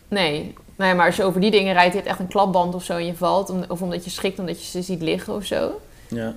nee. 0.09 0.55
Nee, 0.76 0.95
maar 0.95 1.07
als 1.07 1.16
je 1.16 1.24
over 1.24 1.41
die 1.41 1.51
dingen 1.51 1.72
rijdt, 1.72 1.91
je 1.93 1.97
hebt 1.99 2.11
echt 2.11 2.18
een 2.18 2.29
klapband 2.29 2.74
of 2.74 2.85
zo 2.85 2.97
en 2.97 3.07
je 3.07 3.14
valt. 3.14 3.53
Of 3.68 3.83
omdat 3.83 4.05
je 4.05 4.11
schrikt 4.11 4.39
omdat 4.39 4.61
je 4.61 4.66
ze 4.70 4.83
ziet 4.83 5.03
liggen 5.03 5.35
of 5.35 5.45
zo. 5.45 5.81
Ja. 6.09 6.35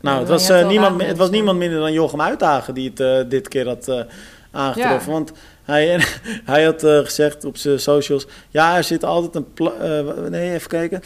Nou, 0.00 0.18
het 0.18 0.28
was, 0.28 0.48
eh, 0.48 0.68
niemand, 0.68 1.02
het 1.02 1.16
was 1.16 1.30
niemand 1.30 1.58
minder 1.58 1.80
dan 1.80 1.92
Jochem 1.92 2.20
Uitdagen 2.20 2.74
die 2.74 2.88
het 2.88 3.00
eh, 3.00 3.18
dit 3.28 3.48
keer 3.48 3.66
had 3.66 3.88
eh, 3.88 4.00
aangetroffen. 4.50 5.12
Ja. 5.12 5.18
Want 5.18 5.32
hij, 5.64 6.04
hij 6.52 6.64
had 6.64 6.80
gezegd 6.80 7.44
op 7.44 7.56
zijn 7.56 7.80
socials... 7.80 8.26
Ja, 8.48 8.76
er 8.76 8.84
zit 8.84 9.04
altijd 9.04 9.34
een... 9.34 9.70
nee, 10.30 10.52
even 10.52 10.68
kijken. 10.68 11.02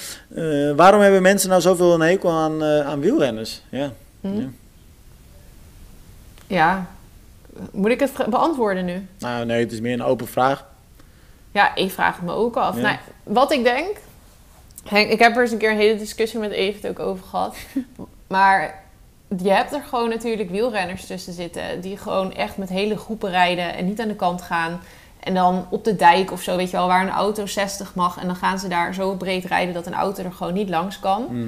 Waarom 0.77 1.01
hebben 1.01 1.23
mensen 1.23 1.49
nou 1.49 1.61
zoveel 1.61 1.95
een 1.95 2.01
hekel 2.01 2.31
aan, 2.31 2.65
aan 2.65 3.01
wielrenners? 3.01 3.63
Ja. 3.69 3.93
Hm? 4.21 4.39
Ja. 4.39 4.49
Ja. 6.47 6.87
Moet 7.73 7.91
ik 7.91 8.01
het 8.01 8.13
beantwoorden 8.29 8.85
nu? 8.85 9.07
Nou, 9.19 9.45
nee, 9.45 9.61
het 9.61 9.73
is 9.73 9.81
meer 9.81 9.93
een 9.93 10.03
open 10.03 10.27
vraag. 10.27 10.65
Ja, 11.53 11.75
ik 11.75 11.91
vraag 11.91 12.17
het 12.17 12.25
me 12.25 12.33
ook 12.33 12.57
af. 12.57 12.77
Ja. 12.77 12.83
Nou, 12.83 12.97
wat 13.23 13.53
ik 13.53 13.65
denk... 13.65 13.97
Henk, 14.85 15.11
ik 15.11 15.19
heb 15.19 15.37
er 15.37 15.43
eens 15.43 15.51
een 15.51 15.59
keer 15.59 15.71
een 15.71 15.77
hele 15.77 15.99
discussie 15.99 16.39
met 16.39 16.51
Evert 16.51 16.89
ook 16.89 16.99
over 16.99 17.25
gehad. 17.25 17.57
Maar 18.31 18.83
je 19.39 19.51
hebt 19.51 19.73
er 19.73 19.83
gewoon 19.83 20.09
natuurlijk 20.09 20.51
wielrenners 20.51 21.07
tussen 21.07 21.33
zitten... 21.33 21.81
die 21.81 21.97
gewoon 21.97 22.35
echt 22.35 22.57
met 22.57 22.69
hele 22.69 22.97
groepen 22.97 23.31
rijden 23.31 23.75
en 23.75 23.87
niet 23.87 24.01
aan 24.01 24.09
de 24.09 24.15
kant 24.15 24.43
gaan... 24.43 24.81
En 25.21 25.35
dan 25.35 25.67
op 25.69 25.85
de 25.85 25.97
dijk 25.97 26.33
of 26.33 26.43
zo, 26.43 26.57
weet 26.57 26.71
je 26.71 26.77
wel, 26.77 26.87
waar 26.87 27.03
een 27.03 27.13
auto 27.13 27.47
60 27.47 27.95
mag. 27.95 28.21
En 28.21 28.27
dan 28.27 28.37
gaan 28.37 28.59
ze 28.59 28.69
daar 28.69 28.95
zo 28.95 29.15
breed 29.15 29.45
rijden 29.45 29.75
dat 29.75 29.87
een 29.87 29.95
auto 29.95 30.23
er 30.23 30.33
gewoon 30.33 30.53
niet 30.53 30.69
langs 30.69 31.01
kan. 31.01 31.27
Hm. 31.29 31.47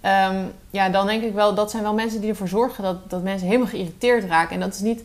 Ehm, 0.00 0.44
ja, 0.70 0.88
dan 0.88 1.06
denk 1.06 1.22
ik 1.22 1.34
wel, 1.34 1.54
dat 1.54 1.70
zijn 1.70 1.82
wel 1.82 1.94
mensen 1.94 2.20
die 2.20 2.30
ervoor 2.30 2.48
zorgen 2.48 2.82
dat, 2.84 3.10
dat 3.10 3.22
mensen 3.22 3.46
helemaal 3.46 3.68
geïrriteerd 3.68 4.24
raken. 4.24 4.54
En 4.54 4.60
dat 4.60 4.74
is 4.74 4.80
niet, 4.80 5.02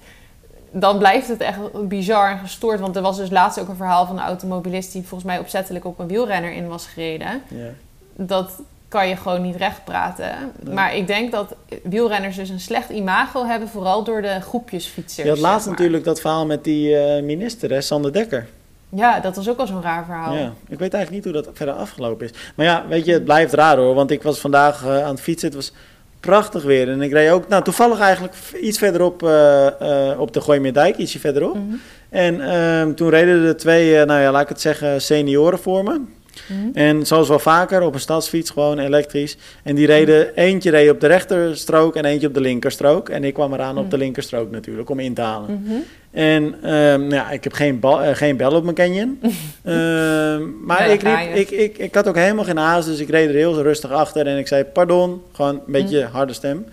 dan 0.72 0.98
blijft 0.98 1.28
het 1.28 1.42
echt 1.42 1.88
bizar 1.88 2.32
en 2.32 2.40
gestoord. 2.40 2.80
Want 2.80 2.96
er 2.96 3.02
was 3.02 3.18
dus 3.18 3.30
laatst 3.30 3.60
ook 3.60 3.68
een 3.68 3.76
verhaal 3.76 4.06
van 4.06 4.18
een 4.18 4.26
automobilist 4.26 4.92
die 4.92 5.02
volgens 5.02 5.30
mij 5.30 5.40
opzettelijk 5.40 5.86
op 5.86 6.00
een 6.00 6.08
wielrenner 6.08 6.52
in 6.52 6.68
was 6.68 6.88
gereden. 6.88 7.42
Ja. 7.48 7.70
Dat 8.16 8.52
kan 8.90 9.08
je 9.08 9.16
gewoon 9.16 9.42
niet 9.42 9.56
recht 9.56 9.84
praten. 9.84 10.32
Nee. 10.60 10.74
Maar 10.74 10.96
ik 10.96 11.08
denk 11.08 11.32
dat 11.32 11.56
wielrenners 11.84 12.36
dus 12.36 12.50
een 12.50 12.60
slecht 12.60 12.90
imago 12.90 13.46
hebben, 13.46 13.68
vooral 13.68 14.04
door 14.04 14.22
de 14.22 14.42
groepjesfietsers. 14.42 15.28
Je 15.28 15.30
had 15.30 15.40
laatst 15.40 15.58
zeg 15.58 15.66
maar. 15.66 15.76
natuurlijk 15.76 16.04
dat 16.04 16.22
verhaal 16.22 16.46
met 16.46 16.64
die 16.64 16.98
eh, 16.98 17.24
minister, 17.24 17.70
hè, 17.70 17.82
Sander 17.82 18.14
Dekker. 18.14 18.48
Ja, 18.90 19.20
dat 19.20 19.36
was 19.36 19.50
ook 19.50 19.60
al 19.60 19.68
zo'n 19.68 19.82
raar 19.82 20.06
verhaal. 20.06 20.34
Ja, 20.34 20.54
ik 20.68 20.80
weet 20.80 20.94
eigenlijk 20.94 21.12
niet 21.12 21.34
hoe 21.34 21.44
dat 21.44 21.50
verder 21.54 21.76
afgelopen 21.76 22.26
is. 22.26 22.32
Maar 22.56 22.66
ja, 22.66 22.86
weet 22.88 23.06
je, 23.06 23.12
het 23.12 23.24
blijft 23.24 23.54
raar 23.54 23.78
hoor. 23.78 23.96
Want 23.96 24.12
ik 24.12 24.24
was 24.24 24.40
vandaag 24.40 24.84
eh, 24.84 25.04
aan 25.04 25.12
het 25.12 25.22
fietsen. 25.22 25.48
Het 25.48 25.58
was 25.58 25.74
prachtig 26.20 26.64
weer. 26.64 26.90
En 26.90 27.02
ik 27.02 27.12
reed 27.12 27.32
ook, 27.32 27.48
nou 27.48 27.64
toevallig 27.64 28.00
eigenlijk 28.00 28.36
iets 28.62 28.78
verderop 28.78 29.24
eh, 29.24 30.12
eh, 30.12 30.20
op 30.20 30.34
de 30.34 30.42
Gooimeerdijk, 30.42 30.98
ietsje 30.98 31.20
verderop. 31.20 31.56
Mhm. 31.56 31.76
En 32.10 32.52
ehm, 32.52 32.94
toen 32.94 33.10
reden 33.10 33.46
er 33.46 33.58
twee, 33.58 34.06
nou 34.06 34.22
ja, 34.22 34.32
laat 34.32 34.42
ik 34.42 34.50
het 34.50 34.62
zeggen, 34.62 35.02
senioren 35.02 35.60
voor 35.60 35.84
me. 35.84 36.02
Mhm. 36.48 36.78
En 36.78 37.06
zoals 37.06 37.28
wel 37.28 37.40
vaker, 37.40 37.82
op 37.82 37.94
een 37.94 38.00
stadsfiets, 38.00 38.50
gewoon 38.50 38.80
elektrisch. 38.80 39.38
En 39.64 39.76
die 39.76 39.86
reden, 39.86 40.36
eentje 40.36 40.70
reed 40.70 40.90
op 40.90 41.00
de 41.00 41.08
rechterstrook 41.08 41.96
en 41.96 42.06
eentje 42.06 42.28
op 42.28 42.34
de 42.34 42.42
linkerstrook. 42.42 43.10
En 43.10 43.24
ik 43.24 43.34
kwam 43.34 43.54
eraan 43.54 43.78
op 43.78 43.90
de 43.90 43.96
Mhm. 43.96 44.06
linkerstrook 44.06 44.52
natuurlijk, 44.52 44.90
om 44.90 45.00
in 45.00 45.14
te 45.14 45.22
halen. 45.22 45.64
Mhm. 45.64 45.76
En 46.12 46.56
ehm, 46.64 47.12
ja, 47.12 47.32
ik 47.32 47.44
heb 47.44 47.54
geen, 47.54 47.80
bal, 47.80 48.02
eh, 48.02 48.16
geen 48.16 48.38
bel 48.38 48.52
op 48.52 48.64
mijn 48.64 48.76
canyon. 48.76 49.20
Ehm, 49.64 50.42
maar 50.66 50.88
Ja, 50.88 50.94
ik, 50.94 51.02
riep, 51.02 51.36
ik, 51.36 51.50
ik, 51.50 51.78
ik 51.78 51.96
had 51.96 52.08
ook 52.08 52.16
helemaal 52.16 52.44
geen 52.46 52.58
haast, 52.58 52.88
dus 52.88 53.00
ik 53.00 53.10
reed 53.10 53.30
er 53.30 53.36
heel 53.36 53.62
rustig 53.62 53.92
achter. 53.92 54.28
En 54.28 54.38
ik 54.38 54.48
zei, 54.48 54.64
pardon, 54.64 55.22
gewoon 55.34 55.54
een 55.56 55.62
beetje 55.72 56.04
harde 56.12 56.34
stem. 56.34 56.66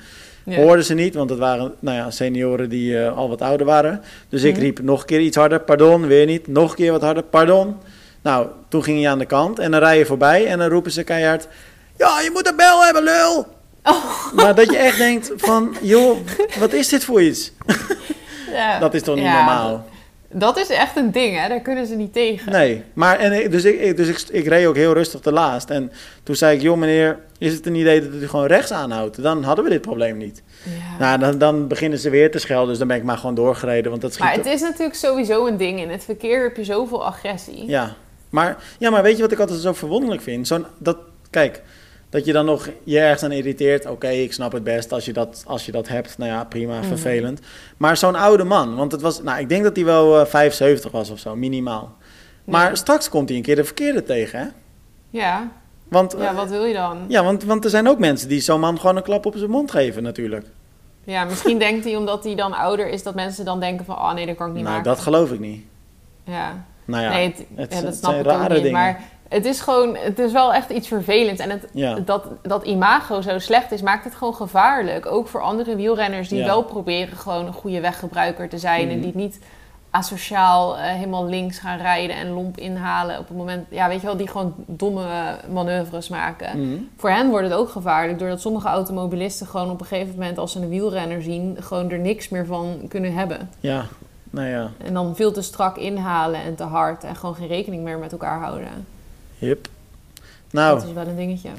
Ja. 0.44 0.56
Hoorden 0.56 0.84
ze 0.84 0.94
niet, 0.94 1.14
want 1.14 1.30
het 1.30 1.38
waren 1.38 1.72
nou 1.78 1.96
ja, 1.96 2.10
senioren 2.10 2.68
die 2.68 2.98
eh, 3.02 3.16
al 3.16 3.28
wat 3.28 3.42
ouder 3.42 3.66
waren. 3.66 4.00
Dus 4.28 4.42
ik 4.42 4.52
Mhm. 4.52 4.60
riep 4.60 4.82
nog 4.82 5.00
een 5.00 5.06
keer 5.06 5.20
iets 5.20 5.36
harder, 5.36 5.60
pardon, 5.60 6.06
weer 6.06 6.26
niet. 6.26 6.46
Nog 6.46 6.70
een 6.70 6.76
keer 6.76 6.92
wat 6.92 7.00
harder, 7.02 7.22
pardon. 7.22 7.74
Nou, 8.26 8.46
toen 8.68 8.82
ging 8.82 8.98
hij 9.00 9.10
aan 9.10 9.18
de 9.18 9.26
kant 9.26 9.58
en 9.58 9.70
dan 9.70 9.80
rij 9.80 9.98
je 9.98 10.06
voorbij 10.06 10.46
en 10.46 10.58
dan 10.58 10.68
roepen 10.68 10.90
ze 10.92 11.02
keihard... 11.02 11.48
Ja, 11.96 12.20
je 12.20 12.30
moet 12.32 12.48
een 12.48 12.56
bel 12.56 12.84
hebben, 12.84 13.02
lul! 13.02 13.46
Oh. 13.84 14.32
Maar 14.34 14.54
dat 14.54 14.70
je 14.70 14.76
echt 14.76 14.98
denkt 14.98 15.32
van, 15.36 15.76
joh, 15.80 16.18
wat 16.58 16.72
is 16.72 16.88
dit 16.88 17.04
voor 17.04 17.22
iets? 17.22 17.52
Ja. 18.52 18.78
Dat 18.78 18.94
is 18.94 19.02
toch 19.02 19.14
niet 19.14 19.24
Ja, 19.24 19.34
normaal? 19.36 19.84
Dat 20.32 20.56
is 20.58 20.68
echt 20.68 20.96
een 20.96 21.10
ding, 21.10 21.40
hè? 21.40 21.48
Daar 21.48 21.60
kunnen 21.60 21.86
ze 21.86 21.94
niet 21.94 22.12
tegen. 22.12 22.52
Nee, 22.52 22.82
maar 22.92 23.18
en, 23.18 23.32
ik- 23.32 23.50
dus, 23.50 23.64
ik, 23.64 23.96
dus 23.96 24.08
ik, 24.08 24.22
ik 24.30 24.46
reed 24.46 24.66
ook 24.66 24.76
heel 24.76 24.92
rustig 24.92 25.20
te 25.20 25.32
laatst. 25.32 25.70
En 25.70 25.92
toen 26.22 26.34
zei 26.34 26.56
ik, 26.56 26.62
joh 26.62 26.76
meneer, 26.76 27.18
is 27.38 27.52
het 27.52 27.66
een 27.66 27.74
idee 27.74 28.00
dat 28.10 28.22
u 28.22 28.28
gewoon 28.28 28.46
rechts 28.46 28.72
aanhoudt? 28.72 29.22
Dan 29.22 29.42
hadden 29.42 29.64
we 29.64 29.70
dit 29.70 29.80
probleem 29.80 30.16
niet. 30.16 30.42
Ja. 30.62 30.98
Nou, 30.98 31.18
dan, 31.18 31.38
dan 31.38 31.66
beginnen 31.68 31.98
ze 31.98 32.10
weer 32.10 32.30
te 32.30 32.38
schelden, 32.38 32.68
dus 32.68 32.78
dan 32.78 32.88
ben 32.88 32.96
ik 32.96 33.02
maar 33.02 33.18
gewoon 33.18 33.34
doorgereden. 33.34 33.90
Want 33.90 34.02
dat 34.02 34.12
schiet 34.12 34.24
maar 34.24 34.34
het 34.34 34.46
is 34.46 34.60
natuurlijk 34.60 34.96
sowieso 34.98 35.46
een 35.46 35.56
ding. 35.56 35.80
In 35.80 35.90
het 35.90 36.04
verkeer 36.04 36.42
heb 36.42 36.56
je 36.56 36.64
zoveel 36.64 37.04
agressie. 37.04 37.66
Ja, 37.66 37.94
maar, 38.30 38.56
ja, 38.78 38.90
maar 38.90 39.02
weet 39.02 39.16
je 39.16 39.22
wat 39.22 39.32
ik 39.32 39.38
altijd 39.38 39.60
zo 39.60 39.72
verwonderlijk 39.72 40.22
vind? 40.22 40.46
Zo'n, 40.46 40.66
dat, 40.78 40.96
kijk, 41.30 41.62
dat 42.10 42.24
je 42.24 42.32
dan 42.32 42.44
nog 42.44 42.68
je 42.84 42.98
ergens 42.98 43.22
aan 43.22 43.32
irriteert. 43.32 43.86
Oké, 43.86 44.08
ik 44.08 44.32
snap 44.32 44.52
het 44.52 44.64
best 44.64 44.92
als 44.92 45.04
je 45.04 45.12
dat, 45.12 45.44
als 45.46 45.66
je 45.66 45.72
dat 45.72 45.88
hebt. 45.88 46.18
Nou 46.18 46.30
ja, 46.30 46.44
prima, 46.44 46.78
Mhm. 46.78 46.86
vervelend. 46.86 47.40
Maar 47.76 47.96
zo'n 47.96 48.14
oude 48.14 48.44
man, 48.44 48.76
want 48.76 48.92
het 48.92 49.00
was, 49.00 49.22
nou, 49.22 49.40
ik 49.40 49.48
denk 49.48 49.62
dat 49.62 49.76
hij 49.76 49.84
wel 49.84 50.20
eh 50.20 50.26
75 50.26 50.90
was 50.90 51.10
of 51.10 51.18
zo, 51.18 51.36
minimaal. 51.36 51.96
Maar 52.44 52.68
Ja. 52.68 52.74
straks 52.74 53.08
komt 53.08 53.28
hij 53.28 53.38
een 53.38 53.44
keer 53.44 53.56
de 53.56 53.64
verkeerde 53.64 54.02
tegen, 54.02 54.38
hè? 54.40 54.46
Ja, 55.10 55.48
Want, 55.88 56.14
ja 56.18 56.30
eh, 56.30 56.36
wat 56.36 56.48
wil 56.48 56.64
je 56.64 56.74
dan? 56.74 56.98
ja, 57.08 57.24
want, 57.24 57.44
want 57.44 57.64
er 57.64 57.70
zijn 57.70 57.88
ook 57.88 57.98
mensen 57.98 58.28
die 58.28 58.40
zo'n 58.40 58.60
man 58.60 58.80
gewoon 58.80 58.96
een 58.96 59.02
klap 59.02 59.26
op 59.26 59.34
zijn 59.36 59.50
mond 59.50 59.70
geven, 59.70 60.02
natuurlijk. 60.02 60.46
Ja, 61.04 61.24
misschien 61.24 61.58
denkt 61.58 61.84
hij 61.84 61.96
omdat 61.96 62.24
hij 62.24 62.34
dan 62.34 62.52
ouder 62.52 62.88
is... 62.88 63.02
dat 63.02 63.14
mensen 63.14 63.44
dan 63.44 63.60
denken 63.60 63.84
van... 63.84 63.96
oh 63.96 64.12
nee, 64.12 64.26
dat 64.26 64.36
kan 64.36 64.48
ik 64.48 64.54
niet 64.54 64.62
nou, 64.62 64.76
maken. 64.76 64.90
dat 64.92 65.00
geloof 65.02 65.32
ik 65.32 65.40
niet. 65.40 65.64
Ja, 66.24 66.64
Nou 66.86 67.02
ja, 67.02 67.10
nee, 67.10 67.24
het, 67.26 67.44
het- 67.54 67.72
ja, 67.74 67.80
dat 67.80 67.94
snap 67.94 68.12
zijn 68.12 68.24
ik 68.24 68.32
ook 68.32 68.40
niet. 68.40 68.50
dingen. 68.50 68.72
Maar 68.72 69.00
het 69.28 69.44
is 69.44 69.60
gewoon... 69.60 69.96
Het 69.96 70.18
is 70.18 70.32
wel 70.32 70.54
echt 70.54 70.70
iets 70.70 70.88
vervelends. 70.88 71.40
En 71.40 71.50
het, 71.50 71.66
ja. 71.72 71.94
dat, 71.94 72.24
dat 72.42 72.64
imago 72.64 73.20
zo 73.20 73.38
slecht 73.38 73.72
is, 73.72 73.82
maakt 73.82 74.04
het 74.04 74.14
gewoon 74.14 74.34
gevaarlijk. 74.34 75.06
Ook 75.06 75.28
voor 75.28 75.40
andere 75.42 75.76
wielrenners 75.76 76.28
die 76.28 76.38
Ja. 76.38 76.46
wel 76.46 76.62
proberen... 76.62 77.16
gewoon 77.16 77.46
een 77.46 77.52
goede 77.52 77.80
weggebruiker 77.80 78.48
te 78.48 78.58
zijn... 78.58 78.88
en 78.90 78.94
Mhm. 78.98 79.00
die 79.04 79.16
niet 79.16 79.38
asociaal 79.90 80.76
eh, 80.76 80.82
helemaal 80.84 81.26
links 81.26 81.58
gaan 81.58 81.78
rijden 81.78 82.16
en 82.16 82.30
lomp 82.30 82.56
inhalen 82.58 83.18
op 83.18 83.28
het 83.28 83.36
moment... 83.36 83.66
Ja, 83.70 83.88
weet 83.88 84.00
je 84.00 84.06
wel, 84.06 84.16
die 84.16 84.28
gewoon 84.28 84.54
domme 84.66 85.04
manoeuvres 85.52 86.08
maken. 86.08 86.60
Mhm. 86.68 86.76
Voor 86.96 87.10
hen 87.10 87.28
wordt 87.30 87.44
het 87.48 87.54
ook 87.58 87.68
gevaarlijk, 87.68 88.18
doordat 88.18 88.40
sommige 88.40 88.68
automobilisten 88.68 89.46
gewoon 89.46 89.70
op 89.70 89.80
een 89.80 89.86
gegeven 89.86 90.14
moment, 90.14 90.38
als 90.38 90.52
ze 90.52 90.60
een 90.60 90.68
wielrenner 90.68 91.22
zien, 91.22 91.56
gewoon 91.60 91.90
er 91.90 91.98
niks 91.98 92.28
meer 92.28 92.46
van 92.46 92.80
kunnen 92.88 93.14
hebben. 93.14 93.50
ja, 93.60 93.84
nou 94.30 94.48
ja, 94.48 94.70
En 94.78 94.94
dan 94.94 95.16
veel 95.16 95.32
te 95.32 95.42
strak 95.42 95.76
inhalen 95.76 96.40
en 96.40 96.54
te 96.54 96.62
hard 96.62 97.04
en 97.04 97.16
gewoon 97.16 97.34
geen 97.34 97.48
rekening 97.48 97.82
meer 97.82 97.98
met 97.98 98.12
elkaar 98.12 98.40
houden. 98.40 98.68
hip. 99.38 99.68
Nou, 100.50 100.78
Dat 100.78 100.88
is 100.88 100.92
wel 100.94 101.06
een 101.06 101.16
dingetje. 101.16 101.50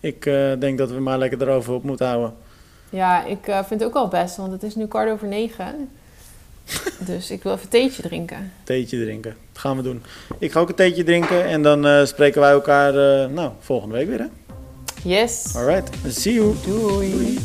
ik 0.00 0.26
eh, 0.26 0.52
denk 0.58 0.78
dat 0.78 0.90
we 0.90 1.00
maar 1.00 1.18
lekker 1.18 1.42
erover 1.42 1.74
op 1.74 1.82
moeten 1.82 2.06
houden. 2.06 2.34
Ja, 2.90 3.24
ik 3.24 3.46
eh, 3.46 3.54
vind 3.64 3.80
het 3.80 3.84
ook 3.88 3.94
wel 3.94 4.08
best, 4.08 4.36
want 4.36 4.52
het 4.52 4.62
is 4.62 4.74
nu 4.74 4.86
kwart 4.86 5.10
over 5.10 5.26
negen. 5.28 5.88
dus 7.06 7.30
ik 7.30 7.42
wil 7.42 7.52
even 7.52 7.68
theetje 7.68 8.02
drinken. 8.02 8.52
Theetje 8.64 9.02
drinken. 9.02 9.36
Dat 9.52 9.60
gaan 9.62 9.76
we 9.76 9.82
doen. 9.82 10.02
Ik 10.38 10.52
ga 10.52 10.60
ook 10.60 10.68
een 10.68 10.74
theetje 10.74 11.04
drinken 11.04 11.44
en 11.44 11.62
dan 11.62 11.86
eh, 11.86 12.04
spreken 12.04 12.40
wij 12.40 12.50
elkaar 12.50 12.92
nou, 13.30 13.50
volgende 13.60 13.94
week 13.94 14.08
weer. 14.08 14.18
Hè? 14.18 14.26
Yes. 15.02 15.56
Alright, 15.56 15.90
see 16.08 16.34
you. 16.34 16.54
Doei. 16.64 17.10
Doei. 17.10 17.38